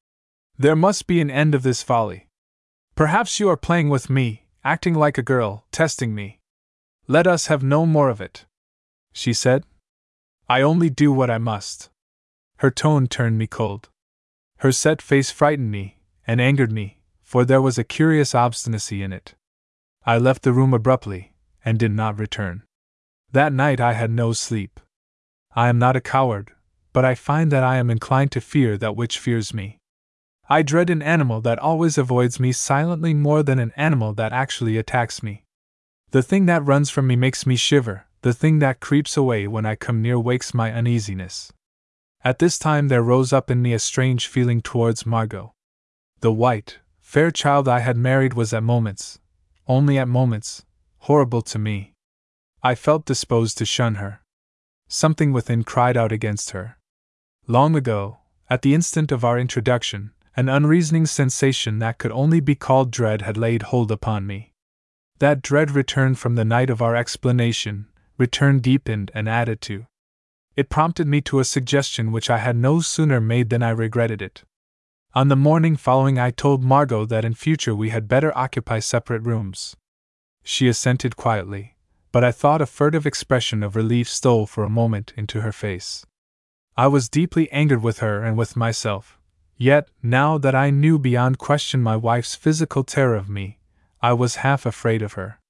There 0.58 0.76
must 0.76 1.08
be 1.08 1.22
an 1.22 1.32
end 1.32 1.56
of 1.56 1.64
this 1.64 1.82
folly. 1.82 2.28
Perhaps 2.94 3.40
you 3.40 3.48
are 3.48 3.56
playing 3.56 3.88
with 3.88 4.10
me, 4.10 4.48
acting 4.66 4.94
like 4.94 5.18
a 5.18 5.24
girl, 5.24 5.66
testing 5.72 6.14
me. 6.14 6.42
Let 7.08 7.26
us 7.26 7.48
have 7.48 7.64
no 7.64 7.86
more 7.86 8.10
of 8.10 8.20
it. 8.20 8.46
She 9.14 9.32
said. 9.32 9.64
I 10.50 10.62
only 10.62 10.90
do 10.90 11.14
what 11.14 11.30
I 11.30 11.38
must. 11.38 11.90
Her 12.58 12.70
tone 12.70 13.08
turned 13.08 13.38
me 13.38 13.48
cold. 13.48 13.88
Her 14.58 14.74
set 14.74 15.02
face 15.02 15.32
frightened 15.32 15.72
me, 15.72 16.02
and 16.28 16.42
angered 16.42 16.74
me, 16.74 17.00
for 17.24 17.46
there 17.46 17.62
was 17.62 17.78
a 17.78 17.86
curious 17.86 18.36
obstinacy 18.36 19.02
in 19.02 19.14
it. 19.14 19.36
I 20.04 20.18
left 20.18 20.42
the 20.42 20.54
room 20.54 20.74
abruptly, 20.74 21.34
and 21.64 21.78
did 21.78 21.92
not 21.92 22.20
return. 22.20 22.64
That 23.32 23.54
night 23.54 23.80
I 23.80 23.94
had 23.94 24.10
no 24.10 24.34
sleep. 24.34 24.80
I 25.56 25.70
am 25.70 25.78
not 25.78 25.96
a 25.96 26.02
coward, 26.02 26.52
but 26.92 27.06
I 27.06 27.16
find 27.16 27.52
that 27.52 27.64
I 27.64 27.78
am 27.78 27.90
inclined 27.90 28.32
to 28.32 28.42
fear 28.42 28.78
that 28.78 28.96
which 28.96 29.20
fears 29.20 29.54
me. 29.54 29.78
I 30.50 30.64
dread 30.64 30.90
an 30.90 31.02
animal 31.02 31.40
that 31.42 31.60
always 31.60 31.98
avoids 31.98 32.40
me 32.40 32.52
silently 32.52 33.14
more 33.14 33.42
than 33.44 33.60
an 33.60 33.72
animal 33.78 34.14
that 34.16 34.34
actually 34.34 34.78
attacks 34.78 35.24
me. 35.24 35.46
The 36.10 36.22
thing 36.22 36.46
that 36.48 36.66
runs 36.66 36.90
from 36.90 37.08
me 37.08 37.16
makes 37.16 37.46
me 37.46 37.56
shiver, 37.56 38.06
the 38.22 38.34
thing 38.34 38.60
that 38.60 38.82
creeps 38.82 39.16
away 39.16 39.48
when 39.48 39.66
I 39.66 39.76
come 39.76 40.02
near 40.02 40.20
wakes 40.20 40.54
my 40.54 40.74
uneasiness. 40.74 41.54
At 42.22 42.40
this 42.40 42.60
time 42.60 42.90
there 42.90 43.02
rose 43.02 43.32
up 43.32 43.50
in 43.50 43.62
me 43.62 43.72
a 43.72 43.80
strange 43.80 44.28
feeling 44.28 44.62
towards 44.62 45.06
Margot. 45.06 45.54
The 46.20 46.34
white, 46.34 46.80
fair 47.00 47.32
child 47.32 47.70
I 47.70 47.80
had 47.80 47.96
married 47.96 48.34
was 48.34 48.52
at 48.54 48.62
moments, 48.62 49.20
only 49.72 49.98
at 49.98 50.08
moments, 50.08 50.66
horrible 50.98 51.42
to 51.42 51.58
me. 51.58 51.94
I 52.62 52.76
felt 52.76 53.06
disposed 53.06 53.58
to 53.58 53.66
shun 53.66 53.96
her. 53.96 54.20
Something 54.90 55.32
within 55.32 55.64
cried 55.64 55.96
out 55.96 56.12
against 56.12 56.50
her. 56.50 56.78
Long 57.48 57.74
ago, 57.74 58.18
at 58.50 58.64
the 58.64 58.74
instant 58.74 59.14
of 59.14 59.24
our 59.24 59.40
introduction, 59.40 60.12
an 60.36 60.50
unreasoning 60.50 61.06
sensation 61.06 61.80
that 61.80 62.00
could 62.00 62.12
only 62.12 62.42
be 62.42 62.54
called 62.54 62.92
dread 62.92 63.22
had 63.22 63.38
laid 63.38 63.62
hold 63.72 63.94
upon 63.94 64.28
me. 64.28 64.52
That 65.20 65.42
dread 65.42 65.72
returned 65.72 66.20
from 66.20 66.36
the 66.36 66.44
night 66.44 66.70
of 66.70 66.82
our 66.82 66.98
explanation, 66.98 67.88
returned 68.18 68.64
deepened 68.64 69.10
and 69.16 69.30
added 69.30 69.62
to. 69.62 69.86
It 70.58 70.70
prompted 70.70 71.08
me 71.08 71.22
to 71.22 71.40
a 71.40 71.46
suggestion 71.46 72.12
which 72.12 72.30
I 72.30 72.40
had 72.40 72.58
no 72.58 72.82
sooner 72.82 73.22
made 73.22 73.50
than 73.50 73.64
I 73.64 73.70
regretted 73.70 74.22
it. 74.22 74.44
On 75.14 75.28
the 75.28 75.36
morning 75.36 75.76
following, 75.76 76.18
I 76.18 76.32
told 76.32 76.64
Margot 76.64 77.06
that 77.06 77.26
in 77.26 77.34
future 77.34 77.76
we 77.76 77.90
had 77.90 78.08
better 78.08 78.32
occupy 78.38 78.80
separate 78.80 79.24
rooms. 79.24 79.76
She 80.42 80.70
assented 80.70 81.18
quietly, 81.18 81.76
but 82.14 82.24
I 82.24 82.32
thought 82.32 82.62
a 82.62 82.66
furtive 82.66 83.06
expression 83.06 83.62
of 83.62 83.76
relief 83.76 84.08
stole 84.08 84.46
for 84.46 84.64
a 84.64 84.70
moment 84.70 85.12
into 85.18 85.42
her 85.42 85.52
face. 85.52 86.06
I 86.78 86.88
was 86.88 87.10
deeply 87.10 87.52
angered 87.52 87.84
with 87.84 88.00
her 88.00 88.24
and 88.24 88.38
with 88.38 88.56
myself, 88.56 89.20
yet, 89.58 89.90
now 90.02 90.38
that 90.38 90.56
I 90.56 90.70
knew 90.70 90.98
beyond 90.98 91.38
question 91.38 91.84
my 91.84 91.98
wife's 91.98 92.36
physical 92.36 92.86
terror 92.86 93.16
of 93.16 93.28
me, 93.28 93.60
I 94.02 94.14
was 94.14 94.36
half 94.38 94.66
afraid 94.66 95.02
of 95.02 95.14
her. 95.14 95.42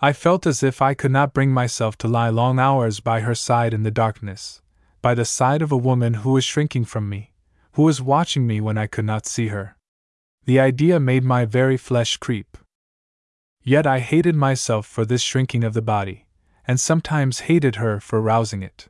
I 0.00 0.12
felt 0.12 0.46
as 0.46 0.62
if 0.62 0.80
I 0.80 0.94
could 0.94 1.10
not 1.10 1.34
bring 1.34 1.50
myself 1.50 1.98
to 1.98 2.08
lie 2.08 2.28
long 2.28 2.60
hours 2.60 3.00
by 3.00 3.22
her 3.22 3.34
side 3.34 3.74
in 3.74 3.82
the 3.82 3.90
darkness, 3.90 4.62
by 5.00 5.16
the 5.16 5.24
side 5.24 5.60
of 5.60 5.72
a 5.72 5.76
woman 5.76 6.14
who 6.22 6.30
was 6.30 6.44
shrinking 6.44 6.84
from 6.84 7.08
me 7.08 7.31
who 7.72 7.82
was 7.82 8.02
watching 8.02 8.46
me 8.46 8.60
when 8.60 8.76
I 8.76 8.86
could 8.86 9.04
not 9.04 9.26
see 9.26 9.48
her. 9.48 9.76
The 10.44 10.60
idea 10.60 11.00
made 11.00 11.24
my 11.24 11.44
very 11.44 11.76
flesh 11.76 12.16
creep. 12.16 12.58
Yet 13.62 13.86
I 13.86 14.00
hated 14.00 14.34
myself 14.34 14.86
for 14.86 15.04
this 15.04 15.22
shrinking 15.22 15.64
of 15.64 15.72
the 15.72 15.82
body, 15.82 16.26
and 16.66 16.80
sometimes 16.80 17.40
hated 17.40 17.76
her 17.76 18.00
for 18.00 18.20
rousing 18.20 18.62
it. 18.62 18.88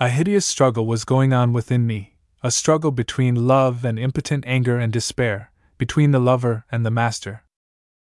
A 0.00 0.08
hideous 0.08 0.44
struggle 0.44 0.86
was 0.86 1.04
going 1.04 1.32
on 1.32 1.52
within 1.52 1.86
me, 1.86 2.16
a 2.42 2.50
struggle 2.50 2.90
between 2.90 3.46
love 3.46 3.84
and 3.84 3.98
impotent 3.98 4.44
anger 4.46 4.76
and 4.78 4.92
despair, 4.92 5.52
between 5.78 6.10
the 6.10 6.18
lover 6.18 6.64
and 6.72 6.84
the 6.84 6.90
master. 6.90 7.44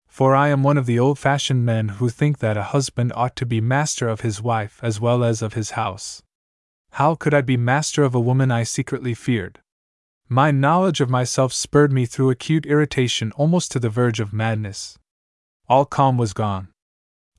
For 0.06 0.34
I 0.34 0.48
am 0.48 0.62
one 0.62 0.78
of 0.78 0.86
the 0.86 0.98
old 0.98 1.18
fashioned 1.18 1.66
men 1.66 1.88
who 1.88 2.09
think 2.09 2.38
that 2.38 2.56
a 2.56 2.70
husband 2.74 3.12
ought 3.14 3.36
to 3.36 3.46
be 3.46 3.61
master 3.61 4.09
of 4.09 4.20
his 4.20 4.40
wife 4.40 4.78
as 4.82 5.00
well 5.00 5.22
as 5.22 5.42
of 5.42 5.54
his 5.54 5.72
house. 5.72 6.22
How 6.92 7.14
could 7.14 7.34
I 7.34 7.40
be 7.40 7.56
master 7.56 8.04
of 8.04 8.14
a 8.14 8.20
woman 8.20 8.50
I 8.50 8.62
secretly 8.62 9.14
feared? 9.14 9.61
My 10.30 10.50
knowledge 10.50 11.00
of 11.00 11.08
myself 11.08 11.54
spurred 11.54 11.90
me 11.90 12.04
through 12.04 12.28
acute 12.28 12.66
irritation 12.66 13.32
almost 13.32 13.72
to 13.72 13.80
the 13.80 13.88
verge 13.88 14.20
of 14.20 14.34
madness. 14.34 14.98
All 15.68 15.86
calm 15.86 16.18
was 16.18 16.34
gone. 16.34 16.68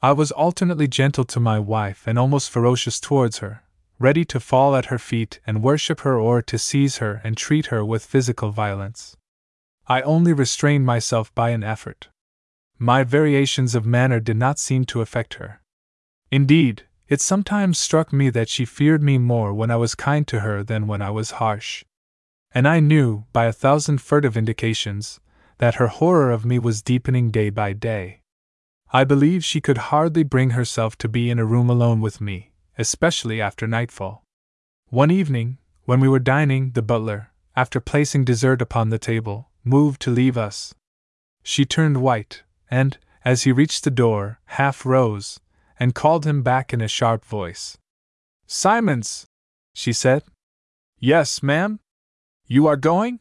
I 0.01 0.11
was 0.13 0.31
alternately 0.31 0.87
gentle 0.87 1.25
to 1.25 1.39
my 1.39 1.59
wife 1.59 2.07
and 2.07 2.17
almost 2.17 2.49
ferocious 2.49 2.99
towards 2.99 3.39
her, 3.39 3.63
ready 3.99 4.25
to 4.25 4.39
fall 4.39 4.75
at 4.75 4.85
her 4.85 4.97
feet 4.97 5.39
and 5.45 5.61
worship 5.61 5.99
her 6.01 6.17
or 6.17 6.41
to 6.41 6.57
seize 6.57 6.97
her 6.97 7.21
and 7.23 7.37
treat 7.37 7.67
her 7.67 7.85
with 7.85 8.05
physical 8.05 8.49
violence. 8.49 9.15
I 9.87 10.01
only 10.01 10.33
restrained 10.33 10.87
myself 10.87 11.33
by 11.35 11.51
an 11.51 11.63
effort. 11.63 12.09
My 12.79 13.03
variations 13.03 13.75
of 13.75 13.85
manner 13.85 14.19
did 14.19 14.37
not 14.37 14.57
seem 14.57 14.85
to 14.85 15.01
affect 15.01 15.35
her. 15.35 15.61
Indeed, 16.31 16.87
it 17.07 17.21
sometimes 17.21 17.77
struck 17.77 18.11
me 18.11 18.31
that 18.31 18.49
she 18.49 18.65
feared 18.65 19.03
me 19.03 19.19
more 19.19 19.53
when 19.53 19.69
I 19.69 19.75
was 19.75 19.93
kind 19.93 20.27
to 20.27 20.39
her 20.39 20.63
than 20.63 20.87
when 20.87 21.03
I 21.03 21.11
was 21.11 21.31
harsh. 21.31 21.83
And 22.51 22.67
I 22.67 22.79
knew, 22.79 23.25
by 23.31 23.45
a 23.45 23.53
thousand 23.53 24.01
furtive 24.01 24.35
indications, 24.35 25.19
that 25.59 25.75
her 25.75 25.87
horror 25.87 26.31
of 26.31 26.45
me 26.45 26.57
was 26.57 26.81
deepening 26.81 27.29
day 27.29 27.49
by 27.49 27.73
day. 27.73 28.21
I 28.91 29.03
believe 29.03 29.45
she 29.45 29.61
could 29.61 29.77
hardly 29.77 30.23
bring 30.23 30.51
herself 30.51 30.97
to 30.97 31.07
be 31.07 31.29
in 31.29 31.37
a 31.37 31.45
room 31.45 31.69
alone 31.69 32.01
with 32.01 32.19
me, 32.19 32.51
especially 32.77 33.39
after 33.39 33.67
nightfall. 33.67 34.23
One 34.87 35.11
evening, 35.11 35.59
when 35.85 35.99
we 35.99 36.09
were 36.09 36.19
dining, 36.19 36.71
the 36.71 36.81
butler, 36.81 37.31
after 37.55 37.79
placing 37.79 38.25
dessert 38.25 38.61
upon 38.61 38.89
the 38.89 38.97
table, 38.97 39.49
moved 39.63 40.01
to 40.01 40.11
leave 40.11 40.37
us. 40.37 40.73
She 41.43 41.65
turned 41.65 41.97
white, 41.97 42.43
and, 42.71 42.97
as 43.23 43.43
he 43.43 43.51
reached 43.51 43.83
the 43.83 43.91
door, 43.91 44.39
half 44.45 44.85
rose, 44.85 45.39
and 45.79 45.93
called 45.93 46.25
him 46.25 46.41
back 46.41 46.73
in 46.73 46.81
a 46.81 46.87
sharp 46.87 47.23
voice. 47.25 47.77
Simons! 48.47 49.27
she 49.73 49.93
said. 49.93 50.23
Yes, 50.99 51.43
ma'am? 51.43 51.79
You 52.51 52.65
are 52.65 52.77
going? 52.77 53.19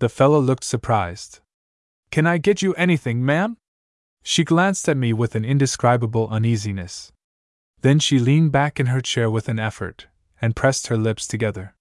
The 0.00 0.10
fellow 0.10 0.38
looked 0.38 0.64
surprised. 0.64 1.40
Can 2.10 2.26
I 2.26 2.36
get 2.36 2.60
you 2.60 2.74
anything, 2.74 3.24
ma'am? 3.24 3.56
She 4.22 4.44
glanced 4.44 4.86
at 4.86 4.98
me 4.98 5.14
with 5.14 5.34
an 5.34 5.46
indescribable 5.46 6.28
uneasiness. 6.28 7.10
Then 7.80 7.98
she 7.98 8.18
leaned 8.18 8.52
back 8.52 8.78
in 8.78 8.86
her 8.86 9.00
chair 9.00 9.30
with 9.30 9.48
an 9.48 9.58
effort, 9.58 10.08
and 10.42 10.54
pressed 10.54 10.88
her 10.88 10.98
lips 10.98 11.26
together. 11.26 11.74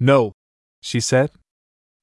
No, 0.00 0.32
she 0.80 1.00
said. 1.00 1.32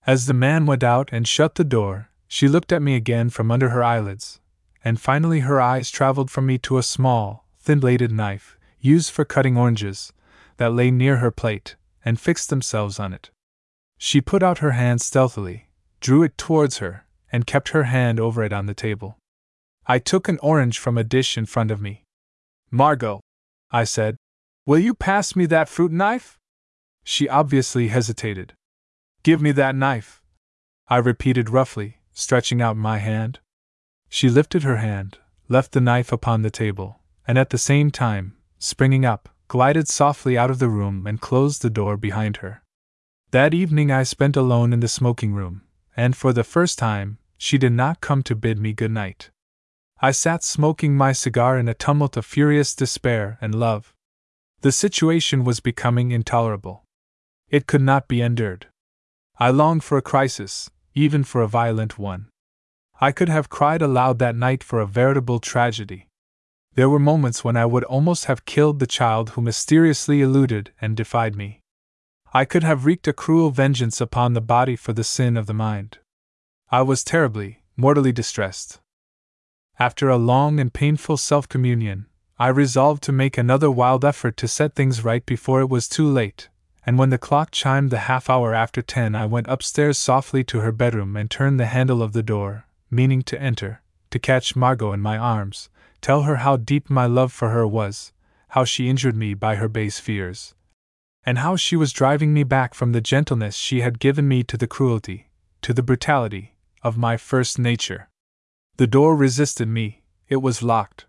As 0.06 0.28
the 0.28 0.34
man 0.36 0.68
went 0.68 0.84
out 0.84 1.10
and 1.12 1.28
shut 1.28 1.56
the 1.56 1.64
door, 1.64 2.10
she 2.28 2.48
looked 2.48 2.72
at 2.72 2.84
me 2.84 2.96
again 2.96 3.32
from 3.32 3.50
under 3.50 3.70
her 3.70 3.84
eyelids, 3.84 4.40
and 4.86 5.02
finally 5.02 5.40
her 5.40 5.60
eyes 5.60 5.90
traveled 5.90 6.30
from 6.30 6.46
me 6.46 6.60
to 6.60 6.78
a 6.78 6.84
small, 6.84 7.48
thin 7.58 7.80
bladed 7.80 8.12
knife, 8.12 8.60
used 8.80 9.10
for 9.10 9.26
cutting 9.26 9.58
oranges, 9.58 10.14
that 10.58 10.72
lay 10.72 10.92
near 10.92 11.18
her 11.18 11.32
plate, 11.32 11.78
and 12.06 12.20
fixed 12.20 12.52
themselves 12.52 13.00
on 13.00 13.12
it. 13.12 13.32
She 14.06 14.20
put 14.20 14.44
out 14.44 14.58
her 14.58 14.72
hand 14.72 15.00
stealthily, 15.00 15.70
drew 16.02 16.24
it 16.24 16.38
towards 16.38 16.80
her, 16.80 17.06
and 17.32 17.48
kept 17.48 17.70
her 17.70 17.84
hand 17.84 18.20
over 18.20 18.44
it 18.44 18.52
on 18.52 18.66
the 18.66 18.74
table. 18.74 19.18
I 19.88 19.98
took 19.98 20.28
an 20.28 20.40
orange 20.44 20.78
from 20.78 20.98
a 20.98 21.06
dish 21.06 21.38
in 21.38 21.46
front 21.46 21.72
of 21.72 21.82
me. 21.82 22.04
Margot, 22.70 23.22
I 23.72 23.86
said, 23.86 24.18
will 24.66 24.78
you 24.78 24.94
pass 24.94 25.38
me 25.38 25.46
that 25.46 25.70
fruit 25.70 25.94
knife? 25.94 26.38
She 27.06 27.30
obviously 27.30 27.88
hesitated. 27.88 28.52
Give 29.24 29.42
me 29.42 29.54
that 29.54 29.74
knife, 29.74 30.22
I 30.90 30.98
repeated 30.98 31.50
roughly, 31.50 32.00
stretching 32.12 32.62
out 32.62 32.76
my 32.76 32.98
hand. 32.98 33.40
She 34.10 34.28
lifted 34.28 34.64
her 34.64 34.78
hand, 34.78 35.18
left 35.48 35.72
the 35.72 35.80
knife 35.80 36.12
upon 36.12 36.42
the 36.42 36.52
table, 36.52 37.00
and 37.26 37.38
at 37.38 37.52
the 37.52 37.58
same 37.58 37.90
time, 37.90 38.36
springing 38.60 39.06
up, 39.06 39.30
glided 39.48 39.88
softly 39.88 40.38
out 40.38 40.52
of 40.52 40.60
the 40.60 40.68
room 40.68 41.08
and 41.08 41.22
closed 41.22 41.62
the 41.62 41.70
door 41.70 41.96
behind 41.96 42.38
her. 42.44 42.63
That 43.34 43.56
evening 43.56 43.90
I 43.90 44.04
spent 44.04 44.38
alone 44.38 44.74
in 44.74 44.80
the 44.80 44.88
smoking 44.88 45.34
room, 45.34 45.64
and 45.98 46.16
for 46.16 46.34
the 46.34 46.44
first 46.44 46.78
time, 46.78 47.18
she 47.36 47.58
did 47.58 47.72
not 47.72 48.00
come 48.00 48.22
to 48.22 48.36
bid 48.36 48.60
me 48.60 48.74
good 48.74 48.92
night. 48.92 49.32
I 50.00 50.12
sat 50.12 50.44
smoking 50.44 50.96
my 50.96 51.14
cigar 51.14 51.58
in 51.58 51.68
a 51.68 51.74
tumult 51.74 52.16
of 52.16 52.28
furious 52.28 52.76
despair 52.76 53.40
and 53.42 53.56
love. 53.56 53.92
The 54.62 54.72
situation 54.72 55.44
was 55.44 55.62
becoming 55.62 56.12
intolerable. 56.12 56.84
It 57.50 57.66
could 57.66 57.82
not 57.82 58.08
be 58.08 58.22
endured. 58.22 58.68
I 59.40 59.50
longed 59.50 59.84
for 59.84 59.98
a 59.98 60.04
crisis, 60.04 60.70
even 60.94 61.24
for 61.24 61.42
a 61.42 61.48
violent 61.48 61.98
one. 61.98 62.28
I 63.02 63.12
could 63.12 63.30
have 63.30 63.50
cried 63.50 63.82
aloud 63.82 64.20
that 64.20 64.36
night 64.36 64.64
for 64.64 64.80
a 64.80 64.86
veritable 64.86 65.40
tragedy. 65.40 66.08
There 66.76 66.88
were 66.88 67.00
moments 67.00 67.44
when 67.44 67.58
I 67.58 67.66
would 67.66 67.84
almost 67.86 68.26
have 68.26 68.46
killed 68.46 68.78
the 68.78 68.86
child 68.86 69.32
who 69.32 69.42
mysteriously 69.42 70.22
eluded 70.22 70.72
and 70.80 70.96
defied 70.96 71.36
me. 71.36 71.62
I 72.36 72.46
could 72.46 72.64
have 72.64 72.84
wreaked 72.84 73.08
a 73.08 73.14
cruel 73.14 73.52
vengeance 73.52 74.02
upon 74.02 74.34
the 74.34 74.42
body 74.42 74.76
for 74.76 74.92
the 74.92 75.04
sin 75.04 75.38
of 75.38 75.46
the 75.46 75.54
mind. 75.54 76.00
I 76.72 76.82
was 76.82 77.04
terribly, 77.04 77.62
mortally 77.78 78.12
distressed. 78.12 78.80
After 79.78 80.10
a 80.10 80.18
long 80.18 80.60
and 80.60 80.74
painful 80.74 81.18
self 81.18 81.48
communion, 81.48 82.08
I 82.40 82.48
resolved 82.48 83.04
to 83.04 83.12
make 83.12 83.38
another 83.38 83.70
wild 83.70 84.04
effort 84.04 84.36
to 84.38 84.48
set 84.48 84.74
things 84.74 85.04
right 85.04 85.24
before 85.24 85.62
it 85.62 85.70
was 85.70 85.88
too 85.88 86.08
late, 86.08 86.50
and 86.88 86.98
when 86.98 87.12
the 87.12 87.20
clock 87.20 87.52
chimed 87.52 87.92
the 87.92 88.10
half 88.10 88.32
hour 88.32 88.52
after 88.52 88.82
ten, 88.82 89.14
I 89.14 89.28
went 89.28 89.48
upstairs 89.48 90.00
softly 90.00 90.44
to 90.46 90.62
her 90.62 90.72
bedroom 90.72 91.16
and 91.16 91.30
turned 91.30 91.60
the 91.60 91.68
handle 91.68 92.02
of 92.02 92.14
the 92.14 92.24
door, 92.24 92.66
meaning 92.90 93.22
to 93.24 93.40
enter, 93.40 93.84
to 94.10 94.18
catch 94.18 94.56
Margot 94.56 94.92
in 94.92 95.02
my 95.02 95.20
arms, 95.20 95.70
tell 96.02 96.24
her 96.24 96.38
how 96.38 96.58
deep 96.58 96.90
my 96.90 97.06
love 97.06 97.32
for 97.32 97.52
her 97.52 97.68
was, 97.68 98.12
how 98.50 98.64
she 98.64 98.90
injured 98.90 99.16
me 99.16 99.36
by 99.36 99.58
her 99.58 99.70
base 99.70 100.00
fears, 100.00 100.56
and 101.26 101.38
how 101.40 101.56
she 101.56 101.76
was 101.76 101.94
driving 101.94 102.34
me 102.34 102.44
back 102.44 102.74
from 102.74 102.92
the 102.92 103.02
gentleness 103.02 103.56
she 103.56 103.82
had 103.82 104.00
given 104.00 104.28
me 104.28 104.44
to 104.44 104.58
the 104.58 104.68
cruelty, 104.68 105.30
to 105.62 105.74
the 105.74 105.84
brutality, 105.84 106.56
of 106.82 106.98
my 106.98 107.16
first 107.18 107.58
nature. 107.58 108.10
The 108.78 108.88
door 108.88 109.16
resisted 109.16 109.68
me, 109.68 110.04
it 110.28 110.38
was 110.38 110.64
locked. 110.64 111.06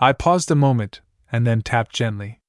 I 0.00 0.12
paused 0.12 0.50
a 0.50 0.54
moment, 0.54 1.00
and 1.30 1.46
then 1.46 1.62
tapped 1.62 1.94
gently. 1.94 2.40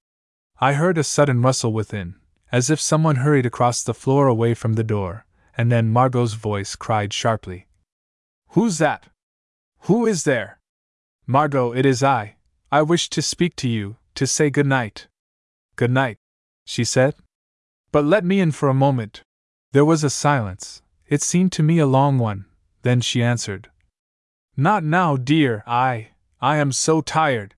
I 0.59 0.73
heard 0.73 0.97
a 0.97 1.03
sudden 1.03 1.41
rustle 1.41 1.71
within, 1.71 2.15
as 2.51 2.69
if 2.69 2.79
someone 2.79 3.17
hurried 3.17 3.45
across 3.45 3.83
the 3.83 3.93
floor 3.93 4.27
away 4.27 4.53
from 4.53 4.73
the 4.73 4.83
door, 4.83 5.25
and 5.57 5.71
then 5.71 5.89
Margot's 5.89 6.33
voice 6.33 6.75
cried 6.75 7.13
sharply 7.13 7.67
Who's 8.49 8.77
that? 8.77 9.07
Who 9.81 10.05
is 10.05 10.23
there? 10.23 10.59
Margot, 11.25 11.73
it 11.73 11.85
is 11.85 12.01
I. 12.01 12.35
I 12.71 12.81
wish 12.81 13.09
to 13.09 13.21
speak 13.21 13.55
to 13.57 13.69
you, 13.69 13.97
to 14.15 14.25
say 14.25 14.49
good 14.49 14.65
night. 14.65 15.07
Good 15.75 15.91
night, 15.91 16.17
she 16.67 16.83
said. 16.83 17.15
But 17.91 18.03
let 18.03 18.25
me 18.25 18.39
in 18.41 18.51
for 18.51 18.67
a 18.67 18.73
moment. 18.73 19.21
There 19.71 19.85
was 19.85 20.03
a 20.03 20.09
silence. 20.09 20.81
It 21.07 21.21
seemed 21.21 21.53
to 21.53 21.63
me 21.63 21.79
a 21.79 21.87
long 21.87 22.19
one. 22.19 22.45
Then 22.81 22.99
she 22.99 23.23
answered. 23.23 23.69
Not 24.57 24.83
now, 24.83 25.15
dear, 25.15 25.63
I. 25.65 26.09
I 26.41 26.57
am 26.57 26.71
so 26.71 27.01
tired. 27.01 27.55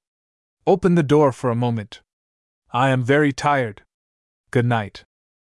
Open 0.67 0.93
the 0.93 1.03
door 1.03 1.31
for 1.31 1.49
a 1.49 1.55
moment. 1.55 2.01
I 2.71 2.89
am 2.89 3.03
very 3.03 3.33
tired. 3.33 3.81
Good 4.51 4.65
night. 4.65 5.03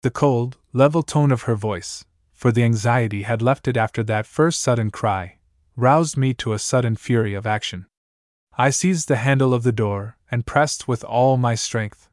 The 0.02 0.10
cold, 0.10 0.56
level 0.72 1.02
tone 1.02 1.32
of 1.32 1.42
her 1.42 1.56
voice, 1.56 2.04
for 2.32 2.52
the 2.52 2.62
anxiety 2.62 3.22
had 3.24 3.42
left 3.42 3.66
it 3.66 3.76
after 3.76 4.04
that 4.04 4.26
first 4.26 4.62
sudden 4.62 4.90
cry, 4.92 5.38
roused 5.74 6.16
me 6.16 6.32
to 6.34 6.52
a 6.52 6.58
sudden 6.60 6.94
fury 6.94 7.34
of 7.34 7.46
action. 7.46 7.86
I 8.56 8.70
seized 8.70 9.08
the 9.08 9.16
handle 9.16 9.52
of 9.52 9.64
the 9.64 9.72
door 9.72 10.16
and 10.30 10.46
pressed 10.46 10.86
with 10.86 11.02
all 11.02 11.36
my 11.36 11.56
strength. 11.56 12.07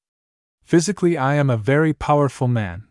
Physically, 0.65 1.15
I 1.15 1.35
am 1.35 1.51
a 1.51 1.57
very 1.57 1.93
powerful 1.93 2.47
man. 2.47 2.87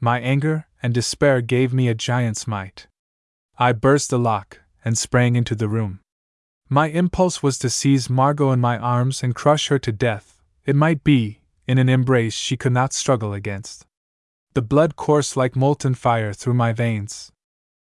My 0.00 0.18
anger 0.18 0.66
and 0.82 0.94
despair 0.94 1.42
gave 1.42 1.74
me 1.74 1.86
a 1.86 1.94
giant's 1.94 2.46
might. 2.46 2.86
I 3.58 3.72
burst 3.72 4.08
the 4.08 4.18
lock 4.18 4.62
and 4.82 4.96
sprang 4.96 5.36
into 5.36 5.54
the 5.54 5.68
room. 5.68 6.00
My 6.70 6.86
impulse 6.88 7.42
was 7.42 7.58
to 7.58 7.68
seize 7.68 8.08
Margot 8.08 8.50
in 8.52 8.60
my 8.60 8.78
arms 8.78 9.22
and 9.22 9.34
crush 9.34 9.68
her 9.68 9.78
to 9.78 9.92
death, 9.92 10.40
it 10.64 10.74
might 10.74 11.04
be, 11.04 11.40
in 11.66 11.76
an 11.76 11.90
embrace 11.90 12.32
she 12.32 12.56
could 12.56 12.72
not 12.72 12.94
struggle 12.94 13.34
against. 13.34 13.84
The 14.54 14.62
blood 14.62 14.96
coursed 14.96 15.36
like 15.36 15.54
molten 15.54 15.94
fire 15.94 16.32
through 16.32 16.54
my 16.54 16.72
veins. 16.72 17.30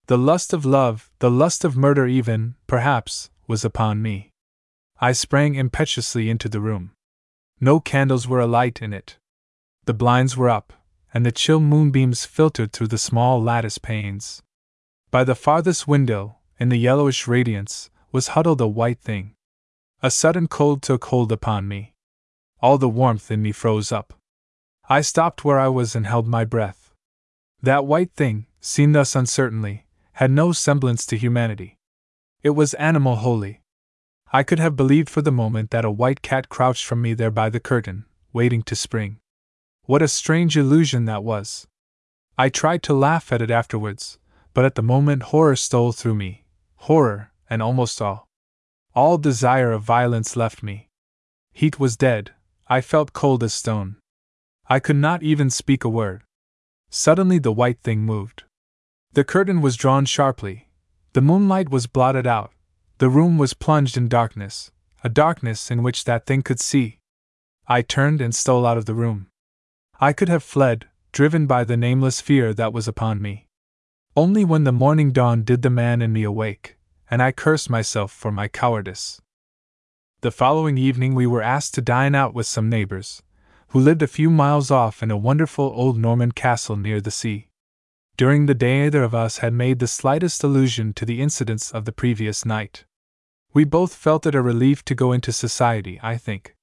The 0.07 0.17
lust 0.17 0.53
of 0.53 0.65
love, 0.65 1.11
the 1.19 1.31
lust 1.31 1.65
of 1.65 1.75
murder, 1.75 2.07
even, 2.07 2.55
perhaps, 2.67 3.29
was 3.47 3.65
upon 3.65 4.01
me. 4.01 4.31
I 5.01 5.11
sprang 5.11 5.55
impetuously 5.55 6.29
into 6.29 6.47
the 6.47 6.61
room. 6.61 6.91
No 7.59 7.81
candles 7.81 8.27
were 8.29 8.39
alight 8.39 8.81
in 8.81 8.93
it. 8.93 9.17
The 9.85 9.93
blinds 9.93 10.35
were 10.35 10.49
up, 10.49 10.73
and 11.13 11.25
the 11.25 11.31
chill 11.31 11.59
moonbeams 11.59 12.25
filtered 12.25 12.73
through 12.73 12.87
the 12.87 12.97
small 12.97 13.41
lattice 13.41 13.77
panes. 13.77 14.41
By 15.11 15.23
the 15.23 15.35
farthest 15.35 15.87
window, 15.87 16.37
in 16.59 16.69
the 16.69 16.77
yellowish 16.77 17.27
radiance, 17.27 17.89
was 18.11 18.29
huddled 18.29 18.61
a 18.61 18.67
white 18.67 18.99
thing. 18.99 19.35
A 20.01 20.11
sudden 20.11 20.47
cold 20.47 20.81
took 20.81 21.05
hold 21.05 21.31
upon 21.31 21.67
me. 21.67 21.93
All 22.61 22.77
the 22.77 22.89
warmth 22.89 23.31
in 23.31 23.41
me 23.41 23.51
froze 23.51 23.91
up. 23.91 24.13
I 24.89 25.01
stopped 25.01 25.45
where 25.45 25.59
I 25.59 25.67
was 25.67 25.95
and 25.95 26.05
held 26.05 26.27
my 26.27 26.45
breath. 26.45 26.93
That 27.61 27.85
white 27.85 28.11
thing, 28.13 28.47
seen 28.59 28.91
thus 28.91 29.15
uncertainly, 29.15 29.85
had 30.13 30.31
no 30.31 30.51
semblance 30.51 31.05
to 31.07 31.17
humanity. 31.17 31.77
It 32.43 32.51
was 32.51 32.73
animal 32.75 33.17
wholly, 33.17 33.61
I 34.35 34.43
could 34.43 34.59
have 34.59 34.75
believed 34.75 35.09
for 35.09 35.21
the 35.21 35.31
moment 35.31 35.71
that 35.71 35.85
a 35.85 35.91
white 35.91 36.21
cat 36.21 36.49
crouched 36.49 36.85
from 36.85 37.01
me 37.01 37.13
there 37.13 37.31
by 37.31 37.49
the 37.49 37.59
curtain, 37.59 38.05
waiting 38.33 38.63
to 38.63 38.75
spring. 38.75 39.19
What 39.85 40.01
a 40.01 40.07
strange 40.07 40.57
illusion 40.57 41.05
that 41.05 41.23
was! 41.23 41.67
I 42.37 42.49
tried 42.49 42.83
to 42.83 42.93
laugh 42.93 43.31
at 43.31 43.41
it 43.41 43.51
afterwards, 43.51 44.17
but 44.53 44.65
at 44.65 44.75
the 44.75 44.81
moment 44.81 45.23
horror 45.23 45.55
stole 45.55 45.91
through 45.91 46.15
me 46.15 46.45
horror, 46.85 47.31
and 47.49 47.63
almost 47.63 47.99
all. 47.99 48.27
All 48.93 49.17
desire 49.17 49.71
of 49.71 49.81
violence 49.81 50.35
left 50.35 50.61
me. 50.61 50.87
Heat 51.51 51.79
was 51.79 51.97
dead, 51.97 52.31
I 52.67 52.81
felt 52.81 53.13
cold 53.13 53.43
as 53.43 53.53
stone. 53.53 53.97
I 54.67 54.79
could 54.79 54.95
not 54.95 55.23
even 55.23 55.49
speak 55.49 55.83
a 55.83 55.89
word. 55.89 56.23
Suddenly 56.91 57.39
the 57.39 57.51
white 57.51 57.79
thing 57.81 58.01
moved. 58.01 58.43
The 59.13 59.23
curtain 59.23 59.61
was 59.61 59.75
drawn 59.75 60.05
sharply, 60.05 60.69
the 61.13 61.21
moonlight 61.21 61.69
was 61.69 61.87
blotted 61.87 62.27
out, 62.27 62.51
the 62.99 63.09
room 63.09 63.37
was 63.37 63.53
plunged 63.53 63.97
in 63.97 64.07
darkness, 64.07 64.71
a 65.03 65.09
darkness 65.09 65.71
in 65.71 65.81
which 65.81 66.03
that 66.03 66.27
thing 66.27 66.43
could 66.43 66.59
see. 66.59 66.99
I 67.67 67.81
turned 67.81 68.21
and 68.21 68.35
stole 68.35 68.65
out 68.65 68.77
of 68.77 68.85
the 68.85 68.93
room. 68.93 69.27
I 69.99 70.11
could 70.11 70.29
have 70.29 70.43
fled, 70.43 70.87
driven 71.11 71.47
by 71.47 71.63
the 71.63 71.77
nameless 71.77 72.19
fear 72.19 72.53
that 72.53 72.73
was 72.73 72.87
upon 72.87 73.21
me. 73.21 73.47
Only 74.17 74.43
when 74.43 74.65
the 74.65 74.71
morning 74.71 75.11
dawned 75.11 75.45
did 75.45 75.61
the 75.61 75.69
man 75.69 76.01
in 76.01 76.11
me 76.11 76.23
awake, 76.23 76.77
and 77.09 77.21
I 77.21 77.31
cursed 77.31 77.69
myself 77.69 78.11
for 78.11 78.31
my 78.31 78.47
cowardice. 78.47 79.21
The 80.21 80.31
following 80.31 80.77
evening 80.77 81.15
we 81.15 81.27
were 81.27 81.41
asked 81.41 81.73
to 81.75 81.81
dine 81.81 82.15
out 82.15 82.33
with 82.33 82.47
some 82.47 82.69
neighbors, 82.69 83.21
who 83.69 83.79
lived 83.79 84.01
a 84.01 84.07
few 84.07 84.29
miles 84.29 84.71
off 84.71 85.01
in 85.01 85.11
a 85.11 85.17
wonderful 85.17 85.71
old 85.75 85.97
Norman 85.97 86.31
castle 86.31 86.75
near 86.75 86.99
the 86.99 87.11
sea. 87.11 87.49
During 88.17 88.45
the 88.45 88.53
day, 88.53 88.83
neither 88.83 89.03
of 89.03 89.13
us 89.13 89.39
had 89.39 89.53
made 89.53 89.79
the 89.79 89.87
slightest 89.87 90.43
allusion 90.43 90.93
to 90.93 91.05
the 91.05 91.21
incidents 91.21 91.71
of 91.71 91.85
the 91.85 91.91
previous 91.91 92.45
night. 92.45 92.85
We 93.53 93.63
both 93.63 93.93
felt 93.93 94.25
it 94.25 94.35
a 94.35 94.41
relief 94.41 94.83
to 94.85 94.95
go 94.95 95.11
into 95.11 95.31
society, 95.31 95.99
I 96.01 96.17
think. 96.17 96.55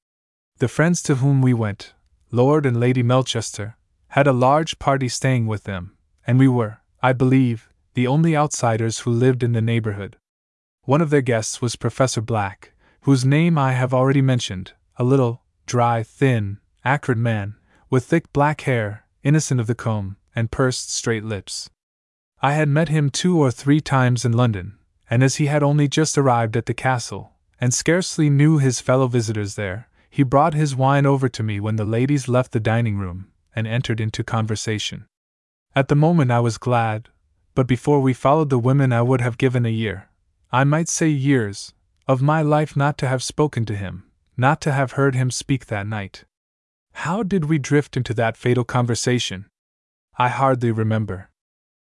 The 0.59 0.69
friends 0.69 1.03
to 1.05 1.17
whom 1.17 1.43
we 1.43 1.55
went, 1.55 1.95
Lord 2.35 2.65
and 2.65 2.81
Lady 2.81 3.03
Melchester, 3.03 3.77
had 4.09 4.27
a 4.27 4.33
large 4.33 4.79
party 4.79 5.07
staying 5.07 5.47
with 5.47 5.65
them, 5.65 5.99
and 6.27 6.39
we 6.39 6.49
were, 6.49 6.79
I 7.03 7.13
believe, 7.13 7.69
the 7.93 8.07
only 8.07 8.35
outsiders 8.35 9.01
who 9.01 9.11
lived 9.11 9.43
in 9.43 9.53
the 9.53 9.61
neighborhood. 9.61 10.17
One 10.85 11.03
of 11.03 11.11
their 11.11 11.21
guests 11.21 11.61
was 11.61 11.77
Professor 11.77 12.23
Black, 12.23 12.73
whose 13.03 13.23
name 13.23 13.59
I 13.59 13.73
have 13.73 13.93
already 13.93 14.23
mentioned, 14.23 14.73
a 14.97 15.05
little, 15.05 15.43
dry, 15.67 16.03
thin, 16.03 16.57
acrid 16.87 17.19
man, 17.19 17.57
with 17.91 18.07
thick 18.07 18.33
black 18.33 18.63
hair, 18.63 19.05
innocent 19.23 19.61
of 19.61 19.67
the 19.67 19.75
comb, 19.75 20.17
and 20.35 20.51
pursed 20.51 20.91
straight 20.91 21.25
lips. 21.25 21.69
I 22.41 22.55
had 22.55 22.69
met 22.71 22.89
him 22.89 23.11
two 23.11 23.39
or 23.39 23.51
three 23.51 23.83
times 23.83 24.25
in 24.25 24.33
London, 24.33 24.79
and 25.11 25.23
as 25.23 25.37
he 25.37 25.47
had 25.47 25.63
only 25.63 25.87
just 25.87 26.17
arrived 26.17 26.57
at 26.57 26.65
the 26.65 26.73
castle, 26.73 27.35
and 27.61 27.75
scarcely 27.75 28.31
knew 28.31 28.57
his 28.57 28.81
fellow 28.81 29.07
visitors 29.07 29.55
there, 29.57 29.91
he 30.13 30.23
brought 30.23 30.53
his 30.53 30.77
wine 30.77 31.07
over 31.07 31.27
to 31.27 31.43
me 31.43 31.59
when 31.59 31.77
the 31.77 31.87
ladies 31.87 32.29
left 32.29 32.53
the 32.53 32.61
dining 32.61 32.99
room, 32.99 33.29
and 33.57 33.67
entered 33.67 33.99
into 33.99 34.23
conversation. 34.23 35.07
At 35.75 35.89
the 35.89 35.95
moment 35.95 36.31
I 36.31 36.39
was 36.39 36.59
glad, 36.59 37.09
but 37.55 37.67
before 37.67 37.99
we 37.99 38.13
followed 38.13 38.51
the 38.51 38.59
women 38.59 38.93
I 38.93 39.01
would 39.01 39.23
have 39.23 39.39
given 39.39 39.65
a 39.65 39.71
year, 39.71 40.11
I 40.53 40.65
might 40.65 40.91
say 40.91 41.09
years, 41.09 41.73
of 42.07 42.21
my 42.21 42.43
life 42.43 42.77
not 42.77 42.99
to 42.99 43.09
have 43.09 43.23
spoken 43.23 43.65
to 43.65 43.75
him, 43.75 44.05
not 44.37 44.61
to 44.61 44.73
have 44.73 44.93
heard 44.93 45.15
him 45.15 45.31
speak 45.31 45.67
that 45.67 45.87
night. 45.87 46.25
How 46.93 47.23
did 47.23 47.47
we 47.47 47.59
drift 47.59 47.97
into 47.97 48.13
that 48.13 48.37
fatal 48.37 48.65
conversation? 48.65 49.47
I 50.19 50.29
hardly 50.29 50.73
remember. 50.73 51.31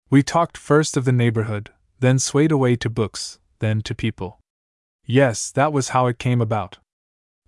We 0.09 0.23
talked 0.23 0.57
first 0.57 0.97
of 0.97 1.05
the 1.05 1.13
neighborhood, 1.13 1.73
then 2.01 2.19
swayed 2.19 2.53
away 2.53 2.77
to 2.77 2.89
books, 2.89 3.39
then 3.59 3.83
to 3.83 3.95
people. 3.95 4.41
Yes, 5.05 5.51
that 5.51 5.75
was 5.75 5.91
how 5.91 6.07
it 6.07 6.19
came 6.19 6.41
about. 6.41 6.79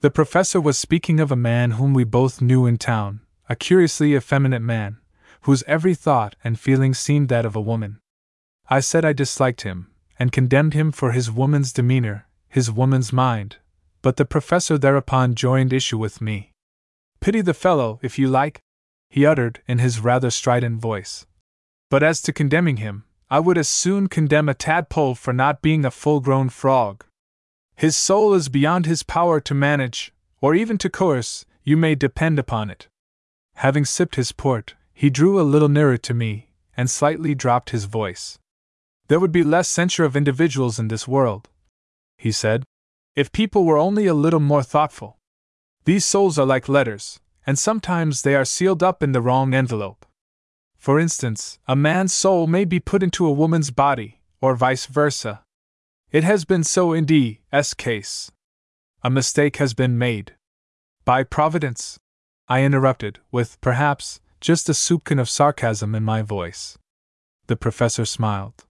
The 0.01 0.11
professor 0.11 0.61
was 0.61 0.79
speaking 0.79 1.21
of 1.21 1.33
a 1.33 1.37
man 1.37 1.73
whom 1.73 1.95
we 1.95 2.05
both 2.05 2.43
knew 2.43 2.67
in 2.67 2.77
town, 2.77 3.21
a 3.49 3.57
curiously 3.57 4.15
effeminate 4.15 4.63
man, 4.63 4.99
whose 5.43 5.65
every 5.67 5.95
thought 5.95 6.37
and 6.45 6.61
feeling 6.61 6.93
seemed 6.93 7.29
that 7.31 7.47
of 7.47 7.57
a 7.57 7.61
woman. 7.61 7.99
I 8.69 8.81
said 8.81 9.05
I 9.05 9.13
disliked 9.13 9.63
him, 9.63 9.91
and 10.19 10.33
condemned 10.33 10.75
him 10.75 10.93
for 10.93 11.13
his 11.13 11.31
woman's 11.31 11.73
demeanor, 11.73 12.27
his 12.49 12.71
woman's 12.71 13.13
mind, 13.13 13.57
but 14.03 14.17
the 14.17 14.25
professor 14.25 14.77
thereupon 14.77 15.35
joined 15.35 15.73
issue 15.73 15.99
with 15.99 16.21
me. 16.21 16.53
Pity 17.21 17.41
the 17.41 17.55
fellow, 17.55 17.99
if 18.03 18.19
you 18.19 18.29
like, 18.29 18.61
he 19.09 19.25
uttered 19.25 19.63
in 19.67 19.79
his 19.79 20.01
rather 20.01 20.31
strident 20.31 20.81
voice. 20.81 21.27
But 21.91 22.03
as 22.03 22.21
to 22.23 22.33
condemning 22.33 22.77
him, 22.77 23.05
I 23.31 23.41
would 23.41 23.59
as 23.59 23.69
soon 23.69 24.09
condemn 24.09 24.49
a 24.49 24.55
tadpole 24.55 25.15
for 25.15 25.33
not 25.33 25.63
being 25.63 25.85
a 25.85 25.91
full 25.91 26.21
grown 26.21 26.49
frog. 26.49 27.05
His 27.77 27.95
soul 27.95 28.33
is 28.33 28.49
beyond 28.49 28.87
his 28.87 29.03
power 29.03 29.39
to 29.41 29.55
manage, 29.55 30.13
or 30.41 30.55
even 30.55 30.79
to 30.79 30.89
coerce, 30.89 31.45
you 31.63 31.77
may 31.77 31.95
depend 31.95 32.39
upon 32.39 32.71
it. 32.71 32.89
Having 33.57 33.85
sipped 33.85 34.17
his 34.17 34.33
port, 34.33 34.75
he 34.95 35.11
drew 35.11 35.39
a 35.39 35.43
little 35.43 35.69
nearer 35.69 35.99
to 35.99 36.15
me, 36.15 36.49
and 36.75 36.89
slightly 36.89 37.35
dropped 37.35 37.71
his 37.71 37.85
voice. 37.85 38.39
There 39.09 39.21
would 39.21 39.33
be 39.33 39.45
less 39.45 39.69
censure 39.69 40.05
of 40.05 40.17
individuals 40.17 40.79
in 40.79 40.89
this 40.89 41.07
world, 41.07 41.51
he 42.17 42.33
said, 42.33 42.65
if 43.15 43.31
people 43.31 43.65
were 43.65 43.79
only 43.79 44.07
a 44.07 44.15
little 44.15 44.41
more 44.41 44.63
thoughtful. 44.63 45.19
These 45.85 46.05
souls 46.05 46.39
are 46.39 46.47
like 46.47 46.69
letters, 46.69 47.21
and 47.47 47.59
sometimes 47.59 48.23
they 48.23 48.35
are 48.35 48.45
sealed 48.45 48.83
up 48.83 49.03
in 49.03 49.13
the 49.13 49.21
wrong 49.21 49.55
envelope. 49.55 50.05
For 50.77 50.99
instance, 50.99 51.59
a 51.69 51.77
man's 51.77 52.13
soul 52.13 52.47
may 52.47 52.65
be 52.65 52.81
put 52.81 53.03
into 53.03 53.27
a 53.27 53.33
woman's 53.33 53.71
body, 53.71 54.21
or 54.41 54.55
vice 54.55 54.87
versa. 54.87 55.43
It 56.13 56.25
has 56.25 56.45
been 56.45 56.63
so 56.63 56.93
in 56.93 57.05
D.'s 57.05 57.75
case. 57.75 58.31
A 59.03 59.11
mistake 59.11 59.57
has 59.57 59.75
been 59.75 59.99
made. 59.99 60.35
By 61.05 61.25
Providence, 61.25 61.99
I 62.49 62.63
interrupted, 62.63 63.19
with, 63.33 63.61
perhaps, 63.61 64.21
just 64.41 64.69
a 64.69 64.73
soupçon 64.73 65.21
of 65.21 65.29
sarcasm 65.29 65.95
in 65.95 66.05
my 66.05 66.23
voice. 66.23 66.79
The 67.49 67.57
professor 67.57 68.05
smiled. 68.05 68.65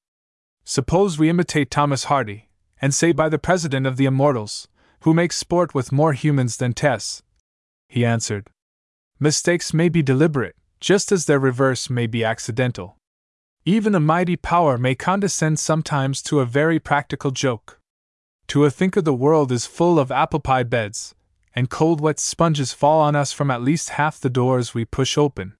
Suppose 0.65 1.19
we 1.19 1.29
imitate 1.29 1.71
Thomas 1.71 2.05
Hardy, 2.05 2.49
and 2.81 2.95
say 2.95 3.13
by 3.13 3.29
the 3.29 3.39
President 3.39 3.87
of 3.87 3.97
the 3.97 4.07
Immortals, 4.07 4.69
who 5.01 5.13
makes 5.15 5.37
sport 5.37 5.75
with 5.75 5.93
more 5.93 6.15
humans 6.15 6.57
than 6.57 6.73
Tess. 6.73 7.23
He 7.89 8.05
answered. 8.05 8.49
Mistakes 9.21 9.73
may 9.73 9.89
be 9.89 10.03
deliberate, 10.03 10.57
just 10.81 11.13
as 11.13 11.27
their 11.27 11.39
reverse 11.39 11.89
may 11.89 12.07
be 12.07 12.25
accidental. 12.25 12.96
Even 13.69 13.97
a 13.97 14.01
mighty 14.01 14.37
power 14.37 14.79
may 14.79 14.95
condescend 14.95 15.59
sometimes 15.59 16.23
to 16.23 16.39
a 16.39 16.47
very 16.47 16.79
practical 16.79 17.33
joke. 17.33 17.81
To 18.47 18.65
a 18.65 18.71
thinker, 18.71 19.03
the 19.03 19.13
world 19.13 19.51
is 19.51 19.67
full 19.67 19.99
of 19.99 20.13
apple 20.13 20.39
pie 20.39 20.63
beds, 20.63 21.17
and 21.53 21.69
cold 21.69 22.01
wet 22.01 22.21
sponges 22.21 22.73
fall 22.73 23.01
on 23.01 23.17
us 23.17 23.33
from 23.33 23.51
at 23.51 23.63
least 23.63 23.99
half 23.99 24.21
the 24.21 24.31
doors 24.31 24.73
we 24.73 24.85
push 24.85 25.19
open. 25.19 25.55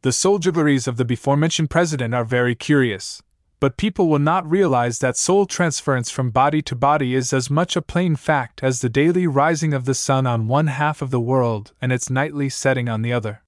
The 0.00 0.10
soldieries 0.10 0.88
of 0.88 0.96
the 0.96 1.04
before 1.04 1.36
mentioned 1.36 1.68
president 1.68 2.14
are 2.14 2.24
very 2.24 2.54
curious, 2.54 3.22
but 3.60 3.76
people 3.76 4.08
will 4.08 4.18
not 4.18 4.50
realize 4.50 5.00
that 5.00 5.18
soul 5.18 5.44
transference 5.44 6.08
from 6.08 6.30
body 6.30 6.62
to 6.62 6.74
body 6.74 7.14
is 7.14 7.34
as 7.34 7.50
much 7.50 7.76
a 7.76 7.82
plain 7.82 8.16
fact 8.16 8.62
as 8.62 8.80
the 8.80 8.88
daily 8.88 9.26
rising 9.26 9.74
of 9.74 9.84
the 9.84 9.92
sun 9.92 10.26
on 10.26 10.48
one 10.48 10.68
half 10.68 11.02
of 11.02 11.10
the 11.10 11.20
world 11.20 11.74
and 11.82 11.92
its 11.92 12.08
nightly 12.08 12.48
setting 12.48 12.88
on 12.88 13.02
the 13.02 13.12
other. 13.12 13.42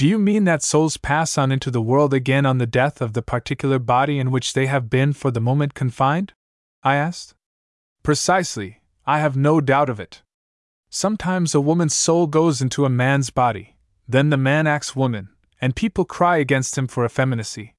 Do 0.00 0.08
you 0.08 0.18
mean 0.18 0.44
that 0.44 0.62
souls 0.62 0.96
pass 0.96 1.36
on 1.36 1.52
into 1.52 1.70
the 1.70 1.82
world 1.82 2.14
again 2.14 2.46
on 2.46 2.56
the 2.56 2.66
death 2.66 3.02
of 3.02 3.12
the 3.12 3.20
particular 3.20 3.78
body 3.78 4.18
in 4.18 4.30
which 4.30 4.54
they 4.54 4.64
have 4.64 4.88
been 4.88 5.12
for 5.12 5.30
the 5.30 5.42
moment 5.42 5.74
confined? 5.74 6.32
I 6.82 6.94
asked. 6.94 7.34
Precisely, 8.02 8.80
I 9.04 9.18
have 9.18 9.36
no 9.36 9.60
doubt 9.60 9.90
of 9.90 10.00
it. 10.00 10.22
Sometimes 10.88 11.54
a 11.54 11.60
woman's 11.60 11.94
soul 11.94 12.26
goes 12.26 12.62
into 12.62 12.86
a 12.86 12.88
man's 12.88 13.28
body, 13.28 13.76
then 14.08 14.30
the 14.30 14.38
man 14.38 14.66
acts 14.66 14.96
woman, 14.96 15.28
and 15.60 15.76
people 15.76 16.06
cry 16.06 16.38
against 16.38 16.78
him 16.78 16.86
for 16.86 17.04
effeminacy. 17.04 17.74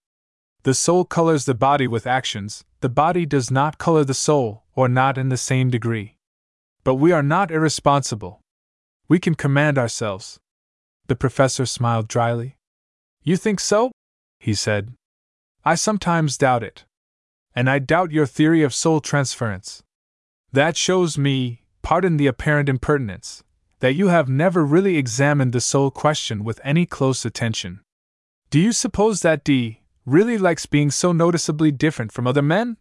The 0.62 0.76
soul 0.76 1.06
colors 1.06 1.46
the 1.46 1.56
body 1.56 1.88
with 1.88 2.06
actions, 2.06 2.64
the 2.82 2.90
body 2.90 3.26
does 3.26 3.50
not 3.50 3.80
color 3.80 4.04
the 4.04 4.14
soul, 4.14 4.62
or 4.76 4.88
not 4.88 5.18
in 5.18 5.30
the 5.30 5.38
same 5.38 5.72
degree. 5.72 6.18
But 6.84 7.02
we 7.02 7.14
are 7.14 7.24
not 7.24 7.50
irresponsible. 7.50 8.42
We 9.08 9.18
can 9.18 9.34
command 9.34 9.80
ourselves. 9.80 10.40
The 11.08 11.16
professor 11.16 11.66
smiled 11.66 12.08
dryly. 12.08 12.58
You 13.24 13.38
think 13.38 13.60
so? 13.60 13.92
he 14.40 14.54
said. 14.54 14.94
I 15.64 15.76
sometimes 15.76 16.38
doubt 16.38 16.64
it. 16.64 16.86
And 17.56 17.70
I 17.70 17.80
doubt 17.80 18.12
your 18.12 18.26
theory 18.26 18.64
of 18.64 18.74
soul 18.74 19.02
transference. 19.02 19.84
That 20.52 20.76
shows 20.76 21.18
me, 21.18 21.64
pardon 21.82 22.18
the 22.18 22.28
apparent 22.28 22.70
impertinence, 22.70 23.44
that 23.80 23.94
you 23.94 24.08
have 24.08 24.30
never 24.30 24.66
really 24.66 24.98
examined 24.98 25.54
the 25.54 25.62
soul 25.62 25.92
question 25.92 26.44
with 26.44 26.60
any 26.64 26.86
close 26.86 27.26
attention. 27.26 27.82
Do 28.50 28.60
you 28.60 28.72
suppose 28.72 29.22
that 29.22 29.44
D 29.44 29.82
really 30.06 30.38
likes 30.38 30.66
being 30.66 30.92
so 30.92 31.12
noticeably 31.12 31.72
different 31.72 32.12
from 32.12 32.28
other 32.28 32.42
men? 32.42 32.78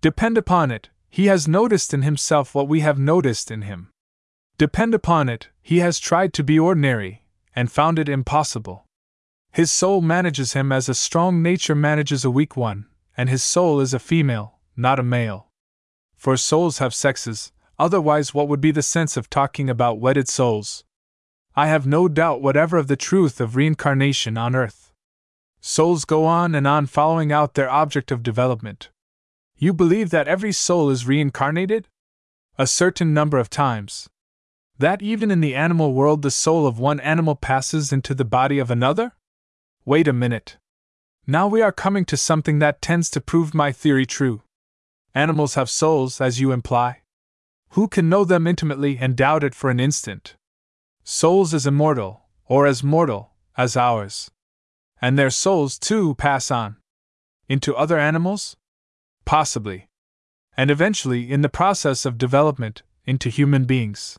Depend 0.00 0.38
upon 0.38 0.70
it, 0.70 0.90
he 1.10 1.26
has 1.26 1.48
noticed 1.48 1.92
in 1.94 2.02
himself 2.02 2.54
what 2.54 2.68
we 2.68 2.80
have 2.80 2.98
noticed 2.98 3.50
in 3.50 3.62
him. 3.62 3.90
Depend 4.58 4.94
upon 4.94 5.28
it, 5.28 5.48
he 5.62 5.78
has 5.78 5.98
tried 5.98 6.32
to 6.34 6.44
be 6.44 6.58
ordinary, 6.58 7.22
and 7.56 7.72
found 7.72 7.98
it 7.98 8.08
impossible. 8.08 8.86
His 9.50 9.72
soul 9.72 10.02
manages 10.02 10.52
him 10.52 10.70
as 10.70 10.88
a 10.88 10.94
strong 10.94 11.42
nature 11.42 11.74
manages 11.74 12.24
a 12.24 12.30
weak 12.30 12.56
one, 12.56 12.86
and 13.16 13.30
his 13.30 13.42
soul 13.42 13.80
is 13.80 13.94
a 13.94 13.98
female, 13.98 14.58
not 14.76 15.00
a 15.00 15.02
male. 15.02 15.48
For 16.14 16.36
souls 16.36 16.78
have 16.78 16.94
sexes, 16.94 17.52
otherwise, 17.78 18.34
what 18.34 18.48
would 18.48 18.60
be 18.60 18.70
the 18.70 18.82
sense 18.82 19.16
of 19.16 19.30
talking 19.30 19.70
about 19.70 19.98
wedded 19.98 20.28
souls? 20.28 20.84
I 21.54 21.68
have 21.68 21.86
no 21.86 22.06
doubt 22.06 22.42
whatever 22.42 22.76
of 22.76 22.86
the 22.86 22.96
truth 22.96 23.40
of 23.40 23.56
reincarnation 23.56 24.36
on 24.36 24.54
earth. 24.54 24.92
Souls 25.62 26.04
go 26.04 26.26
on 26.26 26.54
and 26.54 26.66
on 26.66 26.84
following 26.84 27.32
out 27.32 27.54
their 27.54 27.70
object 27.70 28.10
of 28.10 28.22
development. 28.22 28.90
You 29.56 29.72
believe 29.72 30.10
that 30.10 30.28
every 30.28 30.52
soul 30.52 30.90
is 30.90 31.06
reincarnated? 31.06 31.88
A 32.58 32.66
certain 32.66 33.14
number 33.14 33.38
of 33.38 33.48
times. 33.48 34.10
That 34.78 35.00
even 35.00 35.30
in 35.30 35.40
the 35.40 35.54
animal 35.54 35.94
world 35.94 36.22
the 36.22 36.30
soul 36.30 36.66
of 36.66 36.78
one 36.78 37.00
animal 37.00 37.34
passes 37.34 37.92
into 37.92 38.14
the 38.14 38.24
body 38.24 38.58
of 38.58 38.70
another? 38.70 39.12
Wait 39.84 40.06
a 40.06 40.12
minute. 40.12 40.58
Now 41.26 41.48
we 41.48 41.62
are 41.62 41.72
coming 41.72 42.04
to 42.06 42.16
something 42.16 42.58
that 42.58 42.82
tends 42.82 43.10
to 43.10 43.20
prove 43.20 43.54
my 43.54 43.72
theory 43.72 44.04
true. 44.04 44.42
Animals 45.14 45.54
have 45.54 45.70
souls, 45.70 46.20
as 46.20 46.40
you 46.40 46.52
imply. 46.52 47.02
Who 47.70 47.88
can 47.88 48.08
know 48.08 48.24
them 48.24 48.46
intimately 48.46 48.98
and 48.98 49.16
doubt 49.16 49.42
it 49.42 49.54
for 49.54 49.70
an 49.70 49.80
instant? 49.80 50.36
Souls 51.04 51.54
as 51.54 51.66
immortal, 51.66 52.26
or 52.44 52.66
as 52.66 52.84
mortal, 52.84 53.32
as 53.56 53.76
ours. 53.76 54.30
And 55.00 55.18
their 55.18 55.30
souls, 55.30 55.78
too, 55.78 56.14
pass 56.16 56.50
on. 56.50 56.76
Into 57.48 57.74
other 57.74 57.98
animals? 57.98 58.56
Possibly. 59.24 59.88
And 60.56 60.70
eventually, 60.70 61.30
in 61.30 61.42
the 61.42 61.48
process 61.48 62.04
of 62.04 62.18
development, 62.18 62.82
into 63.04 63.30
human 63.30 63.64
beings. 63.64 64.18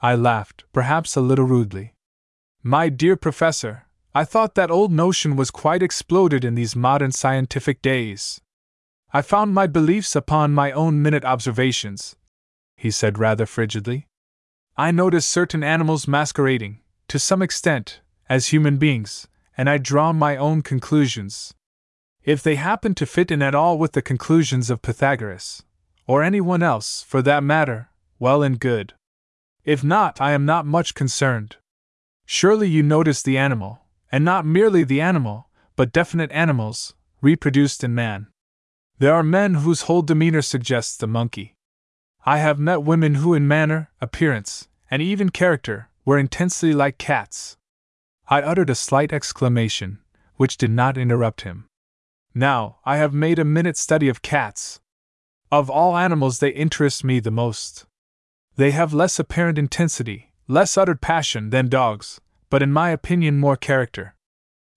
I 0.00 0.14
laughed, 0.14 0.64
perhaps 0.72 1.16
a 1.16 1.20
little 1.20 1.44
rudely. 1.44 1.94
My 2.62 2.88
dear 2.88 3.16
professor, 3.16 3.86
I 4.14 4.24
thought 4.24 4.54
that 4.54 4.70
old 4.70 4.92
notion 4.92 5.36
was 5.36 5.50
quite 5.50 5.82
exploded 5.82 6.44
in 6.44 6.54
these 6.54 6.76
modern 6.76 7.12
scientific 7.12 7.82
days. 7.82 8.40
I 9.12 9.22
found 9.22 9.54
my 9.54 9.66
beliefs 9.66 10.14
upon 10.14 10.54
my 10.54 10.70
own 10.72 11.02
minute 11.02 11.24
observations, 11.24 12.16
he 12.76 12.90
said 12.90 13.18
rather 13.18 13.46
frigidly. 13.46 14.06
I 14.76 14.90
notice 14.90 15.26
certain 15.26 15.64
animals 15.64 16.06
masquerading, 16.06 16.80
to 17.08 17.18
some 17.18 17.42
extent, 17.42 18.00
as 18.28 18.48
human 18.48 18.76
beings, 18.76 19.26
and 19.56 19.68
I 19.68 19.78
draw 19.78 20.12
my 20.12 20.36
own 20.36 20.62
conclusions. 20.62 21.54
If 22.22 22.42
they 22.42 22.56
happen 22.56 22.94
to 22.96 23.06
fit 23.06 23.30
in 23.30 23.42
at 23.42 23.54
all 23.54 23.78
with 23.78 23.92
the 23.92 24.02
conclusions 24.02 24.70
of 24.70 24.82
Pythagoras, 24.82 25.64
or 26.06 26.22
anyone 26.22 26.62
else, 26.62 27.02
for 27.02 27.22
that 27.22 27.42
matter, 27.42 27.88
well 28.18 28.42
and 28.42 28.60
good. 28.60 28.94
If 29.64 29.84
not, 29.84 30.20
I 30.20 30.32
am 30.32 30.44
not 30.44 30.66
much 30.66 30.94
concerned. 30.94 31.56
Surely 32.26 32.68
you 32.68 32.82
notice 32.82 33.22
the 33.22 33.38
animal, 33.38 33.80
and 34.12 34.24
not 34.24 34.46
merely 34.46 34.84
the 34.84 35.00
animal, 35.00 35.48
but 35.76 35.92
definite 35.92 36.32
animals, 36.32 36.94
reproduced 37.20 37.82
in 37.84 37.94
man. 37.94 38.28
There 38.98 39.14
are 39.14 39.22
men 39.22 39.54
whose 39.54 39.82
whole 39.82 40.02
demeanor 40.02 40.42
suggests 40.42 40.96
the 40.96 41.06
monkey. 41.06 41.54
I 42.26 42.38
have 42.38 42.58
met 42.58 42.82
women 42.82 43.16
who, 43.16 43.32
in 43.32 43.46
manner, 43.46 43.90
appearance, 44.00 44.68
and 44.90 45.00
even 45.00 45.30
character, 45.30 45.88
were 46.04 46.18
intensely 46.18 46.72
like 46.72 46.98
cats. 46.98 47.56
I 48.28 48.42
uttered 48.42 48.70
a 48.70 48.74
slight 48.74 49.12
exclamation, 49.12 50.00
which 50.36 50.56
did 50.56 50.70
not 50.70 50.98
interrupt 50.98 51.42
him. 51.42 51.66
Now, 52.34 52.78
I 52.84 52.96
have 52.98 53.14
made 53.14 53.38
a 53.38 53.44
minute 53.44 53.76
study 53.76 54.08
of 54.08 54.22
cats. 54.22 54.80
Of 55.50 55.70
all 55.70 55.96
animals, 55.96 56.40
they 56.40 56.50
interest 56.50 57.04
me 57.04 57.20
the 57.20 57.30
most. 57.30 57.86
They 58.58 58.72
have 58.72 58.92
less 58.92 59.20
apparent 59.20 59.56
intensity, 59.56 60.32
less 60.48 60.76
uttered 60.76 61.00
passion 61.00 61.50
than 61.50 61.68
dogs, 61.68 62.20
but 62.50 62.60
in 62.60 62.72
my 62.72 62.90
opinion, 62.90 63.38
more 63.38 63.56
character. 63.56 64.16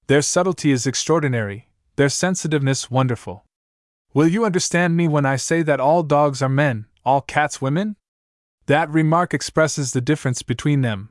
Their 0.05 0.21
subtlety 0.21 0.71
is 0.71 0.85
extraordinary, 0.85 1.67
their 1.95 2.07
sensitiveness 2.07 2.91
wonderful. 2.91 3.43
Will 4.13 4.27
you 4.27 4.45
understand 4.45 4.95
me 4.95 5.07
when 5.07 5.25
I 5.25 5.35
say 5.35 5.63
that 5.63 5.79
all 5.79 6.03
dogs 6.03 6.43
are 6.43 6.49
men, 6.49 6.85
all 7.03 7.21
cats 7.21 7.59
women? 7.59 7.95
That 8.67 8.87
remark 8.91 9.33
expresses 9.33 9.93
the 9.93 10.01
difference 10.01 10.43
between 10.43 10.81
them. 10.81 11.09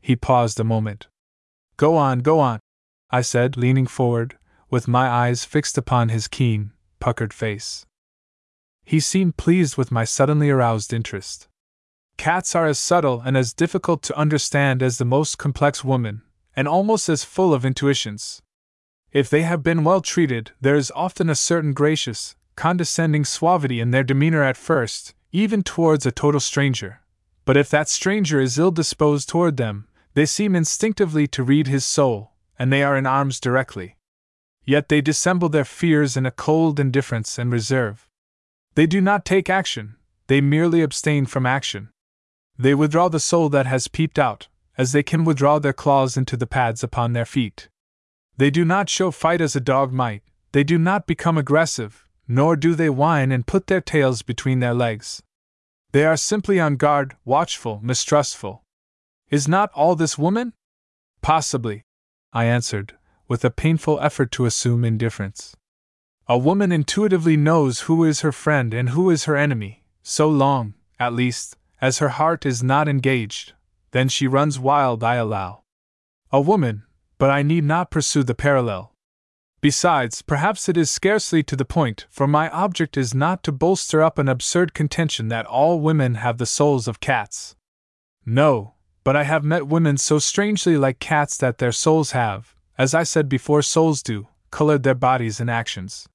He 0.00 0.14
paused 0.14 0.60
a 0.60 0.64
moment. 0.64 1.08
Go 1.76 1.96
on, 1.96 2.20
go 2.20 2.38
on, 2.38 2.60
I 3.10 3.22
said, 3.22 3.56
leaning 3.56 3.88
forward, 3.88 4.38
with 4.70 4.86
my 4.86 5.08
eyes 5.08 5.44
fixed 5.44 5.76
upon 5.76 6.10
his 6.10 6.28
keen, 6.28 6.70
puckered 7.00 7.32
face. 7.32 7.84
He 8.84 9.00
seemed 9.00 9.36
pleased 9.36 9.76
with 9.76 9.90
my 9.90 10.04
suddenly 10.04 10.50
aroused 10.50 10.92
interest. 10.92 11.48
Cats 12.16 12.54
are 12.54 12.66
as 12.66 12.78
subtle 12.78 13.22
and 13.24 13.36
as 13.36 13.52
difficult 13.52 14.02
to 14.02 14.16
understand 14.16 14.82
as 14.82 14.98
the 14.98 15.04
most 15.04 15.38
complex 15.38 15.84
woman, 15.84 16.22
and 16.54 16.66
almost 16.66 17.08
as 17.08 17.24
full 17.24 17.54
of 17.54 17.64
intuitions. 17.64 18.42
If 19.12 19.30
they 19.30 19.42
have 19.42 19.62
been 19.62 19.84
well 19.84 20.00
treated, 20.00 20.52
there 20.60 20.74
is 20.74 20.92
often 20.94 21.30
a 21.30 21.34
certain 21.34 21.72
gracious, 21.72 22.34
condescending 22.56 23.24
suavity 23.24 23.80
in 23.80 23.90
their 23.90 24.02
demeanor 24.02 24.42
at 24.42 24.56
first, 24.56 25.14
even 25.30 25.62
towards 25.62 26.06
a 26.06 26.10
total 26.12 26.40
stranger. 26.40 27.00
But 27.44 27.56
if 27.56 27.70
that 27.70 27.88
stranger 27.88 28.40
is 28.40 28.58
ill 28.58 28.72
disposed 28.72 29.28
toward 29.28 29.56
them, 29.56 29.86
they 30.14 30.26
seem 30.26 30.56
instinctively 30.56 31.26
to 31.28 31.42
read 31.42 31.66
his 31.66 31.84
soul, 31.84 32.32
and 32.58 32.72
they 32.72 32.82
are 32.82 32.96
in 32.96 33.06
arms 33.06 33.38
directly. 33.38 33.96
Yet 34.64 34.88
they 34.88 35.00
dissemble 35.00 35.48
their 35.48 35.64
fears 35.64 36.16
in 36.16 36.26
a 36.26 36.30
cold 36.30 36.80
indifference 36.80 37.38
and 37.38 37.52
reserve. 37.52 38.08
They 38.74 38.86
do 38.86 39.00
not 39.00 39.24
take 39.24 39.48
action, 39.48 39.96
they 40.26 40.40
merely 40.40 40.82
abstain 40.82 41.26
from 41.26 41.46
action. 41.46 41.90
They 42.58 42.74
withdraw 42.74 43.08
the 43.08 43.20
soul 43.20 43.48
that 43.50 43.66
has 43.66 43.88
peeped 43.88 44.18
out, 44.18 44.48
as 44.78 44.92
they 44.92 45.02
can 45.02 45.24
withdraw 45.24 45.58
their 45.58 45.72
claws 45.72 46.16
into 46.16 46.36
the 46.36 46.46
pads 46.46 46.82
upon 46.82 47.12
their 47.12 47.24
feet. 47.24 47.68
They 48.36 48.50
do 48.50 48.64
not 48.64 48.88
show 48.88 49.10
fight 49.10 49.40
as 49.40 49.56
a 49.56 49.60
dog 49.60 49.92
might, 49.92 50.22
they 50.52 50.64
do 50.64 50.78
not 50.78 51.06
become 51.06 51.36
aggressive, 51.38 52.06
nor 52.28 52.56
do 52.56 52.74
they 52.74 52.90
whine 52.90 53.32
and 53.32 53.46
put 53.46 53.66
their 53.66 53.80
tails 53.80 54.22
between 54.22 54.60
their 54.60 54.74
legs. 54.74 55.22
They 55.92 56.04
are 56.04 56.16
simply 56.16 56.58
on 56.60 56.76
guard, 56.76 57.16
watchful, 57.24 57.80
mistrustful. 57.82 58.62
Is 59.30 59.48
not 59.48 59.70
all 59.72 59.96
this 59.96 60.18
woman? 60.18 60.52
Possibly, 61.22 61.82
I 62.32 62.44
answered, 62.44 62.96
with 63.28 63.44
a 63.44 63.50
painful 63.50 63.98
effort 64.00 64.30
to 64.32 64.46
assume 64.46 64.84
indifference. 64.84 65.56
A 66.28 66.36
woman 66.36 66.72
intuitively 66.72 67.36
knows 67.36 67.80
who 67.80 68.04
is 68.04 68.20
her 68.20 68.32
friend 68.32 68.74
and 68.74 68.90
who 68.90 69.10
is 69.10 69.24
her 69.24 69.36
enemy, 69.36 69.84
so 70.02 70.28
long, 70.28 70.74
at 70.98 71.12
least, 71.12 71.56
as 71.80 71.98
her 71.98 72.10
heart 72.10 72.46
is 72.46 72.62
not 72.62 72.88
engaged. 72.88 73.52
Then 73.90 74.08
she 74.08 74.26
runs 74.26 74.58
wild, 74.58 75.02
I 75.02 75.16
allow. 75.16 75.62
A 76.30 76.40
woman, 76.40 76.84
but 77.18 77.30
I 77.30 77.42
need 77.42 77.64
not 77.64 77.90
pursue 77.90 78.22
the 78.22 78.34
parallel. 78.34 78.92
Besides, 79.60 80.22
perhaps 80.22 80.68
it 80.68 80.76
is 80.76 80.90
scarcely 80.90 81.42
to 81.42 81.56
the 81.56 81.64
point, 81.64 82.06
for 82.10 82.26
my 82.26 82.50
object 82.50 82.96
is 82.96 83.14
not 83.14 83.42
to 83.44 83.52
bolster 83.52 84.02
up 84.02 84.18
an 84.18 84.28
absurd 84.28 84.74
contention 84.74 85.28
that 85.28 85.46
all 85.46 85.80
women 85.80 86.16
have 86.16 86.38
the 86.38 86.46
souls 86.46 86.86
of 86.86 87.00
cats. 87.00 87.56
No, 88.24 88.74
but 89.02 89.16
I 89.16 89.24
have 89.24 89.44
met 89.44 89.66
women 89.66 89.96
so 89.96 90.18
strangely 90.18 90.76
like 90.76 90.98
cats 90.98 91.36
that 91.38 91.58
their 91.58 91.72
souls 91.72 92.10
have, 92.10 92.54
as 92.76 92.94
I 92.94 93.02
said 93.02 93.28
before, 93.28 93.62
souls 93.62 94.02
do, 94.02 94.28
colored 94.50 94.82
their 94.82 94.94
bodies 94.94 95.40
and 95.40 95.50
actions. 95.50 96.06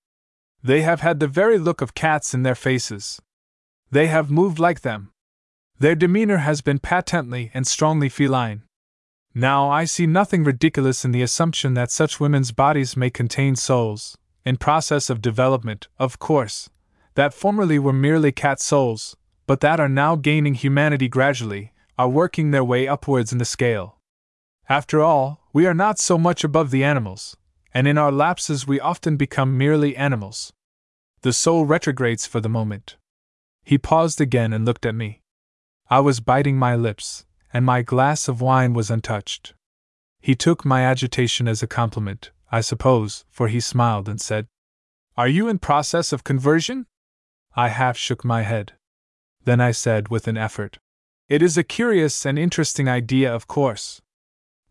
They 0.63 0.81
have 0.83 1.01
had 1.01 1.19
the 1.19 1.27
very 1.27 1.57
look 1.57 1.81
of 1.81 1.95
cats 1.95 2.33
in 2.33 2.43
their 2.43 2.55
faces. 2.55 3.19
They 3.89 4.07
have 4.07 4.29
moved 4.29 4.59
like 4.59 4.81
them. 4.81 5.11
Their 5.81 5.95
demeanor 5.95 6.37
has 6.37 6.61
been 6.61 6.77
patently 6.77 7.49
and 7.55 7.65
strongly 7.65 8.07
feline. 8.07 8.61
Now 9.33 9.67
I 9.67 9.85
see 9.85 10.05
nothing 10.05 10.43
ridiculous 10.43 11.03
in 11.03 11.11
the 11.11 11.23
assumption 11.23 11.73
that 11.73 11.89
such 11.89 12.19
women's 12.19 12.51
bodies 12.51 12.95
may 12.95 13.09
contain 13.09 13.55
souls, 13.55 14.15
in 14.45 14.57
process 14.57 15.09
of 15.09 15.23
development, 15.23 15.87
of 15.97 16.19
course, 16.19 16.69
that 17.15 17.33
formerly 17.33 17.79
were 17.79 17.93
merely 17.93 18.31
cat 18.31 18.59
souls, 18.59 19.17
but 19.47 19.61
that 19.61 19.79
are 19.79 19.89
now 19.89 20.15
gaining 20.15 20.53
humanity 20.53 21.07
gradually, 21.07 21.73
are 21.97 22.07
working 22.07 22.51
their 22.51 22.63
way 22.63 22.87
upwards 22.87 23.31
in 23.31 23.39
the 23.39 23.43
scale. 23.43 23.97
After 24.69 25.01
all, 25.01 25.47
we 25.51 25.65
are 25.65 25.73
not 25.73 25.97
so 25.97 26.15
much 26.15 26.43
above 26.43 26.69
the 26.69 26.83
animals, 26.83 27.35
and 27.73 27.87
in 27.87 27.97
our 27.97 28.11
lapses 28.11 28.67
we 28.67 28.79
often 28.79 29.17
become 29.17 29.57
merely 29.57 29.97
animals. 29.97 30.53
The 31.21 31.33
soul 31.33 31.65
retrogrades 31.65 32.27
for 32.27 32.39
the 32.39 32.49
moment. 32.49 32.97
He 33.63 33.79
paused 33.79 34.21
again 34.21 34.53
and 34.53 34.63
looked 34.63 34.85
at 34.85 34.93
me. 34.93 35.20
I 35.91 35.99
was 35.99 36.21
biting 36.21 36.55
my 36.55 36.73
lips, 36.73 37.25
and 37.51 37.65
my 37.65 37.81
glass 37.81 38.29
of 38.29 38.39
wine 38.39 38.73
was 38.73 38.89
untouched. 38.89 39.53
He 40.21 40.35
took 40.35 40.63
my 40.63 40.83
agitation 40.85 41.49
as 41.49 41.61
a 41.61 41.67
compliment, 41.67 42.31
I 42.49 42.61
suppose, 42.61 43.25
for 43.29 43.49
he 43.49 43.59
smiled 43.59 44.07
and 44.07 44.21
said, 44.21 44.47
Are 45.17 45.27
you 45.27 45.49
in 45.49 45.59
process 45.59 46.13
of 46.13 46.23
conversion? 46.23 46.85
I 47.57 47.67
half 47.67 47.97
shook 47.97 48.23
my 48.23 48.43
head. 48.43 48.71
Then 49.43 49.59
I 49.59 49.71
said 49.71 50.07
with 50.07 50.29
an 50.29 50.37
effort, 50.37 50.77
It 51.27 51.41
is 51.41 51.57
a 51.57 51.63
curious 51.77 52.25
and 52.25 52.39
interesting 52.39 52.87
idea, 52.87 53.29
of 53.35 53.49
course. 53.49 54.01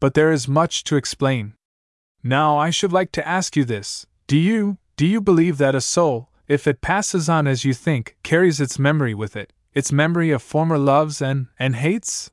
But 0.01 0.15
there 0.15 0.33
is 0.33 0.49
much 0.49 0.85
to 0.85 0.97
explain. 0.97 1.53
Now 2.23 2.57
I 2.57 2.71
should 2.71 2.95
like 2.95 3.13
to 3.13 3.29
ask 3.29 3.57
you 3.57 3.67
this 3.67 4.07
Do 4.27 4.39
you, 4.39 4.79
do 4.97 5.07
you 5.07 5.21
believe 5.21 5.59
that 5.59 5.75
a 5.75 5.83
soul, 5.83 6.31
if 6.49 6.67
it 6.67 6.81
passes 6.81 7.29
on 7.29 7.47
as 7.47 7.63
you 7.63 7.75
think, 7.75 8.17
carries 8.23 8.59
its 8.59 8.79
memory 8.79 9.13
with 9.13 9.37
it, 9.37 9.53
its 9.75 9.93
memory 9.93 10.31
of 10.31 10.43
former 10.43 10.79
loves 10.79 11.23
and, 11.23 11.47
and 11.59 11.77
hates? 11.77 12.31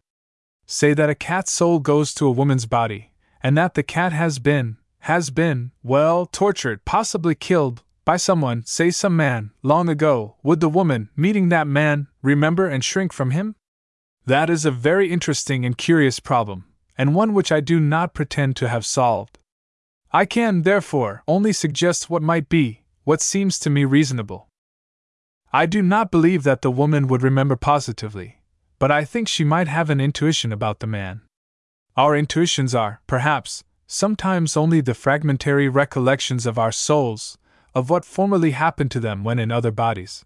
Say 0.66 0.94
that 0.94 1.10
a 1.10 1.16
cat's 1.16 1.52
soul 1.52 1.80
goes 1.80 2.14
to 2.16 2.28
a 2.28 2.32
woman's 2.32 2.66
body, 2.66 3.12
and 3.42 3.58
that 3.58 3.74
the 3.74 3.84
cat 3.84 4.12
has 4.12 4.40
been, 4.40 4.78
has 5.02 5.30
been, 5.30 5.72
well, 5.84 6.26
tortured, 6.26 6.84
possibly 6.84 7.36
killed, 7.36 7.84
by 8.04 8.18
someone, 8.18 8.64
say 8.66 8.90
some 8.90 9.16
man, 9.16 9.52
long 9.64 9.90
ago, 9.90 10.36
would 10.42 10.62
the 10.62 10.70
woman, 10.70 11.10
meeting 11.16 11.50
that 11.50 11.68
man, 11.68 12.08
remember 12.22 12.68
and 12.68 12.84
shrink 12.84 13.12
from 13.12 13.32
him? 13.32 13.56
That 14.26 14.50
is 14.50 14.66
a 14.66 14.72
very 14.72 15.12
interesting 15.12 15.66
and 15.66 15.78
curious 15.78 16.20
problem, 16.20 16.66
and 16.98 17.16
one 17.16 17.34
which 17.34 17.52
I 17.52 17.60
do 17.60 17.80
not 17.80 18.14
pretend 18.14 18.56
to 18.58 18.70
have 18.70 18.86
solved. 18.86 19.40
I 20.12 20.26
can, 20.26 20.62
therefore, 20.62 21.24
only 21.28 21.52
suggest 21.52 22.10
what 22.10 22.22
might 22.22 22.48
be, 22.50 22.84
what 23.04 23.22
seems 23.22 23.60
to 23.60 23.70
me 23.70 23.84
reasonable. 23.86 24.47
I 25.54 25.66
do 25.66 25.82
not 25.82 26.12
believe 26.12 26.44
that 26.44 26.62
the 26.62 26.72
woman 26.72 27.08
would 27.08 27.24
remember 27.24 27.56
positively, 27.56 28.42
but 28.80 28.92
I 28.92 29.06
think 29.06 29.28
she 29.28 29.44
might 29.46 29.70
have 29.70 29.90
an 29.90 30.02
intuition 30.02 30.52
about 30.52 30.80
the 30.80 30.88
man. 30.88 31.22
Our 31.96 32.16
intuitions 32.16 32.76
are, 32.76 33.02
perhaps, 33.08 33.64
sometimes 33.88 34.58
only 34.58 34.82
the 34.82 34.94
fragmentary 34.94 35.70
recollections 35.70 36.46
of 36.46 36.60
our 36.60 36.74
souls, 36.74 37.38
of 37.74 37.90
what 37.90 38.04
formerly 38.04 38.52
happened 38.52 38.92
to 38.92 39.00
them 39.00 39.24
when 39.24 39.40
in 39.40 39.52
other 39.52 39.72
bodies. 39.72 40.26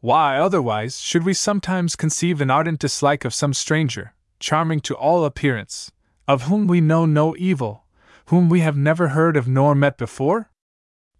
Why, 0.00 0.38
otherwise, 0.38 1.00
should 1.00 1.24
we 1.24 1.34
sometimes 1.34 1.96
conceive 1.96 2.40
an 2.40 2.50
ardent 2.50 2.78
dislike 2.78 3.24
of 3.24 3.34
some 3.34 3.54
stranger, 3.54 4.14
charming 4.38 4.80
to 4.80 4.94
all 4.94 5.24
appearance, 5.24 5.90
of 6.28 6.42
whom 6.42 6.66
we 6.66 6.80
know 6.80 7.06
no 7.06 7.34
evil, 7.36 7.84
whom 8.26 8.48
we 8.48 8.60
have 8.60 8.76
never 8.76 9.08
heard 9.08 9.36
of 9.36 9.48
nor 9.48 9.74
met 9.74 9.98
before? 9.98 10.50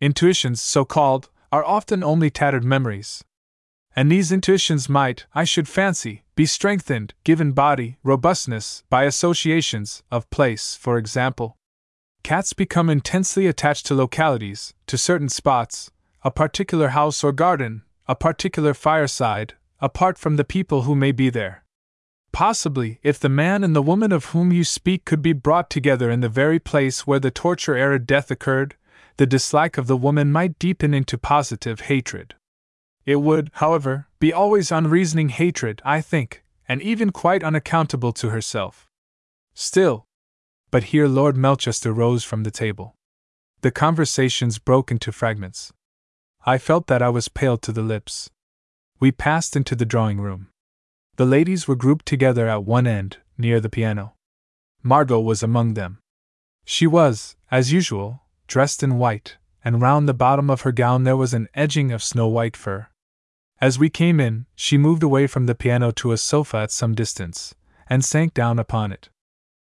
Intuitions, 0.01 0.62
so 0.62 0.85
called, 0.85 1.31
are 1.55 1.64
often 1.64 2.02
only 2.02 2.31
tattered 2.31 2.64
memories, 2.64 3.22
and 3.94 4.10
these 4.10 4.32
intuitions 4.32 4.89
might, 4.89 5.24
I 5.36 5.44
should 5.44 5.68
fancy, 5.68 6.24
be 6.35 6.47
strengthened, 6.47 7.14
given 7.22 7.52
body, 7.52 7.97
robustness, 8.02 8.82
by 8.90 9.05
associations, 9.05 10.02
of 10.10 10.28
place, 10.31 10.74
for 10.74 10.98
example. 10.98 11.56
Cats 12.24 12.55
become 12.55 12.90
intensely 12.90 13.47
attached 13.47 13.86
to 13.86 13.94
localities, 13.94 14.74
to 14.89 14.98
certain 14.98 15.28
spots, 15.28 15.93
a 16.24 16.32
particular 16.32 16.89
house 16.89 17.22
or 17.22 17.31
garden, 17.31 17.85
a 18.09 18.16
particular 18.16 18.74
fireside, 18.74 19.55
apart 19.81 20.18
from 20.18 20.35
the 20.35 20.51
people 20.56 20.82
who 20.82 20.97
may 20.97 21.12
be 21.12 21.31
there. 21.31 21.62
Possibly, 22.32 22.98
if 23.05 23.20
the 23.20 23.28
man 23.28 23.62
and 23.62 23.76
the 23.76 23.89
woman 23.90 24.10
of 24.10 24.24
whom 24.32 24.51
you 24.51 24.64
speak 24.64 25.05
could 25.05 25.22
be 25.22 25.32
brought 25.32 25.70
together 25.70 26.10
in 26.10 26.20
the 26.20 26.28
very 26.28 26.59
place 26.59 27.06
where 27.06 27.20
the 27.20 27.31
torture 27.31 27.76
arid 27.76 28.09
death 28.09 28.28
occurred, 28.28 28.74
the 29.16 29.26
dislike 29.26 29.78
of 29.78 29.86
the 29.86 29.96
woman 29.96 30.32
might 30.32 30.58
deepen 30.58 30.92
into 30.92 31.16
positive 31.16 31.80
hatred. 31.82 32.34
It 33.06 33.16
would, 33.16 33.50
however, 33.54 34.08
be 34.18 34.32
always 34.32 34.72
unreasoning 34.72 35.28
hatred, 35.28 35.82
I 35.84 36.00
think, 36.00 36.42
and 36.68 36.80
even 36.82 37.10
quite 37.10 37.44
unaccountable 37.44 38.12
to 38.14 38.30
herself. 38.30 38.88
Still. 39.54 40.06
But 40.70 40.84
here 40.84 41.06
Lord 41.06 41.36
Melchester 41.36 41.92
rose 41.92 42.24
from 42.24 42.42
the 42.42 42.50
table. 42.50 42.94
The 43.60 43.70
conversations 43.70 44.58
broke 44.58 44.90
into 44.90 45.12
fragments. 45.12 45.72
I 46.44 46.58
felt 46.58 46.86
that 46.88 47.02
I 47.02 47.08
was 47.08 47.28
pale 47.28 47.56
to 47.58 47.72
the 47.72 47.82
lips. 47.82 48.30
We 48.98 49.12
passed 49.12 49.54
into 49.54 49.76
the 49.76 49.86
drawing 49.86 50.20
room. 50.20 50.48
The 51.16 51.24
ladies 51.24 51.68
were 51.68 51.76
grouped 51.76 52.06
together 52.06 52.48
at 52.48 52.64
one 52.64 52.86
end, 52.86 53.18
near 53.38 53.60
the 53.60 53.70
piano. 53.70 54.14
Margot 54.82 55.20
was 55.20 55.42
among 55.42 55.74
them. 55.74 55.98
She 56.64 56.86
was, 56.86 57.36
as 57.50 57.72
usual, 57.72 58.23
dressed 58.46 58.82
in 58.82 58.98
white, 58.98 59.36
and 59.64 59.80
round 59.80 60.08
the 60.08 60.14
bottom 60.14 60.50
of 60.50 60.62
her 60.62 60.72
gown 60.72 61.04
there 61.04 61.16
was 61.16 61.34
an 61.34 61.48
edging 61.54 61.90
of 61.92 62.02
snow 62.02 62.28
white 62.28 62.56
fur. 62.56 62.88
As 63.60 63.78
we 63.78 63.88
came 63.88 64.20
in, 64.20 64.46
she 64.54 64.76
moved 64.76 65.02
away 65.02 65.26
from 65.26 65.46
the 65.46 65.54
piano 65.54 65.90
to 65.92 66.12
a 66.12 66.18
sofa 66.18 66.58
at 66.58 66.70
some 66.70 66.94
distance, 66.94 67.54
and 67.88 68.04
sank 68.04 68.34
down 68.34 68.58
upon 68.58 68.92
it. 68.92 69.08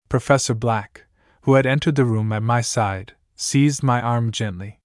Professor 0.10 0.53
Black, 0.53 1.06
who 1.41 1.53
had 1.53 1.65
entered 1.65 1.95
the 1.95 2.06
room 2.06 2.31
at 2.34 2.43
my 2.43 2.61
side, 2.61 3.14
seized 3.35 3.84
my 3.84 4.02
arm 4.02 4.31
gently. 4.31 4.80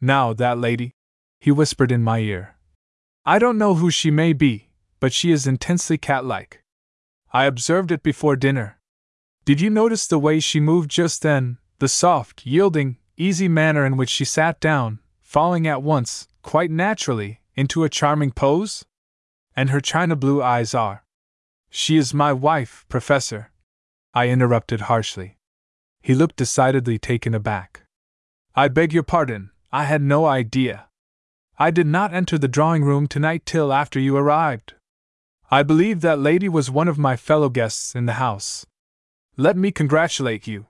Now, 0.00 0.32
that 0.32 0.58
lady, 0.58 0.92
he 1.40 1.50
whispered 1.50 1.92
in 1.92 2.02
my 2.02 2.18
ear. 2.20 2.56
I 3.24 3.38
don't 3.38 3.58
know 3.58 3.74
who 3.74 3.90
she 3.90 4.10
may 4.10 4.32
be, 4.32 4.70
but 5.00 5.12
she 5.12 5.32
is 5.32 5.46
intensely 5.46 5.98
cat 5.98 6.24
like. 6.24 6.62
I 7.32 7.44
observed 7.44 7.92
it 7.92 8.02
before 8.02 8.36
dinner. 8.36 8.78
Did 9.44 9.60
you 9.60 9.70
notice 9.70 10.06
the 10.06 10.18
way 10.18 10.40
she 10.40 10.60
moved 10.60 10.90
just 10.90 11.22
then, 11.22 11.58
the 11.78 11.88
soft, 11.88 12.46
yielding, 12.46 12.96
easy 13.18 13.48
manner 13.48 13.84
in 13.84 13.96
which 13.96 14.08
she 14.08 14.24
sat 14.24 14.60
down, 14.60 15.00
falling 15.20 15.66
at 15.66 15.82
once, 15.82 16.28
quite 16.42 16.70
naturally, 16.70 17.40
into 17.54 17.84
a 17.84 17.88
charming 17.88 18.30
pose? 18.30 18.84
And 19.54 19.70
her 19.70 19.80
china 19.80 20.16
blue 20.16 20.42
eyes 20.42 20.74
are. 20.74 21.04
She 21.68 21.96
is 21.96 22.14
my 22.14 22.32
wife, 22.32 22.86
Professor. 22.88 23.50
I 24.14 24.28
interrupted 24.28 24.82
harshly. 24.82 25.36
He 26.00 26.14
looked 26.14 26.36
decidedly 26.36 26.98
taken 26.98 27.34
aback. 27.34 27.82
I 28.54 28.68
beg 28.68 28.92
your 28.92 29.02
pardon, 29.02 29.50
I 29.70 29.84
had 29.84 30.00
no 30.00 30.24
idea. 30.24 30.86
I 31.58 31.70
did 31.70 31.86
not 31.86 32.14
enter 32.14 32.38
the 32.38 32.48
drawing 32.48 32.84
room 32.84 33.06
tonight 33.06 33.44
till 33.44 33.72
after 33.72 33.98
you 34.00 34.16
arrived. 34.16 34.74
I 35.50 35.62
believe 35.62 36.00
that 36.00 36.18
lady 36.18 36.48
was 36.48 36.70
one 36.70 36.88
of 36.88 36.98
my 36.98 37.16
fellow 37.16 37.48
guests 37.48 37.94
in 37.94 38.06
the 38.06 38.14
house. 38.14 38.64
Let 39.36 39.56
me 39.56 39.70
congratulate 39.70 40.46
you. 40.46 40.66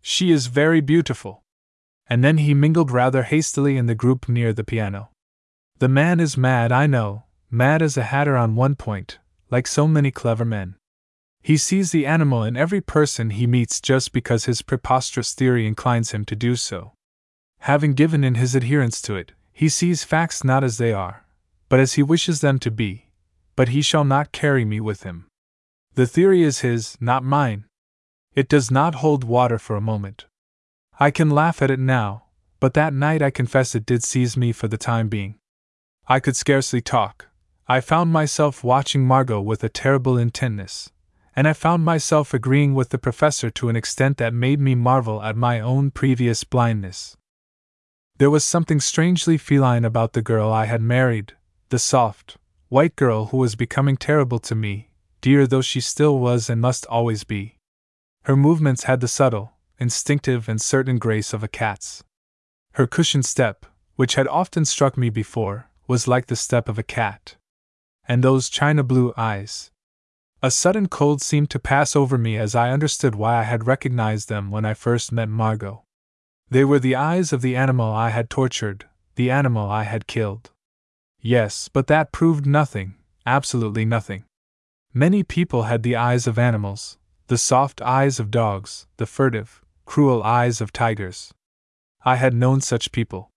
She 0.00 0.30
is 0.30 0.46
very 0.46 0.80
beautiful. 0.80 1.43
And 2.08 2.22
then 2.22 2.38
he 2.38 2.54
mingled 2.54 2.90
rather 2.90 3.22
hastily 3.22 3.76
in 3.76 3.86
the 3.86 3.94
group 3.94 4.28
near 4.28 4.52
the 4.52 4.64
piano. 4.64 5.10
The 5.78 5.88
man 5.88 6.20
is 6.20 6.36
mad, 6.36 6.70
I 6.70 6.86
know, 6.86 7.24
mad 7.50 7.82
as 7.82 7.96
a 7.96 8.04
hatter 8.04 8.36
on 8.36 8.56
one 8.56 8.74
point, 8.74 9.18
like 9.50 9.66
so 9.66 9.88
many 9.88 10.10
clever 10.10 10.44
men. 10.44 10.76
He 11.42 11.56
sees 11.56 11.92
the 11.92 12.06
animal 12.06 12.42
in 12.42 12.56
every 12.56 12.80
person 12.80 13.30
he 13.30 13.46
meets 13.46 13.80
just 13.80 14.12
because 14.12 14.46
his 14.46 14.62
preposterous 14.62 15.34
theory 15.34 15.66
inclines 15.66 16.12
him 16.12 16.24
to 16.24 16.36
do 16.36 16.56
so. 16.56 16.92
Having 17.60 17.94
given 17.94 18.24
in 18.24 18.34
his 18.34 18.54
adherence 18.54 19.02
to 19.02 19.14
it, 19.16 19.32
he 19.52 19.68
sees 19.68 20.04
facts 20.04 20.42
not 20.42 20.64
as 20.64 20.78
they 20.78 20.92
are, 20.92 21.24
but 21.68 21.80
as 21.80 21.94
he 21.94 22.02
wishes 22.02 22.40
them 22.40 22.58
to 22.60 22.70
be. 22.70 23.10
But 23.56 23.68
he 23.68 23.82
shall 23.82 24.04
not 24.04 24.32
carry 24.32 24.64
me 24.64 24.80
with 24.80 25.02
him. 25.04 25.26
The 25.94 26.06
theory 26.06 26.42
is 26.42 26.60
his, 26.60 26.96
not 27.00 27.22
mine. 27.22 27.66
It 28.34 28.48
does 28.48 28.70
not 28.70 28.96
hold 28.96 29.22
water 29.22 29.58
for 29.58 29.76
a 29.76 29.80
moment. 29.80 30.26
I 31.00 31.10
can 31.10 31.30
laugh 31.30 31.60
at 31.60 31.70
it 31.70 31.80
now, 31.80 32.24
but 32.60 32.74
that 32.74 32.94
night 32.94 33.20
I 33.20 33.30
confess 33.30 33.74
it 33.74 33.84
did 33.84 34.04
seize 34.04 34.36
me 34.36 34.52
for 34.52 34.68
the 34.68 34.78
time 34.78 35.08
being. 35.08 35.36
I 36.06 36.20
could 36.20 36.36
scarcely 36.36 36.80
talk. 36.80 37.28
I 37.66 37.80
found 37.80 38.12
myself 38.12 38.62
watching 38.62 39.06
Margot 39.06 39.40
with 39.40 39.64
a 39.64 39.68
terrible 39.68 40.16
intentness, 40.16 40.90
and 41.34 41.48
I 41.48 41.52
found 41.52 41.84
myself 41.84 42.32
agreeing 42.32 42.74
with 42.74 42.90
the 42.90 42.98
professor 42.98 43.50
to 43.50 43.68
an 43.68 43.74
extent 43.76 44.18
that 44.18 44.34
made 44.34 44.60
me 44.60 44.74
marvel 44.74 45.22
at 45.22 45.36
my 45.36 45.60
own 45.60 45.90
previous 45.90 46.44
blindness. 46.44 47.16
There 48.18 48.30
was 48.30 48.44
something 48.44 48.78
strangely 48.78 49.36
feline 49.36 49.84
about 49.84 50.12
the 50.12 50.22
girl 50.22 50.52
I 50.52 50.66
had 50.66 50.82
married, 50.82 51.32
the 51.70 51.78
soft, 51.80 52.36
white 52.68 52.94
girl 52.94 53.26
who 53.26 53.38
was 53.38 53.56
becoming 53.56 53.96
terrible 53.96 54.38
to 54.40 54.54
me, 54.54 54.90
dear 55.20 55.46
though 55.46 55.62
she 55.62 55.80
still 55.80 56.20
was 56.20 56.48
and 56.48 56.60
must 56.60 56.86
always 56.86 57.24
be. 57.24 57.58
Her 58.24 58.36
movements 58.36 58.84
had 58.84 59.00
the 59.00 59.08
subtle, 59.08 59.53
instinctive, 59.78 60.48
and 60.48 60.60
certain 60.60 60.98
grace 60.98 61.32
of 61.32 61.42
a 61.42 61.48
cat's. 61.48 62.04
Her 62.72 62.86
cushioned 62.86 63.24
step, 63.24 63.66
which 63.96 64.14
had 64.16 64.26
often 64.28 64.64
struck 64.64 64.96
me 64.96 65.10
before, 65.10 65.70
was 65.86 66.08
like 66.08 66.26
the 66.26 66.36
step 66.36 66.68
of 66.68 66.78
a 66.78 66.82
cat. 66.82 67.36
And 68.06 68.22
those 68.22 68.48
china 68.48 68.82
blue 68.82 69.12
eyes. 69.16 69.70
A 70.42 70.50
sudden 70.50 70.88
cold 70.88 71.22
seemed 71.22 71.48
to 71.50 71.58
pass 71.58 71.96
over 71.96 72.18
me 72.18 72.36
as 72.36 72.54
I 72.54 72.70
understood 72.70 73.14
why 73.14 73.38
I 73.38 73.44
had 73.44 73.66
recognized 73.66 74.28
them 74.28 74.50
when 74.50 74.64
I 74.64 74.74
first 74.74 75.10
met 75.10 75.28
Margot. 75.28 75.84
They 76.50 76.64
were 76.64 76.78
the 76.78 76.94
eyes 76.94 77.32
of 77.32 77.40
the 77.40 77.56
animal 77.56 77.90
I 77.90 78.10
had 78.10 78.28
tortured, 78.28 78.86
the 79.14 79.30
animal 79.30 79.70
I 79.70 79.84
had 79.84 80.06
killed. 80.06 80.50
Yes, 81.20 81.70
but 81.72 81.86
that 81.86 82.12
proved 82.12 82.44
nothing, 82.44 82.94
absolutely 83.24 83.86
nothing. 83.86 84.24
Many 84.92 85.22
people 85.22 85.62
had 85.62 85.82
the 85.82 85.96
eyes 85.96 86.26
of 86.26 86.38
animals, 86.38 86.98
the 87.28 87.38
soft 87.38 87.80
eyes 87.80 88.20
of 88.20 88.30
dogs, 88.30 88.86
the 88.98 89.06
furtive, 89.06 89.63
cruel 89.84 90.22
eyes 90.22 90.60
of 90.60 90.72
tigers. 90.72 91.32
I 92.04 92.16
had 92.16 92.34
known 92.34 92.60
such 92.60 92.92
people. 92.92 93.30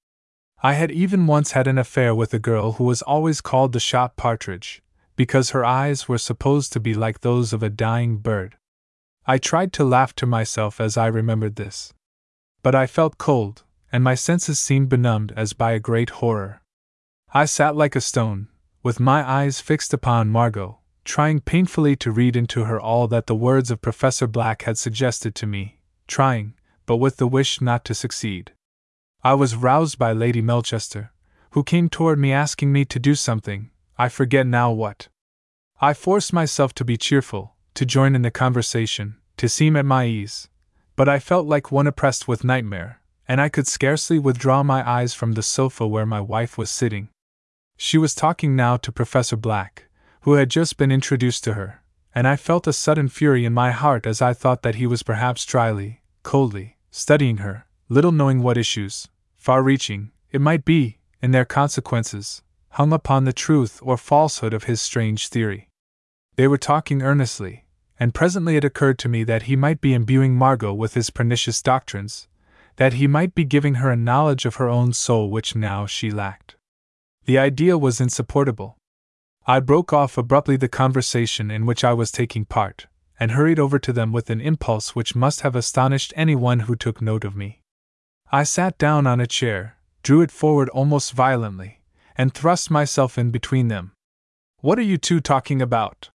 I 0.64 0.74
had 0.74 0.92
even 0.92 1.28
once 1.28 1.52
had 1.52 1.68
an 1.68 1.78
affair 1.78 2.16
with 2.16 2.34
a 2.34 2.40
girl 2.40 2.74
who 2.74 2.84
was 2.84 3.02
always 3.04 3.42
called 3.42 3.74
the 3.74 3.80
shot 3.80 4.16
partridge, 4.16 4.82
because 5.16 5.52
her 5.52 5.64
eyes 5.64 6.08
were 6.08 6.18
supposed 6.18 6.74
to 6.74 6.80
be 6.80 6.94
like 6.94 7.22
those 7.22 7.54
of 7.54 7.62
a 7.62 7.70
dying 7.70 8.18
bird. 8.18 8.58
I 9.26 9.38
tried 9.38 9.74
to 9.74 9.84
laugh 9.84 10.16
to 10.16 10.26
myself 10.26 10.82
as 10.82 10.98
I 10.98 11.08
remembered 11.08 11.58
this. 11.58 11.94
But 12.64 12.76
I 12.76 12.88
felt 12.88 13.18
cold, 13.18 13.64
and 13.92 14.04
my 14.04 14.16
senses 14.16 14.60
seemed 14.60 14.90
benumbed 14.90 15.34
as 15.36 15.54
by 15.54 15.74
a 15.74 15.80
great 15.80 16.10
horror. 16.10 16.62
I 17.34 17.46
sat 17.46 17.76
like 17.76 17.96
a 17.96 18.02
stone, 18.02 18.48
with 18.84 19.00
my 19.00 19.28
eyes 19.30 19.60
fixed 19.60 19.94
upon 19.94 20.30
Margot, 20.30 20.80
trying 21.04 21.40
painfully 21.40 21.96
to 21.98 22.12
read 22.12 22.36
into 22.36 22.66
her 22.66 22.80
all 22.80 23.08
that 23.10 23.28
the 23.28 23.36
words 23.36 23.70
of 23.70 23.82
Professor 23.82 24.28
Black 24.28 24.64
had 24.64 24.78
suggested 24.78 25.36
to 25.36 25.46
me, 25.46 25.77
trying, 26.08 26.54
but 26.86 26.98
with 26.98 27.18
the 27.18 27.28
wish 27.28 27.62
not 27.62 27.86
to 27.86 27.94
succeed. 27.94 28.54
I 29.24 29.34
was 29.34 29.56
roused 29.56 29.98
by 29.98 30.14
Lady 30.14 30.42
Melchester, 30.42 31.12
who 31.52 31.64
came 31.64 31.90
toward 31.90 32.20
me 32.20 32.32
asking 32.32 32.72
me 32.72 32.86
to 32.86 33.00
do 33.00 33.16
something, 33.16 33.72
I 33.98 34.10
forget 34.10 34.46
now 34.46 34.72
what. 34.72 35.10
I 35.82 35.94
forced 35.94 36.34
myself 36.34 36.74
to 36.76 36.86
be 36.86 36.98
cheerful, 36.98 37.56
to 37.76 37.86
join 37.86 38.16
in 38.16 38.22
the 38.22 38.32
conversation, 38.32 39.18
to 39.38 39.50
seem 39.50 39.76
at 39.76 39.86
my 39.86 40.06
ease, 40.06 40.48
but 40.96 41.08
I 41.08 41.20
felt 41.20 41.46
like 41.46 41.72
one 41.72 41.88
oppressed 41.88 42.28
with 42.28 42.44
nightmare, 42.44 43.02
and 43.28 43.40
I 43.40 43.50
could 43.50 43.68
scarcely 43.68 44.18
withdraw 44.18 44.64
my 44.64 44.88
eyes 44.88 45.14
from 45.14 45.34
the 45.34 45.44
sofa 45.44 45.88
where 45.88 46.06
my 46.06 46.22
wife 46.22 46.58
was 46.58 46.72
sitting. 46.72 47.10
She 47.76 47.98
was 47.98 48.16
talking 48.16 48.56
now 48.56 48.78
to 48.78 48.92
Professor 48.92 49.36
Black, 49.36 49.86
who 50.22 50.34
had 50.34 50.50
just 50.50 50.78
been 50.78 50.92
introduced 50.92 51.44
to 51.44 51.54
her, 51.54 51.84
and 52.18 52.28
I 52.28 52.36
felt 52.36 52.66
a 52.66 52.74
sudden 52.74 53.10
fury 53.10 53.46
in 53.46 53.54
my 53.54 53.70
heart 53.70 54.08
as 54.08 54.24
I 54.24 54.34
thought 54.34 54.64
that 54.64 54.74
he 54.74 54.88
was 54.88 55.04
perhaps 55.04 55.46
dryly, 55.46 56.02
coldly, 56.24 56.76
studying 56.90 57.38
her, 57.38 57.68
little 57.90 58.12
knowing 58.12 58.42
what 58.42 58.58
issues, 58.58 59.08
far 59.36 59.62
reaching, 59.62 60.10
it 60.32 60.42
might 60.42 60.66
be, 60.66 60.98
in 61.22 61.30
their 61.30 61.46
consequences, 61.46 62.42
hung 62.70 62.92
upon 62.92 63.26
the 63.26 63.34
truth 63.34 63.80
or 63.84 63.98
falsehood 63.98 64.52
of 64.52 64.64
his 64.64 64.82
strange 64.82 65.28
theory. 65.28 65.70
They 66.38 66.48
were 66.48 66.58
talking 66.58 67.04
earnestly, 67.04 67.66
and 68.00 68.16
presently 68.16 68.56
it 68.56 68.66
occurred 68.66 68.98
to 68.98 69.10
me 69.10 69.24
that 69.26 69.44
he 69.44 69.56
might 69.56 69.80
be 69.80 69.94
imbuing 69.94 70.36
Margot 70.36 70.74
with 70.74 70.96
his 70.96 71.12
pernicious 71.12 71.62
doctrines, 71.62 72.28
that 72.78 72.94
he 72.94 73.06
might 73.06 73.36
be 73.36 73.46
giving 73.46 73.76
her 73.76 73.92
a 73.92 73.96
knowledge 73.96 74.46
of 74.46 74.56
her 74.56 74.68
own 74.68 74.92
soul 74.92 75.30
which 75.30 75.56
now 75.56 75.86
she 75.86 76.10
lacked. 76.10 76.56
The 77.26 77.38
idea 77.38 77.78
was 77.78 78.02
insupportable, 78.02 78.76
I 79.50 79.62
broke 79.62 79.94
off 79.94 80.18
abruptly 80.18 80.58
the 80.58 80.68
conversation 80.68 81.50
in 81.50 81.66
which 81.66 81.86
I 81.86 81.94
was 81.94 82.12
taking 82.12 82.44
part, 82.44 82.88
and 83.18 83.32
hurried 83.32 83.60
over 83.60 83.80
to 83.80 83.94
them 83.94 84.12
with 84.12 84.30
an 84.30 84.42
impulse 84.42 84.94
which 84.94 85.16
must 85.16 85.40
have 85.42 85.56
astonished 85.56 86.12
anyone 86.18 86.62
who 86.62 86.76
took 86.76 87.02
note 87.02 87.24
of 87.24 87.34
me. 87.34 87.62
I 88.30 88.44
sat 88.44 88.78
down 88.78 89.08
on 89.08 89.22
a 89.22 89.26
chair, 89.26 89.78
drew 90.04 90.20
it 90.20 90.32
forward 90.32 90.68
almost 90.70 91.14
violently, 91.14 91.80
and 92.18 92.34
thrust 92.34 92.70
myself 92.70 93.18
in 93.18 93.32
between 93.32 93.70
them. 93.70 93.94
What 94.60 94.78
are 94.80 94.84
you 94.84 94.98
two 94.98 95.22
talking 95.22 95.62
about? 95.62 96.10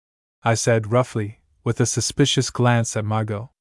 I 0.42 0.56
said 0.56 0.92
roughly, 0.92 1.40
with 1.64 1.80
a 1.80 1.86
suspicious 1.86 2.50
glance 2.50 2.98
at 2.98 3.06
Margot. 3.06 3.52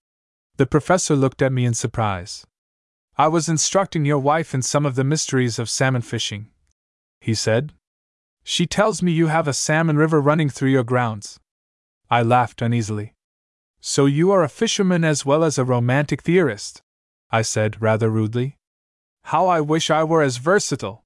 The 0.56 0.66
professor 0.66 1.14
looked 1.14 1.42
at 1.42 1.52
me 1.52 1.66
in 1.66 1.74
surprise. 1.74 2.46
I 3.18 3.28
was 3.28 3.50
instructing 3.50 4.06
your 4.06 4.18
wife 4.18 4.54
in 4.54 4.62
some 4.62 4.86
of 4.86 4.94
the 4.94 5.04
mysteries 5.04 5.58
of 5.58 5.68
salmon 5.68 6.00
fishing, 6.00 6.48
he 7.20 7.34
said, 7.34 7.74
she 8.50 8.64
tells 8.64 9.02
me 9.02 9.12
you 9.12 9.26
have 9.26 9.46
a 9.46 9.52
salmon 9.52 9.98
river 9.98 10.22
running 10.22 10.48
through 10.48 10.70
your 10.70 10.82
grounds. 10.82 11.38
I 12.10 12.22
laughed 12.22 12.62
uneasily. 12.62 13.12
So 13.78 14.06
you 14.06 14.30
are 14.30 14.42
a 14.42 14.48
fisherman 14.48 15.04
as 15.04 15.26
well 15.26 15.44
as 15.44 15.58
a 15.58 15.66
romantic 15.66 16.22
theorist? 16.22 16.80
I 17.30 17.42
said 17.42 17.82
rather 17.82 18.08
rudely. 18.08 18.56
How 19.24 19.48
I 19.48 19.60
wish 19.60 19.90
I 19.90 20.02
were 20.02 20.22
as 20.22 20.38
versatile! 20.38 21.04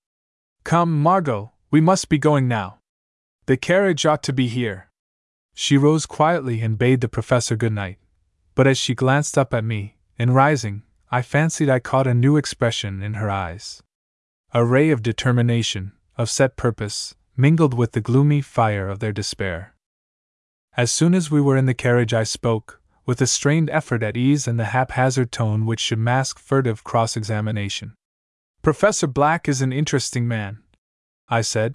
Come, 0.63 1.03
Margot, 1.03 1.51
we 1.69 1.81
must 1.81 2.09
be 2.09 2.17
going 2.17 2.47
now. 2.47 2.79
The 3.47 3.57
carriage 3.57 4.07
ought 4.07 4.23
to 4.23 4.33
be 4.33 4.47
here. 4.47 4.93
She 5.53 5.77
rose 5.77 6.07
quietly 6.07 6.61
and 6.61 6.79
bade 6.79 7.01
the 7.01 7.09
professor 7.09 7.57
good 7.57 7.73
night, 7.73 7.99
but 8.55 8.69
as 8.69 8.79
she 8.79 8.95
glanced 8.95 9.37
up 9.37 9.53
at 9.53 9.65
me, 9.65 9.97
in 10.17 10.31
rising, 10.31 10.85
I 11.11 11.23
fancied 11.23 11.69
I 11.69 11.81
caught 11.81 12.07
a 12.07 12.15
new 12.15 12.37
expression 12.37 13.03
in 13.03 13.15
her 13.15 13.29
eyes. 13.29 13.83
A 14.55 14.65
ray 14.65 14.91
of 14.91 15.03
determination, 15.03 15.91
of 16.17 16.31
set 16.31 16.57
purpose, 16.57 17.17
mingled 17.43 17.75
with 17.75 17.91
the 17.91 18.01
gloomy 18.01 18.41
fire 18.41 18.89
of 18.89 19.01
their 19.01 19.13
despair. 19.13 19.75
As 20.77 20.93
soon 20.93 21.13
as 21.13 21.29
we 21.29 21.41
were 21.41 21.57
in 21.57 21.67
the 21.67 21.75
carriage, 21.75 22.15
I 22.15 22.23
spoke, 22.23 22.81
with 23.05 23.21
a 23.21 23.27
strained 23.27 23.69
effort 23.71 24.01
at 24.05 24.17
ease 24.17 24.47
and 24.47 24.61
the 24.61 24.67
haphazard 24.67 25.33
tone 25.33 25.67
which 25.67 25.81
should 25.81 25.99
mask 25.99 26.39
furtive 26.39 26.85
cross 26.85 27.17
examination. 27.17 27.95
Professor 28.63 29.09
Black 29.09 29.49
is 29.49 29.61
an 29.61 29.73
interesting 29.73 30.29
man, 30.29 30.63
I 31.29 31.41
said. 31.41 31.75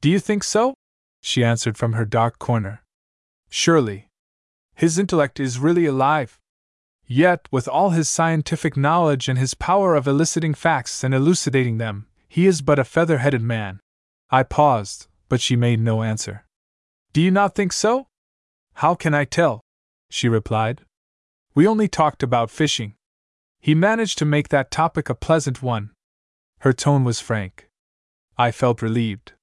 Do 0.00 0.08
you 0.08 0.20
think 0.20 0.44
so? 0.44 0.74
She 1.20 1.42
answered 1.42 1.76
from 1.76 1.94
her 1.94 2.04
dark 2.04 2.38
corner. 2.38 2.84
Surely. 3.50 4.06
His 4.76 4.96
intellect 4.96 5.40
is 5.40 5.58
really 5.58 5.86
alive. 5.86 6.38
Yet, 7.04 7.48
with 7.50 7.66
all 7.66 7.90
his 7.90 8.08
scientific 8.08 8.76
knowledge 8.76 9.28
and 9.28 9.40
his 9.40 9.54
power 9.54 9.96
of 9.96 10.06
eliciting 10.06 10.54
facts 10.54 11.02
and 11.02 11.12
elucidating 11.12 11.78
them, 11.78 12.06
he 12.28 12.46
is 12.46 12.62
but 12.62 12.78
a 12.78 12.84
feather 12.84 13.18
headed 13.18 13.42
man. 13.42 13.80
I 14.34 14.42
paused, 14.42 15.06
but 15.28 15.40
she 15.40 15.54
made 15.54 15.78
no 15.78 16.02
answer. 16.02 16.44
Do 17.12 17.20
you 17.20 17.30
not 17.30 17.54
think 17.54 17.72
so? 17.72 18.08
How 18.82 18.96
can 18.96 19.14
I 19.14 19.24
tell? 19.24 19.60
She 20.10 20.28
replied. 20.28 20.80
We 21.54 21.68
only 21.68 21.86
talked 21.86 22.20
about 22.20 22.50
fishing. 22.50 22.94
He 23.60 23.76
managed 23.76 24.18
to 24.18 24.24
make 24.24 24.48
that 24.48 24.72
topic 24.72 25.08
a 25.08 25.14
pleasant 25.14 25.62
one. 25.62 25.92
Her 26.62 26.72
tone 26.72 27.04
was 27.04 27.20
frank. 27.20 27.68
I 28.36 28.50
felt 28.50 28.82
relieved. 28.82 29.34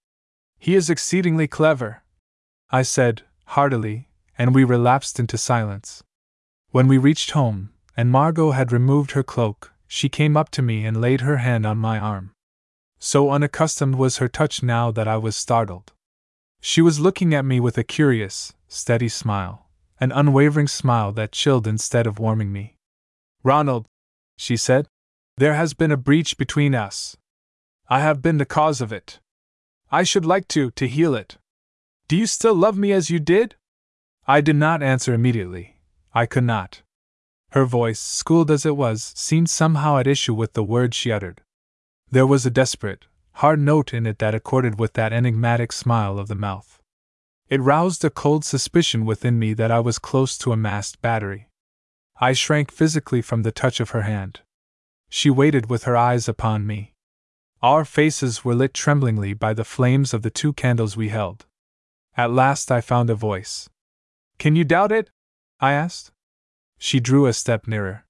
He 0.59 0.75
is 0.75 0.89
exceedingly 0.89 1.47
clever, 1.47 2.03
I 2.69 2.81
said, 2.81 3.21
heartily, 3.45 4.09
and 4.37 4.53
we 4.53 4.65
relapsed 4.65 5.21
into 5.21 5.37
silence. 5.37 6.03
When 6.71 6.89
we 6.89 6.97
reached 6.97 7.31
home, 7.31 7.69
and 7.95 8.11
Margot 8.11 8.51
had 8.51 8.73
removed 8.73 9.11
her 9.11 9.23
cloak, 9.23 9.71
she 9.87 10.09
came 10.09 10.35
up 10.35 10.49
to 10.49 10.61
me 10.61 10.85
and 10.85 10.99
laid 10.99 11.21
her 11.21 11.37
hand 11.37 11.65
on 11.65 11.77
my 11.77 11.97
arm. 11.97 12.33
So 13.03 13.31
unaccustomed 13.31 13.95
was 13.95 14.17
her 14.17 14.27
touch 14.27 14.61
now 14.61 14.91
that 14.91 15.07
I 15.07 15.17
was 15.17 15.35
startled. 15.35 15.91
She 16.61 16.83
was 16.83 16.99
looking 16.99 17.33
at 17.33 17.43
me 17.43 17.59
with 17.59 17.75
a 17.79 17.83
curious, 17.83 18.53
steady 18.67 19.09
smile, 19.09 19.71
an 19.99 20.11
unwavering 20.11 20.67
smile 20.67 21.11
that 21.13 21.31
chilled 21.31 21.65
instead 21.65 22.05
of 22.05 22.19
warming 22.19 22.53
me. 22.53 22.77
Ronald, 23.43 23.87
she 24.37 24.55
said, 24.55 24.87
there 25.35 25.55
has 25.55 25.73
been 25.73 25.91
a 25.91 25.97
breach 25.97 26.37
between 26.37 26.75
us. 26.75 27.17
I 27.89 28.01
have 28.01 28.21
been 28.21 28.37
the 28.37 28.45
cause 28.45 28.81
of 28.81 28.93
it. 28.93 29.19
I 29.91 30.03
should 30.03 30.23
like 30.23 30.47
to, 30.49 30.69
to 30.69 30.87
heal 30.87 31.15
it. 31.15 31.39
Do 32.07 32.15
you 32.15 32.27
still 32.27 32.53
love 32.53 32.77
me 32.77 32.91
as 32.91 33.09
you 33.09 33.17
did? 33.17 33.55
I 34.27 34.41
did 34.41 34.57
not 34.57 34.83
answer 34.83 35.11
immediately. 35.11 35.77
I 36.13 36.27
could 36.27 36.43
not. 36.43 36.83
Her 37.53 37.65
voice, 37.65 37.99
schooled 37.99 38.51
as 38.51 38.63
it 38.63 38.77
was, 38.77 39.11
seemed 39.15 39.49
somehow 39.49 39.97
at 39.97 40.05
issue 40.05 40.35
with 40.35 40.53
the 40.53 40.63
words 40.63 40.95
she 40.95 41.11
uttered. 41.11 41.41
There 42.11 42.27
was 42.27 42.45
a 42.45 42.51
desperate, 42.51 43.05
hard 43.35 43.61
note 43.61 43.93
in 43.93 44.05
it 44.05 44.19
that 44.19 44.35
accorded 44.35 44.77
with 44.77 44.93
that 44.93 45.13
enigmatic 45.13 45.71
smile 45.71 46.19
of 46.19 46.27
the 46.27 46.35
mouth. 46.35 46.81
It 47.47 47.61
roused 47.61 48.03
a 48.03 48.09
cold 48.09 48.43
suspicion 48.43 49.05
within 49.05 49.39
me 49.39 49.53
that 49.53 49.71
I 49.71 49.79
was 49.79 49.97
close 49.97 50.37
to 50.39 50.51
a 50.51 50.57
masked 50.57 51.01
battery. 51.01 51.47
I 52.19 52.33
shrank 52.33 52.69
physically 52.69 53.21
from 53.21 53.43
the 53.43 53.51
touch 53.53 53.79
of 53.79 53.91
her 53.91 54.01
hand. 54.01 54.41
She 55.09 55.29
waited 55.29 55.69
with 55.69 55.83
her 55.83 55.95
eyes 55.95 56.27
upon 56.27 56.67
me. 56.67 56.93
Our 57.61 57.85
faces 57.85 58.43
were 58.43 58.55
lit 58.55 58.73
tremblingly 58.73 59.33
by 59.33 59.53
the 59.53 59.63
flames 59.63 60.13
of 60.13 60.21
the 60.21 60.29
two 60.29 60.51
candles 60.51 60.97
we 60.97 61.09
held. 61.09 61.45
At 62.17 62.31
last 62.31 62.71
I 62.73 62.81
found 62.81 63.09
a 63.09 63.15
voice. 63.15 63.69
Can 64.37 64.57
you 64.57 64.65
doubt 64.65 64.91
it? 64.91 65.09
I 65.61 65.71
asked. 65.71 66.11
She 66.77 66.99
drew 66.99 67.25
a 67.25 67.31
step 67.31 67.67
nearer. 67.67 68.05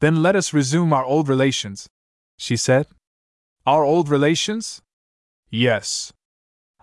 Then 0.00 0.22
let 0.22 0.34
us 0.34 0.52
resume 0.52 0.92
our 0.92 1.04
old 1.04 1.28
relations, 1.28 1.88
she 2.36 2.56
said. 2.56 2.86
Our 3.68 3.84
old 3.84 4.08
relations? 4.08 4.80
Yes. 5.50 6.14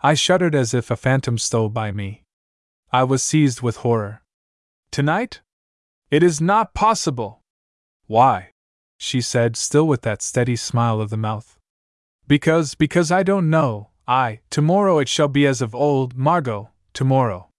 I 0.04 0.14
shuddered 0.14 0.54
as 0.54 0.72
if 0.72 0.92
a 0.92 0.96
phantom 0.96 1.40
stole 1.40 1.70
by 1.70 1.92
me. 1.92 2.22
I 2.94 3.04
was 3.04 3.24
seized 3.24 3.64
with 3.64 3.78
horror. 3.78 4.22
Tonight? 4.92 5.42
It 6.12 6.22
is 6.22 6.40
not 6.40 6.76
possible. 6.76 7.42
Why? 8.06 8.52
she 9.00 9.20
said, 9.20 9.58
still 9.58 9.88
with 9.88 10.04
that 10.04 10.22
steady 10.22 10.56
smile 10.56 11.02
of 11.02 11.10
the 11.10 11.18
mouth. 11.18 11.58
Because, 12.28 12.76
because 12.76 13.12
I 13.12 13.24
don't 13.24 13.50
know. 13.50 13.90
I, 14.08 14.42
tomorrow 14.52 15.00
it 15.00 15.10
shall 15.10 15.28
be 15.28 15.48
as 15.48 15.64
of 15.64 15.74
old, 15.74 16.16
Margot, 16.16 16.70
tomorrow. 16.94 17.50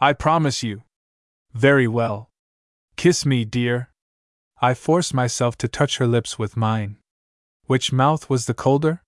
I 0.00 0.12
promise 0.12 0.64
you. 0.64 0.82
Very 1.54 1.86
well. 1.86 2.30
Kiss 2.96 3.24
me, 3.24 3.44
dear. 3.44 3.90
I 4.60 4.74
forced 4.74 5.14
myself 5.14 5.56
to 5.58 5.68
touch 5.68 5.98
her 5.98 6.08
lips 6.08 6.36
with 6.36 6.56
mine. 6.56 6.96
Which 7.66 7.92
mouth 7.92 8.30
was 8.30 8.46
the 8.46 8.54
colder? 8.54 9.02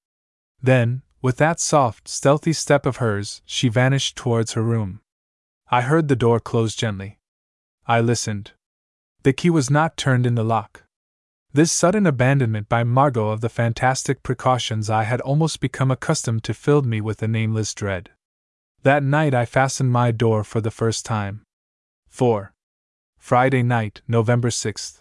Then, 0.60 1.02
with 1.22 1.36
that 1.36 1.60
soft, 1.60 2.08
stealthy 2.08 2.52
step 2.52 2.86
of 2.86 2.96
hers, 2.96 3.42
she 3.44 3.68
vanished 3.68 4.16
towards 4.16 4.52
her 4.52 4.62
room. 4.62 5.00
I 5.70 5.82
heard 5.82 6.08
the 6.08 6.16
door 6.16 6.40
close 6.40 6.74
gently. 6.74 7.18
I 7.86 8.00
listened. 8.00 8.52
The 9.22 9.32
key 9.32 9.50
was 9.50 9.70
not 9.70 9.96
turned 9.96 10.26
in 10.26 10.34
the 10.34 10.44
lock. 10.44 10.84
This 11.52 11.72
sudden 11.72 12.06
abandonment 12.06 12.68
by 12.68 12.84
Margot 12.84 13.28
of 13.28 13.40
the 13.40 13.48
fantastic 13.48 14.22
precautions 14.22 14.90
I 14.90 15.04
had 15.04 15.20
almost 15.22 15.60
become 15.60 15.90
accustomed 15.90 16.44
to 16.44 16.54
filled 16.54 16.86
me 16.86 17.00
with 17.00 17.22
a 17.22 17.28
nameless 17.28 17.74
dread. 17.74 18.10
That 18.82 19.02
night 19.02 19.34
I 19.34 19.44
fastened 19.44 19.90
my 19.90 20.10
door 20.10 20.44
for 20.44 20.60
the 20.60 20.70
first 20.70 21.06
time. 21.06 21.42
4. 22.08 22.52
Friday 23.16 23.62
night, 23.62 24.02
November 24.06 24.50
6th. 24.50 25.00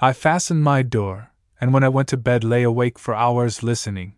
I 0.00 0.12
fastened 0.12 0.62
my 0.62 0.82
door, 0.82 1.32
and 1.60 1.72
when 1.72 1.84
I 1.84 1.88
went 1.88 2.08
to 2.08 2.16
bed 2.16 2.44
lay 2.44 2.62
awake 2.62 2.98
for 2.98 3.14
hours 3.14 3.62
listening. 3.62 4.16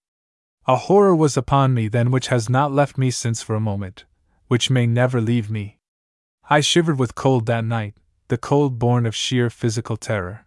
A 0.66 0.76
horror 0.76 1.14
was 1.14 1.36
upon 1.36 1.74
me 1.74 1.88
then 1.88 2.10
which 2.10 2.28
has 2.28 2.48
not 2.48 2.72
left 2.72 2.98
me 2.98 3.10
since 3.10 3.42
for 3.42 3.54
a 3.54 3.60
moment, 3.60 4.04
which 4.48 4.70
may 4.70 4.86
never 4.86 5.20
leave 5.20 5.50
me. 5.50 5.78
I 6.50 6.60
shivered 6.60 6.98
with 6.98 7.14
cold 7.14 7.46
that 7.46 7.64
night, 7.64 7.94
the 8.28 8.38
cold 8.38 8.78
born 8.78 9.06
of 9.06 9.14
sheer 9.14 9.50
physical 9.50 9.96
terror. 9.96 10.46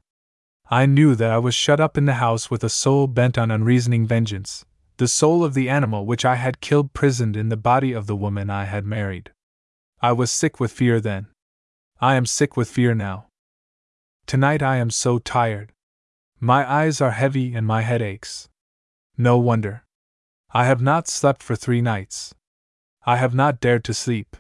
I 0.70 0.86
knew 0.86 1.16
that 1.16 1.32
I 1.32 1.38
was 1.38 1.56
shut 1.56 1.80
up 1.80 1.98
in 1.98 2.06
the 2.06 2.16
house 2.16 2.52
with 2.52 2.64
a 2.64 2.70
soul 2.70 3.08
bent 3.08 3.38
on 3.38 3.50
unreasoning 3.50 4.06
vengeance, 4.06 4.66
the 4.98 5.08
soul 5.08 5.44
of 5.44 5.54
the 5.54 5.70
animal 5.70 6.06
which 6.06 6.26
I 6.26 6.36
had 6.36 6.62
killed 6.62 6.94
prisoned 6.94 7.38
in 7.38 7.50
the 7.50 7.58
body 7.58 7.94
of 7.94 8.06
the 8.06 8.16
woman 8.16 8.50
I 8.50 8.66
had 8.66 8.86
married. 8.86 9.32
I 10.02 10.12
was 10.12 10.32
sick 10.32 10.60
with 10.60 10.72
fear 10.72 11.00
then. 11.00 11.28
I 12.02 12.16
am 12.16 12.26
sick 12.26 12.56
with 12.56 12.70
fear 12.70 12.94
now. 12.94 13.28
Tonight 14.26 14.62
I 14.62 14.76
am 14.76 14.90
so 14.90 15.18
tired. 15.18 15.72
My 16.42 16.70
eyes 16.70 17.02
are 17.02 17.12
heavy 17.12 17.54
and 17.54 17.68
my 17.68 17.82
head 17.82 18.02
aches. 18.02 18.48
No 19.18 19.38
wonder. 19.38 19.84
I 20.52 20.66
have 20.66 20.82
not 20.82 21.10
slept 21.10 21.44
for 21.44 21.56
three 21.56 21.82
nights. 21.82 22.34
I 23.06 23.18
have 23.18 23.36
not 23.36 23.60
dared 23.60 23.84
to 23.86 23.94
sleep. 23.94 24.38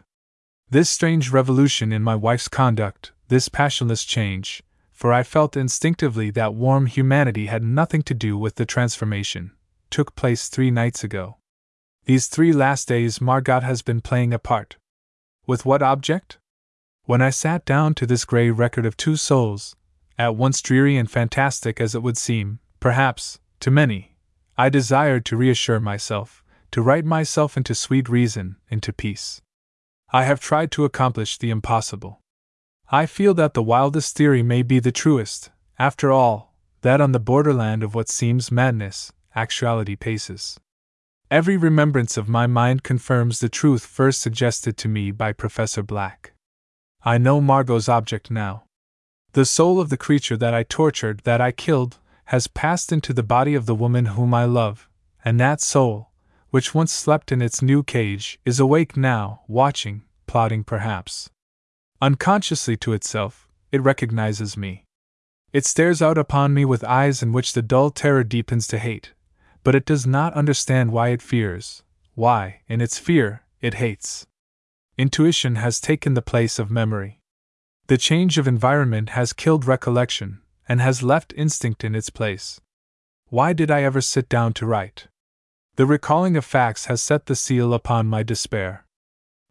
This 0.70 0.90
strange 0.90 1.32
revolution 1.32 1.92
in 1.92 2.02
my 2.02 2.16
wife's 2.16 2.48
conduct, 2.48 3.12
this 3.28 3.50
passionless 3.50 4.06
change, 4.06 4.64
for 4.92 5.12
I 5.12 5.24
felt 5.24 5.58
instinctively 5.58 6.32
that 6.32 6.54
warm 6.54 6.86
humanity 6.86 7.48
had 7.48 7.64
nothing 7.64 8.02
to 8.04 8.14
do 8.14 8.38
with 8.38 8.56
the 8.56 8.66
transformation, 8.66 9.52
took 9.90 10.16
place 10.16 10.48
three 10.48 10.72
nights 10.72 11.04
ago. 11.04 11.38
These 12.06 12.28
three 12.28 12.54
last 12.54 12.88
days 12.88 13.20
Margot 13.20 13.60
has 13.60 13.82
been 13.82 14.00
playing 14.00 14.34
a 14.34 14.40
part. 14.40 14.78
With 15.46 15.66
what 15.66 15.82
object? 15.82 16.38
When 17.04 17.22
I 17.22 17.30
sat 17.30 17.66
down 17.66 17.94
to 17.96 18.06
this 18.06 18.24
grey 18.24 18.52
record 18.52 18.86
of 18.86 18.96
two 18.96 19.16
souls, 19.16 19.76
at 20.20 20.36
once 20.36 20.62
dreary 20.62 20.98
and 20.98 21.10
fantastic 21.10 21.80
as 21.80 21.96
it 21.96 22.04
would 22.04 22.18
seem, 22.18 22.60
perhaps, 22.82 23.40
to 23.62 23.72
many, 23.72 24.18
I 24.58 24.68
desired 24.68 25.24
to 25.26 25.38
reassure 25.38 25.80
myself, 25.80 26.44
to 26.72 26.82
write 26.82 27.06
myself 27.06 27.56
into 27.56 27.74
sweet 27.74 28.10
reason, 28.10 28.58
into 28.70 28.92
peace. 28.92 29.42
I 30.12 30.26
have 30.26 30.42
tried 30.42 30.72
to 30.72 30.84
accomplish 30.84 31.38
the 31.38 31.50
impossible. 31.50 32.20
I 32.92 33.06
feel 33.06 33.34
that 33.36 33.54
the 33.54 33.64
wildest 33.64 34.18
theory 34.18 34.44
may 34.44 34.62
be 34.62 34.80
the 34.80 34.92
truest, 34.92 35.52
after 35.80 36.12
all, 36.12 36.54
that 36.82 37.00
on 37.00 37.14
the 37.14 37.20
borderland 37.20 37.82
of 37.82 37.96
what 37.96 38.10
seems 38.10 38.52
madness, 38.52 39.14
actuality 39.36 39.96
paces. 39.96 40.60
Every 41.32 41.56
remembrance 41.56 42.18
of 42.18 42.28
my 42.28 42.46
mind 42.46 42.84
confirms 42.84 43.40
the 43.40 43.50
truth 43.50 43.86
first 43.86 44.22
suggested 44.22 44.76
to 44.78 44.90
me 44.90 45.12
by 45.12 45.32
Professor 45.32 45.84
Black. 45.84 46.34
I 47.04 47.18
know 47.18 47.40
Margot's 47.40 47.88
object 47.88 48.30
now. 48.30 48.64
The 49.34 49.46
soul 49.46 49.80
of 49.80 49.90
the 49.90 49.98
creature 49.98 50.38
that 50.38 50.54
I 50.54 50.64
tortured, 50.64 51.22
that 51.24 51.40
I 51.40 51.52
killed, 51.52 52.00
has 52.26 52.48
passed 52.48 52.92
into 52.92 53.14
the 53.14 53.24
body 53.24 53.54
of 53.54 53.68
the 53.68 53.76
woman 53.76 54.08
whom 54.08 54.34
I 54.34 54.46
love, 54.46 54.90
and 55.24 55.40
that 55.40 55.62
soul, 55.62 56.10
which 56.50 56.74
once 56.74 56.92
slept 56.92 57.32
in 57.32 57.42
its 57.42 57.62
new 57.62 57.84
cage, 57.84 58.40
is 58.44 58.60
awake 58.60 58.98
now, 58.98 59.42
watching, 59.48 60.04
plotting 60.26 60.64
perhaps. 60.64 61.30
Unconsciously 62.02 62.76
to 62.78 62.94
itself, 62.94 63.48
it 63.72 63.82
recognizes 63.82 64.58
me. 64.58 64.86
It 65.54 65.66
stares 65.66 66.02
out 66.02 66.18
upon 66.18 66.54
me 66.54 66.66
with 66.66 66.84
eyes 66.84 67.22
in 67.22 67.32
which 67.32 67.54
the 67.54 67.62
dull 67.62 67.92
terror 67.92 68.24
deepens 68.24 68.66
to 68.68 68.80
hate, 68.80 69.14
but 69.64 69.76
it 69.76 69.86
does 69.86 70.08
not 70.08 70.34
understand 70.34 70.92
why 70.92 71.10
it 71.10 71.22
fears, 71.22 71.84
why, 72.16 72.62
in 72.68 72.82
its 72.82 72.98
fear, 72.98 73.44
it 73.62 73.76
hates. 73.76 74.26
Intuition 74.98 75.56
has 75.56 75.80
taken 75.80 76.14
the 76.14 76.22
place 76.22 76.58
of 76.60 76.72
memory. 76.72 77.19
The 77.90 77.98
change 77.98 78.38
of 78.38 78.48
environment 78.48 79.10
has 79.18 79.34
killed 79.34 79.66
recollection, 79.66 80.42
and 80.68 80.80
has 80.80 81.02
left 81.02 81.34
instinct 81.36 81.84
in 81.84 81.96
its 81.96 82.12
place. 82.12 82.62
Why 83.30 83.52
did 83.52 83.72
I 83.72 83.82
ever 83.82 84.00
sit 84.00 84.30
down 84.30 84.54
to 84.54 84.68
write? 84.68 85.08
The 85.76 85.88
recalling 85.88 86.38
of 86.38 86.46
facts 86.46 86.86
has 86.86 87.02
set 87.02 87.26
the 87.26 87.36
seal 87.36 87.74
upon 87.74 88.06
my 88.06 88.22
despair. 88.22 88.86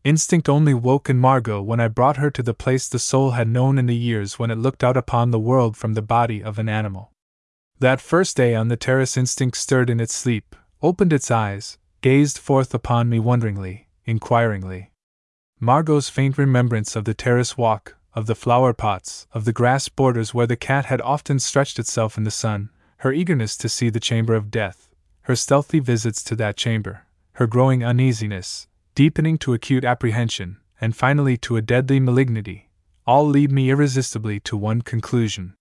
Instinct 0.05 0.49
only 0.49 0.73
woke 0.73 1.11
in 1.11 1.19
Margot 1.19 1.61
when 1.61 1.81
I 1.81 1.89
brought 1.89 2.19
her 2.19 2.31
to 2.31 2.43
the 2.45 2.55
place 2.55 2.89
the 2.89 3.01
soul 3.01 3.33
had 3.33 3.49
known 3.49 3.77
in 3.77 3.87
the 3.87 3.97
years 3.97 4.39
when 4.39 4.53
it 4.53 4.59
looked 4.59 4.85
out 4.85 4.97
upon 4.97 5.33
the 5.33 5.41
world 5.41 5.77
from 5.77 5.95
the 5.95 6.01
body 6.01 6.41
of 6.41 6.61
an 6.61 6.69
animal. 6.69 7.11
That 7.81 8.01
first 8.01 8.37
day 8.37 8.55
on 8.55 8.69
the 8.69 8.77
terrace, 8.77 9.17
instinct 9.17 9.57
stirred 9.57 9.91
in 9.91 9.99
its 9.99 10.15
sleep, 10.15 10.55
opened 10.81 11.13
its 11.13 11.33
eyes, 11.33 11.77
gazed 12.03 12.39
forth 12.39 12.73
upon 12.73 13.09
me 13.09 13.19
wonderingly, 13.19 13.89
inquiringly. 14.05 14.93
Margot's 15.59 16.09
faint 16.09 16.39
remembrance 16.39 16.95
of 16.95 17.05
the 17.05 17.15
terrace 17.15 17.59
walk, 17.59 17.97
of 18.19 18.27
the 18.27 18.35
flower 18.35 18.73
pots, 18.73 19.29
of 19.33 19.45
the 19.45 19.53
grass 19.53 19.89
borders 19.89 20.35
where 20.35 20.49
the 20.49 20.57
cat 20.57 20.87
had 20.87 21.01
often 21.03 21.39
stretched 21.39 21.79
itself 21.79 22.19
in 22.19 22.25
the 22.25 22.33
sun, 22.33 22.69
her 22.97 23.13
eagerness 23.13 23.57
to 23.57 23.69
see 23.69 23.91
the 23.91 24.01
chamber 24.01 24.35
of 24.35 24.51
death, 24.51 24.93
her 25.23 25.37
stealthy 25.37 25.79
visits 25.79 26.25
to 26.25 26.35
that 26.35 26.57
chamber, 26.57 27.07
her 27.35 27.47
growing 27.47 27.85
uneasiness, 27.85 28.67
deepening 28.97 29.39
to 29.39 29.55
acute 29.55 29.85
apprehension, 29.85 30.57
and 30.81 30.97
finally 30.97 31.37
to 31.37 31.57
a 31.57 31.63
deadly 31.63 32.01
malignity, 32.01 32.69
all 33.07 33.25
lead 33.25 33.53
me 33.53 33.71
irresistibly 33.71 34.41
to 34.41 34.57
one 34.57 34.83
conclusion. 34.83 35.55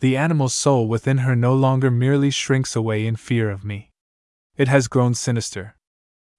The 0.00 0.18
animal 0.18 0.50
soul 0.50 0.88
within 0.88 1.18
her 1.24 1.34
no 1.34 1.54
longer 1.54 1.90
merely 1.90 2.28
shrinks 2.28 2.76
away 2.76 3.06
in 3.06 3.16
fear 3.16 3.48
of 3.48 3.64
me. 3.64 3.90
It 4.58 4.68
has 4.68 4.86
grown 4.86 5.14
sinister. 5.14 5.76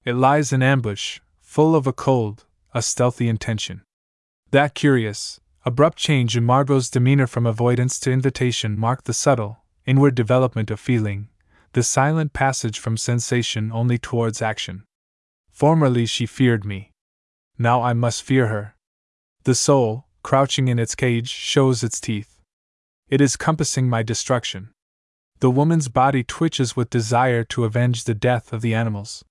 It 0.06 0.14
lies 0.14 0.54
in 0.54 0.62
ambush, 0.62 1.20
full 1.42 1.76
of 1.76 1.88
a 1.88 1.94
cold, 1.94 2.46
a 2.76 2.84
stealthy 2.84 3.28
intention. 3.28 3.82
That 4.52 4.76
curious, 4.76 5.42
abrupt 5.68 5.98
change 5.98 6.38
in 6.38 6.46
Margot's 6.46 6.90
demeanor 6.90 7.28
from 7.28 7.46
avoidance 7.46 8.00
to 8.00 8.10
invitation 8.10 8.80
marked 8.80 9.04
the 9.04 9.14
subtle, 9.14 9.66
inward 9.86 10.16
development 10.16 10.72
of 10.72 10.80
feeling, 10.80 11.28
the 11.74 11.84
silent 11.84 12.32
passage 12.32 12.80
from 12.80 12.96
sensation 12.96 13.70
only 13.74 13.98
towards 13.98 14.42
action. 14.42 14.86
Formerly 15.52 16.06
she 16.06 16.26
feared 16.26 16.64
me. 16.64 16.94
Now 17.60 17.82
I 17.84 17.92
must 17.92 18.24
fear 18.24 18.48
her. 18.48 18.76
The 19.44 19.56
soul, 19.56 20.06
crouching 20.24 20.70
in 20.70 20.80
its 20.80 20.96
cage, 20.96 21.28
shows 21.28 21.84
its 21.84 22.00
teeth. 22.00 22.40
It 23.10 23.20
is 23.20 23.36
compassing 23.36 23.90
my 23.90 24.04
destruction. 24.04 24.70
The 25.40 25.52
woman's 25.52 25.90
body 25.90 26.24
twitches 26.24 26.78
with 26.78 26.90
desire 26.90 27.44
to 27.44 27.66
avenge 27.66 28.06
the 28.06 28.16
death 28.16 28.54
of 28.54 28.62
the 28.62 28.74
animals. 28.74 29.26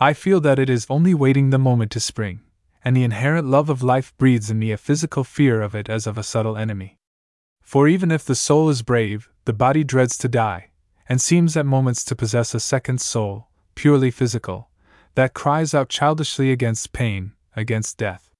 I 0.00 0.14
feel 0.14 0.40
that 0.40 0.58
it 0.58 0.68
is 0.68 0.84
only 0.90 1.14
waiting 1.14 1.50
the 1.50 1.58
moment 1.58 1.92
to 1.92 2.00
spring, 2.00 2.40
and 2.84 2.96
the 2.96 3.04
inherent 3.04 3.46
love 3.46 3.68
of 3.68 3.82
life 3.82 4.16
breeds 4.16 4.50
in 4.50 4.58
me 4.58 4.72
a 4.72 4.76
physical 4.76 5.24
fear 5.24 5.60
of 5.60 5.74
it 5.74 5.88
as 5.88 6.06
of 6.06 6.16
a 6.16 6.22
subtle 6.22 6.56
enemy. 6.56 6.98
For 7.62 7.86
even 7.86 8.10
if 8.10 8.24
the 8.24 8.34
soul 8.34 8.68
is 8.68 8.82
brave, 8.82 9.28
the 9.44 9.52
body 9.52 9.84
dreads 9.84 10.16
to 10.18 10.28
die, 10.28 10.70
and 11.08 11.20
seems 11.20 11.56
at 11.56 11.66
moments 11.66 12.04
to 12.04 12.16
possess 12.16 12.54
a 12.54 12.60
second 12.60 13.00
soul, 13.00 13.48
purely 13.74 14.10
physical, 14.10 14.70
that 15.14 15.34
cries 15.34 15.74
out 15.74 15.88
childishly 15.88 16.50
against 16.50 16.92
pain, 16.92 17.32
against 17.54 17.98
death. 17.98 18.30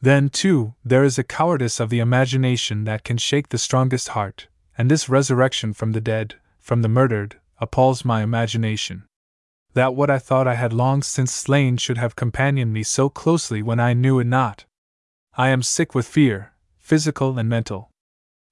Then, 0.00 0.28
too, 0.28 0.74
there 0.84 1.02
is 1.02 1.18
a 1.18 1.24
cowardice 1.24 1.80
of 1.80 1.90
the 1.90 1.98
imagination 1.98 2.84
that 2.84 3.02
can 3.02 3.16
shake 3.16 3.48
the 3.48 3.58
strongest 3.58 4.08
heart, 4.08 4.46
and 4.76 4.90
this 4.90 5.08
resurrection 5.08 5.72
from 5.72 5.92
the 5.92 6.00
dead, 6.00 6.36
from 6.60 6.82
the 6.82 6.88
murdered, 6.88 7.40
appalls 7.60 8.04
my 8.04 8.22
imagination 8.22 9.07
that 9.74 9.94
what 9.94 10.10
I 10.10 10.18
thought 10.18 10.48
I 10.48 10.54
had 10.54 10.72
long 10.72 11.02
since 11.02 11.32
slain 11.32 11.76
should 11.76 11.98
have 11.98 12.16
companioned 12.16 12.72
me 12.72 12.82
so 12.82 13.08
closely 13.08 13.62
when 13.62 13.78
I 13.78 13.92
knew 13.92 14.18
it 14.18 14.26
not. 14.26 14.64
I 15.36 15.48
am 15.50 15.62
sick 15.62 15.94
with 15.94 16.06
fear, 16.06 16.52
physical 16.78 17.38
and 17.38 17.48
mental. 17.48 17.90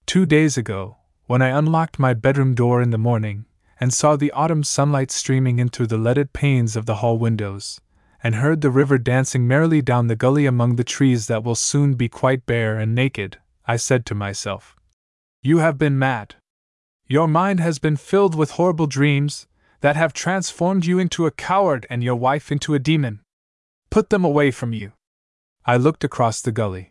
Two 0.07 0.27
days 0.27 0.57
ago, 0.57 0.99
when 1.27 1.43
I 1.43 1.49
unlocked 1.49 1.99
my 1.99 2.15
bedroom 2.15 2.55
door 2.55 2.81
in 2.81 2.91
the 2.91 2.99
morning, 2.99 3.47
and 3.81 3.93
saw 3.93 4.17
the 4.17 4.31
autumn 4.33 4.63
sunlight 4.63 5.11
streaming 5.11 5.59
in 5.59 5.69
through 5.69 5.89
the 5.89 5.99
leaded 5.99 6.33
panes 6.33 6.77
of 6.77 6.87
the 6.87 6.97
hall 6.97 7.19
windows, 7.19 7.81
and 8.23 8.37
heard 8.37 8.61
the 8.61 8.71
river 8.71 8.99
dancing 8.99 9.47
merrily 9.47 9.83
down 9.83 10.07
the 10.07 10.17
gully 10.17 10.47
among 10.47 10.77
the 10.77 10.85
trees 10.85 11.27
that 11.27 11.45
will 11.45 11.55
soon 11.55 11.95
be 11.95 12.09
quite 12.09 12.47
bare 12.47 12.79
and 12.79 12.95
naked, 12.95 13.39
I 13.67 13.77
said 13.77 14.07
to 14.07 14.15
myself, 14.15 14.77
You 15.43 15.59
have 15.59 15.79
been 15.79 15.99
mad. 15.99 16.37
Your 17.09 17.29
mind 17.29 17.61
has 17.61 17.79
been 17.79 17.97
filled 17.97 18.35
with 18.35 18.53
horrible 18.53 18.87
dreams, 18.87 19.47
that 19.87 19.95
have 19.95 20.13
transformed 20.13 20.85
you 20.85 20.99
into 20.99 21.27
a 21.27 21.31
coward 21.31 21.87
and 21.89 22.03
your 22.03 22.17
wife 22.17 22.51
into 22.51 22.75
a 22.75 22.79
demon. 22.81 23.21
Put 23.89 24.11
them 24.11 24.25
away 24.25 24.51
from 24.51 24.73
you. 24.73 24.91
I 25.65 25.77
looked 25.77 26.03
across 26.03 26.41
the 26.41 26.51
gully. 26.51 26.91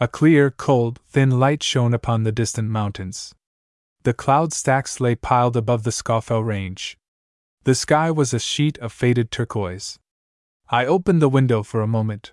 A 0.00 0.08
clear, 0.08 0.50
cold, 0.50 1.00
thin 1.06 1.38
light 1.38 1.62
shone 1.62 1.92
upon 1.92 2.22
the 2.22 2.32
distant 2.32 2.70
mountains. 2.70 3.34
The 4.04 4.14
cloud 4.14 4.54
stacks 4.54 5.00
lay 5.00 5.16
piled 5.16 5.54
above 5.54 5.82
the 5.82 5.92
Scawfell 5.92 6.42
range. 6.42 6.96
The 7.64 7.74
sky 7.74 8.10
was 8.10 8.32
a 8.32 8.38
sheet 8.38 8.78
of 8.78 8.90
faded 8.90 9.30
turquoise. 9.30 9.98
I 10.70 10.86
opened 10.86 11.20
the 11.20 11.28
window 11.28 11.62
for 11.62 11.82
a 11.82 11.86
moment. 11.86 12.32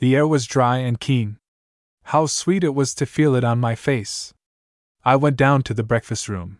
The 0.00 0.16
air 0.16 0.26
was 0.26 0.46
dry 0.46 0.78
and 0.78 0.98
keen. 0.98 1.38
How 2.06 2.26
sweet 2.26 2.64
it 2.64 2.74
was 2.74 2.92
to 2.96 3.06
feel 3.06 3.36
it 3.36 3.44
on 3.44 3.60
my 3.60 3.76
face. 3.76 4.34
I 5.04 5.14
went 5.14 5.36
down 5.36 5.62
to 5.62 5.74
the 5.74 5.84
breakfast 5.84 6.28
room. 6.28 6.58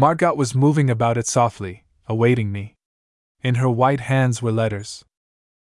Margot 0.00 0.34
was 0.34 0.54
moving 0.54 0.88
about 0.88 1.18
it 1.18 1.26
softly, 1.26 1.84
awaiting 2.06 2.50
me. 2.50 2.74
In 3.42 3.56
her 3.56 3.68
white 3.68 4.00
hands 4.00 4.40
were 4.40 4.50
letters. 4.50 5.04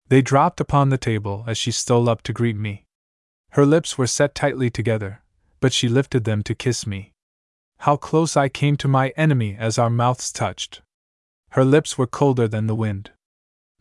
They 0.09 0.21
dropped 0.21 0.59
upon 0.59 0.89
the 0.89 0.97
table 0.97 1.45
as 1.47 1.57
she 1.57 1.71
stole 1.71 2.09
up 2.09 2.21
to 2.23 2.33
greet 2.33 2.57
me. 2.57 2.83
Her 3.51 3.65
lips 3.65 3.97
were 3.97 4.07
set 4.07 4.35
tightly 4.35 4.69
together, 4.69 5.21
but 5.61 5.71
she 5.71 5.87
lifted 5.87 6.25
them 6.25 6.43
to 6.43 6.53
kiss 6.53 6.85
me. 6.85 7.13
How 7.77 7.95
close 7.95 8.35
I 8.35 8.49
came 8.49 8.75
to 8.75 8.89
my 8.89 9.13
enemy 9.15 9.55
as 9.57 9.79
our 9.79 9.89
mouths 9.89 10.33
touched. 10.33 10.81
Her 11.51 11.63
lips 11.63 11.97
were 11.97 12.05
colder 12.05 12.45
than 12.45 12.67
the 12.67 12.75
wind. 12.75 13.11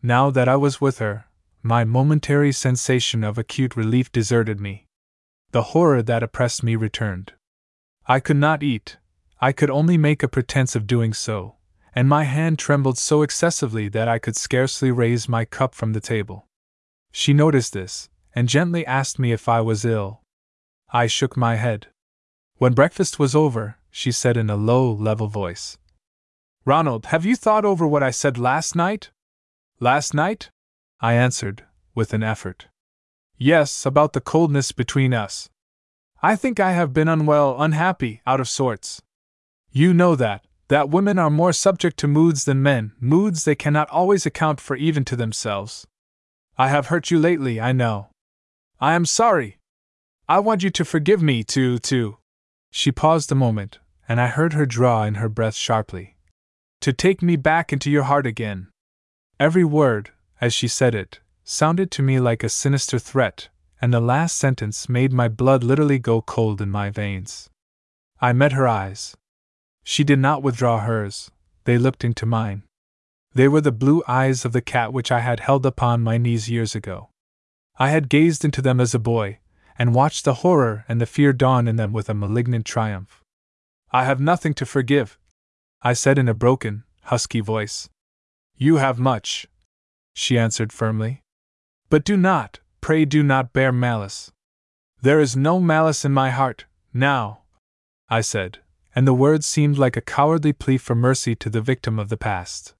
Now 0.01 0.29
that 0.29 0.47
I 0.47 0.55
was 0.55 0.79
with 0.79 0.99
her, 0.99 1.25
my 1.63 1.83
momentary 1.83 2.53
sensation 2.53 3.25
of 3.25 3.37
acute 3.37 3.75
relief 3.75 4.09
deserted 4.09 4.61
me. 4.61 4.87
The 5.51 5.73
horror 5.73 6.01
that 6.03 6.23
oppressed 6.23 6.63
me 6.63 6.77
returned. 6.77 7.33
I 8.07 8.21
could 8.21 8.37
not 8.37 8.63
eat, 8.63 8.95
I 9.41 9.51
could 9.51 9.69
only 9.69 9.97
make 9.97 10.23
a 10.23 10.27
pretense 10.27 10.75
of 10.75 10.87
doing 10.87 11.13
so, 11.13 11.55
and 11.93 12.07
my 12.07 12.23
hand 12.23 12.57
trembled 12.57 12.97
so 12.97 13.21
excessively 13.21 13.89
that 13.89 14.07
I 14.07 14.19
could 14.19 14.35
scarcely 14.35 14.91
raise 14.91 15.29
my 15.29 15.45
cup 15.45 15.75
from 15.75 15.93
the 15.93 16.01
table. 16.01 16.47
She 17.11 17.33
noticed 17.33 17.73
this, 17.73 18.09
and 18.33 18.49
gently 18.49 18.85
asked 18.85 19.19
me 19.19 19.31
if 19.31 19.47
I 19.47 19.61
was 19.61 19.85
ill. 19.85 20.21
I 20.91 21.07
shook 21.07 21.35
my 21.37 21.55
head. 21.55 21.87
When 22.57 22.73
breakfast 22.73 23.19
was 23.19 23.35
over, 23.35 23.77
she 23.91 24.11
said 24.11 24.37
in 24.37 24.49
a 24.49 24.55
low, 24.55 24.91
level 24.91 25.27
voice 25.27 25.77
Ronald, 26.65 27.07
have 27.07 27.25
you 27.25 27.35
thought 27.35 27.63
over 27.63 27.87
what 27.87 28.03
I 28.03 28.11
said 28.11 28.37
last 28.37 28.75
night? 28.75 29.11
Last 29.79 30.13
night? 30.13 30.49
I 30.99 31.13
answered, 31.13 31.63
with 31.93 32.13
an 32.13 32.23
effort. 32.23 32.67
Yes, 33.37 33.85
about 33.85 34.13
the 34.13 34.21
coldness 34.21 34.71
between 34.71 35.13
us. 35.13 35.49
I 36.23 36.35
think 36.35 36.59
I 36.59 36.71
have 36.71 36.93
been 36.93 37.07
unwell, 37.07 37.61
unhappy, 37.61 38.21
out 38.25 38.39
of 38.39 38.49
sorts. 38.49 39.01
You 39.77 39.93
know 39.93 40.15
that, 40.15 40.45
that 40.69 40.89
women 40.89 41.19
are 41.19 41.29
more 41.29 41.51
subject 41.51 41.97
to 41.97 42.07
moods 42.07 42.45
than 42.45 42.63
men, 42.63 42.93
moods 42.97 43.43
they 43.43 43.55
cannot 43.55 43.89
always 43.89 44.25
account 44.25 44.61
for 44.61 44.77
even 44.77 45.03
to 45.03 45.17
themselves. 45.17 45.85
I 46.57 46.69
have 46.69 46.87
hurt 46.87 47.11
you 47.11 47.19
lately, 47.19 47.59
I 47.59 47.73
know. 47.73 48.07
I 48.79 48.93
am 48.93 49.05
sorry. 49.05 49.57
I 50.29 50.39
want 50.39 50.63
you 50.63 50.69
to 50.69 50.85
forgive 50.85 51.21
me, 51.21 51.43
to, 51.43 51.77
to. 51.79 52.19
She 52.71 52.93
paused 52.93 53.33
a 53.33 53.35
moment, 53.35 53.79
and 54.07 54.21
I 54.21 54.27
heard 54.27 54.53
her 54.53 54.65
draw 54.65 55.03
in 55.03 55.15
her 55.15 55.27
breath 55.27 55.55
sharply. 55.55 56.15
To 56.79 56.93
take 56.93 57.21
me 57.21 57.35
back 57.35 57.73
into 57.73 57.91
your 57.91 58.03
heart 58.03 58.25
again. 58.25 58.69
Every 59.41 59.65
word, 59.65 60.11
as 60.39 60.53
she 60.53 60.69
said 60.69 60.95
it, 60.95 61.19
sounded 61.43 61.91
to 61.91 62.01
me 62.01 62.21
like 62.21 62.45
a 62.45 62.49
sinister 62.49 62.97
threat, 62.97 63.49
and 63.81 63.93
the 63.93 63.99
last 63.99 64.37
sentence 64.37 64.87
made 64.87 65.11
my 65.11 65.27
blood 65.27 65.65
literally 65.65 65.99
go 65.99 66.21
cold 66.21 66.61
in 66.61 66.71
my 66.71 66.89
veins. 66.89 67.49
I 68.21 68.31
met 68.31 68.53
her 68.53 68.69
eyes, 68.69 69.17
she 69.85 70.03
did 70.03 70.19
not 70.19 70.43
withdraw 70.43 70.79
hers, 70.79 71.31
they 71.63 71.77
looked 71.77 72.03
into 72.03 72.25
mine. 72.25 72.63
They 73.33 73.47
were 73.47 73.61
the 73.61 73.71
blue 73.71 74.03
eyes 74.07 74.43
of 74.43 74.51
the 74.51 74.61
cat 74.61 74.91
which 74.91 75.11
I 75.11 75.19
had 75.19 75.41
held 75.41 75.65
upon 75.65 76.01
my 76.01 76.17
knees 76.17 76.49
years 76.49 76.73
ago. 76.73 77.09
I 77.77 77.89
had 77.89 78.09
gazed 78.09 78.43
into 78.43 78.61
them 78.61 78.81
as 78.81 78.95
a 78.95 78.99
boy, 78.99 79.39
and 79.77 79.93
watched 79.93 80.25
the 80.25 80.35
horror 80.35 80.85
and 80.87 80.99
the 80.99 81.05
fear 81.05 81.33
dawn 81.33 81.67
in 81.67 81.75
them 81.75 81.93
with 81.93 82.09
a 82.09 82.13
malignant 82.13 82.65
triumph. 82.65 83.21
I 83.91 84.05
have 84.05 84.19
nothing 84.19 84.53
to 84.55 84.65
forgive, 84.65 85.19
I 85.81 85.93
said 85.93 86.17
in 86.17 86.27
a 86.27 86.33
broken, 86.33 86.83
husky 87.03 87.41
voice. 87.41 87.87
You 88.57 88.77
have 88.77 88.97
much, 88.97 89.47
she 90.13 90.37
answered 90.37 90.73
firmly. 90.73 91.21
But 91.89 92.03
do 92.03 92.17
not, 92.17 92.59
pray 92.81 93.05
do 93.05 93.21
not 93.21 93.53
bear 93.53 93.71
malice. 93.71 94.31
There 95.01 95.19
is 95.19 95.35
no 95.35 95.59
malice 95.59 96.03
in 96.03 96.11
my 96.11 96.31
heart, 96.31 96.65
now, 96.93 97.41
I 98.09 98.21
said, 98.21 98.59
and 98.95 99.05
the 99.05 99.13
words 99.13 99.45
seemed 99.45 99.77
like 99.77 99.97
a 99.97 100.01
cowardly 100.01 100.53
plea 100.53 100.77
for 100.77 100.95
mercy 100.95 101.35
to 101.35 101.49
the 101.49 101.61
victim 101.61 101.99
of 101.99 102.07
the 102.07 102.17
past. 102.17 102.73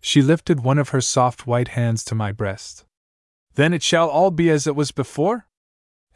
She 0.00 0.20
lifted 0.20 0.60
one 0.64 0.78
of 0.78 0.88
her 0.88 1.00
soft 1.00 1.46
white 1.46 1.68
hands 1.68 2.04
to 2.04 2.14
my 2.14 2.32
breast. 2.32 2.84
Then 3.54 3.72
it 3.72 3.82
shall 3.82 4.08
all 4.08 4.32
be 4.32 4.50
as 4.50 4.66
it 4.66 4.74
was 4.74 4.90
before? 4.90 5.46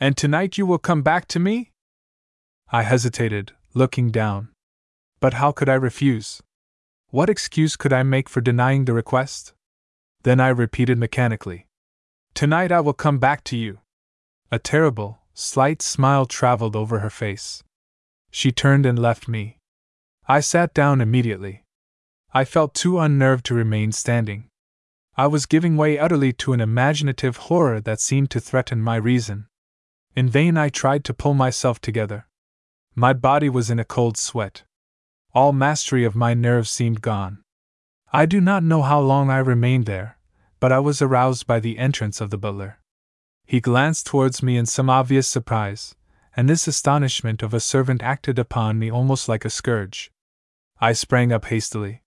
And 0.00 0.16
tonight 0.16 0.58
you 0.58 0.66
will 0.66 0.78
come 0.78 1.02
back 1.02 1.26
to 1.28 1.38
me? 1.38 1.70
I 2.70 2.82
hesitated, 2.82 3.52
looking 3.74 4.10
down. 4.10 4.48
But 5.20 5.34
how 5.34 5.52
could 5.52 5.68
I 5.68 5.74
refuse? 5.74 6.42
What 7.10 7.30
excuse 7.30 7.76
could 7.76 7.92
I 7.92 8.02
make 8.02 8.28
for 8.28 8.40
denying 8.40 8.84
the 8.84 8.92
request? 8.92 9.54
Then 10.24 10.40
I 10.40 10.48
repeated 10.48 10.98
mechanically, 10.98 11.66
Tonight 12.34 12.70
I 12.70 12.80
will 12.80 12.92
come 12.92 13.18
back 13.18 13.42
to 13.44 13.56
you. 13.56 13.78
A 14.52 14.58
terrible, 14.58 15.20
slight 15.32 15.80
smile 15.80 16.26
traveled 16.26 16.76
over 16.76 16.98
her 16.98 17.10
face. 17.10 17.62
She 18.30 18.52
turned 18.52 18.86
and 18.86 18.98
left 18.98 19.28
me. 19.28 19.58
I 20.26 20.40
sat 20.40 20.74
down 20.74 21.00
immediately. 21.00 21.64
I 22.32 22.44
felt 22.44 22.74
too 22.74 22.98
unnerved 22.98 23.46
to 23.46 23.54
remain 23.54 23.92
standing. 23.92 24.48
I 25.16 25.26
was 25.26 25.46
giving 25.46 25.76
way 25.76 25.98
utterly 25.98 26.32
to 26.34 26.52
an 26.52 26.60
imaginative 26.60 27.36
horror 27.48 27.80
that 27.80 28.00
seemed 28.00 28.30
to 28.30 28.40
threaten 28.40 28.80
my 28.80 28.96
reason. 28.96 29.48
In 30.14 30.28
vain 30.28 30.56
I 30.56 30.68
tried 30.68 31.04
to 31.04 31.14
pull 31.14 31.34
myself 31.34 31.80
together. 31.80 32.26
My 32.94 33.12
body 33.12 33.48
was 33.48 33.70
in 33.70 33.78
a 33.78 33.84
cold 33.84 34.16
sweat. 34.16 34.64
All 35.32 35.52
mastery 35.52 36.04
of 36.04 36.14
my 36.14 36.34
nerves 36.34 36.70
seemed 36.70 37.00
gone. 37.00 37.42
I 38.12 38.26
do 38.26 38.40
not 38.40 38.62
know 38.62 38.82
how 38.82 39.00
long 39.00 39.30
I 39.30 39.38
remained 39.38 39.86
there, 39.86 40.18
but 40.60 40.72
I 40.72 40.78
was 40.78 41.02
aroused 41.02 41.46
by 41.46 41.60
the 41.60 41.78
entrance 41.78 42.20
of 42.20 42.30
the 42.30 42.38
butler. 42.38 42.78
He 43.44 43.60
glanced 43.60 44.06
towards 44.06 44.42
me 44.42 44.56
in 44.56 44.66
some 44.66 44.90
obvious 44.90 45.26
surprise, 45.28 45.94
and 46.38 46.48
this 46.48 46.68
astonishment 46.68 47.42
of 47.42 47.52
a 47.52 47.58
servant 47.58 48.00
acted 48.00 48.38
upon 48.38 48.78
me 48.78 48.88
almost 48.88 49.28
like 49.28 49.44
a 49.44 49.50
scourge. 49.50 50.12
I 50.80 50.92
sprang 50.92 51.32
up 51.32 51.46
hastily. 51.46 52.04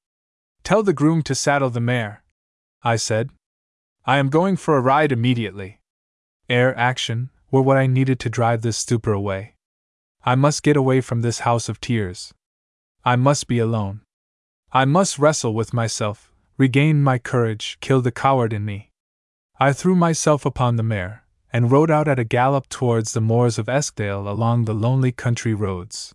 Tell 0.63 0.83
the 0.83 0.93
groom 0.93 1.21
to 1.23 1.35
saddle 1.35 1.69
the 1.69 1.81
mare. 1.81 2.23
I 2.81 2.95
said. 2.95 3.31
I 4.05 4.19
am 4.19 4.29
going 4.29 4.55
for 4.55 4.77
a 4.77 4.81
ride 4.81 5.11
immediately. 5.11 5.81
Air, 6.47 6.73
action, 6.77 7.29
were 7.51 7.61
what 7.61 7.75
I 7.75 7.87
needed 7.87 8.21
to 8.21 8.29
drive 8.29 8.61
this 8.61 8.77
stupor 8.77 9.11
away. 9.11 9.55
I 10.23 10.35
must 10.35 10.63
get 10.63 10.77
away 10.77 11.01
from 11.01 11.19
this 11.19 11.39
house 11.39 11.67
of 11.67 11.81
tears. 11.81 12.33
I 13.03 13.17
must 13.17 13.49
be 13.49 13.59
alone. 13.59 13.99
I 14.71 14.85
must 14.85 15.19
wrestle 15.19 15.53
with 15.53 15.73
myself, 15.73 16.31
regain 16.57 17.03
my 17.03 17.17
courage, 17.17 17.77
kill 17.81 17.99
the 17.99 18.13
coward 18.13 18.53
in 18.53 18.63
me. 18.63 18.91
I 19.59 19.73
threw 19.73 19.93
myself 19.93 20.45
upon 20.45 20.77
the 20.77 20.83
mare, 20.83 21.20
and 21.53 21.71
rode 21.71 21.91
out 21.91 22.07
at 22.07 22.19
a 22.19 22.23
gallop 22.23 22.69
towards 22.69 23.13
the 23.13 23.21
moors 23.21 23.59
of 23.59 23.67
Eskdale 23.67 24.27
along 24.27 24.65
the 24.65 24.73
lonely 24.73 25.11
country 25.11 25.53
roads. 25.53 26.13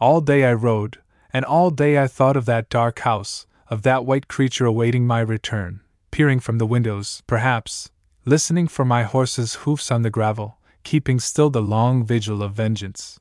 All 0.00 0.20
day 0.20 0.44
I 0.44 0.52
rode, 0.52 0.98
and 1.32 1.44
all 1.44 1.70
day 1.70 2.02
I 2.02 2.06
thought 2.06 2.36
of 2.36 2.46
that 2.46 2.68
dark 2.68 3.00
house, 3.00 3.46
of 3.68 3.82
that 3.82 4.04
white 4.04 4.28
creature 4.28 4.66
awaiting 4.66 5.06
my 5.06 5.20
return, 5.20 5.80
peering 6.10 6.40
from 6.40 6.58
the 6.58 6.66
windows, 6.66 7.22
perhaps, 7.26 7.90
listening 8.24 8.68
for 8.68 8.84
my 8.84 9.04
horse's 9.04 9.54
hoofs 9.56 9.90
on 9.90 10.02
the 10.02 10.10
gravel, 10.10 10.58
keeping 10.82 11.20
still 11.20 11.50
the 11.50 11.62
long 11.62 12.04
vigil 12.04 12.42
of 12.42 12.52
vengeance. 12.52 13.20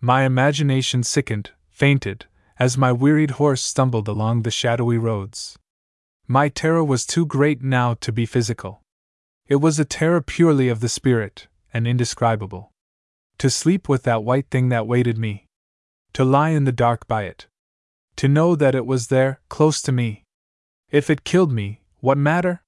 My 0.00 0.22
imagination 0.22 1.02
sickened, 1.02 1.50
fainted, 1.70 2.26
as 2.58 2.78
my 2.78 2.92
wearied 2.92 3.32
horse 3.32 3.62
stumbled 3.62 4.08
along 4.08 4.42
the 4.42 4.50
shadowy 4.50 4.98
roads. 4.98 5.58
My 6.26 6.48
terror 6.48 6.84
was 6.84 7.06
too 7.06 7.24
great 7.24 7.62
now 7.62 7.94
to 7.94 8.12
be 8.12 8.26
physical. 8.26 8.82
It 9.48 9.62
was 9.62 9.80
a 9.80 9.84
terror 9.86 10.20
purely 10.20 10.68
of 10.68 10.80
the 10.80 10.90
spirit, 10.90 11.46
and 11.72 11.88
indescribable. 11.88 12.70
To 13.38 13.48
sleep 13.48 13.88
with 13.88 14.02
that 14.02 14.22
white 14.22 14.50
thing 14.50 14.68
that 14.68 14.86
waited 14.86 15.16
me. 15.16 15.46
To 16.12 16.24
lie 16.24 16.50
in 16.50 16.64
the 16.64 16.72
dark 16.72 17.08
by 17.08 17.22
it. 17.22 17.46
To 18.16 18.28
know 18.28 18.54
that 18.54 18.74
it 18.74 18.84
was 18.84 19.06
there, 19.06 19.40
close 19.48 19.80
to 19.82 19.92
me. 19.92 20.24
If 20.90 21.08
it 21.08 21.24
killed 21.24 21.50
me, 21.50 21.80
what 22.00 22.18
matter? 22.18 22.62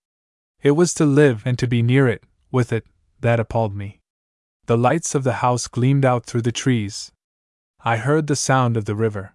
It 0.62 0.70
was 0.70 0.94
to 0.94 1.04
live 1.04 1.42
and 1.44 1.58
to 1.58 1.66
be 1.66 1.82
near 1.82 2.08
it, 2.08 2.24
with 2.50 2.72
it, 2.72 2.86
that 3.20 3.40
appalled 3.40 3.76
me. 3.76 4.00
The 4.64 4.78
lights 4.78 5.14
of 5.14 5.22
the 5.22 5.42
house 5.44 5.68
gleamed 5.68 6.06
out 6.06 6.24
through 6.24 6.42
the 6.42 6.52
trees. 6.52 7.12
I 7.84 7.98
heard 7.98 8.26
the 8.26 8.36
sound 8.36 8.78
of 8.78 8.86
the 8.86 8.94
river. 8.94 9.34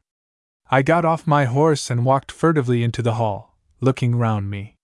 I 0.72 0.82
got 0.82 1.06
off 1.06 1.28
my 1.28 1.46
horse 1.46 1.92
and 1.92 2.06
walked 2.06 2.32
furtively 2.32 2.82
into 2.82 3.04
the 3.04 3.16
hall, 3.16 3.56
looking 3.82 4.16
round 4.16 4.50
me. 4.50 4.78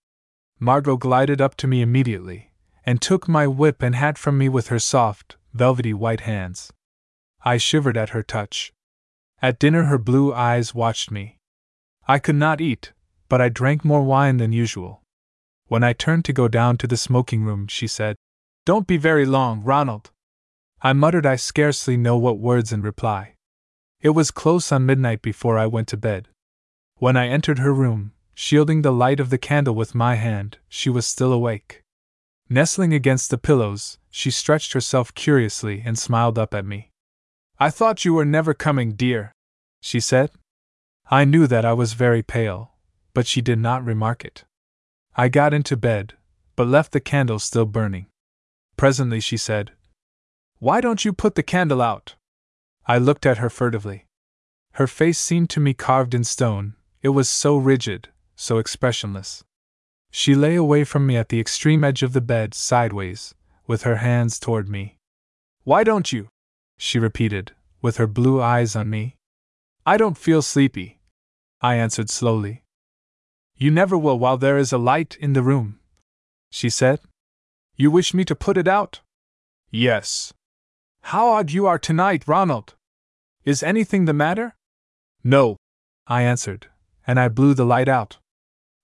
Margot 0.60 0.96
glided 0.96 1.40
up 1.40 1.56
to 1.56 1.66
me 1.66 1.82
immediately, 1.82 2.51
and 2.84 3.00
took 3.00 3.28
my 3.28 3.46
whip 3.46 3.82
and 3.82 3.94
hat 3.94 4.18
from 4.18 4.38
me 4.38 4.48
with 4.48 4.68
her 4.68 4.78
soft, 4.78 5.36
velvety 5.52 5.94
white 5.94 6.20
hands. 6.20 6.72
I 7.44 7.56
shivered 7.56 7.96
at 7.96 8.10
her 8.10 8.22
touch. 8.22 8.72
At 9.40 9.58
dinner, 9.58 9.84
her 9.84 9.98
blue 9.98 10.32
eyes 10.32 10.74
watched 10.74 11.10
me. 11.10 11.38
I 12.06 12.18
could 12.18 12.36
not 12.36 12.60
eat, 12.60 12.92
but 13.28 13.40
I 13.40 13.48
drank 13.48 13.84
more 13.84 14.02
wine 14.02 14.36
than 14.36 14.52
usual. 14.52 15.02
When 15.66 15.82
I 15.82 15.92
turned 15.92 16.24
to 16.26 16.32
go 16.32 16.48
down 16.48 16.76
to 16.78 16.86
the 16.86 16.96
smoking 16.96 17.44
room, 17.44 17.66
she 17.66 17.86
said, 17.86 18.16
Don't 18.66 18.86
be 18.86 18.96
very 18.96 19.24
long, 19.24 19.62
Ronald. 19.62 20.10
I 20.82 20.92
muttered 20.92 21.26
I 21.26 21.36
scarcely 21.36 21.96
know 21.96 22.16
what 22.16 22.38
words 22.38 22.72
in 22.72 22.82
reply. 22.82 23.34
It 24.00 24.10
was 24.10 24.32
close 24.32 24.72
on 24.72 24.86
midnight 24.86 25.22
before 25.22 25.58
I 25.58 25.66
went 25.66 25.88
to 25.88 25.96
bed. 25.96 26.28
When 26.96 27.16
I 27.16 27.28
entered 27.28 27.60
her 27.60 27.72
room, 27.72 28.12
shielding 28.34 28.82
the 28.82 28.92
light 28.92 29.20
of 29.20 29.30
the 29.30 29.38
candle 29.38 29.74
with 29.74 29.94
my 29.94 30.16
hand, 30.16 30.58
she 30.68 30.90
was 30.90 31.06
still 31.06 31.32
awake. 31.32 31.81
Nestling 32.52 32.92
against 32.92 33.30
the 33.30 33.38
pillows, 33.38 33.96
she 34.10 34.30
stretched 34.30 34.74
herself 34.74 35.14
curiously 35.14 35.82
and 35.86 35.98
smiled 35.98 36.38
up 36.38 36.52
at 36.52 36.66
me. 36.66 36.90
I 37.58 37.70
thought 37.70 38.04
you 38.04 38.12
were 38.12 38.26
never 38.26 38.52
coming, 38.52 38.92
dear, 38.92 39.32
she 39.80 40.00
said. 40.00 40.32
I 41.10 41.24
knew 41.24 41.46
that 41.46 41.64
I 41.64 41.72
was 41.72 41.94
very 41.94 42.22
pale, 42.22 42.74
but 43.14 43.26
she 43.26 43.40
did 43.40 43.58
not 43.58 43.82
remark 43.82 44.22
it. 44.22 44.44
I 45.16 45.30
got 45.30 45.54
into 45.54 45.78
bed, 45.78 46.12
but 46.54 46.66
left 46.66 46.92
the 46.92 47.00
candle 47.00 47.38
still 47.38 47.64
burning. 47.64 48.08
Presently 48.76 49.20
she 49.20 49.38
said, 49.38 49.72
Why 50.58 50.82
don't 50.82 51.06
you 51.06 51.14
put 51.14 51.36
the 51.36 51.42
candle 51.42 51.80
out? 51.80 52.16
I 52.84 52.98
looked 52.98 53.24
at 53.24 53.38
her 53.38 53.48
furtively. 53.48 54.04
Her 54.72 54.86
face 54.86 55.18
seemed 55.18 55.48
to 55.50 55.60
me 55.60 55.72
carved 55.72 56.12
in 56.12 56.22
stone, 56.22 56.74
it 57.00 57.16
was 57.16 57.30
so 57.30 57.56
rigid, 57.56 58.10
so 58.36 58.58
expressionless. 58.58 59.42
She 60.14 60.34
lay 60.34 60.56
away 60.56 60.84
from 60.84 61.06
me 61.06 61.16
at 61.16 61.30
the 61.30 61.40
extreme 61.40 61.82
edge 61.82 62.02
of 62.02 62.12
the 62.12 62.20
bed, 62.20 62.52
sideways, 62.52 63.34
with 63.66 63.82
her 63.82 63.96
hands 63.96 64.38
toward 64.38 64.68
me. 64.68 64.98
Why 65.64 65.84
don't 65.84 66.12
you? 66.12 66.28
she 66.76 66.98
repeated, 66.98 67.52
with 67.80 67.96
her 67.96 68.06
blue 68.06 68.40
eyes 68.40 68.76
on 68.76 68.90
me. 68.90 69.16
I 69.86 69.96
don't 69.96 70.18
feel 70.18 70.42
sleepy, 70.42 71.00
I 71.62 71.76
answered 71.76 72.10
slowly. 72.10 72.62
You 73.56 73.70
never 73.70 73.96
will 73.96 74.18
while 74.18 74.36
there 74.36 74.58
is 74.58 74.70
a 74.70 74.78
light 74.78 75.16
in 75.18 75.32
the 75.32 75.42
room, 75.42 75.80
she 76.50 76.68
said. 76.68 77.00
You 77.76 77.90
wish 77.90 78.12
me 78.12 78.24
to 78.26 78.34
put 78.34 78.58
it 78.58 78.68
out? 78.68 79.00
Yes. 79.70 80.34
How 81.04 81.30
odd 81.30 81.52
you 81.52 81.66
are 81.66 81.78
tonight, 81.78 82.28
Ronald! 82.28 82.74
Is 83.44 83.62
anything 83.62 84.04
the 84.04 84.12
matter? 84.12 84.56
No, 85.24 85.56
I 86.06 86.22
answered, 86.22 86.68
and 87.06 87.18
I 87.18 87.28
blew 87.28 87.54
the 87.54 87.64
light 87.64 87.88
out. 87.88 88.18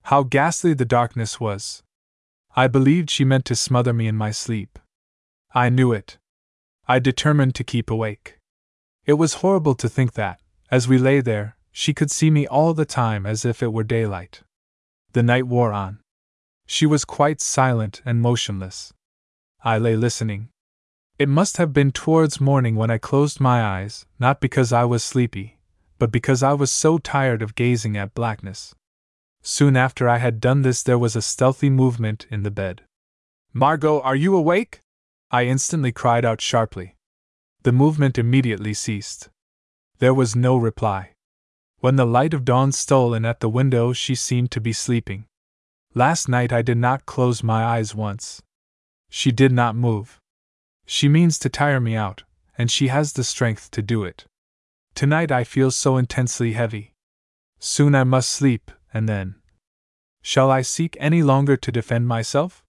How 0.08 0.22
ghastly 0.22 0.72
the 0.72 0.86
darkness 0.86 1.38
was! 1.38 1.82
I 2.56 2.66
believed 2.66 3.10
she 3.10 3.26
meant 3.26 3.44
to 3.44 3.54
smother 3.54 3.92
me 3.92 4.06
in 4.06 4.16
my 4.16 4.30
sleep. 4.30 4.78
I 5.52 5.68
knew 5.68 5.92
it. 5.92 6.16
I 6.86 6.98
determined 6.98 7.54
to 7.56 7.62
keep 7.62 7.90
awake. 7.90 8.38
It 9.04 9.18
was 9.18 9.42
horrible 9.44 9.74
to 9.74 9.86
think 9.86 10.14
that, 10.14 10.40
as 10.70 10.88
we 10.88 10.96
lay 10.96 11.20
there, 11.20 11.58
she 11.72 11.92
could 11.92 12.10
see 12.10 12.30
me 12.30 12.46
all 12.46 12.72
the 12.72 12.86
time 12.86 13.26
as 13.26 13.44
if 13.44 13.62
it 13.62 13.70
were 13.70 13.84
daylight. 13.84 14.40
The 15.12 15.22
night 15.22 15.46
wore 15.46 15.74
on. 15.74 16.00
She 16.64 16.86
was 16.86 17.04
quite 17.04 17.42
silent 17.42 18.00
and 18.06 18.22
motionless. 18.22 18.94
I 19.62 19.76
lay 19.76 19.94
listening. 19.94 20.48
It 21.18 21.28
must 21.28 21.58
have 21.58 21.74
been 21.74 21.92
towards 21.92 22.40
morning 22.40 22.76
when 22.76 22.90
I 22.90 22.96
closed 22.96 23.40
my 23.40 23.62
eyes, 23.62 24.06
not 24.18 24.40
because 24.40 24.72
I 24.72 24.84
was 24.84 25.04
sleepy, 25.04 25.58
but 25.98 26.10
because 26.10 26.42
I 26.42 26.54
was 26.54 26.72
so 26.72 26.96
tired 26.96 27.42
of 27.42 27.54
gazing 27.54 27.98
at 27.98 28.14
blackness. 28.14 28.74
Soon 29.42 29.76
after 29.76 30.08
I 30.08 30.18
had 30.18 30.40
done 30.40 30.62
this, 30.62 30.82
there 30.82 30.98
was 30.98 31.16
a 31.16 31.22
stealthy 31.22 31.70
movement 31.70 32.26
in 32.30 32.42
the 32.42 32.50
bed. 32.50 32.82
Margot, 33.52 34.00
are 34.00 34.16
you 34.16 34.36
awake? 34.36 34.80
I 35.30 35.44
instantly 35.44 35.92
cried 35.92 36.24
out 36.24 36.40
sharply. 36.40 36.96
The 37.62 37.72
movement 37.72 38.18
immediately 38.18 38.74
ceased. 38.74 39.30
There 39.98 40.14
was 40.14 40.36
no 40.36 40.56
reply. 40.56 41.12
When 41.80 41.96
the 41.96 42.06
light 42.06 42.34
of 42.34 42.44
dawn 42.44 42.72
stole 42.72 43.14
in 43.14 43.24
at 43.24 43.40
the 43.40 43.48
window, 43.48 43.92
she 43.92 44.14
seemed 44.14 44.50
to 44.52 44.60
be 44.60 44.72
sleeping. 44.72 45.26
Last 45.94 46.28
night 46.28 46.52
I 46.52 46.62
did 46.62 46.78
not 46.78 47.06
close 47.06 47.42
my 47.42 47.64
eyes 47.64 47.94
once. 47.94 48.42
She 49.08 49.32
did 49.32 49.52
not 49.52 49.76
move. 49.76 50.18
She 50.86 51.08
means 51.08 51.38
to 51.40 51.48
tire 51.48 51.80
me 51.80 51.94
out, 51.94 52.24
and 52.56 52.70
she 52.70 52.88
has 52.88 53.12
the 53.12 53.24
strength 53.24 53.70
to 53.72 53.82
do 53.82 54.04
it. 54.04 54.26
Tonight 54.94 55.30
I 55.30 55.44
feel 55.44 55.70
so 55.70 55.96
intensely 55.96 56.52
heavy. 56.52 56.92
Soon 57.58 57.94
I 57.94 58.04
must 58.04 58.30
sleep, 58.30 58.70
and 58.92 59.08
then. 59.08 59.36
Shall 60.22 60.50
I 60.50 60.62
seek 60.62 60.96
any 61.00 61.22
longer 61.22 61.56
to 61.56 61.72
defend 61.72 62.08
myself? 62.08 62.62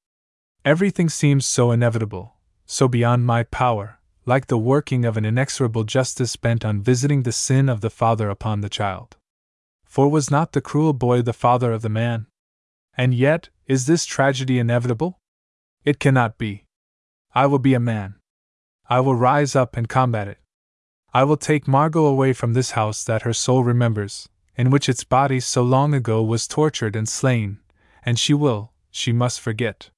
Everything 0.64 1.10
seems 1.10 1.46
so 1.46 1.72
inevitable, 1.72 2.36
so 2.66 2.88
beyond 2.88 3.26
my 3.26 3.44
power, 3.44 4.00
like 4.26 4.48
the 4.48 4.58
working 4.58 5.06
of 5.06 5.18
an 5.18 5.26
inexorable 5.26 5.84
justice 5.84 6.36
bent 6.36 6.64
on 6.64 6.82
visiting 6.82 7.24
the 7.24 7.32
sin 7.32 7.70
of 7.70 7.82
the 7.82 7.90
father 7.90 8.30
upon 8.30 8.62
the 8.62 8.70
child. 8.70 9.18
For 9.86 10.08
was 10.08 10.30
not 10.30 10.52
the 10.52 10.62
cruel 10.62 10.94
boy 10.94 11.22
the 11.22 11.34
father 11.34 11.72
of 11.72 11.82
the 11.82 11.90
man? 11.90 12.28
And 12.96 13.14
yet, 13.14 13.50
is 13.66 13.88
this 13.88 14.06
tragedy 14.06 14.60
inevitable? 14.60 15.20
It 15.84 16.00
cannot 16.00 16.38
be. 16.38 16.66
I 17.34 17.46
will 17.46 17.60
be 17.60 17.74
a 17.74 17.80
man. 17.80 18.16
I 18.90 19.00
will 19.00 19.16
rise 19.16 19.56
up 19.56 19.78
and 19.78 19.88
combat 19.88 20.28
it. 20.28 20.40
I 21.14 21.24
will 21.24 21.38
take 21.38 21.68
Margot 21.68 22.06
away 22.06 22.34
from 22.34 22.54
this 22.54 22.72
house 22.72 23.04
that 23.06 23.24
her 23.24 23.34
soul 23.34 23.64
remembers, 23.64 24.30
in 24.60 24.70
which 24.70 24.90
its 24.90 25.06
body 25.06 25.40
so 25.40 25.64
long 25.64 25.94
ago 25.94 26.22
was 26.22 26.46
tortured 26.46 26.94
and 26.94 27.08
slain, 27.08 27.60
and 28.04 28.20
she 28.20 28.34
will, 28.34 28.74
she 28.92 29.14
must 29.14 29.40
forget. 29.40 29.90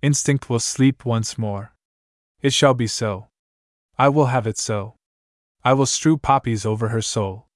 Instinct 0.00 0.48
will 0.48 0.58
sleep 0.58 1.04
once 1.04 1.36
more. 1.36 1.74
It 2.40 2.54
shall 2.54 2.72
be 2.72 2.86
so. 2.86 3.28
I 3.98 4.08
will 4.08 4.32
have 4.32 4.46
it 4.46 4.56
so. 4.56 4.94
I 5.62 5.74
will 5.74 5.84
strew 5.84 6.16
poppies 6.16 6.64
over 6.64 6.88
her 6.88 7.02
soul. 7.02 7.46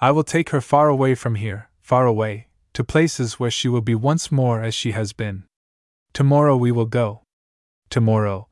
I 0.00 0.10
will 0.10 0.24
take 0.24 0.48
her 0.50 0.62
far 0.62 0.88
away 0.88 1.14
from 1.14 1.34
here, 1.34 1.68
far 1.82 2.06
away, 2.06 2.48
to 2.72 2.82
places 2.82 3.38
where 3.38 3.50
she 3.50 3.68
will 3.68 3.82
be 3.82 3.94
once 3.94 4.32
more 4.32 4.62
as 4.62 4.74
she 4.74 4.92
has 4.92 5.12
been. 5.12 5.44
Tomorrow 6.14 6.56
we 6.56 6.72
will 6.72 6.86
go. 6.86 7.24
Tomorrow. 7.90 8.48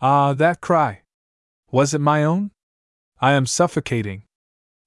Ah, 0.00 0.32
that 0.32 0.60
cry! 0.60 1.02
Was 1.70 1.94
it 1.94 2.00
my 2.00 2.24
own? 2.24 2.50
I 3.20 3.34
am 3.34 3.46
suffocating. 3.46 4.24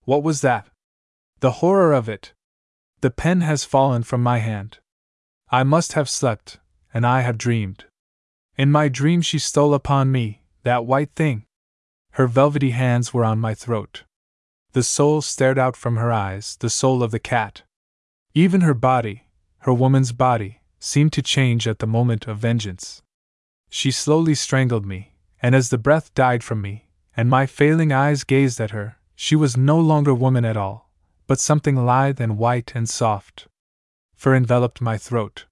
What 0.04 0.22
was 0.22 0.42
that? 0.42 0.68
The 1.42 1.54
horror 1.54 1.92
of 1.92 2.08
it! 2.08 2.34
The 3.02 3.10
pen 3.10 3.42
has 3.42 3.66
fallen 3.66 4.04
from 4.04 4.22
my 4.22 4.38
hand. 4.38 4.78
I 5.50 5.64
must 5.64 5.94
have 5.94 6.08
slept, 6.08 6.60
and 6.94 7.04
I 7.06 7.22
have 7.22 7.40
dreamed. 7.40 7.86
In 8.58 8.72
my 8.72 8.90
dream, 8.90 9.22
she 9.22 9.40
stole 9.40 9.74
upon 9.74 10.12
me, 10.12 10.44
that 10.62 10.86
white 10.86 11.16
thing. 11.16 11.46
Her 12.12 12.28
velvety 12.28 12.72
hands 12.72 13.12
were 13.12 13.26
on 13.26 13.40
my 13.40 13.56
throat. 13.56 14.04
The 14.74 14.84
soul 14.84 15.24
stared 15.24 15.58
out 15.58 15.76
from 15.76 15.96
her 15.96 16.12
eyes, 16.12 16.58
the 16.60 16.70
soul 16.70 17.02
of 17.02 17.10
the 17.10 17.20
cat. 17.20 17.64
Even 18.36 18.62
her 18.62 18.76
body, 18.76 19.24
her 19.60 19.74
woman's 19.74 20.12
body, 20.12 20.62
seemed 20.78 21.12
to 21.14 21.24
change 21.24 21.68
at 21.68 21.80
the 21.80 21.88
moment 21.88 22.28
of 22.28 22.38
vengeance. 22.38 23.02
She 23.68 23.90
slowly 23.90 24.36
strangled 24.36 24.86
me, 24.86 25.16
and 25.42 25.56
as 25.56 25.72
the 25.72 25.80
breath 25.80 26.14
died 26.14 26.44
from 26.44 26.62
me, 26.62 26.88
and 27.18 27.32
my 27.32 27.48
failing 27.48 27.92
eyes 27.92 28.24
gazed 28.24 28.62
at 28.62 28.72
her, 28.72 28.98
she 29.16 29.36
was 29.36 29.58
no 29.58 29.80
longer 29.80 30.14
woman 30.14 30.46
at 30.46 30.56
all, 30.56 30.91
but 31.28 31.40
something 31.40 31.86
lithe 31.86 32.20
and 32.20 32.38
white 32.38 32.74
and 32.76 32.90
soft. 32.90 33.48
Fur 34.16 34.36
enveloped 34.36 34.82
my 34.82 34.98
throat. 34.98 35.46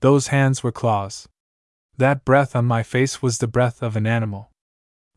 Those 0.00 0.28
hands 0.28 0.62
were 0.62 0.72
claws. 0.72 1.28
That 1.96 2.24
breath 2.24 2.54
on 2.54 2.66
my 2.66 2.82
face 2.82 3.22
was 3.22 3.38
the 3.38 3.48
breath 3.48 3.82
of 3.82 3.96
an 3.96 4.06
animal. 4.06 4.50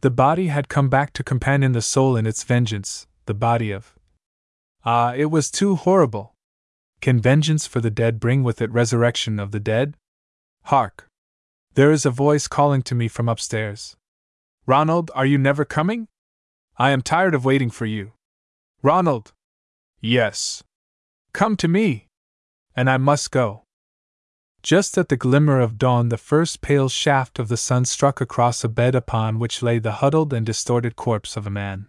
The 0.01 0.09
body 0.09 0.47
had 0.47 0.69
come 0.69 0.87
back 0.87 1.11
to 1.13 1.23
companion 1.23 1.73
the 1.73 1.81
soul 1.81 2.15
in 2.15 2.25
its 2.25 2.43
vengeance, 2.43 3.05
the 3.25 3.33
body 3.33 3.71
of. 3.71 3.95
Ah, 4.85 5.13
it 5.13 5.25
was 5.25 5.51
too 5.51 5.75
horrible! 5.75 6.33
Can 7.01 7.19
vengeance 7.19 7.67
for 7.67 7.81
the 7.81 7.91
dead 7.91 8.19
bring 8.19 8.43
with 8.43 8.61
it 8.61 8.71
resurrection 8.71 9.39
of 9.39 9.51
the 9.51 9.59
dead? 9.59 9.95
Hark! 10.63 11.07
There 11.73 11.91
is 11.91 12.05
a 12.05 12.11
voice 12.11 12.47
calling 12.47 12.81
to 12.83 12.95
me 12.95 13.07
from 13.07 13.27
upstairs. 13.27 13.97
Ronald, 14.65 15.11
are 15.13 15.25
you 15.25 15.37
never 15.37 15.65
coming? 15.65 16.07
I 16.77 16.91
am 16.91 17.01
tired 17.01 17.35
of 17.35 17.43
waiting 17.43 17.69
for 17.69 17.85
you. 17.85 18.13
Ronald! 18.81 19.33
Yes. 20.01 20.63
Come 21.33 21.55
to 21.57 21.67
me! 21.67 22.07
And 22.75 22.89
I 22.89 22.97
must 22.97 23.31
go. 23.31 23.63
Just 24.61 24.97
at 24.97 25.09
the 25.09 25.17
glimmer 25.17 25.59
of 25.59 25.77
dawn, 25.77 26.09
the 26.09 26.17
first 26.17 26.61
pale 26.61 26.89
shaft 26.89 27.39
of 27.39 27.47
the 27.47 27.57
sun 27.57 27.85
struck 27.85 28.19
across 28.19 28.63
a 28.63 28.69
bed 28.69 28.95
upon 28.95 29.39
which 29.39 29.61
lay 29.61 29.79
the 29.79 29.93
huddled 29.93 30.33
and 30.33 30.45
distorted 30.45 30.95
corpse 30.95 31.37
of 31.37 31.47
a 31.47 31.49
man. 31.49 31.87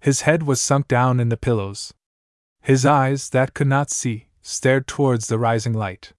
His 0.00 0.22
head 0.22 0.42
was 0.42 0.60
sunk 0.60 0.88
down 0.88 1.18
in 1.18 1.30
the 1.30 1.36
pillows. 1.36 1.94
His 2.62 2.84
eyes, 2.84 3.30
that 3.30 3.54
could 3.54 3.66
not 3.66 3.90
see, 3.90 4.28
stared 4.42 4.86
towards 4.86 5.28
the 5.28 5.38
rising 5.38 5.72
light. 5.72 6.12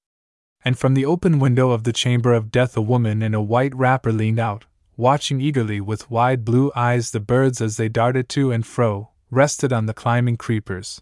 And 0.63 0.77
from 0.77 0.95
the 0.95 1.05
open 1.05 1.37
window 1.37 1.69
of 1.69 1.83
the 1.83 1.93
chamber 1.93 2.33
of 2.33 2.51
death, 2.51 2.75
a 2.75 2.81
woman 2.81 3.21
in 3.21 3.35
a 3.35 3.41
white 3.41 3.75
wrapper 3.75 4.11
leaned 4.11 4.39
out, 4.39 4.65
watching 4.97 5.39
eagerly 5.39 5.79
with 5.79 6.09
wide 6.09 6.43
blue 6.43 6.71
eyes 6.75 7.11
the 7.11 7.19
birds 7.19 7.61
as 7.61 7.77
they 7.77 7.89
darted 7.89 8.27
to 8.29 8.51
and 8.51 8.65
fro, 8.65 9.09
rested 9.29 9.71
on 9.71 9.85
the 9.85 9.93
climbing 9.93 10.37
creepers, 10.37 11.01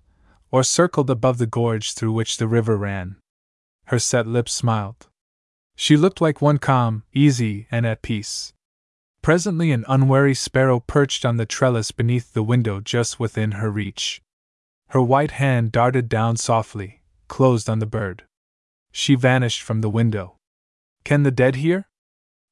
or 0.53 0.61
circled 0.61 1.09
above 1.09 1.39
the 1.39 1.47
gorge 1.47 1.93
through 1.93 2.11
which 2.11 2.37
the 2.37 2.47
river 2.47 2.77
ran. 2.77 3.15
Her 3.85 3.97
set 3.97 4.27
lips 4.27 4.53
smiled. 4.53 5.07
She 5.75 5.97
looked 5.97 6.21
like 6.21 6.43
one 6.43 6.59
calm, 6.59 7.01
easy, 7.11 7.65
and 7.71 7.87
at 7.87 8.03
peace. 8.03 8.53
Presently, 9.23 9.71
an 9.71 9.83
unwary 9.87 10.35
sparrow 10.35 10.79
perched 10.79 11.25
on 11.25 11.37
the 11.37 11.47
trellis 11.47 11.91
beneath 11.91 12.33
the 12.33 12.43
window 12.43 12.79
just 12.79 13.19
within 13.19 13.53
her 13.53 13.71
reach. 13.71 14.21
Her 14.89 15.01
white 15.01 15.31
hand 15.31 15.71
darted 15.71 16.07
down 16.07 16.37
softly, 16.37 17.01
closed 17.27 17.67
on 17.67 17.79
the 17.79 17.87
bird. 17.87 18.23
She 18.91 19.15
vanished 19.15 19.63
from 19.63 19.81
the 19.81 19.89
window. 19.89 20.35
Can 21.03 21.23
the 21.23 21.31
dead 21.31 21.55
hear? 21.55 21.87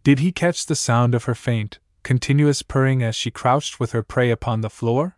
Did 0.02 0.18
he 0.18 0.32
catch 0.32 0.65
the 0.65 0.76
sound 0.76 1.14
of 1.14 1.26
her 1.26 1.36
faint, 1.36 1.78
continuous 2.02 2.64
purring 2.64 3.03
as 3.03 3.15
she 3.15 3.30
crouched 3.30 3.80
with 3.80 3.91
her 3.91 4.02
prey 4.02 4.32
upon 4.32 4.61
the 4.61 4.72
floor? 4.72 5.18